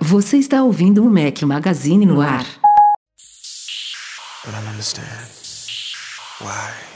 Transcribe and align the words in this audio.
Você 0.00 0.36
está 0.38 0.62
ouvindo 0.62 1.04
o 1.04 1.10
Mac 1.10 1.40
Magazine 1.42 2.04
no 2.04 2.20
ar. 2.20 2.44
I 4.44 4.50
don't 4.50 4.68
understand. 4.68 5.28
Why? 6.40 6.91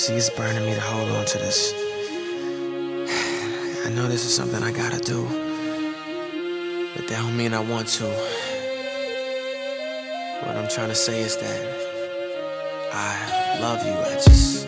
See, 0.00 0.14
it's 0.14 0.30
burning 0.30 0.64
me 0.64 0.72
to 0.72 0.80
hold 0.80 1.10
on 1.10 1.26
to 1.26 1.36
this. 1.36 1.74
I 3.84 3.90
know 3.90 4.08
this 4.08 4.24
is 4.24 4.34
something 4.34 4.62
I 4.62 4.72
gotta 4.72 4.98
do. 4.98 5.24
But 6.96 7.06
that 7.06 7.20
don't 7.20 7.36
mean 7.36 7.52
I 7.52 7.60
want 7.60 7.86
to. 7.98 8.06
What 10.40 10.56
I'm 10.56 10.70
trying 10.70 10.88
to 10.88 10.94
say 10.94 11.20
is 11.20 11.36
that 11.36 11.60
I 12.94 13.58
love 13.60 13.84
you. 13.84 13.92
I 13.92 14.14
just. 14.14 14.59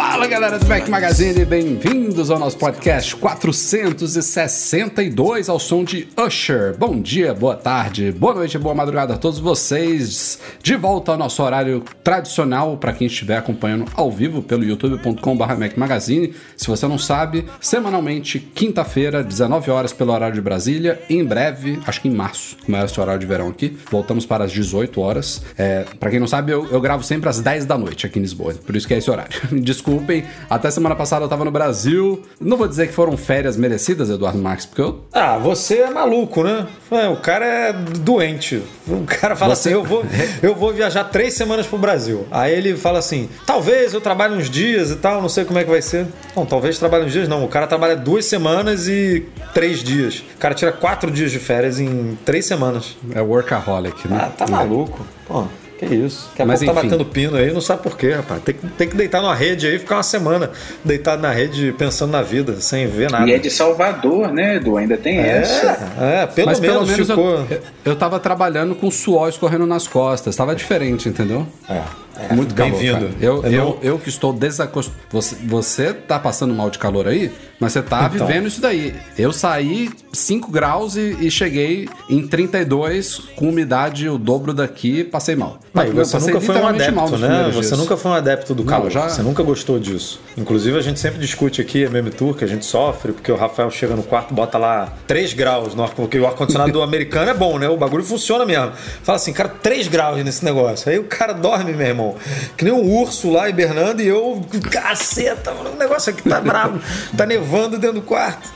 Fala 0.00 0.26
galera 0.26 0.58
do 0.58 0.66
Mac 0.66 0.88
Magazine, 0.88 1.44
bem-vindos 1.44 2.30
ao 2.30 2.38
nosso 2.38 2.56
podcast 2.56 3.14
462 3.16 5.50
ao 5.50 5.58
som 5.58 5.84
de 5.84 6.08
Usher. 6.16 6.74
Bom 6.78 6.98
dia, 6.98 7.34
boa 7.34 7.54
tarde, 7.54 8.10
boa 8.10 8.32
noite, 8.32 8.56
boa 8.56 8.74
madrugada 8.74 9.12
a 9.12 9.18
todos 9.18 9.38
vocês. 9.38 10.40
De 10.62 10.74
volta 10.74 11.12
ao 11.12 11.18
nosso 11.18 11.42
horário 11.42 11.84
tradicional 12.02 12.78
para 12.78 12.94
quem 12.94 13.08
estiver 13.08 13.36
acompanhando 13.36 13.84
ao 13.94 14.10
vivo 14.10 14.42
pelo 14.42 14.64
youtube.com.br 14.64 15.54
Mac 15.58 15.76
Magazine. 15.76 16.32
Se 16.56 16.66
você 16.66 16.88
não 16.88 16.96
sabe, 16.96 17.44
semanalmente, 17.60 18.38
quinta-feira, 18.38 19.22
19 19.22 19.70
horas 19.70 19.92
pelo 19.92 20.14
horário 20.14 20.34
de 20.34 20.40
Brasília. 20.40 20.98
Em 21.10 21.22
breve, 21.22 21.78
acho 21.86 22.00
que 22.00 22.08
em 22.08 22.14
março, 22.14 22.56
começa 22.64 22.98
o 22.98 23.02
horário 23.02 23.20
de 23.20 23.26
verão 23.26 23.48
aqui. 23.48 23.76
Voltamos 23.90 24.24
para 24.24 24.44
as 24.44 24.52
18 24.52 24.98
horas. 24.98 25.42
É, 25.58 25.84
para 25.98 26.10
quem 26.10 26.18
não 26.18 26.26
sabe, 26.26 26.52
eu, 26.52 26.66
eu 26.70 26.80
gravo 26.80 27.04
sempre 27.04 27.28
às 27.28 27.38
10 27.38 27.66
da 27.66 27.76
noite 27.76 28.06
aqui 28.06 28.18
em 28.18 28.22
Lisboa, 28.22 28.54
por 28.54 28.74
isso 28.74 28.88
que 28.88 28.94
é 28.94 28.96
esse 28.96 29.10
horário. 29.10 29.38
Desculpem, 29.90 30.24
até 30.48 30.70
semana 30.70 30.94
passada 30.94 31.24
eu 31.24 31.28
tava 31.28 31.44
no 31.44 31.50
Brasil. 31.50 32.22
Não 32.40 32.56
vou 32.56 32.68
dizer 32.68 32.86
que 32.86 32.92
foram 32.94 33.16
férias 33.16 33.56
merecidas, 33.56 34.08
Eduardo 34.08 34.38
Marques, 34.38 34.64
porque 34.66 34.80
eu. 34.82 35.04
Ah, 35.12 35.36
você 35.36 35.78
é 35.80 35.90
maluco, 35.90 36.44
né? 36.44 36.66
É, 36.92 37.08
o 37.08 37.16
cara 37.16 37.44
é 37.44 37.72
doente. 37.72 38.62
O 38.86 39.04
cara 39.04 39.34
fala 39.34 39.54
Você- 39.56 39.70
assim: 39.70 39.76
eu 39.78 39.82
vou, 39.84 40.04
eu 40.42 40.54
vou 40.54 40.72
viajar 40.72 41.04
três 41.04 41.34
semanas 41.34 41.66
pro 41.66 41.76
Brasil. 41.78 42.26
Aí 42.30 42.54
ele 42.54 42.76
fala 42.76 43.00
assim: 43.00 43.28
talvez 43.44 43.92
eu 43.92 44.00
trabalhe 44.00 44.34
uns 44.36 44.48
dias 44.48 44.90
e 44.92 44.96
tal, 44.96 45.20
não 45.20 45.28
sei 45.28 45.44
como 45.44 45.58
é 45.58 45.64
que 45.64 45.70
vai 45.70 45.82
ser. 45.82 46.06
Não, 46.36 46.46
talvez 46.46 46.78
trabalhe 46.78 47.04
uns 47.06 47.12
dias, 47.12 47.28
não. 47.28 47.44
O 47.44 47.48
cara 47.48 47.66
trabalha 47.66 47.96
duas 47.96 48.24
semanas 48.26 48.86
e 48.86 49.26
três 49.52 49.82
dias. 49.82 50.22
O 50.36 50.38
cara 50.38 50.54
tira 50.54 50.70
quatro 50.72 51.10
dias 51.10 51.32
de 51.32 51.38
férias 51.40 51.80
em 51.80 52.16
três 52.24 52.46
semanas. 52.46 52.96
É 53.12 53.20
workaholic, 53.20 54.06
né? 54.06 54.18
Ah, 54.22 54.30
tá 54.30 54.46
maluco. 54.46 55.04
Pô, 55.26 55.44
que 55.88 55.94
isso. 55.94 56.26
Daqui 56.30 56.42
a 56.42 56.46
Mas 56.46 56.60
pouco 56.60 56.74
tá 56.74 56.80
enfim. 56.80 56.88
batendo 56.90 57.08
pino 57.10 57.36
aí, 57.36 57.52
não 57.52 57.60
sabe 57.60 57.82
por 57.82 57.96
quê, 57.96 58.12
rapaz. 58.12 58.42
Tem, 58.42 58.54
que- 58.54 58.66
tem 58.68 58.88
que 58.88 58.96
deitar 58.96 59.20
numa 59.20 59.34
rede 59.34 59.66
aí 59.66 59.78
ficar 59.78 59.96
uma 59.96 60.02
semana 60.02 60.50
deitado 60.84 61.20
na 61.22 61.30
rede 61.30 61.74
pensando 61.78 62.10
na 62.10 62.22
vida, 62.22 62.60
sem 62.60 62.86
ver 62.86 63.10
nada. 63.10 63.28
E 63.28 63.32
é 63.32 63.38
de 63.38 63.50
Salvador, 63.50 64.32
né, 64.32 64.56
Edu? 64.56 64.76
Ainda 64.76 64.96
tem 64.96 65.18
essa. 65.18 65.66
É, 66.00 66.22
é, 66.22 66.26
pelo 66.26 66.46
Mas 66.48 66.60
menos, 66.60 66.76
pelo 66.76 66.86
menos 66.86 67.08
ficou. 67.08 67.46
eu, 67.50 67.60
eu 67.84 67.96
tava 67.96 68.18
trabalhando 68.20 68.74
com 68.74 68.90
suor 68.90 69.28
escorrendo 69.28 69.66
nas 69.66 69.86
costas. 69.88 70.34
Tava 70.36 70.54
diferente, 70.54 71.08
entendeu? 71.08 71.46
É, 71.68 71.82
é, 72.30 72.34
Muito 72.34 72.54
calor. 72.54 72.70
bem-vindo. 72.72 73.10
Eu, 73.20 73.42
Eu 73.44 73.52
eu, 73.52 73.78
eu 73.82 73.98
que 73.98 74.08
estou 74.08 74.32
desacostumado. 74.32 75.00
Você, 75.10 75.36
você 75.46 75.92
tá 75.94 76.18
passando 76.18 76.52
mal 76.54 76.68
de 76.70 76.78
calor 76.78 77.08
aí, 77.08 77.30
mas 77.60 77.72
você 77.72 77.82
tá 77.82 78.10
Então. 78.12 78.26
vivendo 78.26 78.46
isso 78.48 78.60
daí. 78.60 78.94
Eu 79.18 79.32
saí 79.32 79.90
5 80.12 80.50
graus 80.50 80.96
e, 80.96 81.16
e 81.20 81.30
cheguei 81.30 81.88
em 82.08 82.26
32 82.26 83.18
com 83.36 83.48
umidade 83.48 84.08
o 84.08 84.18
dobro 84.18 84.52
daqui 84.52 85.04
passei 85.04 85.36
mal. 85.36 85.58
Mas 85.72 85.90
você 85.92 86.18
nunca 86.18 86.40
foi 86.40 86.56
um 86.56 86.66
adepto, 86.66 87.18
né? 87.18 87.50
Você 87.52 87.60
dias. 87.68 87.78
nunca 87.78 87.96
foi 87.96 88.10
um 88.10 88.14
adepto 88.14 88.54
do 88.54 88.64
calor. 88.64 88.90
já- 88.90 89.08
Você 89.08 89.22
nunca 89.22 89.42
gostou 89.42 89.78
disso. 89.78 90.20
Inclusive, 90.36 90.76
a 90.76 90.80
gente 90.80 90.98
sempre 90.98 91.20
discute 91.20 91.60
aqui, 91.60 91.84
a 91.84 91.90
Meme 91.90 92.10
Tour, 92.10 92.34
que 92.34 92.42
a 92.44 92.48
gente 92.48 92.64
sofre, 92.64 93.12
porque 93.12 93.30
o 93.30 93.36
Rafael 93.36 93.70
chega 93.70 93.94
no 93.94 94.02
quarto, 94.02 94.34
bota 94.34 94.58
lá 94.58 94.92
3 95.06 95.32
graus, 95.34 95.74
no 95.74 95.82
ar- 95.84 95.90
porque 95.90 96.18
o 96.18 96.26
ar-condicionado 96.26 96.72
do 96.72 96.82
americano 96.82 97.30
é 97.30 97.34
bom, 97.34 97.58
né? 97.58 97.68
O 97.68 97.76
bagulho 97.76 98.02
funciona 98.02 98.44
mesmo. 98.44 98.72
Fala 99.04 99.16
assim, 99.16 99.32
cara, 99.32 99.48
3 99.48 99.86
graus 99.86 100.24
nesse 100.24 100.44
negócio. 100.44 100.90
Aí 100.90 100.98
o 100.98 101.04
cara 101.04 101.32
dorme, 101.34 101.72
meu 101.72 101.86
irmão. 101.86 102.16
Que 102.56 102.64
nem 102.64 102.72
um 102.74 102.90
urso 103.00 103.30
lá 103.30 103.48
hibernando 103.48 104.02
e 104.02 104.08
eu, 104.08 104.42
caceta, 104.70 105.52
o 105.52 105.76
negócio 105.78 106.10
aqui 106.12 106.28
tá 106.28 106.40
bravo. 106.40 106.80
tá 107.16 107.26
nevando 107.26 107.49
dentro 107.50 107.94
do 107.94 108.02
quarto. 108.02 108.48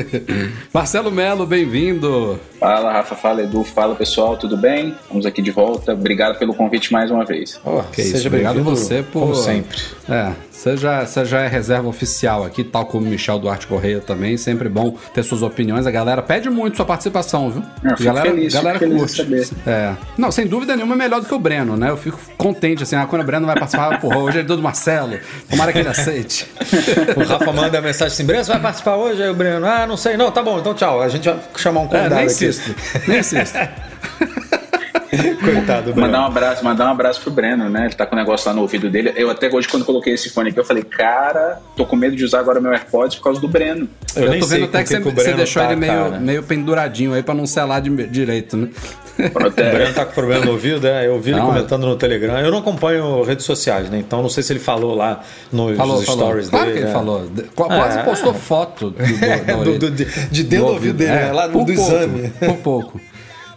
Marcelo 0.72 1.10
Melo, 1.10 1.44
bem-vindo. 1.46 2.40
Fala, 2.58 2.92
Rafa, 2.92 3.14
fala, 3.14 3.42
Edu, 3.42 3.62
fala, 3.64 3.94
pessoal, 3.94 4.36
tudo 4.36 4.56
bem? 4.56 4.96
Estamos 5.02 5.26
aqui 5.26 5.42
de 5.42 5.50
volta. 5.50 5.92
Obrigado 5.92 6.38
pelo 6.38 6.54
convite 6.54 6.92
mais 6.92 7.10
uma 7.10 7.24
vez. 7.24 7.60
Oh, 7.64 7.82
Que 7.82 8.02
isso, 8.02 8.26
obrigado 8.26 8.56
bem-vindo, 8.56 8.76
você 8.76 9.02
por. 9.02 9.20
Como 9.20 9.34
sempre. 9.34 9.78
É, 10.08 10.32
você 10.50 10.76
já, 10.76 11.06
você 11.06 11.24
já 11.24 11.40
é 11.40 11.48
reserva 11.48 11.88
oficial 11.88 12.44
aqui, 12.44 12.62
tal 12.64 12.84
como 12.86 13.06
Michel 13.06 13.38
Duarte 13.38 13.66
Correia 13.66 14.00
também. 14.00 14.36
Sempre 14.36 14.68
bom 14.68 14.96
ter 15.14 15.22
suas 15.22 15.42
opiniões. 15.42 15.86
A 15.86 15.90
galera 15.90 16.20
pede 16.20 16.50
muito 16.50 16.76
sua 16.76 16.84
participação, 16.84 17.50
viu? 17.50 17.62
Eu 17.82 17.90
fico 17.90 18.04
galera, 18.04 18.30
feliz, 18.30 18.52
galera 18.52 18.78
fico 18.78 19.08
feliz 19.08 19.12
saber. 19.12 19.48
É. 19.66 19.94
Não, 20.18 20.30
sem 20.30 20.46
dúvida 20.46 20.76
nenhuma 20.76 20.94
é 20.94 20.98
melhor 20.98 21.20
do 21.20 21.26
que 21.26 21.34
o 21.34 21.38
Breno, 21.38 21.76
né? 21.76 21.88
Eu 21.88 21.96
fico 21.96 22.18
contente 22.36 22.82
assim, 22.82 22.96
ah, 22.96 23.06
quando 23.06 23.22
o 23.22 23.24
Breno 23.24 23.46
vai 23.46 23.54
participar, 23.58 23.98
porra, 24.00 24.18
hoje 24.18 24.40
é 24.40 24.42
do 24.42 24.60
Marcelo. 24.60 25.18
Tomara 25.48 25.72
que 25.72 25.78
ele 25.78 25.88
aceite. 25.88 26.46
O 27.16 27.24
Rafa 27.24 27.52
manda 27.52 27.78
a 27.78 27.80
mensagem 27.80 28.12
assim: 28.12 28.24
Breno, 28.30 28.44
você 28.44 28.52
vai 28.52 28.60
participar 28.60 28.94
hoje? 28.96 29.22
Aí 29.22 29.28
o 29.28 29.34
Breno, 29.34 29.66
ah, 29.66 29.86
não 29.86 29.96
sei. 29.96 30.16
Não, 30.16 30.30
tá 30.30 30.42
bom, 30.42 30.58
então 30.58 30.72
tchau. 30.74 31.02
A 31.02 31.08
gente 31.08 31.28
vai 31.28 31.38
chamar 31.56 31.80
um 31.80 31.84
É, 31.84 31.88
convidado 31.88 32.14
nem 32.14 32.24
aqui. 32.24 32.32
insisto. 32.32 32.74
Nem 33.08 33.18
insisto. 33.20 33.58
Coitado 35.44 35.86
do 35.86 35.92
Breno. 35.94 36.00
Mandar 36.06 36.20
um 36.22 36.26
abraço, 36.26 36.64
mandar 36.64 36.86
um 36.86 36.90
abraço 36.90 37.20
pro 37.20 37.30
Breno, 37.30 37.68
né? 37.68 37.86
Ele 37.86 37.94
tá 37.94 38.06
com 38.06 38.14
o 38.14 38.18
negócio 38.18 38.48
lá 38.48 38.54
no 38.54 38.62
ouvido 38.62 38.88
dele. 38.88 39.12
Eu 39.16 39.30
até 39.30 39.48
hoje, 39.52 39.68
quando 39.68 39.84
coloquei 39.84 40.14
esse 40.14 40.30
fone 40.30 40.50
aqui, 40.50 40.58
eu 40.60 40.64
falei, 40.64 40.82
cara, 40.84 41.60
tô 41.76 41.84
com 41.84 41.96
medo 41.96 42.14
de 42.16 42.24
usar 42.24 42.40
agora 42.40 42.60
meu 42.60 42.72
AirPods 42.72 43.16
por 43.16 43.24
causa 43.24 43.40
do 43.40 43.48
Breno. 43.48 43.88
Eu, 44.14 44.24
Eu, 44.24 44.30
nem 44.30 44.40
tô 44.40 44.46
sei 44.46 44.60
vendo 44.60 44.68
até 44.68 44.82
que 44.82 44.88
você, 44.88 45.00
que 45.00 45.10
você 45.10 45.32
deixou 45.34 45.62
tá, 45.62 45.68
ele 45.72 45.80
meio, 45.80 45.92
cara. 45.92 46.20
meio 46.20 46.42
penduradinho 46.42 47.12
aí 47.12 47.22
pra 47.22 47.34
não 47.34 47.46
selar 47.46 47.80
de, 47.80 47.90
direito, 48.08 48.56
né? 48.56 48.68
Pronto, 49.32 49.58
O 49.58 49.60
é, 49.62 49.70
Breno 49.72 49.92
tá 49.94 50.06
com 50.06 50.12
problema 50.14 50.44
no 50.46 50.52
ouvido, 50.52 50.86
é? 50.86 51.06
Eu 51.06 51.20
vi 51.20 51.30
ele 51.32 51.40
Não, 51.40 51.46
comentando 51.48 51.86
no 51.86 51.94
Telegram. 51.96 52.38
Eu 52.38 52.50
não 52.50 52.58
acompanho 52.58 53.22
redes 53.22 53.44
sociais, 53.44 53.90
né? 53.90 53.98
Então 53.98 54.22
não 54.22 54.30
sei 54.30 54.42
se 54.42 54.52
ele 54.52 54.60
falou 54.60 54.94
lá 54.94 55.20
nos 55.52 55.76
Falou, 55.76 56.02
falou. 56.02 56.20
stories 56.20 56.48
Claro 56.48 56.64
dele. 56.66 56.76
que 56.78 56.82
ele 56.84 56.90
é. 56.90 56.92
falou. 56.94 57.30
Quase 57.54 57.98
É. 57.98 58.02
postou 58.02 58.32
foto 58.32 58.90
do, 58.90 58.96
do, 59.02 59.64
Do- 59.64 59.78
do- 59.78 59.90
de, 59.90 60.04
de 60.30 60.42
dentro 60.44 60.66
do 60.66 60.72
ouvido 60.72 60.96
dele, 60.96 61.10
né? 61.10 61.32
lá 61.32 61.46
no 61.48 61.52
do 61.52 61.58
pouco, 61.58 61.70
exame. 61.72 62.28
Por 62.30 62.56
pouco. 62.58 63.00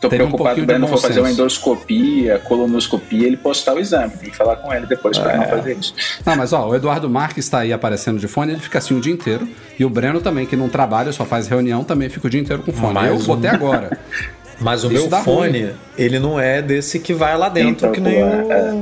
Tô 0.03 0.09
Teve 0.09 0.23
um 0.23 0.27
preocupado 0.27 0.55
pouquinho 0.55 0.55
que 0.55 0.59
o 0.59 0.61
de 0.61 0.67
Breno 0.67 0.87
bom 0.87 0.93
for 0.97 1.07
fazer 1.07 1.19
uma 1.19 1.31
endoscopia, 1.31 2.39
colonoscopia, 2.39 3.27
ele 3.27 3.37
postar 3.37 3.73
o 3.73 3.79
exame. 3.79 4.11
Tem 4.19 4.29
que 4.29 4.35
falar 4.35 4.55
com 4.57 4.73
ele 4.73 4.85
depois 4.85 5.17
pra 5.17 5.33
É. 5.33 5.37
não 5.37 5.45
fazer 5.47 5.77
isso. 5.77 5.93
Não, 6.25 6.35
mas 6.35 6.53
ó, 6.53 6.67
o 6.69 6.75
Eduardo 6.75 7.09
Marques 7.09 7.45
está 7.45 7.59
aí 7.59 7.73
aparecendo 7.73 8.19
de 8.19 8.27
fone, 8.27 8.51
ele 8.53 8.61
fica 8.61 8.77
assim 8.79 8.95
o 8.97 9.01
dia 9.01 9.13
inteiro. 9.13 9.47
E 9.79 9.83
o 9.85 9.89
Breno 9.89 10.21
também, 10.21 10.45
que 10.45 10.55
não 10.55 10.69
trabalha, 10.69 11.11
só 11.11 11.25
faz 11.25 11.47
reunião, 11.47 11.83
também 11.83 12.09
fica 12.09 12.27
o 12.27 12.29
dia 12.29 12.39
inteiro 12.41 12.61
com 12.63 12.71
fone. 12.71 12.93
Mais 12.93 13.07
Eu 13.09 13.15
um. 13.15 13.23
botei 13.23 13.49
agora. 13.49 13.97
Mas 14.63 14.83
o 14.83 14.91
Isso 14.91 15.09
meu 15.09 15.21
fone, 15.21 15.61
ruim. 15.63 15.73
ele 15.97 16.19
não 16.19 16.39
é 16.39 16.61
desse 16.61 16.97
que 16.99 17.13
vai 17.13 17.37
lá 17.37 17.49
dentro, 17.49 17.71
Então, 17.87 17.91
que 17.91 17.99
nem 17.99 18.23
o. 18.23 18.27
é. 18.51 18.73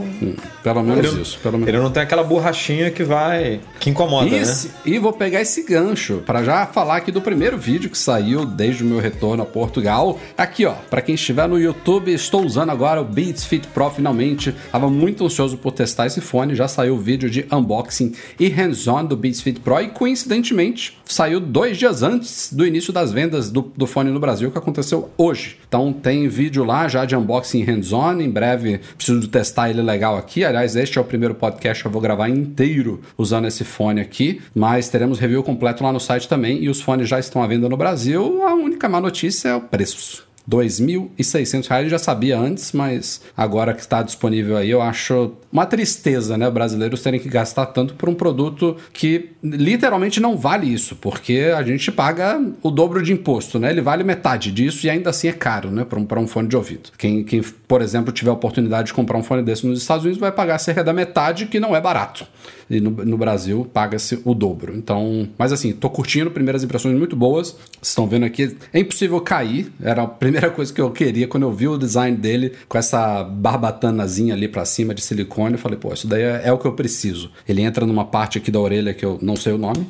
Pelo 0.63 0.83
menos 0.83 1.05
Ele, 1.11 1.21
isso. 1.23 1.39
Pelo 1.41 1.53
menos. 1.57 1.67
ele 1.67 1.79
não 1.79 1.89
tem 1.89 2.03
aquela 2.03 2.23
borrachinha 2.23 2.91
que 2.91 3.03
vai. 3.03 3.59
que 3.79 3.89
incomoda, 3.89 4.27
E, 4.27 4.39
né? 4.41 4.53
e 4.85 4.99
vou 4.99 5.11
pegar 5.11 5.41
esse 5.41 5.63
gancho 5.63 6.21
para 6.23 6.43
já 6.43 6.67
falar 6.67 6.97
aqui 6.97 7.11
do 7.11 7.19
primeiro 7.19 7.57
vídeo 7.57 7.89
que 7.89 7.97
saiu 7.97 8.45
desde 8.45 8.83
o 8.83 8.85
meu 8.85 8.99
retorno 8.99 9.41
a 9.41 9.45
Portugal. 9.45 10.19
Aqui, 10.37 10.65
ó, 10.67 10.73
para 10.87 11.01
quem 11.01 11.15
estiver 11.15 11.47
no 11.49 11.59
YouTube, 11.59 12.13
estou 12.13 12.45
usando 12.45 12.69
agora 12.69 13.01
o 13.01 13.03
Beats 13.03 13.43
Fit 13.43 13.67
Pro 13.69 13.89
finalmente. 13.89 14.53
Tava 14.71 14.87
muito 14.87 15.25
ansioso 15.25 15.57
por 15.57 15.71
testar 15.71 16.05
esse 16.05 16.21
fone, 16.21 16.53
já 16.53 16.67
saiu 16.67 16.93
o 16.93 16.99
vídeo 16.99 17.27
de 17.27 17.43
unboxing 17.51 18.13
e 18.39 18.47
hands-on 18.47 19.03
do 19.05 19.17
Beats 19.17 19.41
Fit 19.41 19.59
Pro 19.61 19.81
e 19.81 19.87
coincidentemente 19.87 20.95
saiu 21.05 21.39
dois 21.39 21.75
dias 21.77 22.03
antes 22.03 22.53
do 22.53 22.65
início 22.65 22.93
das 22.93 23.11
vendas 23.11 23.49
do, 23.49 23.71
do 23.75 23.87
fone 23.87 24.11
no 24.11 24.19
Brasil, 24.19 24.51
que 24.51 24.57
aconteceu 24.59 25.09
hoje. 25.17 25.57
Então 25.71 25.93
tem 25.93 26.27
vídeo 26.27 26.65
lá 26.65 26.85
já 26.89 27.05
de 27.05 27.15
unboxing 27.15 27.63
hands-on. 27.63 28.19
Em 28.19 28.29
breve 28.29 28.81
preciso 28.97 29.25
testar 29.29 29.69
ele 29.69 29.81
legal 29.81 30.17
aqui. 30.17 30.43
Aliás, 30.43 30.75
este 30.75 30.97
é 30.97 31.01
o 31.01 31.05
primeiro 31.05 31.33
podcast 31.33 31.81
que 31.81 31.87
eu 31.87 31.91
vou 31.91 32.01
gravar 32.01 32.27
inteiro 32.27 32.99
usando 33.17 33.47
esse 33.47 33.63
fone 33.63 34.01
aqui. 34.01 34.41
Mas 34.53 34.89
teremos 34.89 35.17
review 35.17 35.41
completo 35.41 35.81
lá 35.81 35.93
no 35.93 35.99
site 36.01 36.27
também. 36.27 36.61
E 36.61 36.67
os 36.67 36.81
fones 36.81 37.07
já 37.07 37.19
estão 37.19 37.41
à 37.41 37.47
venda 37.47 37.69
no 37.69 37.77
Brasil. 37.77 38.43
A 38.43 38.53
única 38.53 38.89
má 38.89 38.99
notícia 38.99 39.47
é 39.47 39.55
o 39.55 39.61
preço. 39.61 40.30
2.600 40.51 41.67
reais. 41.67 41.83
Eu 41.85 41.89
já 41.91 41.97
sabia 41.97 42.37
antes, 42.37 42.73
mas 42.73 43.21
agora 43.35 43.73
que 43.73 43.79
está 43.79 44.03
disponível 44.03 44.57
aí, 44.57 44.69
eu 44.69 44.81
acho 44.81 45.31
uma 45.51 45.65
tristeza, 45.65 46.37
né? 46.37 46.49
Brasileiros 46.49 47.01
terem 47.01 47.19
que 47.19 47.29
gastar 47.29 47.67
tanto 47.67 47.93
por 47.93 48.09
um 48.09 48.13
produto 48.13 48.75
que 48.91 49.29
literalmente 49.41 50.19
não 50.19 50.37
vale 50.37 50.71
isso, 50.71 50.95
porque 50.97 51.51
a 51.55 51.63
gente 51.63 51.91
paga 51.91 52.41
o 52.61 52.69
dobro 52.69 53.01
de 53.01 53.13
imposto, 53.13 53.57
né? 53.57 53.71
Ele 53.71 53.81
vale 53.81 54.03
metade 54.03 54.51
disso 54.51 54.85
e 54.85 54.89
ainda 54.89 55.09
assim 55.09 55.29
é 55.29 55.33
caro, 55.33 55.71
né? 55.71 55.85
Para 55.85 55.99
um, 55.99 56.23
um 56.23 56.27
fone 56.27 56.49
de 56.49 56.57
ouvido. 56.57 56.89
Quem, 56.97 57.23
quem, 57.23 57.41
por 57.67 57.81
exemplo, 57.81 58.11
tiver 58.11 58.29
a 58.29 58.33
oportunidade 58.33 58.87
de 58.87 58.93
comprar 58.93 59.17
um 59.17 59.23
fone 59.23 59.41
desse 59.41 59.65
nos 59.65 59.81
Estados 59.81 60.03
Unidos 60.03 60.19
vai 60.19 60.31
pagar 60.31 60.57
cerca 60.57 60.83
da 60.83 60.91
metade, 60.91 61.45
que 61.45 61.59
não 61.59 61.75
é 61.75 61.79
barato. 61.79 62.25
E 62.71 62.79
no, 62.79 62.89
no 62.91 63.17
Brasil 63.17 63.69
paga-se 63.73 64.21
o 64.23 64.33
dobro. 64.33 64.73
Então, 64.77 65.27
mas 65.37 65.51
assim, 65.51 65.73
tô 65.73 65.89
curtindo, 65.89 66.31
primeiras 66.31 66.63
impressões 66.63 66.97
muito 66.97 67.17
boas. 67.17 67.49
Vocês 67.49 67.89
estão 67.89 68.07
vendo 68.07 68.25
aqui, 68.25 68.55
é 68.71 68.79
impossível 68.79 69.19
cair. 69.19 69.71
Era 69.83 70.03
a 70.03 70.07
primeira 70.07 70.49
coisa 70.51 70.73
que 70.73 70.79
eu 70.79 70.89
queria 70.89 71.27
quando 71.27 71.43
eu 71.43 71.51
vi 71.51 71.67
o 71.67 71.77
design 71.77 72.15
dele 72.15 72.53
com 72.69 72.77
essa 72.77 73.25
barbatanazinha 73.25 74.33
ali 74.33 74.47
para 74.47 74.63
cima 74.63 74.95
de 74.95 75.01
silicone. 75.01 75.55
Eu 75.55 75.59
falei, 75.59 75.77
pô, 75.77 75.93
isso 75.93 76.07
daí 76.07 76.21
é, 76.21 76.43
é 76.45 76.53
o 76.53 76.57
que 76.57 76.65
eu 76.65 76.71
preciso. 76.71 77.29
Ele 77.45 77.61
entra 77.61 77.85
numa 77.85 78.05
parte 78.05 78.37
aqui 78.37 78.49
da 78.49 78.59
orelha 78.59 78.93
que 78.93 79.05
eu 79.05 79.19
não 79.21 79.35
sei 79.35 79.51
o 79.51 79.57
nome 79.57 79.85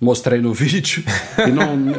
mostrei 0.00 0.40
no 0.40 0.52
vídeo 0.54 1.02
e 1.46 1.50
não, 1.50 1.76
não, 1.76 1.94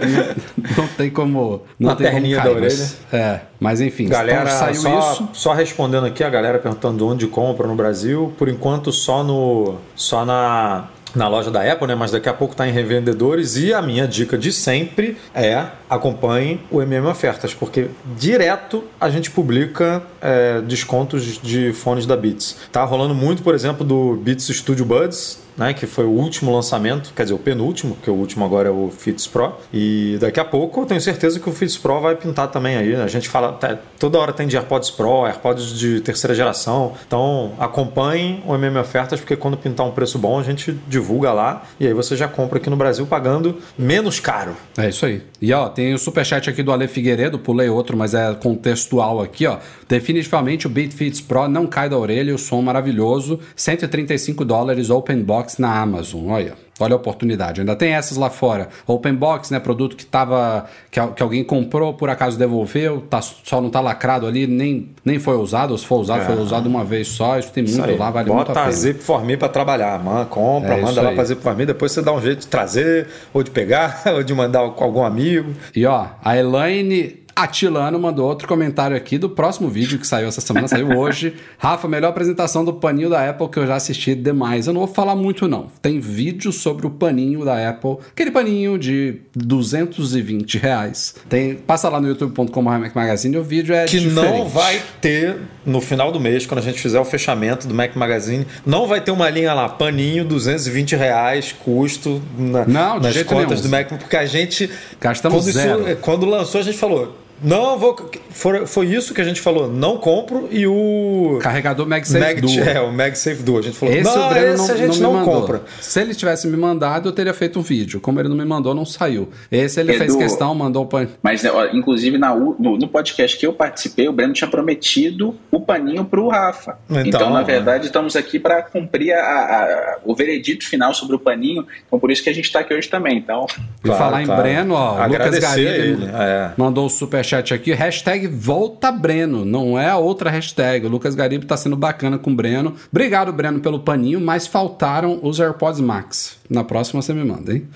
não, 0.77 0.87
tem 0.97 1.09
como 1.09 1.63
não 1.79 1.89
Na 1.89 1.95
tem 1.95 2.11
como 2.11 2.21
cair, 2.21 2.35
da 2.43 2.49
orelha. 2.49 2.61
mas- 2.61 2.97
é, 3.11 3.41
mas 3.59 3.81
enfim, 3.81 4.07
Galera, 4.07 4.43
então 4.43 4.57
saiu 4.57 4.75
só, 4.75 5.11
isso. 5.13 5.29
só 5.33 5.53
respondendo 5.53 6.05
aqui, 6.05 6.23
a 6.23 6.29
galera 6.29 6.59
perguntando 6.59 7.05
onde 7.07 7.27
compra 7.27 7.67
no 7.67 7.75
Brasil. 7.75 8.33
Por 8.37 8.47
enquanto, 8.47 8.91
só 8.91 9.23
no 9.23 9.75
só 9.95 10.23
na, 10.23 10.85
na 11.13 11.27
loja 11.27 11.51
da 11.51 11.61
Apple, 11.69 11.87
né? 11.87 11.95
Mas 11.95 12.11
daqui 12.11 12.29
a 12.29 12.33
pouco 12.33 12.55
tá 12.55 12.67
em 12.67 12.71
revendedores. 12.71 13.57
E 13.57 13.73
a 13.73 13.81
minha 13.81 14.07
dica 14.07 14.37
de 14.37 14.51
sempre 14.53 15.17
é 15.35 15.65
acompanhe 15.89 16.61
o 16.71 16.81
MM 16.81 17.05
Ofertas, 17.07 17.53
porque 17.53 17.87
direto 18.17 18.83
a 19.01 19.09
gente 19.09 19.29
publica 19.31 20.03
é, 20.21 20.61
descontos 20.61 21.39
de 21.41 21.73
fones 21.73 22.05
da 22.05 22.15
Beats. 22.15 22.55
Tá 22.71 22.83
rolando 22.83 23.13
muito, 23.13 23.41
por 23.43 23.53
exemplo, 23.55 23.83
do 23.85 24.15
Beats 24.23 24.45
Studio 24.47 24.85
Buds, 24.85 25.39
né, 25.59 25.73
que 25.73 25.85
foi 25.85 26.05
o 26.05 26.09
último 26.09 26.53
lançamento, 26.53 27.11
quer 27.13 27.23
dizer, 27.23 27.35
o 27.35 27.37
penúltimo, 27.37 27.95
porque 27.95 28.09
o 28.09 28.13
último 28.13 28.45
agora 28.45 28.69
é 28.69 28.71
o 28.71 28.89
Fits 28.89 29.27
Pro. 29.27 29.53
E 29.73 30.17
daqui 30.21 30.39
a 30.39 30.45
pouco 30.45 30.81
eu 30.81 30.85
tenho 30.85 31.01
certeza 31.01 31.37
que 31.37 31.49
o 31.49 31.51
Fits 31.51 31.77
Pro 31.77 31.99
vai 31.99 32.15
pintar 32.15 32.47
também 32.47 32.77
aí. 32.77 32.95
A 32.95 33.07
gente 33.07 33.27
fala, 33.27 33.51
tá, 33.51 33.77
toda 33.99 34.17
hora 34.17 34.31
tem 34.31 34.47
de 34.47 34.55
AirPods 34.55 34.89
Pro, 34.89 35.25
AirPods 35.25 35.77
de 35.77 35.99
terceira 35.99 36.33
geração. 36.33 36.93
Então 37.05 37.51
acompanhem 37.59 38.41
o 38.47 38.55
MM 38.55 38.77
Ofertas, 38.77 39.19
porque 39.19 39.35
quando 39.35 39.57
pintar 39.57 39.85
um 39.85 39.91
preço 39.91 40.17
bom 40.17 40.39
a 40.39 40.43
gente 40.43 40.71
divulga 40.87 41.33
lá 41.33 41.63
e 41.77 41.85
aí 41.85 41.93
você 41.93 42.15
já 42.15 42.27
compra 42.27 42.57
aqui 42.57 42.69
no 42.69 42.77
Brasil 42.77 43.05
pagando 43.05 43.57
menos 43.77 44.19
caro. 44.19 44.55
É 44.77 44.87
isso 44.87 45.05
aí. 45.05 45.21
E 45.41 45.51
ó, 45.51 45.67
tem 45.67 45.93
o 45.93 45.99
superchat 45.99 46.49
aqui 46.49 46.63
do 46.63 46.71
Ale 46.71 46.87
Figueiredo, 46.87 47.37
pulei 47.37 47.67
outro, 47.67 47.97
mas 47.97 48.13
é 48.13 48.33
contextual 48.33 49.21
aqui, 49.21 49.45
ó. 49.45 49.57
Definitivamente 49.89 50.67
o 50.67 50.69
Beat 50.69 50.93
Fits 50.93 51.19
Pro 51.19 51.49
não 51.49 51.67
cai 51.67 51.89
da 51.89 51.97
orelha, 51.97 52.33
o 52.33 52.37
som 52.37 52.61
maravilhoso. 52.61 53.39
135 53.55 54.45
dólares 54.45 54.89
open 54.89 55.23
box 55.49 55.57
na 55.59 55.81
Amazon, 55.81 56.29
olha. 56.29 56.53
Olha 56.81 56.93
a 56.93 56.95
oportunidade. 56.95 57.59
Ainda 57.59 57.75
tem 57.75 57.91
essas 57.93 58.15
lá 58.15 58.29
fora. 58.29 58.69
Open 58.87 59.13
box, 59.13 59.51
né? 59.51 59.59
Produto 59.59 59.97
que 59.97 60.05
tava. 60.05 60.65
que, 60.89 61.05
que 61.07 61.21
alguém 61.21 61.43
comprou, 61.43 61.93
por 61.93 62.09
acaso 62.09 62.39
devolveu, 62.39 63.01
tá, 63.01 63.21
só 63.21 63.59
não 63.59 63.69
tá 63.69 63.81
lacrado 63.81 64.25
ali, 64.25 64.47
nem, 64.47 64.87
nem 65.03 65.19
foi 65.19 65.35
usado. 65.35 65.71
Ou 65.71 65.77
se 65.77 65.85
for 65.85 65.97
usado, 65.99 66.25
foi 66.25 66.37
usado 66.41 66.67
uma 66.69 66.85
vez 66.85 67.09
só. 67.09 67.37
Isso 67.37 67.51
tem 67.51 67.65
Isso 67.65 67.77
muito 67.79 67.89
aí. 67.91 67.97
lá, 67.97 68.09
vale 68.09 68.29
muito 68.29 68.43
a 68.43 68.45
Bota 68.45 68.53
pena. 68.61 68.65
a 68.67 68.71
Zip 68.71 69.01
for 69.03 69.25
Me 69.25 69.35
pra 69.35 69.49
trabalhar. 69.49 70.01
Man, 70.01 70.23
compra, 70.27 70.75
É 70.75 70.77
isso 70.77 70.85
manda 70.85 71.01
lá 71.01 71.09
aí. 71.09 71.15
pra 71.15 71.25
Zip 71.25 71.41
for 71.43 71.53
Me, 71.53 71.65
depois 71.65 71.91
você 71.91 72.01
dá 72.01 72.13
um 72.13 72.21
jeito 72.21 72.39
de 72.39 72.47
trazer, 72.47 73.07
ou 73.33 73.43
de 73.43 73.51
pegar, 73.51 74.01
ou 74.15 74.23
de 74.23 74.33
mandar 74.33 74.69
com 74.69 74.83
algum 74.85 75.03
amigo. 75.03 75.53
E 75.75 75.85
ó, 75.85 76.05
a 76.23 76.37
Elaine 76.37 77.23
Atilano 77.43 77.99
mandou 77.99 78.27
outro 78.27 78.47
comentário 78.47 78.95
aqui 78.95 79.17
do 79.17 79.29
próximo 79.29 79.69
vídeo 79.69 79.97
que 79.99 80.05
saiu 80.07 80.27
essa 80.27 80.41
semana, 80.41 80.67
saiu 80.67 80.97
hoje. 80.97 81.35
Rafa, 81.57 81.87
melhor 81.87 82.09
apresentação 82.09 82.63
do 82.65 82.73
paninho 82.73 83.09
da 83.09 83.29
Apple 83.29 83.47
que 83.49 83.59
eu 83.59 83.65
já 83.67 83.75
assisti 83.75 84.13
demais. 84.15 84.67
Eu 84.67 84.73
não 84.73 84.85
vou 84.85 84.93
falar 84.93 85.15
muito, 85.15 85.47
não. 85.47 85.67
Tem 85.81 85.99
vídeo 85.99 86.51
sobre 86.51 86.85
o 86.87 86.89
paninho 86.89 87.45
da 87.45 87.69
Apple, 87.69 87.97
aquele 88.11 88.31
paninho 88.31 88.77
de 88.77 89.21
220 89.35 90.57
reais. 90.57 91.15
Tem, 91.27 91.55
passa 91.55 91.89
lá 91.89 91.99
no 92.01 92.07
youtube.com 92.07 92.61
Magazine, 92.61 93.37
o 93.37 93.43
vídeo 93.43 93.73
é 93.73 93.85
que 93.85 93.99
diferente. 93.99 94.37
não 94.39 94.47
vai 94.47 94.81
ter 95.01 95.37
no 95.65 95.79
final 95.81 96.11
do 96.11 96.19
mês, 96.19 96.45
quando 96.45 96.59
a 96.59 96.63
gente 96.63 96.79
fizer 96.81 96.99
o 96.99 97.05
fechamento 97.05 97.67
do 97.67 97.73
Mac 97.73 97.95
Magazine, 97.95 98.45
não 98.65 98.87
vai 98.87 99.01
ter 99.01 99.11
uma 99.11 99.29
linha 99.29 99.53
lá, 99.53 99.69
paninho, 99.69 100.25
220 100.25 100.95
reais, 100.95 101.53
custo 101.57 102.21
na- 102.37 102.65
Não, 102.65 102.99
nas 102.99 103.15
contas 103.23 103.49
nenhum. 103.49 103.61
do 103.61 103.69
Mac, 103.69 103.87
porque 103.99 104.17
a 104.17 104.25
gente. 104.25 104.69
Gastamos 104.99 105.37
quando, 105.39 105.49
isso- 105.49 105.57
zero. 105.59 105.97
quando 106.01 106.25
lançou, 106.25 106.59
a 106.59 106.63
gente 106.63 106.77
falou. 106.77 107.15
Não 107.41 107.77
vou. 107.77 108.09
Foi, 108.31 108.65
foi 108.65 108.85
isso 108.87 109.13
que 109.13 109.21
a 109.21 109.23
gente 109.23 109.39
falou. 109.41 109.67
Não 109.71 109.97
compro 109.97 110.47
e 110.51 110.67
o. 110.67 111.39
Carregador 111.41 111.87
MagSafe 111.87 112.19
Mag, 112.19 112.41
Duo. 112.41 112.59
é, 112.59 112.81
o 112.81 112.91
MagSafe 112.91 113.41
Duo. 113.43 113.59
A 113.59 113.61
gente 113.61 113.77
falou, 113.77 113.95
Esse 113.95 114.03
não, 114.15 114.25
o 114.25 114.29
Breno 114.29 114.53
esse 114.53 114.67
não, 114.67 114.73
a 114.73 114.77
gente 114.77 115.01
não 115.01 115.13
não, 115.13 115.25
compra. 115.25 115.61
Se 115.79 115.99
ele 116.01 116.13
tivesse 116.13 116.47
me 116.47 116.57
mandado, 116.57 117.09
eu 117.09 117.13
teria 117.13 117.33
feito 117.33 117.57
um 117.59 117.61
vídeo. 117.61 117.99
Como 118.01 118.19
ele 118.19 118.27
não 118.29 118.35
me 118.35 118.45
mandou, 118.45 118.73
não 118.75 118.85
saiu. 118.85 119.29
Esse 119.51 119.79
ele 119.79 119.93
fez 119.93 120.09
Edu, 120.11 120.17
questão, 120.19 120.53
mandou 120.53 120.83
o 120.83 120.85
pan... 120.85 121.07
Mas, 121.23 121.43
ó, 121.45 121.67
inclusive, 121.73 122.17
na 122.17 122.35
no, 122.35 122.55
no 122.77 122.87
podcast 122.87 123.37
que 123.37 123.45
eu 123.45 123.53
participei, 123.53 124.07
o 124.07 124.13
Breno 124.13 124.33
tinha 124.33 124.49
prometido 124.49 125.35
o 125.51 125.59
paninho 125.59 126.03
pro 126.05 126.27
Rafa. 126.27 126.77
Então, 126.89 127.01
Então, 127.05 127.29
na 127.31 127.41
é. 127.41 127.43
verdade, 127.43 127.85
estamos 127.87 128.15
aqui 128.15 128.39
para 128.39 128.61
cumprir 128.63 129.13
a- 129.13 129.19
a- 129.21 129.97
o 130.05 130.13
veredito 130.15 130.67
final 130.67 130.93
sobre 130.93 131.15
o 131.15 131.19
paninho. 131.19 131.65
Então, 131.87 131.99
por 131.99 132.11
isso 132.11 132.23
que 132.23 132.29
a 132.29 132.33
gente 132.33 132.45
está 132.45 132.59
aqui 132.59 132.73
hoje 132.73 132.87
também. 132.89 133.17
Então, 133.17 133.45
E 133.83 133.87
Claro, 133.87 134.03
falar 134.03 134.21
em 134.21 134.25
claro. 134.25 134.41
Breno, 134.41 134.73
ó, 134.73 134.91
Lucas 134.91 135.05
Agradecer 135.05 135.41
Garibe 135.41 135.69
ele, 135.69 136.05
é. 136.13 136.51
mandou 136.57 136.85
o 136.85 136.89
superchat 137.29 137.53
aqui, 137.53 137.73
hashtag 137.73 138.27
volta 138.27 138.91
Breno, 138.91 139.45
não 139.45 139.77
é 139.77 139.87
a 139.87 139.97
outra 139.97 140.31
hashtag. 140.31 140.85
O 140.85 140.89
Lucas 140.89 141.13
Garibe 141.13 141.45
tá 141.45 141.55
sendo 141.55 141.75
bacana 141.75 142.17
com 142.17 142.31
o 142.31 142.35
Breno. 142.35 142.73
Obrigado, 142.91 143.31
Breno, 143.31 143.59
pelo 143.59 143.79
paninho, 143.79 144.19
mas 144.19 144.47
faltaram 144.47 145.19
os 145.21 145.39
AirPods 145.39 145.79
Max. 145.79 146.37
Na 146.49 146.63
próxima 146.63 147.01
você 147.01 147.13
me 147.13 147.23
manda, 147.23 147.53
hein? 147.53 147.67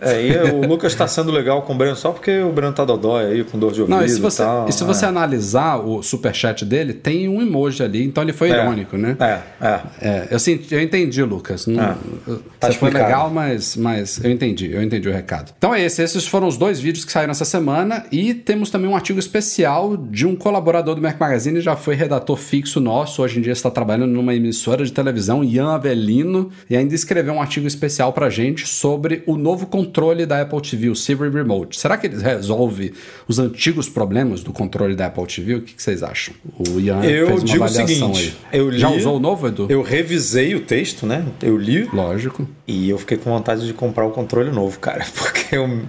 É, 0.00 0.26
e 0.26 0.36
o 0.52 0.66
Lucas 0.66 0.94
tá 0.94 1.06
sendo 1.06 1.30
legal 1.30 1.62
com 1.62 1.72
o 1.72 1.76
Breno 1.76 1.96
só 1.96 2.10
porque 2.12 2.40
o 2.40 2.52
Breno 2.52 2.72
tá 2.72 2.84
dodói 2.84 3.26
aí, 3.26 3.44
com 3.44 3.58
dor 3.58 3.72
de 3.72 3.80
ouvido 3.82 3.96
Não, 3.96 4.04
e 4.04 4.08
se 4.08 4.20
você, 4.20 4.42
tal. 4.42 4.68
e 4.68 4.72
se 4.72 4.82
você 4.84 5.04
é. 5.04 5.08
analisar 5.08 5.76
o 5.78 6.02
superchat 6.02 6.64
dele, 6.64 6.92
tem 6.92 7.28
um 7.28 7.40
emoji 7.42 7.82
ali, 7.82 8.04
então 8.04 8.22
ele 8.22 8.32
foi 8.32 8.50
É. 8.50 8.62
irônico, 8.62 8.96
né? 8.96 9.16
É, 9.20 9.40
é. 9.66 9.80
É, 10.00 10.28
eu, 10.30 10.38
eu 10.70 10.82
entendi, 10.82 11.22
Lucas. 11.22 11.66
Não, 11.66 11.96
eu- 12.26 12.42
tá 12.58 12.72
foi 12.72 12.90
legal, 12.90 13.30
mas, 13.30 13.76
mas 13.76 14.22
eu 14.24 14.30
entendi, 14.30 14.72
eu 14.72 14.82
entendi 14.82 15.08
o 15.08 15.12
recado. 15.12 15.52
Então 15.58 15.74
é 15.74 15.82
esse, 15.84 16.02
esses 16.02 16.26
foram 16.26 16.46
os 16.48 16.56
dois 16.56 16.80
vídeos 16.80 17.04
que 17.04 17.12
saíram 17.12 17.30
essa 17.32 17.44
semana 17.44 18.04
e 18.10 18.32
temos 18.34 18.70
também 18.70 18.88
um 18.90 18.94
artigo 18.96 19.18
especial 19.18 19.96
de 19.96 20.26
um 20.26 20.34
colaborador 20.34 20.94
do 20.94 21.02
Mac 21.02 21.18
Magazine, 21.20 21.60
já 21.60 21.76
foi 21.76 21.94
redator 21.94 22.36
fixo 22.36 22.80
nosso, 22.80 23.22
hoje 23.22 23.38
em 23.38 23.42
dia 23.42 23.52
está 23.52 23.70
trabalhando 23.70 24.10
numa 24.12 24.34
emissora 24.34 24.84
de 24.84 24.92
televisão, 24.92 25.44
Ian 25.44 25.74
Avelino, 25.74 26.50
e 26.68 26.76
ainda 26.76 26.94
escreveu 26.94 27.34
um 27.34 27.40
artigo 27.40 27.66
especial 27.66 28.12
pra 28.12 28.30
gente 28.30 28.66
sobre 28.66 29.22
o 29.26 29.36
novo 29.36 29.66
controle 29.90 30.24
da 30.24 30.40
Apple 30.40 30.60
TV, 30.62 30.88
o 30.88 30.94
Siri 30.94 31.28
Remote. 31.28 31.78
Será 31.78 31.96
que 31.96 32.06
ele 32.06 32.22
resolve 32.22 32.94
os 33.26 33.38
antigos 33.40 33.88
problemas 33.88 34.42
do 34.42 34.52
controle 34.52 34.94
da 34.94 35.06
Apple 35.06 35.26
TV? 35.26 35.54
O 35.56 35.62
que, 35.62 35.74
que 35.74 35.82
vocês 35.82 36.02
acham? 36.02 36.32
O 36.56 36.78
Ian 36.78 37.02
Eu 37.04 37.26
fez 37.26 37.38
uma 37.40 37.44
digo 37.46 37.58
o 37.60 37.64
avaliação 37.64 38.14
seguinte, 38.14 38.38
aí. 38.52 38.58
eu 38.60 38.70
li, 38.70 38.78
Já 38.78 38.88
usou 38.88 39.16
o 39.16 39.20
novo, 39.20 39.48
Edu? 39.48 39.66
Eu 39.68 39.82
revisei 39.82 40.54
o 40.54 40.60
texto, 40.60 41.04
né? 41.06 41.24
Eu 41.42 41.56
li 41.58 41.88
Lógico. 41.92 42.48
e 42.68 42.88
eu 42.88 42.98
fiquei 42.98 43.18
com 43.18 43.30
vontade 43.30 43.66
de 43.66 43.72
comprar 43.74 44.06
o 44.06 44.10
controle 44.10 44.50
novo, 44.52 44.78
cara, 44.78 45.04
porque 45.12 45.56
eu- 45.56 45.82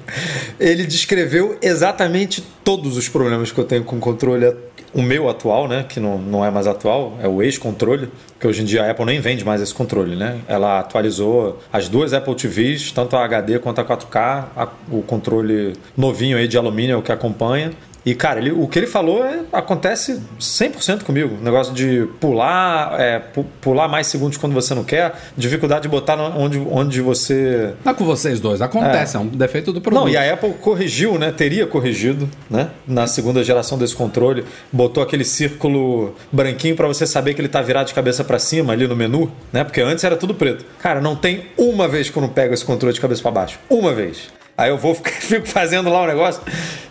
ele 0.59 0.85
descreveu 0.85 1.57
exatamente 1.61 2.43
todos 2.63 2.97
os 2.97 3.07
problemas 3.07 3.51
que 3.51 3.59
eu 3.59 3.63
tenho 3.65 3.83
com 3.83 3.97
o 3.97 3.99
controle, 3.99 4.55
o 4.93 5.01
meu 5.03 5.29
atual, 5.29 5.67
né? 5.67 5.85
Que 5.87 5.99
não, 5.99 6.17
não 6.17 6.43
é 6.43 6.49
mais 6.49 6.65
atual, 6.65 7.17
é 7.21 7.27
o 7.27 7.41
ex-controle, 7.43 8.09
que 8.41 8.47
hoje 8.47 8.63
em 8.63 8.65
dia 8.65 8.83
a 8.83 8.89
Apple 8.89 9.05
nem 9.05 9.21
vende 9.21 9.45
mais 9.45 9.61
esse 9.61 9.73
controle, 9.73 10.15
né? 10.15 10.39
Ela 10.47 10.79
atualizou 10.79 11.61
as 11.71 11.87
duas 11.87 12.11
Apple 12.11 12.33
TVs, 12.33 12.91
tanto 12.91 13.15
a 13.15 13.23
HD 13.23 13.59
quanto 13.59 13.79
a 13.79 13.85
4K, 13.85 14.47
a- 14.57 14.67
o 14.91 15.03
controle 15.03 15.73
novinho 15.95 16.35
aí 16.35 16.47
de 16.47 16.57
alumínio 16.57 16.97
é 16.97 17.01
que 17.03 17.11
acompanha. 17.11 17.71
E, 18.05 18.15
cara, 18.15 18.39
ele- 18.39 18.51
o 18.51 18.67
que 18.67 18.79
ele 18.79 18.87
falou 18.87 19.23
é- 19.23 19.41
acontece 19.53 20.19
100% 20.39 21.03
comigo. 21.05 21.37
O 21.39 21.43
negócio 21.43 21.71
de 21.73 22.07
pular, 22.19 22.99
é, 22.99 23.19
pu- 23.19 23.45
pular 23.61 23.87
mais 23.87 24.07
segundos 24.07 24.37
quando 24.37 24.53
você 24.53 24.73
não 24.73 24.83
quer, 24.83 25.13
dificuldade 25.37 25.83
de 25.83 25.87
botar 25.87 26.15
onde, 26.19 26.57
onde 26.59 26.99
você. 27.01 27.73
Não 27.85 27.91
é 27.91 27.95
com 27.95 28.03
vocês 28.03 28.39
dois, 28.39 28.61
acontece, 28.61 29.15
é, 29.15 29.19
um 29.19 29.27
defeito 29.27 29.71
do 29.71 29.79
produto. 29.81 30.01
Não, 30.01 30.09
e 30.09 30.17
a 30.17 30.33
Apple 30.33 30.53
corrigiu, 30.61 31.19
né? 31.19 31.31
Teria 31.31 31.67
corrigido, 31.67 32.27
né? 32.49 32.69
Na 32.87 33.05
segunda 33.05 33.43
geração 33.43 33.77
desse 33.77 33.95
controle, 33.95 34.43
botou 34.71 35.03
aquele 35.03 35.23
círculo 35.23 36.15
branquinho 36.31 36.75
para 36.75 36.87
você 36.87 37.05
saber 37.05 37.33
que 37.35 37.41
ele 37.41 37.49
tá 37.49 37.61
virado 37.61 37.87
de 37.87 37.93
cabeça 37.93 38.23
para 38.23 38.39
cima 38.39 38.73
ali 38.73 38.87
no 38.87 38.95
menu, 38.95 39.31
né? 39.53 39.63
Porque 39.63 39.79
antes 39.81 40.03
era 40.03 40.15
tudo 40.15 40.33
preto. 40.33 40.65
Cara, 40.79 40.99
não 40.99 41.15
tem 41.15 41.45
uma 41.57 41.87
vez 41.87 42.09
que 42.09 42.17
eu 42.17 42.21
não 42.21 42.29
pego 42.29 42.53
esse 42.53 42.65
controle 42.65 42.93
de 42.95 42.99
cabeça 43.01 43.21
para 43.21 43.31
baixo. 43.31 43.59
Uma 43.69 43.93
vez. 43.93 44.29
Aí 44.61 44.69
eu 44.69 44.77
vou 44.77 44.93
ficar- 44.95 45.11
fico 45.21 45.47
fazendo 45.47 45.89
lá 45.89 46.03
o 46.03 46.07
negócio 46.07 46.41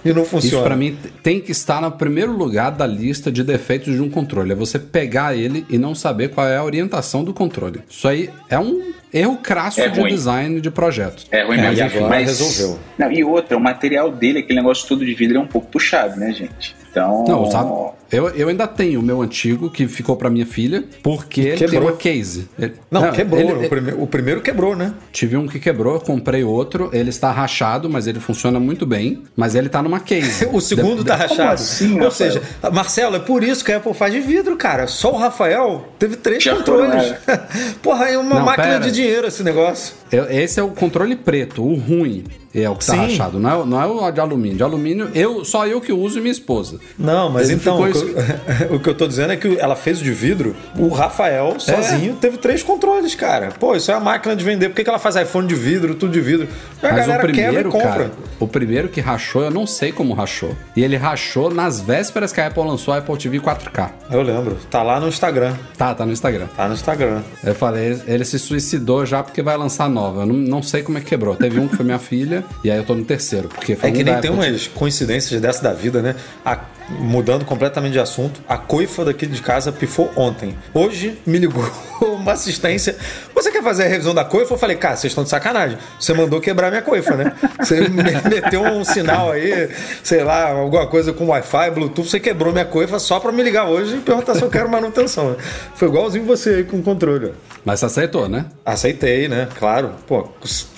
e 0.05 0.13
não 0.13 0.25
funciona. 0.25 0.57
Isso 0.57 0.63
pra 0.65 0.77
mim 0.77 0.97
tem 1.23 1.41
que 1.41 1.53
estar 1.53 1.81
no 1.81 1.91
primeiro 1.93 2.33
lugar 2.33 2.71
da 2.71 2.87
lista 2.87 3.31
de 3.31 3.43
defeitos 3.45 3.95
de 3.95 4.01
um 4.03 4.09
controle. 4.11 4.53
É 4.53 4.55
você 4.55 4.79
pegar 4.79 5.37
ele 5.37 5.65
e 5.69 5.77
não 5.79 5.95
saber 5.95 6.31
qual 6.31 6.47
é 6.47 6.57
a 6.57 6.65
orientação 6.65 7.23
do 7.23 7.33
controle. 7.35 7.81
Isso 7.89 8.09
aí 8.09 8.31
é 8.49 8.59
um 8.59 8.93
erro 9.13 9.37
crasso 9.43 9.81
É 9.81 9.89
de 9.89 10.01
ruim. 10.01 10.11
design 10.11 10.61
de 10.61 10.71
projeto. 10.71 11.25
é 11.31 11.43
ruim 11.45 11.59
É, 11.59 11.63
mesmo. 11.63 11.77
e 11.79 11.83
agora 11.83 12.09
mas... 12.09 12.27
resolveu. 12.29 12.79
Não, 12.99 13.11
e 13.13 13.23
outra, 13.25 13.57
o 13.57 13.61
material 13.61 14.11
dele, 14.11 14.39
aquele 14.41 14.59
negócio 14.61 14.87
todo 14.89 15.05
de 15.05 15.15
vidro, 15.15 15.37
é 15.39 15.41
um 15.41 15.47
pouco 15.47 15.69
puxado, 15.69 16.17
né, 16.19 16.33
gente? 16.33 16.75
Então. 16.91 17.25
Não, 17.29 17.51
sabe? 17.51 17.71
Eu, 18.11 18.29
eu 18.31 18.49
ainda 18.49 18.67
tenho 18.67 19.01
o 19.01 19.03
meu 19.03 19.23
antigo, 19.23 19.71
que 19.71 19.87
ficou 19.87 20.17
pra 20.17 20.29
minha 20.29 20.47
filha, 20.47 20.85
porque 21.03 21.41
ele 21.43 21.51
tem 21.57 21.69
Quebrou. 21.69 21.89
uma 21.91 21.97
case. 21.97 22.49
Ele- 22.59 22.75
Não, 22.91 23.11
quebrou. 23.13 23.41
ele- 23.41 23.67
o, 23.67 23.69
prime- 23.69 23.95
o 23.99 24.07
primeiro 24.07 24.41
quebrou, 24.41 24.75
né? 24.75 24.93
Tive 25.13 25.37
um 25.37 25.47
que 25.47 25.59
quebrou, 25.61 25.95
eu 25.95 26.01
comprei 26.01 26.43
outro, 26.43 26.91
ele 26.93 27.11
está 27.11 27.31
rachado, 27.31 27.89
mas 27.89 28.07
ele 28.07 28.19
funciona 28.21 28.59
muito 28.59 28.85
bem, 28.85 29.23
mas 29.37 29.55
ele 29.55 29.69
tá 29.69 29.83
numa 29.83 30.01
case. 30.01 30.47
O 30.53 30.61
segundo 30.61 30.99
De- 31.03 31.05
tá 31.09 31.17
rachado. 31.17 31.55
assim, 31.55 31.93
Ou 32.01 32.05
Rafael? 32.09 32.11
seja, 32.11 32.43
Marcelo, 32.73 33.17
é 33.17 33.21
por 33.21 33.43
isso 33.45 33.65
que 33.65 33.73
a 33.73 33.77
Apple 33.77 33.95
faz 33.95 34.13
de 34.13 34.21
vidro, 34.21 34.57
cara. 34.57 34.87
Só 34.87 35.13
o 35.13 35.17
Rafael 35.17 35.87
teve 35.99 36.17
três 36.17 36.43
Já 36.43 36.57
controles. 36.57 37.15
foram, 37.25 37.41
Porra, 37.83 38.07
é 38.09 38.19
uma 38.19 38.37
Não, 38.41 38.45
máquina 38.47 38.67
pera. 38.67 38.81
de 38.81 38.91
dinheiro 38.93 39.27
esse 39.29 39.43
negócio. 39.45 39.95
Eu- 40.11 40.29
esse 40.31 40.59
é 40.59 40.63
o 40.63 40.69
controle 40.71 41.15
preto, 41.15 41.63
o 41.65 41.75
ruim. 41.75 42.25
É 42.53 42.69
o 42.69 42.75
que 42.75 42.85
tá 42.85 42.95
Sim. 42.95 42.99
rachado, 43.03 43.39
não 43.39 43.49
é, 43.49 43.55
o- 43.55 43.65
não 43.65 43.81
é 43.81 43.87
o 43.87 44.11
de 44.11 44.21
alumínio. 44.21 44.57
De 44.57 44.63
alumínio, 44.65 45.09
eu, 45.15 45.45
só 45.45 45.69
eu 45.69 45.81
que 45.81 45.93
uso 45.93 46.19
e 46.19 46.21
minha 46.21 46.33
esposa. 46.33 46.81
Não, 46.99 47.31
mas 47.31 47.49
Ele 47.49 47.61
então, 47.61 47.77
ficou 47.77 47.89
o 48.03 48.07
que, 48.07 48.65
eu, 48.71 48.77
o 48.77 48.81
que 48.81 48.89
eu 48.89 48.95
tô 48.95 49.07
dizendo 49.07 49.33
é 49.33 49.37
que 49.37 49.59
ela 49.59 49.77
fez 49.77 50.01
o 50.01 50.05
de 50.05 50.13
vidro, 50.13 50.55
o 50.79 50.89
Rafael, 50.89 51.59
sozinho, 51.59 52.15
teve 52.17 52.39
três 52.39 52.63
controles, 52.63 53.15
cara. 53.15 53.49
Pô, 53.59 53.75
isso 53.77 53.91
é 53.91 53.95
uma 53.95 54.01
máquina 54.05 54.35
de 54.37 54.45
vender. 54.45 54.69
Por 54.69 54.75
que, 54.77 54.85
que 54.85 54.91
ela 54.91 54.99
faz 54.99 55.17
iPhone 55.17 55.47
de 55.47 55.55
vidro, 55.55 55.95
tudo 55.95 56.13
de 56.13 56.21
vidro? 56.21 56.49
A 56.83 56.89
Mas 56.93 56.93
o 56.93 56.97
galera 57.09 57.23
quebra 57.27 57.31
e 57.31 57.45
primeiro, 57.45 57.71
compra. 57.71 57.89
cara, 57.91 58.11
o 58.39 58.47
primeiro 58.47 58.89
que 58.89 59.01
rachou, 59.01 59.43
eu 59.43 59.51
não 59.51 59.67
sei 59.67 59.93
como 59.93 60.15
rachou. 60.15 60.57
E 60.75 60.83
ele 60.83 60.97
rachou 60.97 61.53
nas 61.53 61.81
vésperas 61.81 62.33
que 62.33 62.41
a 62.41 62.47
Apple 62.47 62.63
lançou 62.65 62.95
a 62.95 62.99
Apple 62.99 63.17
TV 63.19 63.39
4K. 63.41 63.91
Eu 64.11 64.23
lembro. 64.23 64.57
Tá 64.71 64.83
lá 64.83 64.99
no 65.01 65.09
Instagram. 65.09 65.55
Tá, 65.77 65.95
tá 65.95 66.07
no 66.07 66.13
Instagram. 66.13 66.47
Tá 66.57 66.67
no 66.69 66.75
Instagram. 66.75 67.21
Eu 67.45 67.55
falei, 67.55 68.01
ele- 68.07 68.25
se 68.25 68.39
suicidou 68.39 69.05
já 69.05 69.23
porque 69.23 69.43
vai 69.43 69.57
lançar 69.57 69.89
nova. 69.91 70.23
Eu 70.23 70.27
não, 70.27 70.35
não 70.35 70.63
sei 70.63 70.83
como 70.83 70.99
é 70.99 71.01
que 71.01 71.09
quebrou. 71.09 71.35
Teve 71.35 71.59
um 71.59 71.67
que 71.69 71.77
foi 71.77 71.85
minha 71.85 71.99
filha, 71.99 72.45
e 72.63 72.71
aí 72.71 72.77
eu 72.79 72.85
tô 72.85 72.95
no 72.95 73.05
terceiro. 73.05 73.49
Porque 73.49 73.75
foi 73.75 73.89
É 73.89 73.93
que 73.93 74.01
um 74.03 74.05
nem 74.05 74.15
da 74.15 74.21
tem 74.21 74.31
umas 74.31 74.67
coincidências 74.69 75.41
dessa 75.41 75.63
da 75.63 75.73
vida, 75.73 76.01
né? 76.01 76.15
A- 76.45 76.59
mudando 76.99 77.45
completamente 77.45 77.93
de 77.93 78.01
assunto, 78.01 78.41
a 78.49 78.59
coifa 78.59 79.05
daqui 79.05 79.27
de 79.27 79.41
casa 79.41 79.71
pifou 79.73 80.11
ontem. 80.17 80.57
Hoje 80.75 81.19
me 81.27 81.39
ligou 81.39 81.65
uma 82.03 82.33
assistência. 82.33 82.97
Você 83.41 83.51
quer 83.51 83.63
fazer 83.63 83.85
a 83.85 83.89
revisão 83.89 84.15
da 84.15 84.25
coifa? 84.25 84.55
Eu 84.55 84.59
falei, 84.59 84.77
cara, 84.77 84.97
vocês 84.97 85.11
estão 85.11 85.25
de 85.25 85.31
sacanagem. 85.31 85.79
Você 85.99 86.13
mandou 86.13 86.41
quebrar 86.41 86.69
minha 86.71 86.83
coifa, 86.83 87.17
né? 87.17 87.33
Você 87.61 87.81
me- 87.89 88.03
meteu 88.29 88.63
um 88.63 88.85
sinal 88.85 89.33
aí, 89.33 89.69
sei 90.03 90.23
lá, 90.25 90.51
alguma 90.51 90.87
coisa 90.87 91.13
com 91.13 91.27
Wi-Fi, 91.29 91.71
Bluetooth, 91.71 92.09
você 92.09 92.21
quebrou 92.21 92.53
minha 92.53 92.65
coifa 92.65 92.99
só 92.99 93.19
pra 93.21 93.31
me 93.33 93.43
ligar 93.43 93.67
hoje 93.69 93.97
e 93.97 94.01
perguntar 94.01 94.35
se 94.35 94.43
eu 94.43 94.49
quero 94.51 94.69
manutenção. 94.69 95.37
Foi 95.75 95.89
igualzinho 95.89 96.25
você 96.25 96.51
aí 96.51 96.65
com 96.65 96.79
o 96.79 96.83
controle. 96.83 97.33
Mas 97.65 97.81
você 97.81 97.87
aceitou, 97.87 98.29
né? 98.29 98.47
Aceitei, 98.65 99.29
né? 99.29 99.49
Claro. 99.59 99.93
Pô, 100.07 100.27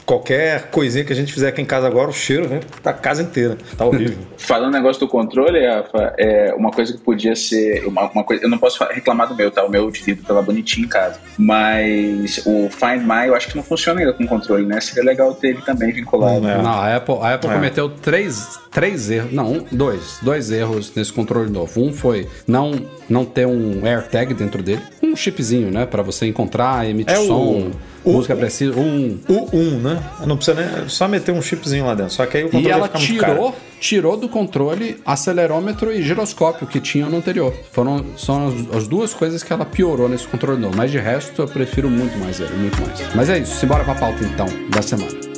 qualquer 0.05 0.65
coisinha 0.71 1.05
que 1.05 1.13
a 1.13 1.17
gente 1.17 1.33
fizer 1.33 1.49
aqui 1.49 1.63
em 1.63 1.65
casa 1.65 1.87
agora, 1.87 2.11
o 2.11 2.13
cheiro 2.13 2.49
vem 2.49 2.61
pra 2.83 2.93
casa 2.93 3.23
inteira. 3.23 3.57
Tá 3.77 3.85
horrível. 3.85 4.19
Falando 4.37 4.73
negócio 4.73 4.99
do 5.01 5.09
controle, 5.09 5.65
Rafa, 5.65 6.15
é 6.19 6.53
uma 6.55 6.71
coisa 6.73 6.93
que 6.93 6.99
podia 6.99 7.37
ser. 7.37 7.87
Uma, 7.87 8.11
uma 8.11 8.25
coisa, 8.25 8.43
eu 8.45 8.49
não 8.51 8.59
posso 8.59 8.83
reclamar 8.91 9.29
do 9.29 9.37
meu, 9.37 9.51
tá? 9.51 9.65
O 9.65 9.71
meu 9.71 9.91
de 9.91 10.03
vidro 10.03 10.25
tá 10.25 10.35
lá 10.35 10.43
bonitinho 10.43 10.87
em 10.87 10.89
casa. 10.89 11.21
Mas 11.39 12.43
o 12.45 12.52
Find 12.71 13.03
My 13.07 13.27
eu 13.29 13.35
acho 13.35 13.49
que 13.49 13.57
não 13.57 13.63
funciona 13.63 14.01
ainda 14.01 14.13
com 14.13 14.27
controle, 14.27 14.65
né? 14.67 14.81
Seria 14.81 15.03
legal 15.05 15.35
ter 15.35 15.49
ele 15.49 15.63
também 15.63 15.93
vinculado. 15.93 16.47
É. 16.47 16.63
Não, 16.63 16.71
a 16.71 16.97
Apple, 16.97 17.17
a 17.21 17.35
Apple 17.35 17.51
É. 17.51 17.55
cometeu 17.55 17.89
três, 17.89 18.59
três 18.71 19.11
erros. 19.11 19.33
Não, 19.33 19.53
um, 19.53 19.67
dois. 19.71 20.19
Dois 20.23 20.51
erros 20.51 20.93
nesse 20.95 21.13
controle 21.13 21.51
novo. 21.51 21.81
Um 21.83 21.93
foi 21.93 22.29
não, 22.47 22.73
não 23.09 23.25
ter 23.25 23.47
um 23.47 23.85
AirTag 23.87 24.35
dentro 24.35 24.63
dele. 24.63 24.83
Um 25.03 25.15
chipzinho, 25.17 25.71
né? 25.71 25.87
Pra 25.87 26.03
você 26.03 26.27
encontrar, 26.27 26.89
emitir 26.89 27.15
É 27.15 27.19
o- 27.19 27.27
som, 27.27 27.43
o- 27.69 27.71
música 28.11 28.35
precisa. 28.37 28.79
Um. 28.79 29.19
O 29.29 29.57
1, 29.57 29.79
né? 29.81 30.03
Não 30.27 30.37
precisa 30.37 30.61
nem. 30.61 30.89
Só 30.89 31.07
meter 31.09 31.33
um 31.33 31.43
chipzinho 31.43 31.85
lá 31.87 31.95
dentro. 31.95 32.13
Só 32.13 32.27
que 32.27 32.37
aí 32.39 32.45
o 32.45 32.47
controle 32.47 32.67
E 32.67 32.69
vai 32.71 32.79
ela 32.79 32.87
ficar 32.89 32.99
muito 32.99 33.21
caro. 33.21 33.33
tirou, 33.35 33.57
tirou 33.81 34.17
do 34.17 34.29
controle 34.29 35.01
acelerômetro 35.05 35.93
e 35.93 36.03
giroscópio 36.03 36.67
que 36.67 36.81
tinha 36.81 37.07
no 37.07 37.17
anterior. 37.17 37.53
Foram 37.73 38.05
são 38.17 38.49
as, 38.49 38.77
as 38.77 38.89
duas 38.89 39.13
coisas 39.15 39.43
que 39.43 39.53
ela 39.53 39.65
piorou 39.65 40.09
nesse 40.09 40.27
controle 40.27 40.61
novo. 40.61 40.77
Mas 40.77 40.91
de 40.91 40.99
resto 40.99 41.43
eu 41.43 41.49
prefiro 41.49 41.89
muito 41.91 42.19
mais 42.19 42.41
ele, 42.41 42.55
muito 42.55 42.81
mais. 42.81 43.01
Mas 43.15 43.29
é 43.29 43.39
isso, 43.39 43.55
simbora 43.57 43.85
pra 43.85 43.95
pauta 43.95 44.25
então 44.25 44.47
da 44.71 44.83
semana. 44.83 45.32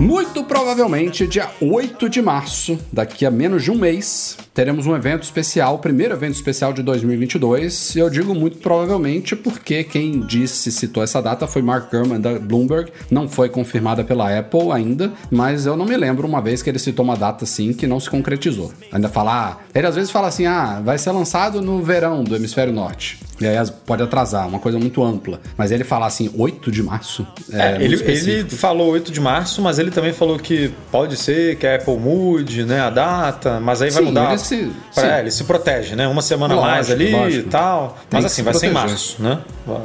Muito 0.00 0.44
provavelmente, 0.44 1.26
dia 1.26 1.50
8 1.60 2.08
de 2.08 2.20
março, 2.20 2.78
daqui 2.92 3.24
a 3.24 3.30
menos 3.30 3.64
de 3.64 3.70
um 3.70 3.74
mês, 3.74 4.36
teremos 4.54 4.86
um 4.86 4.94
evento 4.94 5.22
especial, 5.22 5.74
o 5.74 5.78
primeiro 5.78 6.14
evento 6.14 6.34
especial 6.34 6.72
de 6.72 6.82
2022. 6.82 7.96
E 7.96 7.98
eu 7.98 8.10
digo 8.10 8.34
muito 8.34 8.58
provavelmente 8.58 9.34
porque 9.34 9.82
quem 9.82 10.20
disse, 10.20 10.70
citou 10.70 11.02
essa 11.02 11.22
data 11.22 11.46
foi 11.46 11.62
Mark 11.62 11.90
Gurman 11.90 12.20
da 12.20 12.38
Bloomberg. 12.38 12.92
Não 13.10 13.28
foi 13.28 13.48
confirmada 13.48 14.04
pela 14.04 14.36
Apple 14.38 14.72
ainda, 14.72 15.12
mas 15.30 15.66
eu 15.66 15.76
não 15.76 15.86
me 15.86 15.96
lembro 15.96 16.26
uma 16.26 16.40
vez 16.40 16.62
que 16.62 16.68
ele 16.68 16.78
citou 16.78 17.04
uma 17.04 17.16
data 17.16 17.44
assim 17.44 17.72
que 17.72 17.86
não 17.86 17.98
se 17.98 18.10
concretizou. 18.10 18.72
Ainda 18.92 19.08
falar, 19.08 19.66
ele 19.74 19.86
às 19.86 19.94
vezes 19.94 20.10
fala 20.10 20.28
assim: 20.28 20.46
ah, 20.46 20.80
vai 20.84 20.98
ser 20.98 21.10
lançado 21.12 21.60
no 21.60 21.82
verão 21.82 22.22
do 22.22 22.36
hemisfério 22.36 22.72
norte. 22.72 23.27
E 23.40 23.46
aí 23.46 23.56
pode 23.86 24.02
atrasar, 24.02 24.48
uma 24.48 24.58
coisa 24.58 24.78
muito 24.78 25.02
ampla. 25.04 25.40
Mas 25.56 25.70
ele 25.70 25.84
falar 25.84 26.06
assim, 26.06 26.30
8 26.36 26.70
de 26.70 26.82
março. 26.82 27.26
É, 27.52 27.78
muito 27.78 27.82
ele, 28.04 28.30
ele 28.30 28.50
falou 28.50 28.88
8 28.90 29.12
de 29.12 29.20
março, 29.20 29.62
mas 29.62 29.78
ele 29.78 29.90
também 29.90 30.12
falou 30.12 30.38
que 30.38 30.72
pode 30.90 31.16
ser 31.16 31.56
que 31.56 31.66
a 31.66 31.76
Apple 31.76 31.96
mude 31.96 32.64
né, 32.64 32.80
a 32.80 32.90
data, 32.90 33.60
mas 33.60 33.80
aí 33.82 33.90
vai 33.90 34.02
Sim, 34.02 34.08
mudar. 34.08 34.28
ele 34.30 34.38
se- 34.38 34.70
pra- 34.94 35.16
é, 35.16 35.20
ele 35.20 35.30
se 35.30 35.44
protege, 35.44 35.94
né? 35.94 36.06
Uma 36.08 36.22
semana 36.22 36.54
Lógico, 36.54 36.72
mais 36.72 36.90
ali 36.90 37.10
lógico. 37.12 37.46
e 37.48 37.50
tal. 37.50 37.96
Tem 38.10 38.18
Mas 38.20 38.24
assim, 38.24 38.34
se 38.36 38.42
vai 38.42 38.54
ser 38.54 38.66
em 38.66 38.70
proteger. 38.72 38.90
março, 38.90 39.22
né? 39.22 39.38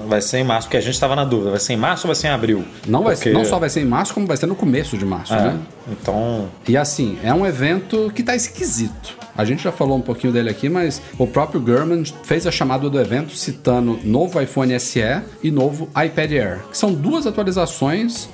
Vai 0.07 0.22
ser 0.22 0.38
em 0.39 0.43
março, 0.43 0.67
porque 0.67 0.77
a 0.77 0.81
gente 0.81 1.00
tava 1.00 1.15
na 1.15 1.24
dúvida. 1.25 1.51
Vai 1.51 1.60
ser 1.60 1.74
em 1.74 1.77
março 1.77 2.07
ou 2.07 2.13
vai 2.13 2.15
ser 2.15 2.27
em 2.27 2.31
abril? 2.31 2.63
Não, 2.88 3.03
vai, 3.03 3.15
Porque- 3.15 3.31
não 3.31 3.45
só 3.45 3.60
vai 3.60 3.69
ser 3.69 3.81
em 3.81 3.86
março, 3.86 4.13
como 4.13 4.25
vai 4.25 4.38
ser 4.38 4.45
no 4.45 4.55
começo 4.55 4.98
de 4.98 5.05
março, 5.05 5.33
É, 5.33 5.41
né? 5.41 5.60
Então, 5.91 6.48
E 6.67 6.75
assim, 6.77 7.17
é 7.24 7.33
um 7.33 7.45
evento 7.45 8.12
que 8.15 8.24
tá 8.24 8.36
esquisito. 8.36 9.15
A 9.36 9.44
gente 9.46 9.63
já 9.63 9.72
falou 9.72 9.98
um 9.98 10.02
pouquinho 10.02 10.32
dele 10.32 10.50
aqui, 10.50 10.70
mas 10.70 11.02
o 11.18 11.25
próprio 11.25 11.60
Gurman 11.60 12.04
fez 12.24 12.46
a 12.46 12.52
chamada 12.52 12.90
do 12.90 13.00
evento 13.00 13.36
citando 13.36 14.00
novo 14.04 14.40
iPhone 14.42 14.80
SE 14.80 15.02
e 15.42 15.50
novo 15.50 15.90
iPad 15.90 16.32
Air, 16.32 16.60
que 16.70 16.78
são 16.78 16.94
duas 16.94 17.25
atualizações 17.25 18.30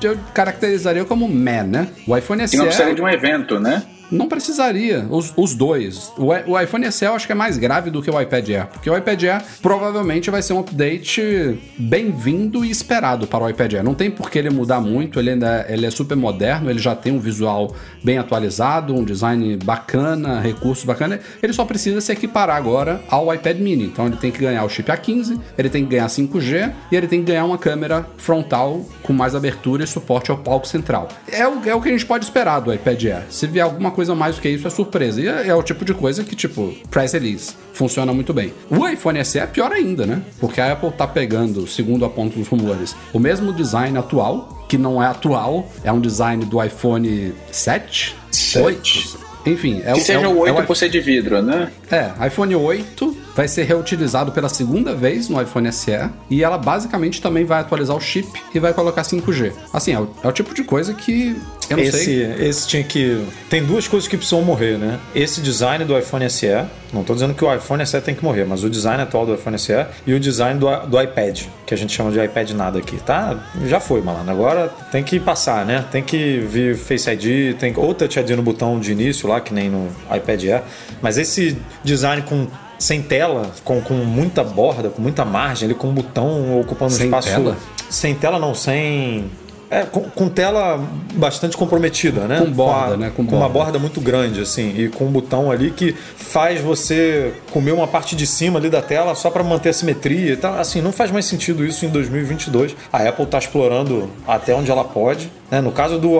que 0.00 0.06
eu 0.06 0.18
caracterizaria 0.34 1.04
como 1.04 1.26
meh, 1.26 1.62
né? 1.62 1.88
O 2.06 2.16
iPhone 2.16 2.46
SE 2.46 2.56
não 2.56 2.66
precisaria 2.66 2.94
de 2.94 3.02
um 3.02 3.08
evento, 3.08 3.58
né? 3.58 3.82
Não 4.10 4.28
precisaria, 4.28 5.06
os, 5.10 5.32
os 5.36 5.54
dois. 5.54 6.12
O, 6.16 6.28
o 6.52 6.60
iPhone 6.60 6.90
SE 6.92 7.04
eu 7.04 7.14
acho 7.14 7.26
que 7.26 7.32
é 7.32 7.34
mais 7.34 7.58
grave 7.58 7.90
do 7.90 8.02
que 8.02 8.10
o 8.10 8.20
iPad 8.20 8.48
Air, 8.48 8.66
porque 8.66 8.88
o 8.88 8.96
iPad 8.96 9.22
Air 9.24 9.42
provavelmente 9.60 10.30
vai 10.30 10.42
ser 10.42 10.52
um 10.52 10.60
update 10.60 11.58
bem-vindo 11.78 12.64
e 12.64 12.70
esperado 12.70 13.26
para 13.26 13.44
o 13.44 13.48
iPad 13.48 13.74
Air. 13.74 13.84
Não 13.84 13.94
tem 13.94 14.10
por 14.10 14.30
que 14.30 14.38
ele 14.38 14.50
mudar 14.50 14.80
muito, 14.80 15.18
ele 15.18 15.30
ainda 15.30 15.66
ele 15.68 15.86
é 15.86 15.90
super 15.90 16.16
moderno, 16.16 16.70
ele 16.70 16.78
já 16.78 16.94
tem 16.94 17.12
um 17.12 17.18
visual 17.18 17.74
bem 18.02 18.18
atualizado, 18.18 18.94
um 18.94 19.04
design 19.04 19.56
bacana, 19.56 20.40
recursos 20.40 20.84
bacana. 20.84 21.20
Ele 21.42 21.52
só 21.52 21.64
precisa 21.64 22.00
se 22.00 22.12
equiparar 22.12 22.56
agora 22.56 23.02
ao 23.08 23.32
iPad 23.34 23.58
mini. 23.58 23.84
Então 23.84 24.06
ele 24.06 24.16
tem 24.16 24.30
que 24.30 24.38
ganhar 24.38 24.64
o 24.64 24.68
chip 24.68 24.90
A15, 24.90 25.38
ele 25.56 25.68
tem 25.68 25.84
que 25.84 25.90
ganhar 25.90 26.06
5G 26.06 26.72
e 26.90 26.96
ele 26.96 27.06
tem 27.06 27.20
que 27.20 27.26
ganhar 27.26 27.44
uma 27.44 27.58
câmera 27.58 28.06
frontal 28.16 28.84
com 29.02 29.12
mais 29.12 29.34
abertura 29.34 29.84
e 29.84 29.86
suporte 29.86 30.30
ao 30.30 30.38
palco 30.38 30.66
central. 30.66 31.08
É 31.30 31.46
o, 31.46 31.68
é 31.68 31.74
o 31.74 31.80
que 31.80 31.88
a 31.88 31.92
gente 31.92 32.06
pode 32.06 32.24
esperar 32.24 32.60
do 32.60 32.72
iPad 32.72 33.04
Air. 33.04 33.22
Se 33.28 33.46
vier 33.46 33.64
alguma 33.64 33.90
coisa 33.96 34.14
mais 34.14 34.36
do 34.36 34.42
que 34.42 34.48
isso, 34.48 34.66
é 34.66 34.70
surpresa. 34.70 35.20
E 35.20 35.26
é, 35.26 35.48
é 35.48 35.54
o 35.54 35.62
tipo 35.62 35.84
de 35.84 35.94
coisa 35.94 36.22
que, 36.22 36.36
tipo, 36.36 36.72
press 36.90 37.12
release, 37.14 37.54
funciona 37.72 38.12
muito 38.12 38.32
bem. 38.32 38.52
O 38.70 38.86
iPhone 38.86 39.24
SE 39.24 39.38
é 39.38 39.46
pior 39.46 39.72
ainda, 39.72 40.06
né? 40.06 40.22
Porque 40.38 40.60
a 40.60 40.72
Apple 40.72 40.92
tá 40.92 41.06
pegando, 41.08 41.66
segundo 41.66 42.04
apontam 42.04 42.40
os 42.40 42.46
rumores, 42.46 42.94
o 43.12 43.18
mesmo 43.18 43.52
design 43.52 43.98
atual, 43.98 44.64
que 44.68 44.76
não 44.76 45.02
é 45.02 45.06
atual, 45.06 45.68
é 45.82 45.90
um 45.90 46.00
design 46.00 46.44
do 46.44 46.62
iPhone 46.62 47.32
7, 47.50 48.14
Sete. 48.30 48.64
8. 48.64 49.26
Enfim, 49.46 49.80
é 49.84 49.92
Que 49.92 50.00
o, 50.00 50.04
seja 50.04 50.20
é 50.20 50.28
o 50.28 50.38
8 50.38 50.58
é 50.58 50.62
por 50.62 50.76
ser 50.76 50.88
de 50.88 51.00
vidro, 51.00 51.40
né? 51.40 51.70
é, 51.90 52.26
iPhone 52.26 52.54
8 52.54 53.25
vai 53.36 53.46
ser 53.46 53.64
reutilizado 53.64 54.32
pela 54.32 54.48
segunda 54.48 54.94
vez 54.94 55.28
no 55.28 55.40
iPhone 55.40 55.70
SE 55.70 55.92
e 56.30 56.42
ela 56.42 56.56
basicamente 56.56 57.20
também 57.20 57.44
vai 57.44 57.60
atualizar 57.60 57.94
o 57.94 58.00
chip 58.00 58.26
e 58.54 58.58
vai 58.58 58.72
colocar 58.72 59.02
5G. 59.02 59.52
Assim, 59.72 59.92
é 59.92 60.00
o, 60.00 60.08
é 60.24 60.28
o 60.28 60.32
tipo 60.32 60.54
de 60.54 60.64
coisa 60.64 60.94
que 60.94 61.36
eu 61.68 61.76
não 61.76 61.84
esse, 61.84 62.04
sei. 62.04 62.48
esse 62.48 62.66
tinha 62.66 62.82
que. 62.82 63.22
Tem 63.50 63.62
duas 63.62 63.86
coisas 63.86 64.08
que 64.08 64.16
precisam 64.16 64.40
morrer, 64.42 64.78
né? 64.78 64.98
Esse 65.14 65.40
design 65.40 65.84
do 65.84 65.98
iPhone 65.98 66.28
SE. 66.30 66.46
Não 66.92 67.02
tô 67.02 67.12
dizendo 67.12 67.34
que 67.34 67.44
o 67.44 67.52
iPhone 67.52 67.84
SE 67.84 68.00
tem 68.00 68.14
que 68.14 68.24
morrer, 68.24 68.44
mas 68.44 68.62
o 68.62 68.70
design 68.70 69.02
atual 69.02 69.26
do 69.26 69.34
iPhone 69.34 69.58
SE 69.58 69.72
e 70.06 70.14
o 70.14 70.20
design 70.20 70.58
do, 70.58 70.68
do 70.86 71.02
iPad, 71.02 71.42
que 71.66 71.74
a 71.74 71.76
gente 71.76 71.92
chama 71.92 72.12
de 72.12 72.24
iPad 72.24 72.52
nada 72.52 72.78
aqui, 72.78 72.96
tá? 72.98 73.36
Já 73.66 73.80
foi, 73.80 74.00
malandro. 74.00 74.30
Agora 74.30 74.68
tem 74.90 75.02
que 75.02 75.18
passar, 75.18 75.66
né? 75.66 75.84
Tem 75.90 76.02
que 76.02 76.38
vir 76.38 76.76
Face 76.76 77.10
ID, 77.10 77.56
tem 77.58 77.74
ou 77.76 77.92
Touch 77.92 78.18
ID 78.18 78.30
no 78.30 78.42
botão 78.42 78.78
de 78.78 78.92
início 78.92 79.28
lá, 79.28 79.40
que 79.40 79.52
nem 79.52 79.68
no 79.68 79.88
iPad 80.14 80.44
Air. 80.44 80.62
Mas 81.02 81.18
esse 81.18 81.58
design 81.84 82.22
com 82.22 82.46
sem 82.78 83.02
tela, 83.02 83.50
com, 83.64 83.80
com 83.80 83.94
muita 83.94 84.42
borda, 84.44 84.88
com 84.90 85.00
muita 85.02 85.24
margem, 85.24 85.66
ele 85.68 85.74
com 85.74 85.88
um 85.88 85.94
botão 85.94 86.60
ocupando 86.60 86.92
Sem 86.92 87.06
espaço. 87.06 87.28
tela? 87.28 87.56
Sem 87.88 88.14
tela 88.14 88.38
não, 88.38 88.54
sem. 88.54 89.24
É, 89.68 89.82
com, 89.82 90.00
com 90.02 90.28
tela 90.28 90.80
bastante 91.14 91.56
comprometida, 91.56 92.20
né? 92.28 92.38
Com 92.38 92.52
borda, 92.52 92.94
a- 92.94 92.96
né? 92.96 93.12
Com 93.14 93.22
uma 93.22 93.30
borda. 93.48 93.48
borda 93.48 93.78
muito 93.80 94.00
grande, 94.00 94.40
assim, 94.40 94.72
e 94.76 94.88
com 94.88 95.06
um 95.06 95.10
botão 95.10 95.50
ali 95.50 95.72
que 95.72 95.92
faz 96.16 96.60
você 96.60 97.32
comer 97.50 97.72
uma 97.72 97.86
parte 97.88 98.14
de 98.14 98.28
cima 98.28 98.60
ali 98.60 98.70
da 98.70 98.80
tela 98.80 99.12
só 99.16 99.28
para 99.28 99.42
manter 99.42 99.70
a 99.70 99.72
simetria 99.72 100.34
e 100.34 100.36
tal. 100.36 100.56
Assim, 100.56 100.80
não 100.80 100.92
faz 100.92 101.10
mais 101.10 101.24
sentido 101.24 101.64
isso 101.66 101.84
em 101.84 101.88
2022. 101.88 102.76
A 102.92 102.98
Apple 103.08 103.26
tá 103.26 103.38
explorando 103.38 104.08
até 104.26 104.54
onde 104.54 104.70
ela 104.70 104.84
pode. 104.84 105.32
Né? 105.50 105.60
No 105.60 105.70
caso 105.72 105.98
do 105.98 106.18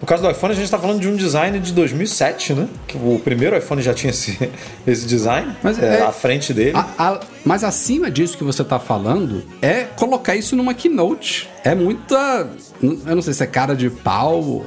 no 0.00 0.06
caso 0.06 0.22
do 0.22 0.30
iPhone, 0.30 0.52
a 0.52 0.56
gente 0.56 0.64
está 0.64 0.78
falando 0.78 1.00
de 1.00 1.08
um 1.08 1.16
design 1.16 1.58
de 1.58 1.72
2007, 1.72 2.54
né? 2.54 2.68
Que 2.86 2.96
o 2.96 3.18
primeiro 3.22 3.56
iPhone 3.56 3.80
já 3.82 3.92
tinha 3.94 4.10
esse, 4.10 4.38
esse 4.86 5.06
design 5.06 5.54
Mas 5.62 5.78
é, 5.82 5.98
é- 6.00 6.02
à 6.02 6.12
frente 6.12 6.52
dele. 6.54 6.72
A- 6.76 6.86
a- 6.98 7.20
mas 7.44 7.64
acima 7.64 8.10
disso 8.10 8.36
que 8.36 8.44
você 8.44 8.62
tá 8.64 8.78
falando 8.78 9.42
é 9.62 9.84
colocar 9.96 10.36
isso 10.36 10.54
numa 10.56 10.74
keynote. 10.74 11.48
É 11.64 11.74
muita. 11.74 12.48
Eu 12.82 13.14
não 13.14 13.22
sei 13.22 13.32
se 13.34 13.42
é 13.42 13.46
cara 13.46 13.74
de 13.74 13.88
pau. 13.90 14.64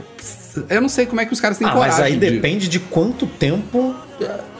Eu 0.69 0.81
não 0.81 0.89
sei 0.89 1.05
como 1.07 1.19
é 1.19 1.25
que 1.25 1.33
os 1.33 1.41
caras 1.41 1.57
têm 1.57 1.67
Ah, 1.67 1.71
coragem. 1.71 1.91
mas 2.00 2.05
aí 2.05 2.13
de- 2.13 2.19
depende 2.31 2.67
de 2.67 2.79
quanto 2.79 3.25
tempo. 3.27 3.95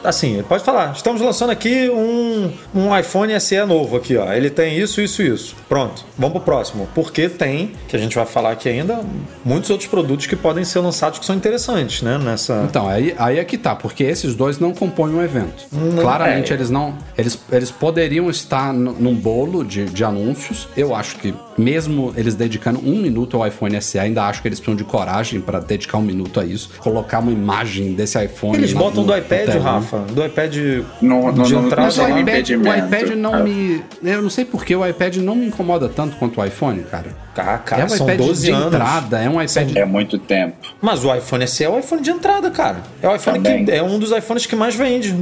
Assim, 0.02 0.42
pode 0.46 0.62
falar. 0.62 0.92
Estamos 0.92 1.22
lançando 1.22 1.50
aqui 1.50 1.88
um, 1.88 2.50
um 2.74 2.98
iPhone 2.98 3.38
SE 3.40 3.64
novo 3.64 3.96
aqui, 3.96 4.16
ó. 4.16 4.30
Ele 4.32 4.50
tem 4.50 4.78
isso, 4.78 5.00
isso, 5.00 5.22
isso. 5.22 5.56
Pronto. 5.68 6.04
Vamos 6.18 6.34
pro 6.34 6.42
próximo. 6.42 6.86
Porque 6.94 7.28
tem, 7.28 7.72
que 7.88 7.96
a 7.96 7.98
gente 7.98 8.14
vai 8.14 8.26
falar 8.26 8.50
aqui 8.50 8.68
ainda, 8.68 9.00
muitos 9.42 9.70
outros 9.70 9.88
produtos 9.88 10.26
que 10.26 10.36
podem 10.36 10.62
ser 10.62 10.80
lançados 10.80 11.18
que 11.18 11.24
são 11.24 11.34
interessantes, 11.34 12.02
né? 12.02 12.18
Nessa. 12.18 12.64
Então, 12.68 12.86
aí, 12.86 13.14
aí 13.18 13.38
é 13.38 13.44
que 13.44 13.56
tá, 13.56 13.74
porque 13.74 14.04
esses 14.04 14.34
dois 14.34 14.58
não 14.58 14.74
compõem 14.74 15.14
um 15.14 15.22
evento. 15.22 15.64
Claramente 16.00 16.52
é. 16.52 16.56
eles 16.56 16.68
não. 16.68 16.98
Eles, 17.16 17.38
eles 17.50 17.70
poderiam 17.70 18.28
estar 18.28 18.74
num 18.74 19.14
bolo 19.14 19.64
de, 19.64 19.86
de 19.86 20.04
anúncios. 20.04 20.68
Eu 20.76 20.94
acho 20.94 21.16
que, 21.16 21.34
mesmo 21.56 22.12
eles 22.14 22.34
dedicando 22.34 22.78
um 22.80 23.00
minuto 23.00 23.38
ao 23.38 23.46
iPhone 23.46 23.80
SE, 23.80 23.98
ainda 23.98 24.24
acho 24.24 24.42
que 24.42 24.48
eles 24.48 24.60
precisam 24.60 24.76
de 24.76 24.84
coragem 24.84 25.40
para 25.40 25.60
dedicar 25.60 25.96
um 25.96 26.02
minuto 26.02 26.40
a 26.40 26.44
isso. 26.44 26.70
Colocar 26.78 27.20
uma 27.20 27.32
imagem 27.32 27.94
desse 27.94 28.22
iPhone. 28.22 28.58
Eles 28.58 28.74
na- 28.74 28.80
botam 28.80 29.02
no- 29.02 29.06
do 29.08 29.12
no 29.12 29.18
iPad, 29.44 29.56
telão. 29.56 29.74
Rafa. 29.80 29.98
Do 29.98 30.24
iPad 30.24 30.56
No- 31.00 31.32
no- 31.32 31.44
de 31.44 31.54
entrada. 31.54 31.82
Mas 31.82 31.96
o 31.98 32.02
Não 32.02 32.08
tem 32.14 32.20
iPad, 32.22 32.50
o 32.50 32.86
iPad 32.86 33.10
não 33.16 33.34
Ah. 33.34 33.38
me. 33.42 33.82
Eu 34.02 34.22
não 34.22 34.30
sei 34.30 34.44
porque 34.44 34.74
o 34.74 34.86
iPad 34.86 35.16
não 35.16 35.34
me 35.34 35.46
incomoda 35.46 35.88
tanto 35.88 36.16
quanto 36.16 36.40
o 36.40 36.44
iPhone, 36.44 36.82
cara. 36.84 37.24
Ah, 37.36 37.58
cara, 37.58 37.82
é 37.82 37.84
um 37.84 37.88
são 37.88 38.06
iPad 38.06 38.18
12 38.18 38.46
de 38.46 38.52
anos. 38.52 38.66
entrada, 38.66 39.20
é 39.20 39.28
um 39.28 39.42
iPad. 39.42 39.76
É 39.76 39.84
muito 39.84 40.18
tempo. 40.18 40.56
Mas 40.80 41.04
o 41.04 41.12
iPhone 41.14 41.46
SE 41.48 41.64
é 41.64 41.68
o 41.68 41.78
iPhone 41.78 42.00
de 42.00 42.10
entrada, 42.10 42.48
cara. 42.50 42.76
É 43.02 43.08
o 43.08 43.14
iPhone 43.14 43.40
Também. 43.40 43.64
que 43.64 43.72
é 43.72 43.82
um 43.82 43.98
dos 43.98 44.12
iPhones 44.12 44.46
que 44.46 44.54
mais 44.54 44.74
vende 44.76 45.12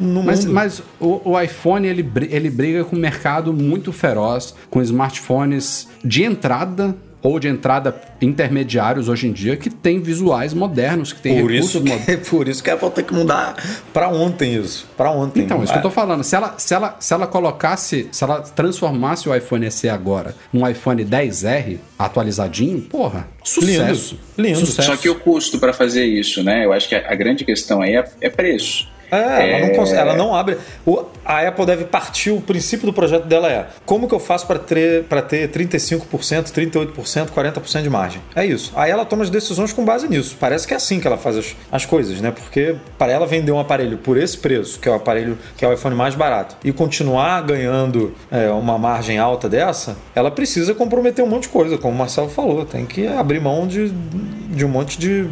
no 0.00 0.22
Mas, 0.24 0.44
mundo. 0.44 0.54
mas 0.54 0.82
o, 0.98 1.20
o 1.30 1.40
iPhone 1.40 1.86
ele, 1.86 2.10
ele 2.28 2.50
briga 2.50 2.82
com 2.84 2.96
um 2.96 2.98
mercado 2.98 3.52
muito 3.52 3.92
feroz, 3.92 4.52
com 4.68 4.82
smartphones 4.82 5.88
de 6.04 6.24
entrada 6.24 6.94
ou 7.22 7.38
de 7.38 7.48
entrada 7.48 7.94
intermediários 8.20 9.08
hoje 9.08 9.26
em 9.28 9.32
dia, 9.32 9.56
que 9.56 9.70
tem 9.70 10.00
visuais 10.00 10.54
modernos, 10.54 11.12
que 11.12 11.20
tem 11.20 11.40
Por 11.40 11.50
recursos 11.50 11.70
isso, 11.70 11.80
modernos. 11.80 12.04
que, 12.04 12.16
por 12.30 12.48
isso 12.48 12.62
que 12.62 12.70
a 12.70 12.74
Apple 12.74 12.90
tem 12.90 13.04
que 13.04 13.14
mudar 13.14 13.56
pra 13.92 14.08
ontem 14.08 14.54
isso. 14.54 14.88
Pra 14.96 15.10
ontem. 15.10 15.42
Então, 15.42 15.62
isso 15.62 15.72
que 15.72 15.78
eu 15.78 15.82
tô 15.82 15.90
falando. 15.90 16.22
Se 16.24 16.34
ela, 16.36 16.54
se, 16.58 16.74
ela, 16.74 16.96
se 16.98 17.12
ela 17.12 17.26
colocasse, 17.26 18.08
se 18.10 18.24
ela 18.24 18.40
transformasse 18.40 19.28
o 19.28 19.34
iPhone 19.34 19.70
SE 19.70 19.88
agora 19.88 20.34
num 20.52 20.66
iPhone 20.68 21.04
10R 21.04 21.78
atualizadinho, 21.98 22.80
porra, 22.80 23.28
sucesso. 23.42 24.18
Lindo. 24.36 24.58
Sucesso. 24.60 24.90
Só 24.90 24.96
que 24.96 25.08
o 25.08 25.14
custo 25.14 25.58
para 25.58 25.72
fazer 25.72 26.04
isso, 26.04 26.42
né? 26.42 26.64
Eu 26.64 26.72
acho 26.72 26.88
que 26.88 26.94
a, 26.94 27.10
a 27.10 27.14
grande 27.14 27.44
questão 27.44 27.82
aí 27.82 27.96
é, 27.96 28.04
é 28.20 28.30
preço. 28.30 28.88
É, 29.10 29.50
Ela, 29.58 29.66
não 29.66 29.74
consegue, 29.74 30.00
ela 30.00 30.14
não 30.14 30.34
abre. 30.34 30.56
O- 30.86 31.04
a 31.24 31.46
Apple 31.46 31.66
deve 31.66 31.84
partir, 31.84 32.30
o 32.30 32.40
princípio 32.40 32.86
do 32.86 32.92
projeto 32.92 33.24
dela 33.26 33.50
é 33.50 33.66
como 33.84 34.08
que 34.08 34.14
eu 34.14 34.20
faço 34.20 34.46
para 34.46 34.58
ter, 34.58 35.04
pra 35.04 35.20
ter 35.22 35.48
35%, 35.50 36.50
38%, 36.52 37.30
40% 37.30 37.82
de 37.82 37.90
margem? 37.90 38.22
É 38.34 38.44
isso. 38.44 38.72
Aí 38.76 38.90
ela 38.90 39.04
toma 39.04 39.22
as 39.22 39.30
decisões 39.30 39.72
com 39.72 39.84
base 39.84 40.08
nisso. 40.08 40.36
Parece 40.38 40.66
que 40.66 40.74
é 40.74 40.76
assim 40.76 41.00
que 41.00 41.06
ela 41.06 41.16
faz 41.18 41.36
as, 41.36 41.56
as 41.70 41.84
coisas, 41.84 42.20
né? 42.20 42.30
Porque 42.30 42.76
para 42.98 43.12
ela 43.12 43.26
vender 43.26 43.52
um 43.52 43.58
aparelho 43.60 43.98
por 43.98 44.16
esse 44.16 44.36
preço, 44.38 44.78
que 44.78 44.88
é 44.88 44.92
o 44.92 44.94
aparelho 44.94 45.38
que 45.56 45.64
é 45.64 45.68
o 45.68 45.72
iPhone 45.72 45.94
mais 45.94 46.14
barato, 46.14 46.56
e 46.64 46.72
continuar 46.72 47.42
ganhando 47.42 48.14
é, 48.30 48.48
uma 48.50 48.78
margem 48.78 49.18
alta 49.18 49.48
dessa, 49.48 49.96
ela 50.14 50.30
precisa 50.30 50.74
comprometer 50.74 51.24
um 51.24 51.28
monte 51.28 51.42
de 51.44 51.48
coisa, 51.50 51.76
como 51.78 51.94
o 51.94 51.98
Marcelo 51.98 52.28
falou. 52.28 52.64
Tem 52.64 52.86
que 52.86 53.06
abrir 53.06 53.40
mão 53.40 53.66
de, 53.66 53.88
de 53.90 54.64
um 54.64 54.68
monte 54.68 54.98
de 54.98 55.26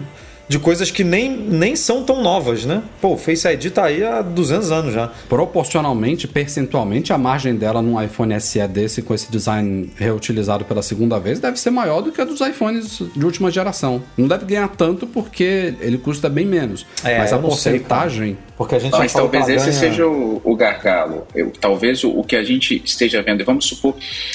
de 0.48 0.58
coisas 0.58 0.90
que 0.90 1.04
nem, 1.04 1.36
nem 1.36 1.76
são 1.76 2.02
tão 2.04 2.22
novas, 2.22 2.64
né? 2.64 2.82
Pô, 3.00 3.12
o 3.12 3.16
Face 3.18 3.46
ID 3.46 3.70
tá 3.70 3.84
aí 3.84 4.02
há 4.04 4.22
200 4.22 4.72
anos 4.72 4.94
já. 4.94 5.10
proporcionalmente, 5.28 6.26
percentualmente, 6.28 7.12
a 7.12 7.18
margem 7.18 7.54
dela 7.54 7.82
num 7.82 8.00
iPhone 8.02 8.38
SE 8.40 8.66
desse, 8.68 9.02
com 9.02 9.14
esse 9.14 9.30
design 9.30 9.90
reutilizado 9.96 10.64
pela 10.64 10.82
segunda 10.82 11.18
vez, 11.18 11.40
deve 11.40 11.58
ser 11.58 11.70
maior 11.70 12.00
do 12.00 12.12
que 12.12 12.20
a 12.20 12.24
dos 12.24 12.40
iPhones 12.40 13.02
de 13.14 13.24
última 13.24 13.50
geração. 13.50 14.02
Não 14.16 14.26
deve 14.28 14.44
ganhar 14.46 14.68
tanto 14.68 15.06
porque 15.06 15.74
ele 15.80 15.98
custa 15.98 16.28
bem 16.28 16.46
menos. 16.46 16.86
É, 17.04 17.18
Mas 17.18 17.32
a 17.32 17.38
porcentagem. 17.38 18.38
Porque 18.56 18.74
a 18.74 18.78
gente 18.78 18.92
Mas 18.92 19.12
talvez 19.12 19.48
esse 19.48 19.72
seja 19.72 20.06
o, 20.06 20.40
o 20.44 20.56
gargalo. 20.56 21.26
Eu- 21.34 21.52
talvez 21.60 22.02
o, 22.02 22.10
o 22.10 22.24
que 22.24 22.34
a 22.34 22.42
gente 22.42 22.82
esteja 22.84 23.22
vendo. 23.22 23.44
Vamos 23.44 23.66
supor. 23.66 23.94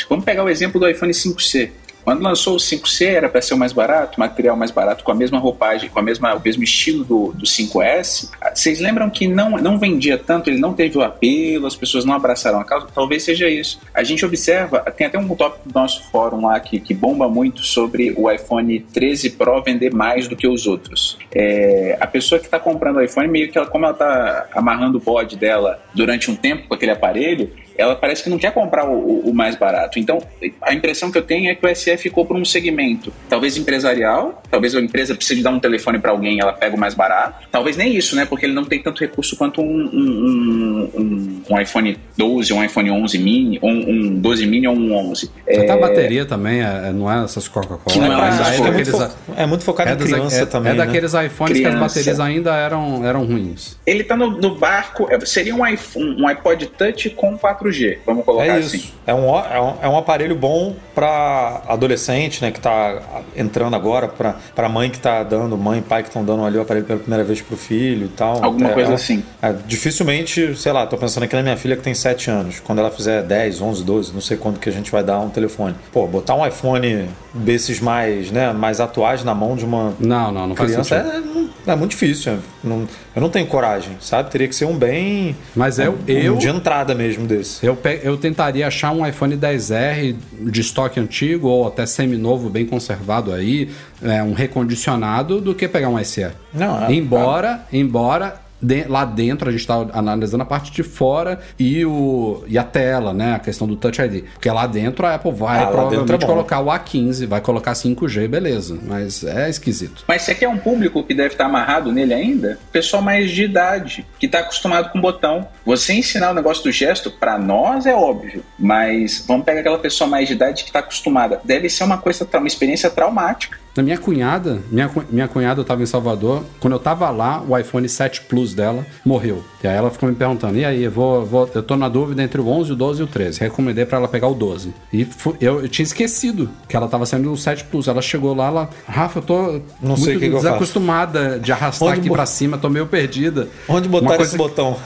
Vamos 0.09 0.23
pegar 0.23 0.43
o 0.43 0.49
exemplo 0.49 0.79
do 0.79 0.88
iPhone 0.88 1.11
5C. 1.11 1.69
Quando 2.03 2.21
lançou 2.21 2.55
o 2.55 2.57
5C 2.57 3.05
era 3.07 3.29
para 3.29 3.41
ser 3.41 3.53
o 3.53 3.57
mais 3.57 3.71
barato, 3.71 4.19
material 4.19 4.55
mais 4.55 4.71
barato, 4.71 5.03
com 5.03 5.11
a 5.11 5.15
mesma 5.15 5.39
roupagem, 5.39 5.89
com 5.89 5.99
a 5.99 6.03
mesma, 6.03 6.35
o 6.35 6.41
mesmo 6.41 6.63
estilo 6.63 7.03
do, 7.03 7.33
do 7.33 7.45
5S. 7.45 8.29
Vocês 8.53 8.79
lembram 8.79 9.09
que 9.09 9.27
não, 9.27 9.51
não 9.51 9.77
vendia 9.77 10.17
tanto, 10.17 10.49
ele 10.49 10.59
não 10.59 10.73
teve 10.73 10.97
o 10.97 11.01
apelo, 11.01 11.65
as 11.65 11.75
pessoas 11.75 12.05
não 12.05 12.13
abraçaram 12.13 12.59
a 12.59 12.65
causa? 12.65 12.87
Talvez 12.93 13.23
seja 13.23 13.49
isso. 13.49 13.79
A 13.93 14.03
gente 14.03 14.25
observa, 14.25 14.79
tem 14.91 15.07
até 15.07 15.17
um 15.17 15.33
tópico 15.35 15.67
do 15.67 15.73
nosso 15.73 16.03
fórum 16.11 16.45
lá 16.45 16.59
que, 16.59 16.79
que 16.79 16.93
bomba 16.93 17.27
muito 17.27 17.63
sobre 17.63 18.13
o 18.17 18.29
iPhone 18.29 18.79
13 18.79 19.31
Pro 19.31 19.63
vender 19.63 19.93
mais 19.93 20.27
do 20.27 20.35
que 20.35 20.47
os 20.47 20.67
outros. 20.67 21.17
É, 21.33 21.97
a 21.99 22.07
pessoa 22.07 22.39
que 22.39 22.45
está 22.45 22.59
comprando 22.59 22.97
o 22.97 23.01
iPhone, 23.01 23.27
meio 23.27 23.51
que 23.51 23.57
ela, 23.57 23.67
como 23.67 23.85
ela 23.85 23.93
está 23.93 24.47
amarrando 24.53 24.97
o 24.97 25.01
bode 25.01 25.37
dela 25.37 25.81
durante 25.93 26.29
um 26.29 26.35
tempo 26.35 26.67
com 26.67 26.73
aquele 26.73 26.91
aparelho, 26.91 27.51
ela 27.77 27.95
parece 27.95 28.23
que 28.23 28.29
não 28.29 28.38
quer 28.38 28.51
comprar 28.53 28.88
o, 28.88 29.29
o- 29.29 29.33
mais 29.33 29.55
barato. 29.55 29.97
Então, 29.99 30.19
a 30.62 30.73
impressão 30.73 31.12
que 31.12 31.17
eu 31.17 31.23
tenho 31.23 31.49
é 31.49 31.55
que 31.55 31.65
o 31.65 31.75
SE 31.75 31.95
ficou 31.97 32.25
por 32.25 32.36
um 32.38 32.45
segmento, 32.45 33.12
talvez 33.29 33.57
empresarial, 33.57 34.41
talvez 34.49 34.75
a 34.75 34.79
empresa 34.81 35.15
precise 35.15 35.41
dar 35.41 35.49
um 35.51 35.59
telefone 35.59 35.97
para 35.99 36.12
alguém, 36.12 36.39
ela 36.39 36.53
pega 36.53 36.75
o 36.75 36.79
mais 36.79 36.93
barato. 36.93 37.47
Talvez 37.51 37.75
nem 37.77 37.95
isso, 37.95 38.15
né? 38.15 38.25
Porque 38.25 38.45
ele 38.45 38.53
não 38.53 38.63
tem 38.65 38.81
tanto 38.81 38.99
recurso 39.01 39.36
quanto 39.36 39.62
um, 39.62 39.65
um- 39.65 40.89
um- 40.95 41.41
um 41.49 41.59
iPhone 41.59 41.97
12, 42.17 42.53
um 42.53 42.63
iPhone 42.63 42.91
11 42.91 43.17
mini, 43.17 43.59
um, 43.62 43.69
um 43.69 44.15
12 44.19 44.45
mini 44.45 44.67
ou 44.67 44.75
um 44.75 44.93
11. 44.93 45.29
É, 45.47 45.62
Até 45.62 45.71
a 45.71 45.77
bateria 45.77 46.25
também 46.25 46.62
é- 46.62 46.89
é- 46.89 46.91
não 46.93 47.12
é 47.12 47.23
essas 47.23 47.47
Coca-Cola. 47.47 47.81
Que 47.88 47.99
não 47.99 48.07
é 48.23 48.29
é, 48.29 48.55
é 48.55 48.67
é, 48.67 48.71
muito 48.71 48.91
fo- 48.91 49.09
é 49.36 49.45
muito 49.45 49.63
focado 49.63 49.89
é 49.89 49.93
em 49.93 49.97
criança 49.97 50.41
é- 50.41 50.45
também. 50.45 50.71
é 50.71 50.75
né? 50.75 50.86
daqueles 50.86 51.13
iPhones 51.13 51.59
que 51.59 51.65
as 51.65 51.73
Criança. 51.73 51.79
baterias 51.95 52.19
ainda 52.19 52.55
eram, 52.55 53.05
eram 53.05 53.25
ruins. 53.25 53.77
ele 53.86 54.03
tá 54.03 54.15
no, 54.15 54.31
no 54.31 54.55
barco, 54.55 55.07
é, 55.09 55.19
seria 55.25 55.55
um, 55.55 55.65
iPhone, 55.65 56.21
um 56.21 56.27
iPod 56.27 56.67
Touch 56.67 57.09
com 57.12 57.38
4G, 57.63 57.97
vamos 58.06 58.26
colocar 58.26 58.45
É 58.45 58.52
assim. 58.58 58.78
isso. 58.78 58.93
É 59.06 59.13
um, 59.13 59.28
é 59.38 59.62
um, 59.62 59.73
é 59.84 59.89
um 59.89 59.97
aparelho 59.97 60.36
bom 60.36 60.76
para 60.95 61.62
adolescente, 61.67 62.41
né? 62.41 62.52
Que 62.52 62.60
tá 62.60 63.21
entrando 63.36 63.76
agora, 63.76 64.08
pra 64.08 64.36
pra 64.56 64.69
mãe 64.69 64.89
que 64.89 64.99
tá 64.99 65.23
dando, 65.23 65.58
mãe 65.58 65.80
e 65.80 65.82
pai 65.82 66.04
que 66.04 66.10
estão 66.10 66.23
dando 66.23 66.45
ali 66.45 66.58
o 66.58 66.62
aparelho 66.62 66.86
pela 66.86 66.99
primeira 66.99 67.23
vez 67.23 67.41
pro 67.41 67.58
filho 67.58 68.06
e 68.06 68.10
tal. 68.10 68.43
Alguma 68.43 68.69
É- 68.69 68.73
coisa 68.73 68.89
é 68.89 68.91
um- 68.91 68.95
assim. 68.95 69.23
é, 69.41 69.54
dificilmente, 69.65 70.56
sei 70.56 70.71
lá, 70.71 70.86
tô 70.88 70.97
pensando 70.97 71.23
aqui 71.23 71.36
na 71.36 71.43
minha 71.43 71.58
filha 71.58 71.76
que 71.76 71.82
tem 71.82 71.93
7 71.93 72.30
anos. 72.30 72.60
Quando 72.60 72.80
ela 72.80 72.89
fizer 72.91 73.21
10, 73.23 73.62
11, 73.62 73.84
12, 73.84 74.13
não 74.13 74.21
sei 74.21 74.38
quando 74.38 74.60
que 74.60 74.69
a 74.69 74.71
gente 74.71 74.91
vai 74.91 75.04
dar 75.04 75.19
um 75.19 75.30
telefone. 75.30 75.76
Pô, 75.91 76.08
botar 76.08 76.36
um 76.36 76.45
iPhone 76.45 77.10
desses 77.34 77.80
mais, 77.80 78.32
né, 78.32 78.54
mais 78.54 78.80
atuais 78.80 79.23
na 79.23 79.34
mão 79.36 79.56
de 79.56 79.65
uma 79.65 79.93
Não, 79.99 80.32
não, 80.32 80.47
não 80.47 80.56
criança 80.56 80.95
é, 80.95 81.71
é 81.71 81.76
muito 81.76 81.91
difícil. 81.91 82.34
é. 82.34 82.38
Não- 82.63 82.88
eu 83.15 83.21
não 83.21 83.30
tenho 83.30 83.45
coragem, 83.47 83.97
sabe? 83.99 84.30
Teria 84.32 84.47
que 84.47 84.56
ser 84.56 84.65
um 84.65 84.76
bem. 84.78 85.36
Mas 85.56 85.78
eu, 85.80 85.93
um 85.93 85.97
eu, 86.08 86.36
de 86.38 86.47
entrada 86.47 86.95
mesmo 86.95 87.26
desse. 87.28 87.52
Eu, 87.61 87.77
eu 88.01 88.17
tentaria 88.17 88.65
achar 88.67 88.91
um 88.91 89.05
iPhone 89.05 89.35
10R 89.37 90.15
de 90.51 90.61
estoque 90.61 90.99
antigo 90.99 91.47
ou 91.47 91.67
até 91.67 91.85
semi-novo, 91.85 92.49
bem 92.49 92.65
conservado 92.65 93.33
aí, 93.33 93.69
é, 94.01 94.23
um 94.23 94.33
recondicionado, 94.33 95.41
do 95.41 95.53
que 95.53 95.67
pegar 95.67 95.89
um 95.89 96.03
SE. 96.03 96.27
Não, 96.53 96.85
é- 96.85 96.93
embora, 96.93 97.65
embora 97.71 98.41
de- 98.63 98.86
lá 98.88 99.06
dentro 99.06 99.49
a 99.49 99.52
gente 99.52 99.62
está 99.62 99.86
analisando 99.93 100.43
a 100.43 100.45
parte 100.45 100.71
de 100.71 100.82
fora 100.84 101.39
e, 101.60 101.86
o, 101.86 102.43
e 102.47 102.58
a 102.58 102.63
tela, 102.63 103.13
né? 103.13 103.36
A 103.36 103.39
questão 103.39 103.67
do 103.67 103.76
Touch 103.76 104.02
ID. 104.02 104.23
Porque 104.34 104.49
lá 104.49 104.65
dentro 104.65 105.06
a 105.06 105.15
Apple 105.15 105.32
vai 105.32 105.58
Ah, 105.58 105.60
dentro 105.65 105.71
provavelmente 105.73 106.23
é 106.23 106.28
colocar 106.28 106.60
o 106.62 106.65
A15, 106.67 107.28
vai 107.28 107.41
colocar 107.41 107.73
5G, 107.73 108.28
beleza. 108.28 108.78
Mas 108.84 109.23
é 109.23 109.49
esquisito. 109.49 110.04
Mas 110.08 110.21
você 110.23 110.34
quer 110.34 110.47
um 110.47 110.58
público 110.58 111.04
que 111.04 111.13
deve 111.13 111.34
estar 111.34 111.45
amarrado 111.45 111.91
nele 111.91 112.13
ainda? 112.13 112.58
Pessoal 112.71 113.02
mais 113.04 113.30
de 113.32 113.43
idade, 113.43 114.06
que 114.19 114.26
está 114.26 114.39
acostumado 114.39 114.89
com 114.91 114.99
botão. 115.02 115.47
Você 115.65 115.93
ensinar 115.93 116.32
o 116.32 116.34
negócio 116.34 116.63
do 116.63 116.71
gesto, 116.71 117.12
para 117.12 117.38
nós 117.38 117.86
é 117.86 117.93
óbvio, 117.95 118.43
mas 118.58 119.23
vamos 119.28 119.45
pegar 119.45 119.60
aquela 119.62 119.80
pessoa 119.80 120.10
mais 120.10 120.28
de 120.28 120.34
idade 120.34 120.63
que 120.63 120.69
está 120.69 120.80
acostumada. 120.80 121.41
Deve 121.43 121.69
ser 121.69 121.84
uma 121.84 121.97
coisa, 121.97 122.28
uma 122.34 122.47
experiência 122.47 122.89
traumática. 122.89 123.58
Na 123.75 123.81
minha 123.81 123.97
cunhada, 123.97 124.62
minha, 124.69 124.89
minha 125.09 125.27
cunhada 125.27 125.62
estava 125.62 125.81
em 125.81 125.86
Salvador, 125.88 126.43
quando 126.59 126.73
eu 126.73 126.79
tava 126.79 127.09
lá, 127.09 127.41
o 127.47 127.57
iPhone 127.57 127.89
7 127.89 128.21
Plus 128.29 128.53
dela 128.53 128.86
morreu. 129.03 129.43
E 129.63 129.67
aí 129.67 129.75
ela 129.75 129.89
ficou 129.89 130.07
me 130.07 130.13
perguntando: 130.15 130.57
"E 130.59 130.63
aí, 130.63 130.83
eu 130.83 130.91
vou, 130.91 131.25
vou 131.25 131.49
eu 131.55 131.63
tô 131.63 131.75
na 131.75 131.89
dúvida 131.89 132.21
entre 132.21 132.39
o 132.39 132.47
11, 132.47 132.73
o 132.73 132.75
12 132.75 133.01
e 133.01 133.03
o 133.03 133.07
13". 133.07 133.39
Recomendei 133.39 133.83
para 133.86 133.97
ela 133.97 134.07
pegar 134.07 134.27
o 134.27 134.36
12. 134.36 134.71
E 134.93 135.07
eu, 135.41 135.62
eu 135.62 135.67
tinha 135.67 135.83
esquecido 135.83 136.49
que 136.69 136.75
ela 136.75 136.88
tava 136.88 137.05
saindo 137.07 137.31
do 137.31 137.36
7 137.38 137.63
Plus. 137.63 137.88
Ela 137.88 138.01
chegou 138.01 138.36
lá, 138.36 138.45
ela, 138.47 138.69
Rafa, 138.88 139.17
eu 139.19 139.23
tô 139.23 139.62
Não 139.81 139.95
sei 139.97 140.05
muito 140.13 140.19
que 140.19 140.19
que 140.19 140.25
eu 140.25 140.31
faço." 140.33 140.43
desacostumada 140.43 141.39
de 141.39 141.51
arrastar 141.51 141.88
Onde 141.89 141.99
aqui 142.01 142.09
bo- 142.09 142.15
pra 142.15 142.25
cima, 142.27 142.59
tô 142.59 142.69
meio 142.69 142.86
perdida. 142.86 143.47
Onde 143.67 143.89
botar 143.89 144.21
esse 144.21 144.38
botão? 144.38 144.77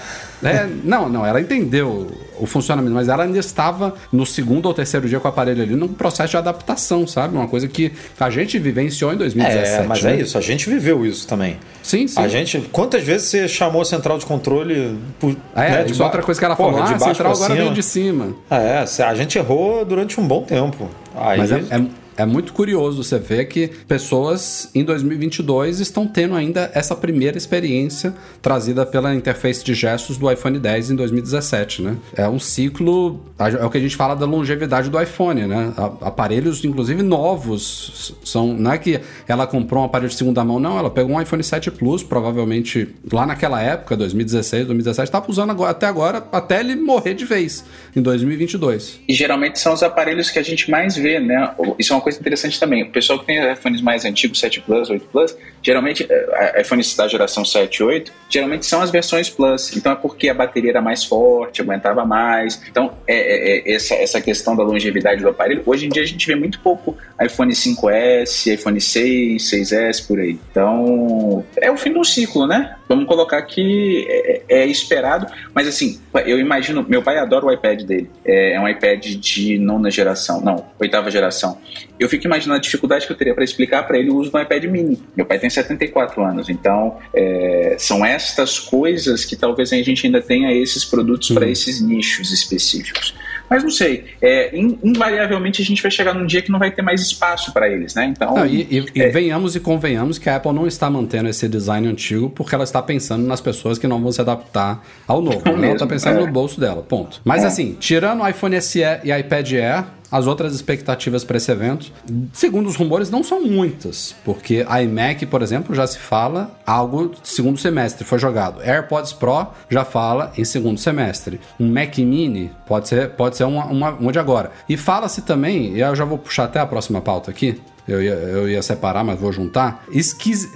É, 0.43 0.67
não, 0.83 1.09
não, 1.09 1.25
ela 1.25 1.41
entendeu 1.41 2.07
o 2.39 2.45
funcionamento, 2.45 2.93
mas 2.93 3.07
ela 3.07 3.23
ainda 3.23 3.39
estava 3.39 3.95
no 4.11 4.25
segundo 4.25 4.67
ou 4.67 4.73
terceiro 4.73 5.07
dia 5.09 5.19
com 5.19 5.27
o 5.27 5.31
aparelho 5.31 5.63
ali 5.63 5.75
num 5.75 5.87
processo 5.87 6.31
de 6.31 6.37
adaptação, 6.37 7.07
sabe? 7.07 7.35
Uma 7.35 7.47
coisa 7.47 7.67
que 7.67 7.91
a 8.19 8.29
gente 8.29 8.59
vivenciou 8.59 9.11
em 9.11 9.17
2017. 9.17 9.81
É, 9.83 9.87
mas 9.87 10.03
né? 10.03 10.13
é 10.15 10.21
isso, 10.21 10.37
a 10.37 10.41
gente 10.41 10.69
viveu 10.69 11.03
isso 11.05 11.27
também. 11.27 11.57
Sim, 11.81 12.07
sim. 12.07 12.19
A 12.19 12.27
gente, 12.27 12.59
quantas 12.71 13.03
vezes 13.03 13.27
você 13.29 13.47
chamou 13.47 13.81
a 13.81 13.85
central 13.85 14.17
de 14.19 14.25
controle 14.27 14.97
por, 15.19 15.35
É, 15.55 15.69
né, 15.71 15.83
de 15.83 15.91
isso 15.93 16.01
é 16.01 16.03
ba- 16.03 16.05
outra 16.05 16.21
coisa 16.21 16.39
que 16.39 16.45
ela 16.45 16.55
Porra, 16.55 16.69
falou, 16.73 16.83
ah, 16.83 16.87
de 16.87 16.93
a 16.93 16.97
baixo 16.97 17.15
central 17.15 17.31
pra 17.33 17.35
agora 17.45 17.53
cima. 17.53 17.63
veio 17.63 17.73
de 17.73 17.83
cima. 17.83 18.35
É, 18.51 19.03
a 19.03 19.15
gente 19.15 19.37
errou 19.37 19.83
durante 19.83 20.19
um 20.19 20.27
bom 20.27 20.43
tempo. 20.43 20.89
Aí, 21.15 21.39
Mas 21.39 21.51
é, 21.51 21.55
é, 21.71 21.81
é 22.17 22.25
muito 22.25 22.51
curioso 22.51 23.03
você 23.03 23.19
ver 23.19 23.45
que 23.45 23.67
pessoas 23.87 24.69
em 24.73 24.83
2022 24.83 25.79
estão 25.79 26.07
tendo 26.07 26.35
ainda 26.35 26.71
essa 26.73 26.95
primeira 26.95 27.37
experiência 27.37 28.13
trazida 28.41 28.85
pela 28.85 29.13
interface 29.13 29.63
de 29.63 29.73
gestos 29.73 30.17
do 30.17 30.29
iPhone 30.31 30.57
10 30.57 30.91
em 30.91 30.95
2017, 30.95 31.83
né? 31.83 31.97
É 32.15 32.27
um 32.27 32.39
ciclo, 32.39 33.23
é 33.37 33.63
o 33.63 33.69
que 33.69 33.77
a 33.77 33.81
gente 33.81 33.95
fala 33.95 34.15
da 34.15 34.25
longevidade 34.25 34.89
do 34.89 34.99
iPhone, 34.99 35.45
né? 35.45 35.73
Aparelhos, 36.01 36.65
inclusive 36.65 37.03
novos, 37.03 38.15
são, 38.23 38.53
não 38.53 38.71
é 38.71 38.77
que 38.77 38.99
ela 39.27 39.45
comprou 39.45 39.83
um 39.83 39.85
aparelho 39.85 40.09
de 40.09 40.15
segunda 40.15 40.43
mão, 40.43 40.59
não, 40.59 40.77
ela 40.77 40.89
pegou 40.89 41.15
um 41.15 41.21
iPhone 41.21 41.43
7 41.43 41.69
Plus, 41.71 42.01
provavelmente 42.01 42.95
lá 43.11 43.25
naquela 43.25 43.61
época, 43.61 43.95
2016, 43.95 44.65
2017, 44.65 45.07
estava 45.07 45.29
usando 45.29 45.51
agora, 45.51 45.71
até 45.71 45.85
agora, 45.85 46.23
até 46.31 46.59
ele 46.59 46.75
morrer 46.75 47.13
de 47.13 47.25
vez, 47.25 47.63
em 47.95 48.01
2022. 48.01 49.01
E 49.07 49.13
geralmente 49.13 49.59
são 49.59 49.73
os 49.73 49.83
aparelhos 49.83 50.31
que 50.31 50.39
a 50.39 50.43
gente 50.43 50.71
mais 50.71 50.95
vê, 50.95 51.19
né? 51.19 51.51
Isso 51.77 51.93
é 51.93 51.95
uma 51.95 52.01
coisa 52.07 52.19
interessante 52.21 52.57
também. 52.57 52.83
O 52.83 52.89
pessoal 52.89 53.19
que 53.19 53.25
tem 53.25 53.51
iPhones 53.51 53.81
mais 53.81 54.05
antigos, 54.05 54.39
7 54.39 54.61
Plus, 54.61 54.89
8 54.89 55.05
Plus, 55.11 55.37
geralmente, 55.67 56.07
eh, 56.09 56.61
iPhones 56.61 56.95
da 56.95 57.09
geração 57.09 57.43
7 57.43 57.75
e 57.79 57.83
8, 57.83 58.13
geralmente 58.29 58.65
são 58.65 58.81
as 58.81 58.89
versões 58.89 59.29
Plus. 59.29 59.75
Então 59.75 59.91
é 59.91 59.95
porque 59.95 60.29
a 60.29 60.33
bateria 60.33 60.69
era 60.69 60.81
mais 60.81 61.03
forte, 61.03 61.61
aguentava 61.61 62.05
mais. 62.05 62.61
Então, 62.69 62.93
é, 63.05 63.15
é- 63.15 63.69
é 63.69 63.75
essa, 63.75 63.93
essa 63.95 64.21
questão 64.21 64.55
da 64.55 64.63
longevidade 64.63 65.21
do 65.21 65.27
aparelho, 65.27 65.61
hoje 65.65 65.85
em 65.85 65.89
dia 65.89 66.03
a 66.03 66.05
gente 66.05 66.25
vê 66.25 66.35
muito 66.35 66.61
pouco 66.61 66.95
iPhone 67.21 67.53
5S, 67.53 68.53
iPhone 68.53 68.79
6, 68.79 69.43
6S, 69.43 70.07
por 70.07 70.19
aí. 70.19 70.39
Então, 70.51 71.43
é 71.57 71.69
o 71.69 71.75
fim 71.75 71.97
um 71.97 72.03
ciclo, 72.03 72.47
né? 72.47 72.75
Vamos 72.87 73.05
colocar 73.05 73.41
que 73.41 74.05
é, 74.07 74.41
é 74.47 74.65
esperado, 74.67 75.27
mas 75.53 75.67
assim, 75.67 75.99
eu 76.25 76.39
imagino, 76.39 76.85
meu 76.87 77.01
pai 77.01 77.17
adora 77.17 77.45
o 77.45 77.51
iPad 77.51 77.81
dele. 77.81 78.09
É, 78.23 78.53
é 78.53 78.59
um 78.59 78.69
iPad 78.69 79.03
de 79.05 79.57
nona 79.59 79.91
geração, 79.91 80.39
não, 80.39 80.65
oitava 80.79 81.11
geração. 81.11 81.57
Eu 81.99 82.07
fico 82.07 82.25
imaginando 82.25 82.57
a 82.57 82.61
dificuldade 82.61 83.05
que 83.05 83.11
eu 83.11 83.17
teria 83.17 83.33
para 83.33 83.43
explicar 83.43 83.83
para 83.83 83.97
ele 83.97 84.09
o 84.11 84.15
uso 84.15 84.31
do 84.31 84.39
iPad 84.39 84.63
mini. 84.65 85.01
Meu 85.15 85.25
pai 85.25 85.39
tem 85.39 85.49
74 85.63 86.23
anos, 86.23 86.49
então 86.49 86.97
é, 87.13 87.75
são 87.79 88.05
estas 88.05 88.59
coisas 88.59 89.25
que 89.25 89.35
talvez 89.35 89.71
a 89.73 89.77
gente 89.81 90.05
ainda 90.05 90.21
tenha 90.21 90.51
esses 90.53 90.85
produtos 90.85 91.29
para 91.31 91.47
esses 91.47 91.81
nichos 91.81 92.31
específicos. 92.31 93.13
Mas 93.49 93.63
não 93.63 93.71
sei, 93.71 94.03
é, 94.21 94.57
in- 94.57 94.77
invariavelmente 94.83 95.61
a 95.61 95.65
gente 95.65 95.81
vai 95.81 95.89
chegar 95.89 96.13
num 96.13 96.25
dia 96.25 96.41
que 96.41 96.51
não 96.51 96.59
vai 96.59 96.69
ter 96.69 96.81
mais 96.81 96.99
espaço 97.01 97.53
para 97.53 97.69
eles, 97.69 97.95
né? 97.95 98.05
Então, 98.05 98.35
Não, 98.35 98.45
e 98.45 98.61
e- 98.69 98.85
e 98.93 99.01
é, 99.01 99.09
venhamos 99.09 99.55
e 99.55 99.59
convenhamos 99.61 100.17
que 100.17 100.29
a 100.29 100.35
Apple 100.35 100.51
não 100.51 100.67
está 100.67 100.89
mantendo 100.89 101.29
esse 101.29 101.47
design 101.47 101.87
antigo 101.87 102.29
porque 102.29 102.53
ela 102.53 102.65
está 102.65 102.81
pensando 102.81 103.25
nas 103.25 103.39
pessoas 103.39 103.77
que 103.77 103.87
não 103.87 104.01
vão 104.01 104.11
se 104.11 104.19
adaptar 104.19 104.85
ao 105.07 105.21
novo. 105.21 105.41
Não 105.45 105.55
né? 105.57 105.67
ela 105.67 105.75
está 105.75 105.87
pensando 105.87 106.19
é. 106.19 106.25
no 106.25 106.31
bolso 106.31 106.59
dela, 106.59 106.81
ponto. 106.81 107.21
Mas 107.23 107.43
É. 107.45 107.47
assim, 107.47 107.77
tirando 107.79 108.21
o 108.21 108.27
iPhone 108.27 108.59
SE 108.61 108.81
e 109.05 109.11
iPad 109.17 109.53
Air, 109.53 109.85
as 110.11 110.27
outras 110.27 110.53
expectativas 110.53 111.23
para 111.23 111.37
esse 111.37 111.51
evento, 111.51 111.91
segundo 112.33 112.67
os 112.67 112.75
rumores, 112.75 113.09
não 113.09 113.23
são 113.23 113.43
muitas, 113.43 114.15
porque 114.23 114.65
a 114.67 114.81
iMac, 114.81 115.25
por 115.25 115.41
exemplo, 115.41 115.75
já 115.75 115.85
se 115.85 115.97
fala 115.97 116.57
algo 116.65 117.11
segundo 117.23 117.57
semestre, 117.57 118.05
foi 118.05 118.19
jogado. 118.19 118.61
AirPods 118.61 119.13
Pro 119.13 119.47
já 119.69 119.83
fala 119.83 120.31
em 120.37 120.45
segundo 120.45 120.79
semestre. 120.79 121.39
Um 121.59 121.71
Mac 121.71 121.97
Mini 121.97 122.51
pode 122.65 122.87
ser, 122.87 123.09
pode 123.11 123.35
ser 123.35 123.43
uma, 123.43 123.65
uma, 123.65 123.89
uma 123.91 124.11
de 124.11 124.19
agora. 124.19 124.51
E 124.67 124.77
fala-se 124.77 125.21
também, 125.21 125.73
e 125.73 125.79
eu 125.81 125.95
já 125.95 126.05
vou 126.05 126.17
puxar 126.17 126.45
até 126.45 126.59
a 126.59 126.65
próxima 126.65 127.01
pauta 127.01 127.31
aqui, 127.31 127.61
eu 127.87 128.03
ia, 128.03 128.13
eu 128.13 128.49
ia 128.49 128.61
separar, 128.61 129.03
mas 129.03 129.19
vou 129.19 129.31
juntar. 129.31 129.85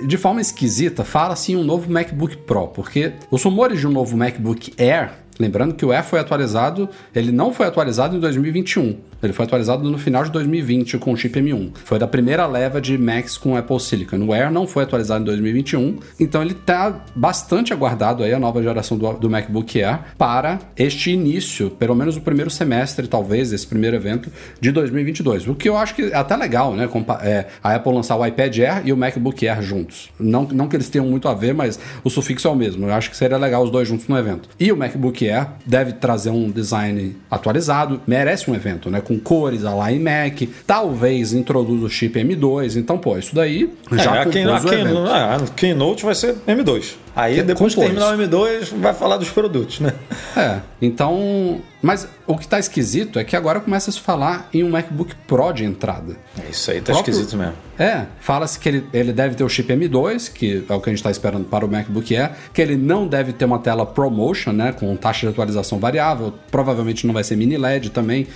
De 0.06 0.18
forma 0.18 0.42
esquisita, 0.42 1.04
fala-se 1.04 1.54
em 1.54 1.56
um 1.56 1.64
novo 1.64 1.90
MacBook 1.90 2.38
Pro, 2.38 2.68
porque 2.68 3.14
os 3.30 3.44
rumores 3.44 3.80
de 3.80 3.88
um 3.88 3.92
novo 3.92 4.18
MacBook 4.18 4.74
Air 4.78 5.22
Lembrando 5.42 5.74
que 5.74 5.84
o 5.84 5.92
Air 5.92 6.04
foi 6.04 6.20
atualizado, 6.20 6.88
ele 7.16 7.32
não 7.32 7.52
foi 7.52 7.66
atualizado 7.66 8.16
em 8.16 8.20
2021. 8.20 8.98
Ele 9.22 9.34
foi 9.34 9.46
atualizado 9.46 9.90
no 9.90 9.98
final 9.98 10.24
de 10.24 10.32
2020 10.32 10.98
com 10.98 11.12
o 11.12 11.18
chip 11.18 11.40
M1. 11.40 11.72
Foi 11.84 12.00
da 12.00 12.08
primeira 12.08 12.46
leva 12.48 12.82
de 12.82 12.98
Macs 12.98 13.38
com 13.38 13.56
Apple 13.56 13.80
Silicon. 13.80 14.18
O 14.26 14.34
Air 14.34 14.52
não 14.52 14.68
foi 14.68 14.84
atualizado 14.84 15.22
em 15.22 15.26
2021, 15.26 16.00
então 16.20 16.42
ele 16.42 16.54
está 16.54 17.04
bastante 17.16 17.74
aguardado 17.74 18.24
aí 18.24 18.34
a 18.34 18.40
nova 18.40 18.62
geração 18.62 18.98
do, 18.98 19.14
do 19.14 19.30
MacBook 19.30 19.82
Air 19.82 20.00
para 20.18 20.60
este 20.76 21.12
início, 21.12 21.70
pelo 21.70 21.96
menos 21.96 22.18
o 22.18 22.22
primeiro 22.22 22.50
semestre, 22.50 23.08
talvez, 23.08 23.52
esse 23.52 23.68
primeiro 23.68 23.96
evento 23.96 24.32
de 24.60 24.72
2022. 24.72 25.48
O 25.48 25.56
que 25.56 25.70
eu 25.70 25.78
acho 25.78 25.96
que 25.96 26.04
é 26.04 26.16
até 26.16 26.36
legal, 26.36 26.74
né? 26.76 26.90
é, 27.22 27.46
a 27.64 27.76
Apple 27.76 27.94
lançar 27.94 28.16
o 28.16 28.26
iPad 28.26 28.58
Air 28.60 28.82
e 28.86 28.94
o 28.94 28.98
MacBook 28.98 29.48
Air 29.48 29.62
juntos. 29.62 30.10
Não, 30.20 30.44
não 30.44 30.68
que 30.68 30.76
eles 30.76 30.90
tenham 30.90 31.06
muito 31.06 31.28
a 31.28 31.34
ver, 31.34 31.54
mas 31.54 31.80
o 32.04 32.10
sufixo 32.10 32.48
é 32.48 32.52
o 32.52 32.56
mesmo. 32.56 32.88
Eu 32.88 32.94
acho 32.94 33.10
que 33.10 33.18
seria 33.18 33.38
legal 33.38 33.64
os 33.64 33.72
dois 33.72 33.88
juntos 33.88 34.08
no 34.08 34.18
evento. 34.18 34.50
E 34.60 34.72
o 34.72 34.78
MacBook 34.78 35.28
Air 35.28 35.48
deve 35.66 35.94
trazer 35.94 36.30
um 36.30 36.50
design 36.50 37.16
atualizado, 37.30 38.02
merece 38.08 38.50
um 38.50 38.56
evento, 38.56 38.90
né? 38.90 39.02
Com 39.12 39.20
cores, 39.20 39.66
a 39.66 39.74
lá 39.74 39.92
iMac, 39.92 40.48
talvez 40.66 41.34
introduza 41.34 41.86
o 41.86 41.90
chip 41.90 42.18
M2. 42.18 42.78
Então, 42.78 42.98
pô, 42.98 43.18
isso 43.18 43.36
daí 43.36 43.70
já 43.92 44.16
é, 44.16 44.20
a, 44.22 44.26
Key- 44.26 44.40
a, 44.40 44.56
evento. 44.58 44.98
a 45.08 45.40
Keynote 45.56 46.06
vai 46.06 46.16
ser 46.16 46.36
M2. 46.48 46.94
Aí 47.14 47.36
Que- 47.36 47.44
depois 47.44 47.74
de 47.74 47.80
terminar 47.82 48.16
o 48.16 48.18
M2, 48.18 48.70
vai 48.80 48.94
falar 48.94 49.18
dos 49.18 49.30
produtos, 49.30 49.82
né? 49.82 49.94
É, 50.38 50.60
então. 50.82 51.60
Mas 51.84 52.08
o 52.28 52.38
que 52.38 52.48
tá 52.48 52.60
esquisito 52.60 53.18
é 53.18 53.24
que 53.24 53.36
agora 53.36 53.60
começa 53.60 53.90
a 53.90 53.94
se 53.94 54.00
falar 54.00 54.48
em 54.54 54.64
um 54.64 54.70
MacBook 54.70 55.16
Pro 55.28 55.52
de 55.52 55.66
entrada. 55.66 56.16
Isso 56.48 56.70
aí 56.70 56.80
tá 56.80 56.94
Próprio- 56.94 57.12
esquisito 57.12 57.36
mesmo. 57.36 57.54
É, 57.78 58.06
fala-se 58.20 58.60
que 58.60 58.70
ele, 58.70 58.84
ele 58.94 59.12
deve 59.12 59.34
ter 59.34 59.44
o 59.44 59.50
chip 59.50 59.74
M2, 59.74 60.32
que 60.32 60.64
é 60.70 60.74
o 60.74 60.80
que 60.80 60.90
a 60.90 60.94
gente 60.94 61.00
está 61.00 61.10
esperando 61.10 61.46
para 61.46 61.66
o 61.66 61.68
MacBook 61.68 62.16
Air, 62.16 62.32
que 62.54 62.62
ele 62.62 62.78
não 62.78 63.08
deve 63.08 63.34
ter 63.34 63.46
uma 63.46 63.58
tela 63.58 63.84
ProMotion, 63.84 64.52
né, 64.52 64.72
com 64.72 64.96
taxa 64.96 65.22
de 65.22 65.34
atualização 65.34 65.80
variável, 65.80 66.32
provavelmente 66.52 67.08
não 67.08 67.16
vai 67.16 67.24
ser 67.24 67.36
mini 67.36 67.58
LED 67.58 67.90
também. 67.90 68.28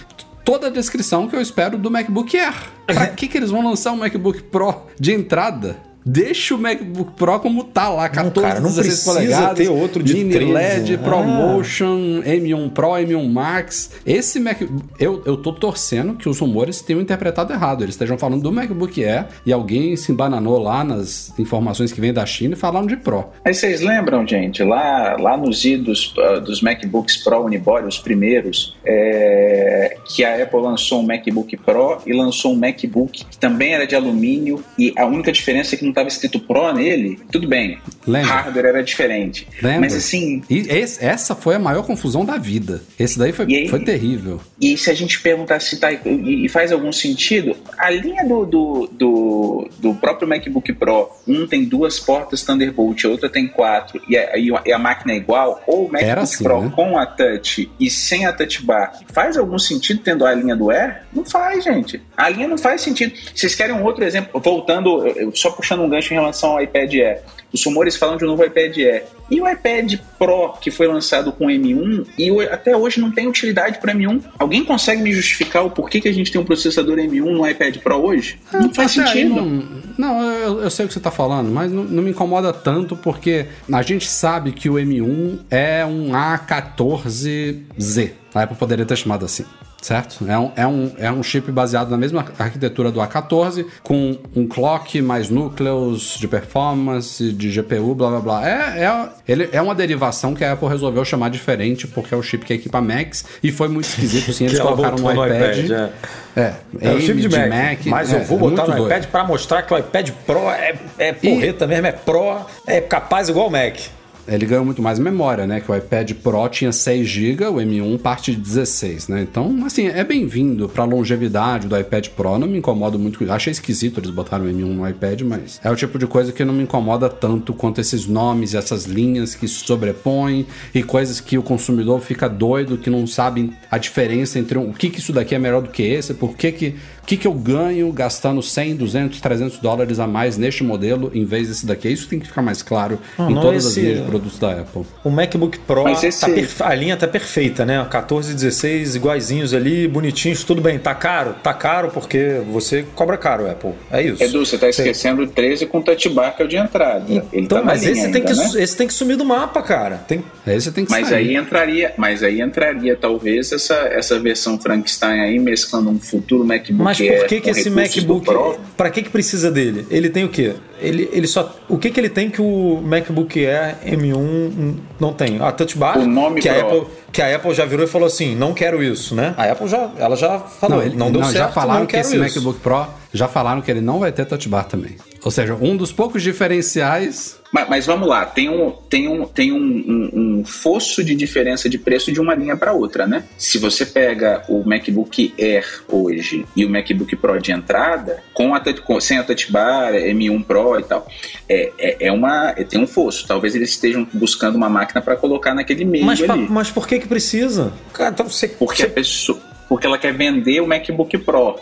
Toda 0.45 0.67
a 0.67 0.69
descrição 0.69 1.27
que 1.27 1.35
eu 1.35 1.41
espero 1.41 1.75
do 1.75 1.89
MacBook 1.89 2.37
Air. 2.37 2.53
Pra 2.85 3.07
que, 3.07 3.27
que 3.27 3.35
eles 3.35 3.49
vão 3.49 3.67
lançar 3.67 3.91
um 3.91 3.97
MacBook 3.97 4.43
Pro 4.43 4.83
de 4.99 5.11
entrada? 5.11 5.75
Deixa 6.05 6.53
o 6.53 6.57
MacBook 6.59 7.13
Pro 7.13 7.39
como 7.39 7.63
tá 7.63 7.89
lá, 7.89 8.07
14, 8.07 8.47
cara, 8.47 8.59
não 8.59 8.69
16 8.69 8.85
precisa 8.87 9.13
polegadas, 9.13 9.57
ter 9.57 9.69
outro 9.69 10.03
de 10.03 10.13
mini 10.13 10.33
13. 10.33 10.51
LED, 10.53 10.93
Ah. 10.95 10.97
ProMotion, 10.99 12.21
M1 12.23 12.69
Pro, 12.69 12.89
M1 12.91 13.27
Max. 13.27 13.91
Esse 14.05 14.39
Mac, 14.39 14.61
eu, 14.99 15.23
eu 15.25 15.35
tô 15.37 15.51
torcendo 15.51 16.13
que 16.13 16.29
os 16.29 16.39
rumores 16.39 16.81
tenham 16.81 17.01
interpretado 17.01 17.51
errado. 17.51 17.83
Eles 17.83 17.95
estejam 17.95 18.17
falando 18.17 18.43
do 18.43 18.51
MacBook 18.51 19.03
Air 19.03 19.25
e 19.45 19.51
alguém 19.51 19.95
se 19.95 20.11
embananou 20.11 20.59
lá 20.59 20.83
nas 20.83 21.33
informações 21.39 21.91
que 21.91 21.99
vêm 21.99 22.13
da 22.13 22.25
China 22.25 22.53
e 22.53 22.57
falaram 22.57 22.85
de 22.85 22.97
Pro. 22.97 23.25
Mas 23.43 23.57
vocês 23.57 23.81
lembram, 23.81 24.27
gente, 24.27 24.63
lá, 24.63 25.17
lá 25.19 25.35
nos 25.35 25.65
idos 25.65 26.13
uh, 26.17 26.39
dos 26.39 26.61
MacBooks 26.61 27.17
Pro 27.23 27.41
Unibody, 27.45 27.87
os 27.87 27.97
primeiros, 27.97 28.75
é, 28.85 29.97
que 30.05 30.23
a 30.23 30.41
Apple 30.43 30.61
lançou 30.61 30.99
um 31.01 31.03
MacBook 31.03 31.57
Pro 31.57 31.97
e 32.05 32.13
lançou 32.13 32.53
um 32.53 32.55
MacBook 32.55 33.25
que 33.25 33.37
também 33.37 33.73
era 33.73 33.87
de 33.87 33.95
alumínio 33.95 34.63
e 34.77 34.93
a 34.97 35.05
única 35.05 35.31
diferença 35.31 35.73
é 35.73 35.77
que 35.77 35.85
não 35.85 35.94
estava 35.95 36.07
escrito 36.07 36.39
Pro 36.39 36.71
nele. 36.73 37.19
Tudo 37.31 37.47
bem, 37.47 37.79
Lembra? 38.05 38.29
hardware 38.33 38.65
era 38.67 38.83
diferente. 38.83 39.47
Lembra? 39.61 39.81
Mas 39.81 39.95
assim, 39.95 40.41
E 40.49 40.59
esse- 40.69 41.03
essa 41.03 41.35
foi 41.35 41.55
a 41.55 41.59
maior 41.59 41.83
confusão 41.85 42.25
da 42.25 42.37
vida. 42.37 42.81
Esse 42.99 43.17
daí 43.17 43.31
foi, 43.31 43.45
aí- 43.45 43.67
foi 43.69 43.79
terrível. 43.79 44.39
E 44.59 44.77
se 44.77 44.89
a 44.89 44.93
gente 44.93 45.19
perguntar 45.21 45.59
se 45.61 45.77
tá, 45.79 45.91
e 45.91 46.45
e 46.45 46.49
faz 46.49 46.71
algum 46.71 46.91
sentido, 46.91 47.55
a 47.77 47.89
linha 47.89 48.23
do, 48.25 48.45
do, 48.45 48.89
do, 48.91 49.69
do 49.79 49.93
próprio 49.95 50.27
MacBook 50.27 50.71
Pro, 50.73 51.09
um 51.27 51.47
tem 51.47 51.63
duas 51.65 51.99
portas 51.99 52.43
Thunderbolt, 52.43 53.03
a 53.05 53.09
outra 53.09 53.29
tem 53.29 53.47
quatro, 53.47 54.01
e 54.09 54.17
a, 54.17 54.37
e 54.37 54.73
a- 54.73 54.77
máquina 54.79 55.13
é 55.13 55.17
igual, 55.17 55.63
ou 55.65 55.85
o 55.87 55.91
MacBook 55.91 56.19
assim, 56.19 56.43
Pro 56.43 56.61
né? 56.61 56.71
com 56.75 56.97
a 56.97 57.05
touch 57.05 57.69
e 57.79 57.89
sem 57.89 58.25
a 58.25 58.33
touch 58.33 58.61
bar, 58.63 58.91
faz 59.13 59.37
algum 59.37 59.57
sentido 59.57 60.01
tendo 60.03 60.25
a 60.25 60.33
linha 60.33 60.55
do 60.55 60.69
Air? 60.69 61.03
Não 61.13 61.23
faz, 61.25 61.63
gente. 61.63 62.01
A 62.15 62.29
linha 62.29 62.47
não 62.47 62.57
faz 62.57 62.81
sentido. 62.81 63.13
Vocês 63.33 63.55
querem 63.55 63.73
um 63.75 63.83
outro 63.83 64.03
exemplo? 64.03 64.39
Voltando, 64.41 65.03
só 65.33 65.49
puxando 65.51 65.84
um 65.85 65.89
gancho 65.89 66.13
em 66.13 66.17
relação 66.17 66.51
ao 66.51 66.61
iPad 66.61 66.93
Air. 66.93 67.21
Os 67.53 67.63
rumores 67.63 67.95
falam 67.95 68.17
de 68.17 68.25
um 68.25 68.27
novo 68.27 68.43
iPad 68.43 68.77
Air. 68.77 69.05
E 69.31 69.41
o 69.41 69.49
iPad 69.49 69.95
Pro, 70.19 70.53
que 70.59 70.69
foi 70.69 70.87
lançado 70.87 71.31
com 71.31 71.45
M1, 71.45 72.05
e 72.17 72.29
até 72.47 72.75
hoje 72.75 72.99
não 72.99 73.11
tem 73.11 73.27
utilidade 73.27 73.79
para 73.79 73.93
M1. 73.93 74.23
Alguém 74.37 74.63
consegue 74.63 75.01
me 75.01 75.13
justificar 75.13 75.65
o 75.65 75.71
porquê 75.71 76.01
que 76.01 76.07
a 76.07 76.13
gente 76.13 76.31
tem 76.31 76.39
um 76.39 76.45
processador 76.45 76.97
M1 76.97 77.23
no 77.23 77.47
iPad 77.47 77.77
Pro 77.77 77.95
hoje? 77.95 78.39
É, 78.53 78.59
não 78.59 78.73
faz 78.73 78.91
sentido. 78.91 79.35
Não, 79.35 79.63
não 79.97 80.21
eu, 80.21 80.63
eu, 80.63 80.69
sei 80.69 80.85
o 80.85 80.87
que 80.87 80.93
você 80.93 80.99
está 80.99 81.11
falando, 81.11 81.49
mas 81.49 81.71
não, 81.71 81.83
não, 81.83 82.03
me 82.03 82.11
incomoda 82.11 82.51
tanto 82.51 82.95
porque 82.95 83.45
a 83.71 83.81
gente 83.81 84.07
sabe 84.07 84.51
que 84.51 84.69
o 84.69 84.73
M1 84.73 85.39
é 85.49 85.85
um 85.85 86.11
A14Z. 86.11 88.11
A 88.33 88.43
Apple 88.43 88.57
poderia 88.57 88.85
ter 88.85 88.97
chamado 88.97 89.23
assim 89.23 89.45
certo? 89.85 90.25
É 90.27 90.35
um, 90.35 90.51
é, 90.55 90.65
um, 90.65 90.91
é 90.97 91.11
um 91.11 91.21
chip 91.21 91.51
baseado 91.51 91.91
na 91.91 91.97
mesma 91.97 92.25
arquitetura 92.39 92.91
do 92.91 92.99
A14, 92.99 93.67
com 93.83 94.17
um 94.35 94.47
clock, 94.47 94.99
mais 94.99 95.29
núcleos 95.29 96.17
de 96.17 96.27
performance, 96.27 97.31
de 97.31 97.51
GPU, 97.51 97.93
blá 97.93 98.09
blá 98.09 98.19
blá. 98.19 98.49
É, 98.49 98.83
é, 98.83 99.09
ele 99.27 99.47
é 99.51 99.61
uma 99.61 99.75
derivação 99.75 100.33
que 100.33 100.43
a 100.43 100.53
Apple 100.53 100.67
resolveu 100.67 101.05
chamar 101.05 101.29
diferente, 101.29 101.85
porque 101.87 102.15
é 102.15 102.17
o 102.17 102.23
chip 102.23 102.43
que 102.43 102.53
equipa 102.55 102.81
Macs, 102.81 103.25
e 103.43 103.51
foi 103.51 103.67
muito 103.67 103.85
esquisito, 103.87 104.33
sim, 104.33 104.45
eles 104.49 104.59
colocaram 104.59 104.97
no 104.97 105.11
iPad. 105.11 105.27
No 105.29 105.35
iPad 105.35 105.71
é. 105.71 105.91
É, 106.35 106.53
é 106.81 106.91
o 106.91 106.99
chip 106.99 107.21
de, 107.21 107.29
Mac. 107.29 107.49
Mac. 107.49 107.85
Mas 107.85 108.11
é, 108.11 108.17
eu 108.17 108.23
vou 108.23 108.39
botar 108.39 108.63
no 108.63 108.75
doido. 108.75 108.87
iPad 108.87 109.05
para 109.05 109.23
mostrar 109.23 109.61
que 109.61 109.71
o 109.71 109.77
iPad 109.77 110.09
Pro 110.25 110.49
é, 110.49 110.73
é 110.97 111.13
porreta 111.13 111.65
e... 111.65 111.67
mesmo, 111.67 111.85
é 111.85 111.91
Pro, 111.91 112.43
é 112.65 112.81
capaz 112.81 113.29
igual 113.29 113.49
o 113.49 113.51
Mac 113.51 113.77
ele 114.27 114.45
ganhou 114.45 114.65
muito 114.65 114.81
mais 114.81 114.99
memória, 114.99 115.45
né? 115.45 115.59
Que 115.59 115.71
o 115.71 115.75
iPad 115.75 116.11
Pro 116.13 116.47
tinha 116.49 116.71
6 116.71 117.07
GB, 117.07 117.45
o 117.45 117.55
M1 117.55 117.99
parte 117.99 118.31
de 118.31 118.37
16, 118.37 119.07
né? 119.07 119.21
Então, 119.21 119.65
assim, 119.65 119.87
é 119.87 120.03
bem-vindo 120.03 120.67
para 120.67 120.83
a 120.83 120.87
longevidade 120.87 121.67
do 121.67 121.77
iPad 121.77 122.07
Pro. 122.09 122.37
Não 122.37 122.47
me 122.47 122.57
incomoda 122.57 122.97
muito. 122.97 123.31
Achei 123.31 123.51
esquisito 123.51 123.99
eles 123.99 124.09
botaram 124.09 124.45
o 124.45 124.47
M1 124.47 124.65
no 124.65 124.87
iPad, 124.87 125.21
mas 125.21 125.59
é 125.63 125.69
o 125.69 125.75
tipo 125.75 125.99
de 125.99 126.07
coisa 126.07 126.31
que 126.31 126.43
não 126.43 126.53
me 126.53 126.63
incomoda 126.63 127.09
tanto 127.09 127.53
quanto 127.53 127.79
esses 127.79 128.05
nomes 128.07 128.53
e 128.53 128.57
essas 128.57 128.85
linhas 128.85 129.35
que 129.35 129.47
se 129.47 129.65
sobrepõem 129.65 130.45
e 130.73 130.83
coisas 130.83 131.19
que 131.19 131.37
o 131.37 131.43
consumidor 131.43 132.01
fica 132.01 132.27
doido, 132.27 132.77
que 132.77 132.89
não 132.89 133.05
sabe 133.05 133.53
a 133.69 133.77
diferença 133.77 134.39
entre 134.39 134.57
um, 134.57 134.69
o 134.69 134.73
que, 134.73 134.89
que 134.89 134.99
isso 134.99 135.13
daqui 135.13 135.35
é 135.35 135.39
melhor 135.39 135.61
do 135.61 135.69
que 135.69 135.83
esse, 135.83 136.13
por 136.13 136.35
que 136.35 136.51
que 136.51 136.75
o 137.05 137.07
que, 137.07 137.17
que 137.17 137.27
eu 137.27 137.33
ganho 137.33 137.91
gastando 137.91 138.41
100, 138.41 138.77
200, 138.77 139.21
300 139.21 139.59
dólares 139.59 139.99
a 139.99 140.07
mais 140.07 140.39
neste 140.39 140.63
modelo 140.63 141.11
em 141.13 141.23
vez 141.23 141.47
desse 141.47 141.63
daqui? 141.63 141.87
Isso 141.87 142.07
tem 142.07 142.19
que 142.19 142.25
ficar 142.25 142.41
mais 142.41 142.63
claro 142.63 142.97
não, 143.15 143.29
em 143.29 143.35
não 143.35 143.41
todas 143.43 143.63
esse, 143.63 143.79
as 143.79 143.85
linhas 143.85 143.99
de 143.99 144.05
produtos 144.05 144.39
da 144.39 144.51
Apple. 144.53 144.81
O 145.03 145.11
MacBook 145.11 145.59
Pro, 145.59 145.83
tá 145.83 145.91
esse... 145.91 146.55
tá 146.57 146.67
a 146.67 146.73
linha 146.73 146.97
tá 146.97 147.07
perfeita, 147.07 147.63
né? 147.63 147.85
14 147.87 148.31
e 148.31 148.33
16 148.33 148.95
iguaizinhos 148.95 149.53
ali, 149.53 149.87
bonitinhos, 149.87 150.43
tudo 150.43 150.63
bem. 150.63 150.79
Tá 150.79 150.95
caro? 150.95 151.35
Tá 151.43 151.53
caro 151.53 151.91
porque 151.91 152.41
você 152.51 152.83
cobra 152.95 153.17
caro, 153.17 153.47
Apple. 153.47 153.73
É 153.91 154.01
isso. 154.01 154.23
Edu, 154.23 154.43
você 154.43 154.57
tá 154.57 154.67
esquecendo 154.67 155.21
o 155.21 155.27
13 155.27 155.67
com 155.67 155.83
touch 155.83 156.09
bar 156.09 156.35
que 156.35 156.41
é 156.41 156.45
o 156.45 156.47
de 156.47 156.57
entrada. 156.57 157.05
Ele 157.07 157.23
então, 157.31 157.59
tá 157.59 157.63
mas 157.63 157.83
esse, 157.83 157.99
ainda, 157.99 158.13
tem 158.13 158.23
que, 158.23 158.33
né? 158.33 158.63
esse 158.63 158.75
tem 158.75 158.87
que 158.87 158.93
sumir 158.95 159.15
do 159.15 159.25
mapa, 159.25 159.61
cara. 159.61 159.97
Tem... 159.97 160.23
Esse 160.47 160.71
tem 160.71 160.85
que 160.85 160.91
mas 160.91 161.09
sair. 161.09 161.29
aí 161.29 161.35
entraria, 161.35 161.93
Mas 161.97 162.23
aí 162.23 162.41
entraria 162.41 162.95
talvez 162.95 163.51
essa, 163.51 163.75
essa 163.91 164.19
versão 164.19 164.59
Frankenstein 164.59 165.21
aí 165.21 165.39
mesclando 165.39 165.89
um 165.89 165.99
futuro 165.99 166.43
MacBook 166.45 166.83
Mas 166.83 166.94
por 166.97 167.27
que, 167.27 167.41
que 167.41 167.49
esse 167.49 167.69
MacBook, 167.69 168.27
para 168.75 168.89
que 168.89 169.03
que 169.03 169.09
precisa 169.09 169.51
dele? 169.51 169.85
Ele 169.89 170.09
tem 170.09 170.23
o 170.23 170.29
quê? 170.29 170.53
Ele, 170.79 171.09
ele 171.11 171.27
só, 171.27 171.55
o 171.69 171.77
que 171.77 171.89
que 171.89 171.99
ele 171.99 172.09
tem 172.09 172.29
que 172.29 172.41
o 172.41 172.81
MacBook 172.83 173.45
Air 173.45 173.77
M1 173.85 174.75
não 174.99 175.13
tem? 175.13 175.41
A 175.41 175.51
Touch 175.51 175.77
Bar, 175.77 175.97
o 175.99 176.05
nome 176.05 176.41
que 176.41 176.49
a 176.49 176.61
Apple 176.61 176.83
que 177.11 177.21
a 177.21 177.33
Apple 177.33 177.53
já 177.53 177.65
virou 177.65 177.85
e 177.85 177.87
falou 177.87 178.07
assim, 178.07 178.35
não 178.35 178.53
quero 178.53 178.83
isso, 178.83 179.15
né? 179.15 179.33
A 179.37 179.45
Apple 179.45 179.69
já, 179.69 179.89
ela 179.97 180.17
já 180.17 180.37
falou, 180.37 180.79
não, 180.79 180.85
ele, 180.85 180.97
não 180.97 181.09
deu 181.09 181.21
não, 181.21 181.29
certo, 181.29 181.47
já 181.47 181.47
falaram 181.47 181.79
não 181.81 181.87
que 181.87 181.95
esse 181.95 182.17
isso. 182.17 182.35
MacBook 182.35 182.59
Pro 182.59 182.87
já 183.13 183.27
falaram 183.29 183.61
que 183.61 183.71
ele 183.71 183.79
não 183.79 183.99
vai 183.99 184.11
ter 184.11 184.25
Touch 184.25 184.49
Bar 184.49 184.65
também. 184.65 184.97
Ou 185.25 185.31
seja, 185.31 185.55
um 185.55 185.75
dos 185.75 185.91
poucos 185.91 186.21
diferenciais 186.21 187.41
mas, 187.55 187.69
mas, 187.69 187.85
vamos 187.85 188.05
lá, 188.05 188.25
tem, 188.25 188.49
um, 188.49 188.69
tem, 188.69 189.07
um, 189.07 189.25
tem 189.25 189.53
um, 189.53 189.57
um, 189.57 190.39
um 190.39 190.45
fosso 190.45 191.01
de 191.01 191.15
diferença 191.15 191.69
de 191.69 191.77
preço 191.77 192.11
de 192.11 192.19
uma 192.19 192.35
linha 192.35 192.57
para 192.57 192.73
outra, 192.73 193.07
né? 193.07 193.23
Se 193.37 193.57
você 193.57 193.85
pega 193.85 194.43
o 194.49 194.61
MacBook 194.65 195.33
Air 195.39 195.83
hoje 195.87 196.45
e 196.53 196.65
o 196.65 196.69
MacBook 196.69 197.15
Pro 197.15 197.39
de 197.39 197.53
entrada, 197.53 198.21
com 198.33 198.53
a, 198.53 198.61
com, 198.83 198.99
sem 198.99 199.19
a 199.19 199.23
Touch 199.23 199.49
Bar, 199.49 199.93
M1 199.93 200.43
Pro 200.43 200.77
e 200.77 200.83
tal, 200.83 201.07
é, 201.47 201.71
é, 201.79 202.07
é 202.07 202.11
uma, 202.11 202.49
é, 202.57 202.65
tem 202.65 202.81
um 202.81 202.87
fosso. 202.87 203.25
Talvez 203.25 203.55
eles 203.55 203.69
estejam 203.69 204.05
buscando 204.11 204.55
uma 204.55 204.67
máquina 204.67 205.01
para 205.01 205.15
colocar 205.15 205.55
naquele 205.55 205.85
meio 205.85 206.05
mas, 206.05 206.21
ali. 206.21 206.47
Mas 206.49 206.69
por 206.69 206.85
que 206.85 206.99
que 206.99 207.07
precisa? 207.07 207.71
Cara, 207.93 208.09
então 208.09 208.27
você, 208.27 208.49
porque 208.49 208.81
você... 208.81 208.87
a 208.87 208.89
pessoa 208.89 209.39
porque 209.67 209.87
ela 209.87 209.97
quer 209.97 210.13
vender 210.13 210.61
o 210.61 210.67
MacBook 210.67 211.17
Pro. 211.19 211.55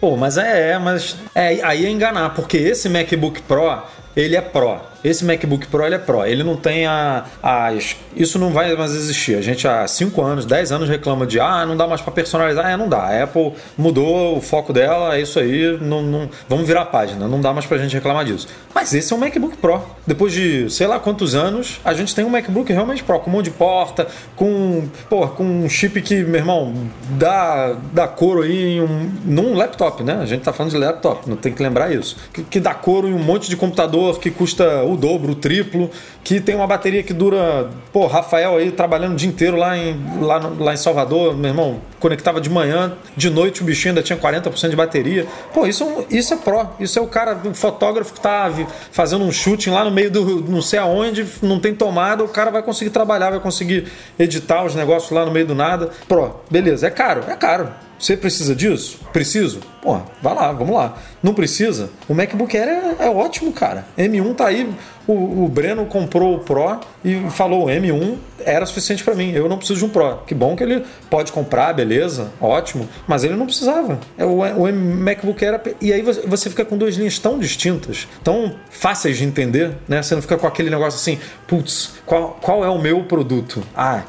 Pô, 0.00 0.16
mas 0.16 0.36
é, 0.36 0.72
é 0.72 0.78
mas 0.78 1.16
é, 1.34 1.60
aí 1.62 1.86
é 1.86 1.90
enganar, 1.90 2.30
porque 2.34 2.56
esse 2.56 2.88
MacBook 2.88 3.42
Pro, 3.42 3.82
ele 4.16 4.36
é 4.36 4.40
Pro. 4.40 4.80
Esse 5.02 5.24
MacBook 5.24 5.66
Pro 5.68 5.84
ele 5.84 5.94
é 5.94 5.98
Pro, 5.98 6.24
ele 6.24 6.42
não 6.42 6.56
tem 6.56 6.86
a, 6.86 7.24
as. 7.42 7.96
Isso 8.16 8.38
não 8.38 8.50
vai 8.50 8.74
mais 8.76 8.94
existir. 8.94 9.36
A 9.36 9.40
gente 9.40 9.66
há 9.66 9.86
5 9.86 10.20
anos, 10.22 10.44
10 10.44 10.72
anos 10.72 10.88
reclama 10.88 11.26
de 11.26 11.38
ah, 11.38 11.64
não 11.64 11.76
dá 11.76 11.86
mais 11.86 12.00
para 12.00 12.12
personalizar. 12.12 12.68
É, 12.68 12.76
não 12.76 12.88
dá. 12.88 12.98
A 12.98 13.22
Apple 13.24 13.52
mudou 13.76 14.36
o 14.36 14.40
foco 14.40 14.72
dela, 14.72 15.16
é 15.16 15.20
isso 15.20 15.38
aí, 15.38 15.78
não, 15.80 16.02
não, 16.02 16.28
vamos 16.48 16.66
virar 16.66 16.82
a 16.82 16.86
página. 16.86 17.28
Não 17.28 17.40
dá 17.40 17.52
mais 17.52 17.66
pra 17.66 17.78
gente 17.78 17.94
reclamar 17.94 18.24
disso. 18.24 18.48
Mas 18.74 18.92
esse 18.92 19.12
é 19.12 19.16
um 19.16 19.18
MacBook 19.18 19.56
Pro. 19.58 19.82
Depois 20.06 20.32
de 20.32 20.68
sei 20.70 20.86
lá 20.86 20.98
quantos 20.98 21.34
anos, 21.34 21.80
a 21.84 21.94
gente 21.94 22.14
tem 22.14 22.24
um 22.24 22.30
MacBook 22.30 22.72
realmente 22.72 23.04
Pro, 23.04 23.20
com 23.20 23.30
um 23.30 23.34
monte 23.34 23.46
de 23.46 23.50
porta, 23.52 24.08
com, 24.34 24.88
pô, 25.08 25.26
com 25.28 25.44
um 25.44 25.68
chip 25.68 26.00
que, 26.02 26.22
meu 26.24 26.36
irmão, 26.36 26.74
dá, 27.10 27.76
dá 27.92 28.08
couro 28.08 28.42
aí 28.42 28.76
em 28.76 28.80
um, 28.80 29.10
num 29.24 29.54
laptop, 29.54 30.02
né? 30.02 30.18
A 30.20 30.26
gente 30.26 30.42
tá 30.42 30.52
falando 30.52 30.72
de 30.72 30.78
laptop, 30.78 31.28
não 31.28 31.36
tem 31.36 31.52
que 31.52 31.62
lembrar 31.62 31.92
isso. 31.92 32.16
Que, 32.32 32.42
que 32.42 32.60
dá 32.60 32.74
couro 32.74 33.08
em 33.08 33.14
um 33.14 33.22
monte 33.22 33.48
de 33.48 33.56
computador 33.56 34.18
que 34.18 34.30
custa 34.30 34.87
o 34.92 34.96
dobro, 34.96 35.32
o 35.32 35.34
triplo, 35.34 35.90
que 36.22 36.40
tem 36.40 36.54
uma 36.54 36.66
bateria 36.66 37.02
que 37.02 37.12
dura. 37.12 37.70
Pô, 37.92 38.06
Rafael 38.06 38.56
aí 38.56 38.70
trabalhando 38.70 39.12
o 39.12 39.16
dia 39.16 39.28
inteiro 39.28 39.56
lá 39.56 39.76
em, 39.76 39.96
lá, 40.20 40.38
lá 40.58 40.74
em 40.74 40.76
Salvador, 40.76 41.36
meu 41.36 41.50
irmão, 41.50 41.80
conectava 41.98 42.40
de 42.40 42.50
manhã, 42.50 42.92
de 43.16 43.30
noite 43.30 43.62
o 43.62 43.64
bichinho 43.64 43.92
ainda 43.92 44.02
tinha 44.02 44.18
40% 44.18 44.70
de 44.70 44.76
bateria. 44.76 45.26
Pô, 45.52 45.66
isso, 45.66 46.06
isso 46.10 46.34
é 46.34 46.36
pró. 46.36 46.74
Isso 46.78 46.98
é 46.98 47.02
o 47.02 47.06
cara, 47.06 47.40
o 47.44 47.54
fotógrafo 47.54 48.12
que 48.14 48.20
tá 48.20 48.50
fazendo 48.90 49.24
um 49.24 49.32
shooting 49.32 49.70
lá 49.70 49.84
no 49.84 49.90
meio 49.90 50.10
do 50.10 50.40
não 50.42 50.62
sei 50.62 50.78
aonde, 50.78 51.26
não 51.42 51.58
tem 51.58 51.74
tomada, 51.74 52.22
o 52.22 52.28
cara 52.28 52.50
vai 52.50 52.62
conseguir 52.62 52.90
trabalhar, 52.90 53.30
vai 53.30 53.40
conseguir 53.40 53.86
editar 54.18 54.64
os 54.64 54.74
negócios 54.74 55.10
lá 55.10 55.24
no 55.24 55.32
meio 55.32 55.46
do 55.46 55.54
nada. 55.54 55.90
Pró, 56.06 56.40
beleza, 56.50 56.86
é 56.86 56.90
caro, 56.90 57.24
é 57.28 57.34
caro. 57.34 57.87
Você 57.98 58.16
precisa 58.16 58.54
disso? 58.54 59.00
Preciso? 59.12 59.60
Pô, 59.82 60.00
vai 60.22 60.34
lá, 60.34 60.52
vamos 60.52 60.74
lá. 60.74 60.96
Não 61.22 61.34
precisa? 61.34 61.90
O 62.08 62.14
MacBook 62.14 62.56
Air 62.56 62.68
é, 62.68 63.06
é 63.06 63.10
ótimo, 63.10 63.52
cara. 63.52 63.84
M1 63.96 64.34
tá 64.36 64.46
aí. 64.46 64.70
O, 65.08 65.44
o, 65.44 65.48
Breno 65.48 65.86
comprou 65.86 66.36
o 66.36 66.38
Pro 66.40 66.80
e 67.02 67.18
falou: 67.30 67.64
o 67.64 67.66
M1 67.68 68.16
era 68.44 68.66
suficiente 68.66 69.02
para 69.02 69.14
mim. 69.14 69.32
Eu 69.32 69.48
não 69.48 69.56
preciso 69.56 69.78
de 69.78 69.84
um 69.86 69.88
Pro. 69.88 70.18
Que 70.26 70.34
bom 70.34 70.54
que 70.54 70.62
ele 70.62 70.84
pode 71.08 71.32
comprar, 71.32 71.72
beleza, 71.72 72.30
ótimo. 72.40 72.86
Mas 73.06 73.24
ele 73.24 73.34
não 73.34 73.46
precisava. 73.46 73.98
É 74.18 74.24
o, 74.24 74.42
o 74.42 74.72
MacBook 74.72 75.42
Air. 75.44 75.60
E 75.80 75.92
aí 75.92 76.02
você 76.02 76.50
fica 76.50 76.64
com 76.64 76.76
duas 76.76 76.94
linhas 76.94 77.18
tão 77.18 77.38
distintas, 77.38 78.06
tão 78.22 78.54
fáceis 78.70 79.16
de 79.16 79.24
entender, 79.24 79.72
né? 79.88 80.02
Você 80.02 80.14
não 80.14 80.20
fica 80.22 80.36
com 80.36 80.46
aquele 80.46 80.68
negócio 80.68 80.98
assim, 80.98 81.18
putz, 81.46 81.94
qual, 82.04 82.38
qual 82.40 82.64
é 82.64 82.68
o 82.68 82.78
meu 82.78 83.04
produto? 83.04 83.62
Ah, 83.74 84.02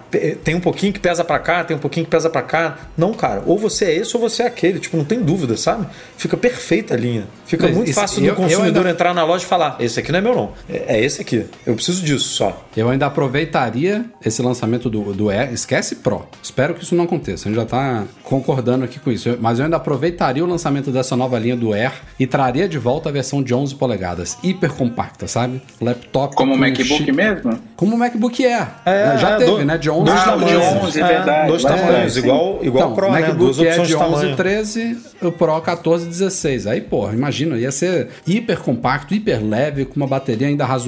tem 0.43 0.55
um 0.55 0.59
pouquinho 0.59 0.91
que 0.91 0.99
pesa 0.99 1.23
para 1.23 1.39
cá, 1.39 1.63
tem 1.63 1.77
um 1.77 1.79
pouquinho 1.79 2.05
que 2.05 2.11
pesa 2.11 2.29
para 2.29 2.41
cá. 2.41 2.77
Não, 2.97 3.13
cara. 3.13 3.41
Ou 3.45 3.57
você 3.57 3.85
é 3.85 3.95
esse 3.95 4.15
ou 4.15 4.21
você 4.21 4.43
é 4.43 4.47
aquele. 4.47 4.79
Tipo, 4.79 4.97
não 4.97 5.05
tem 5.05 5.21
dúvida, 5.21 5.55
sabe? 5.55 5.87
Fica 6.17 6.35
perfeita 6.35 6.93
a 6.93 6.97
linha. 6.97 7.27
Fica 7.45 7.67
Mas 7.67 7.75
muito 7.75 7.93
fácil 7.93 8.21
do 8.21 8.35
consumidor 8.35 8.85
ainda... 8.85 8.89
entrar 8.91 9.13
na 9.13 9.23
loja 9.23 9.43
e 9.43 9.47
falar: 9.47 9.77
esse 9.79 9.99
aqui 9.99 10.11
não 10.11 10.19
é 10.19 10.21
meu, 10.21 10.35
não. 10.35 10.53
É, 10.89 10.95
é, 10.95 11.05
esse 11.05 11.21
aqui. 11.21 11.45
Eu 11.65 11.75
preciso 11.75 12.03
disso 12.03 12.29
só. 12.29 12.65
Eu 12.75 12.89
ainda 12.89 13.05
aproveitaria 13.05 14.05
esse 14.25 14.41
lançamento 14.41 14.89
do, 14.89 15.13
do 15.13 15.31
E. 15.31 15.53
Esquece 15.53 15.97
Pro. 15.97 16.27
Espero 16.41 16.73
que 16.73 16.83
isso 16.83 16.95
não 16.95 17.03
aconteça. 17.03 17.47
A 17.47 17.51
gente 17.51 17.59
já 17.59 17.65
tá 17.65 18.05
concordando 18.23 18.83
aqui 18.83 18.99
com 18.99 19.11
isso. 19.11 19.37
Mas 19.39 19.59
eu 19.59 19.65
ainda 19.65 19.77
aproveitaria 19.77 20.43
o 20.43 20.47
lançamento 20.47 20.91
dessa 20.91 21.15
nova 21.15 21.37
linha 21.37 21.55
do 21.55 21.73
Air 21.73 21.93
e 22.19 22.25
traria 22.25 22.67
de 22.67 22.79
volta 22.79 23.09
a 23.09 23.11
versão 23.11 23.43
de 23.43 23.53
11 23.53 23.75
polegadas. 23.75 24.37
Hiper 24.43 24.73
compacta, 24.73 25.27
sabe? 25.27 25.61
Laptop. 25.79 26.35
Como 26.35 26.55
o 26.55 26.57
MacBook 26.57 26.85
chip... 26.85 27.11
mesmo? 27.11 27.59
Como 27.75 27.95
o 27.95 27.99
MacBook 27.99 28.43
Air. 28.43 28.67
É, 28.85 29.17
já 29.17 29.31
é, 29.31 29.37
teve, 29.37 29.51
do... 29.51 29.65
né? 29.65 29.77
De 29.77 29.89
11 29.89 30.05
dois 30.05 30.23
tamanhos. 30.23 30.49
De 30.49 30.85
11, 30.85 31.01
é 31.01 31.07
verdade. 31.07 31.47
Dois 31.47 31.63
tamanhos, 31.63 32.17
igual, 32.17 32.59
igual 32.63 32.83
então, 32.83 32.91
o 32.91 32.95
Pro, 32.95 33.07
o 33.07 33.11
né? 33.11 33.21
MacBook 33.21 33.61
né? 33.61 33.69
Air 33.69 33.81
de 33.85 33.95
11 33.95 34.35
13, 34.35 34.97
o 35.21 35.31
Pro 35.31 35.61
14 35.61 36.07
16. 36.07 36.67
Aí, 36.67 36.81
porra, 36.81 37.13
imagina, 37.13 37.57
ia 37.57 37.71
ser 37.71 38.07
hiper 38.25 38.59
compacto, 38.59 39.13
hiper 39.13 39.43
leve, 39.43 39.85
com 39.85 39.95
uma 39.95 40.07
bateria 40.07 40.47
ainda 40.47 40.65
razoável, 40.65 40.78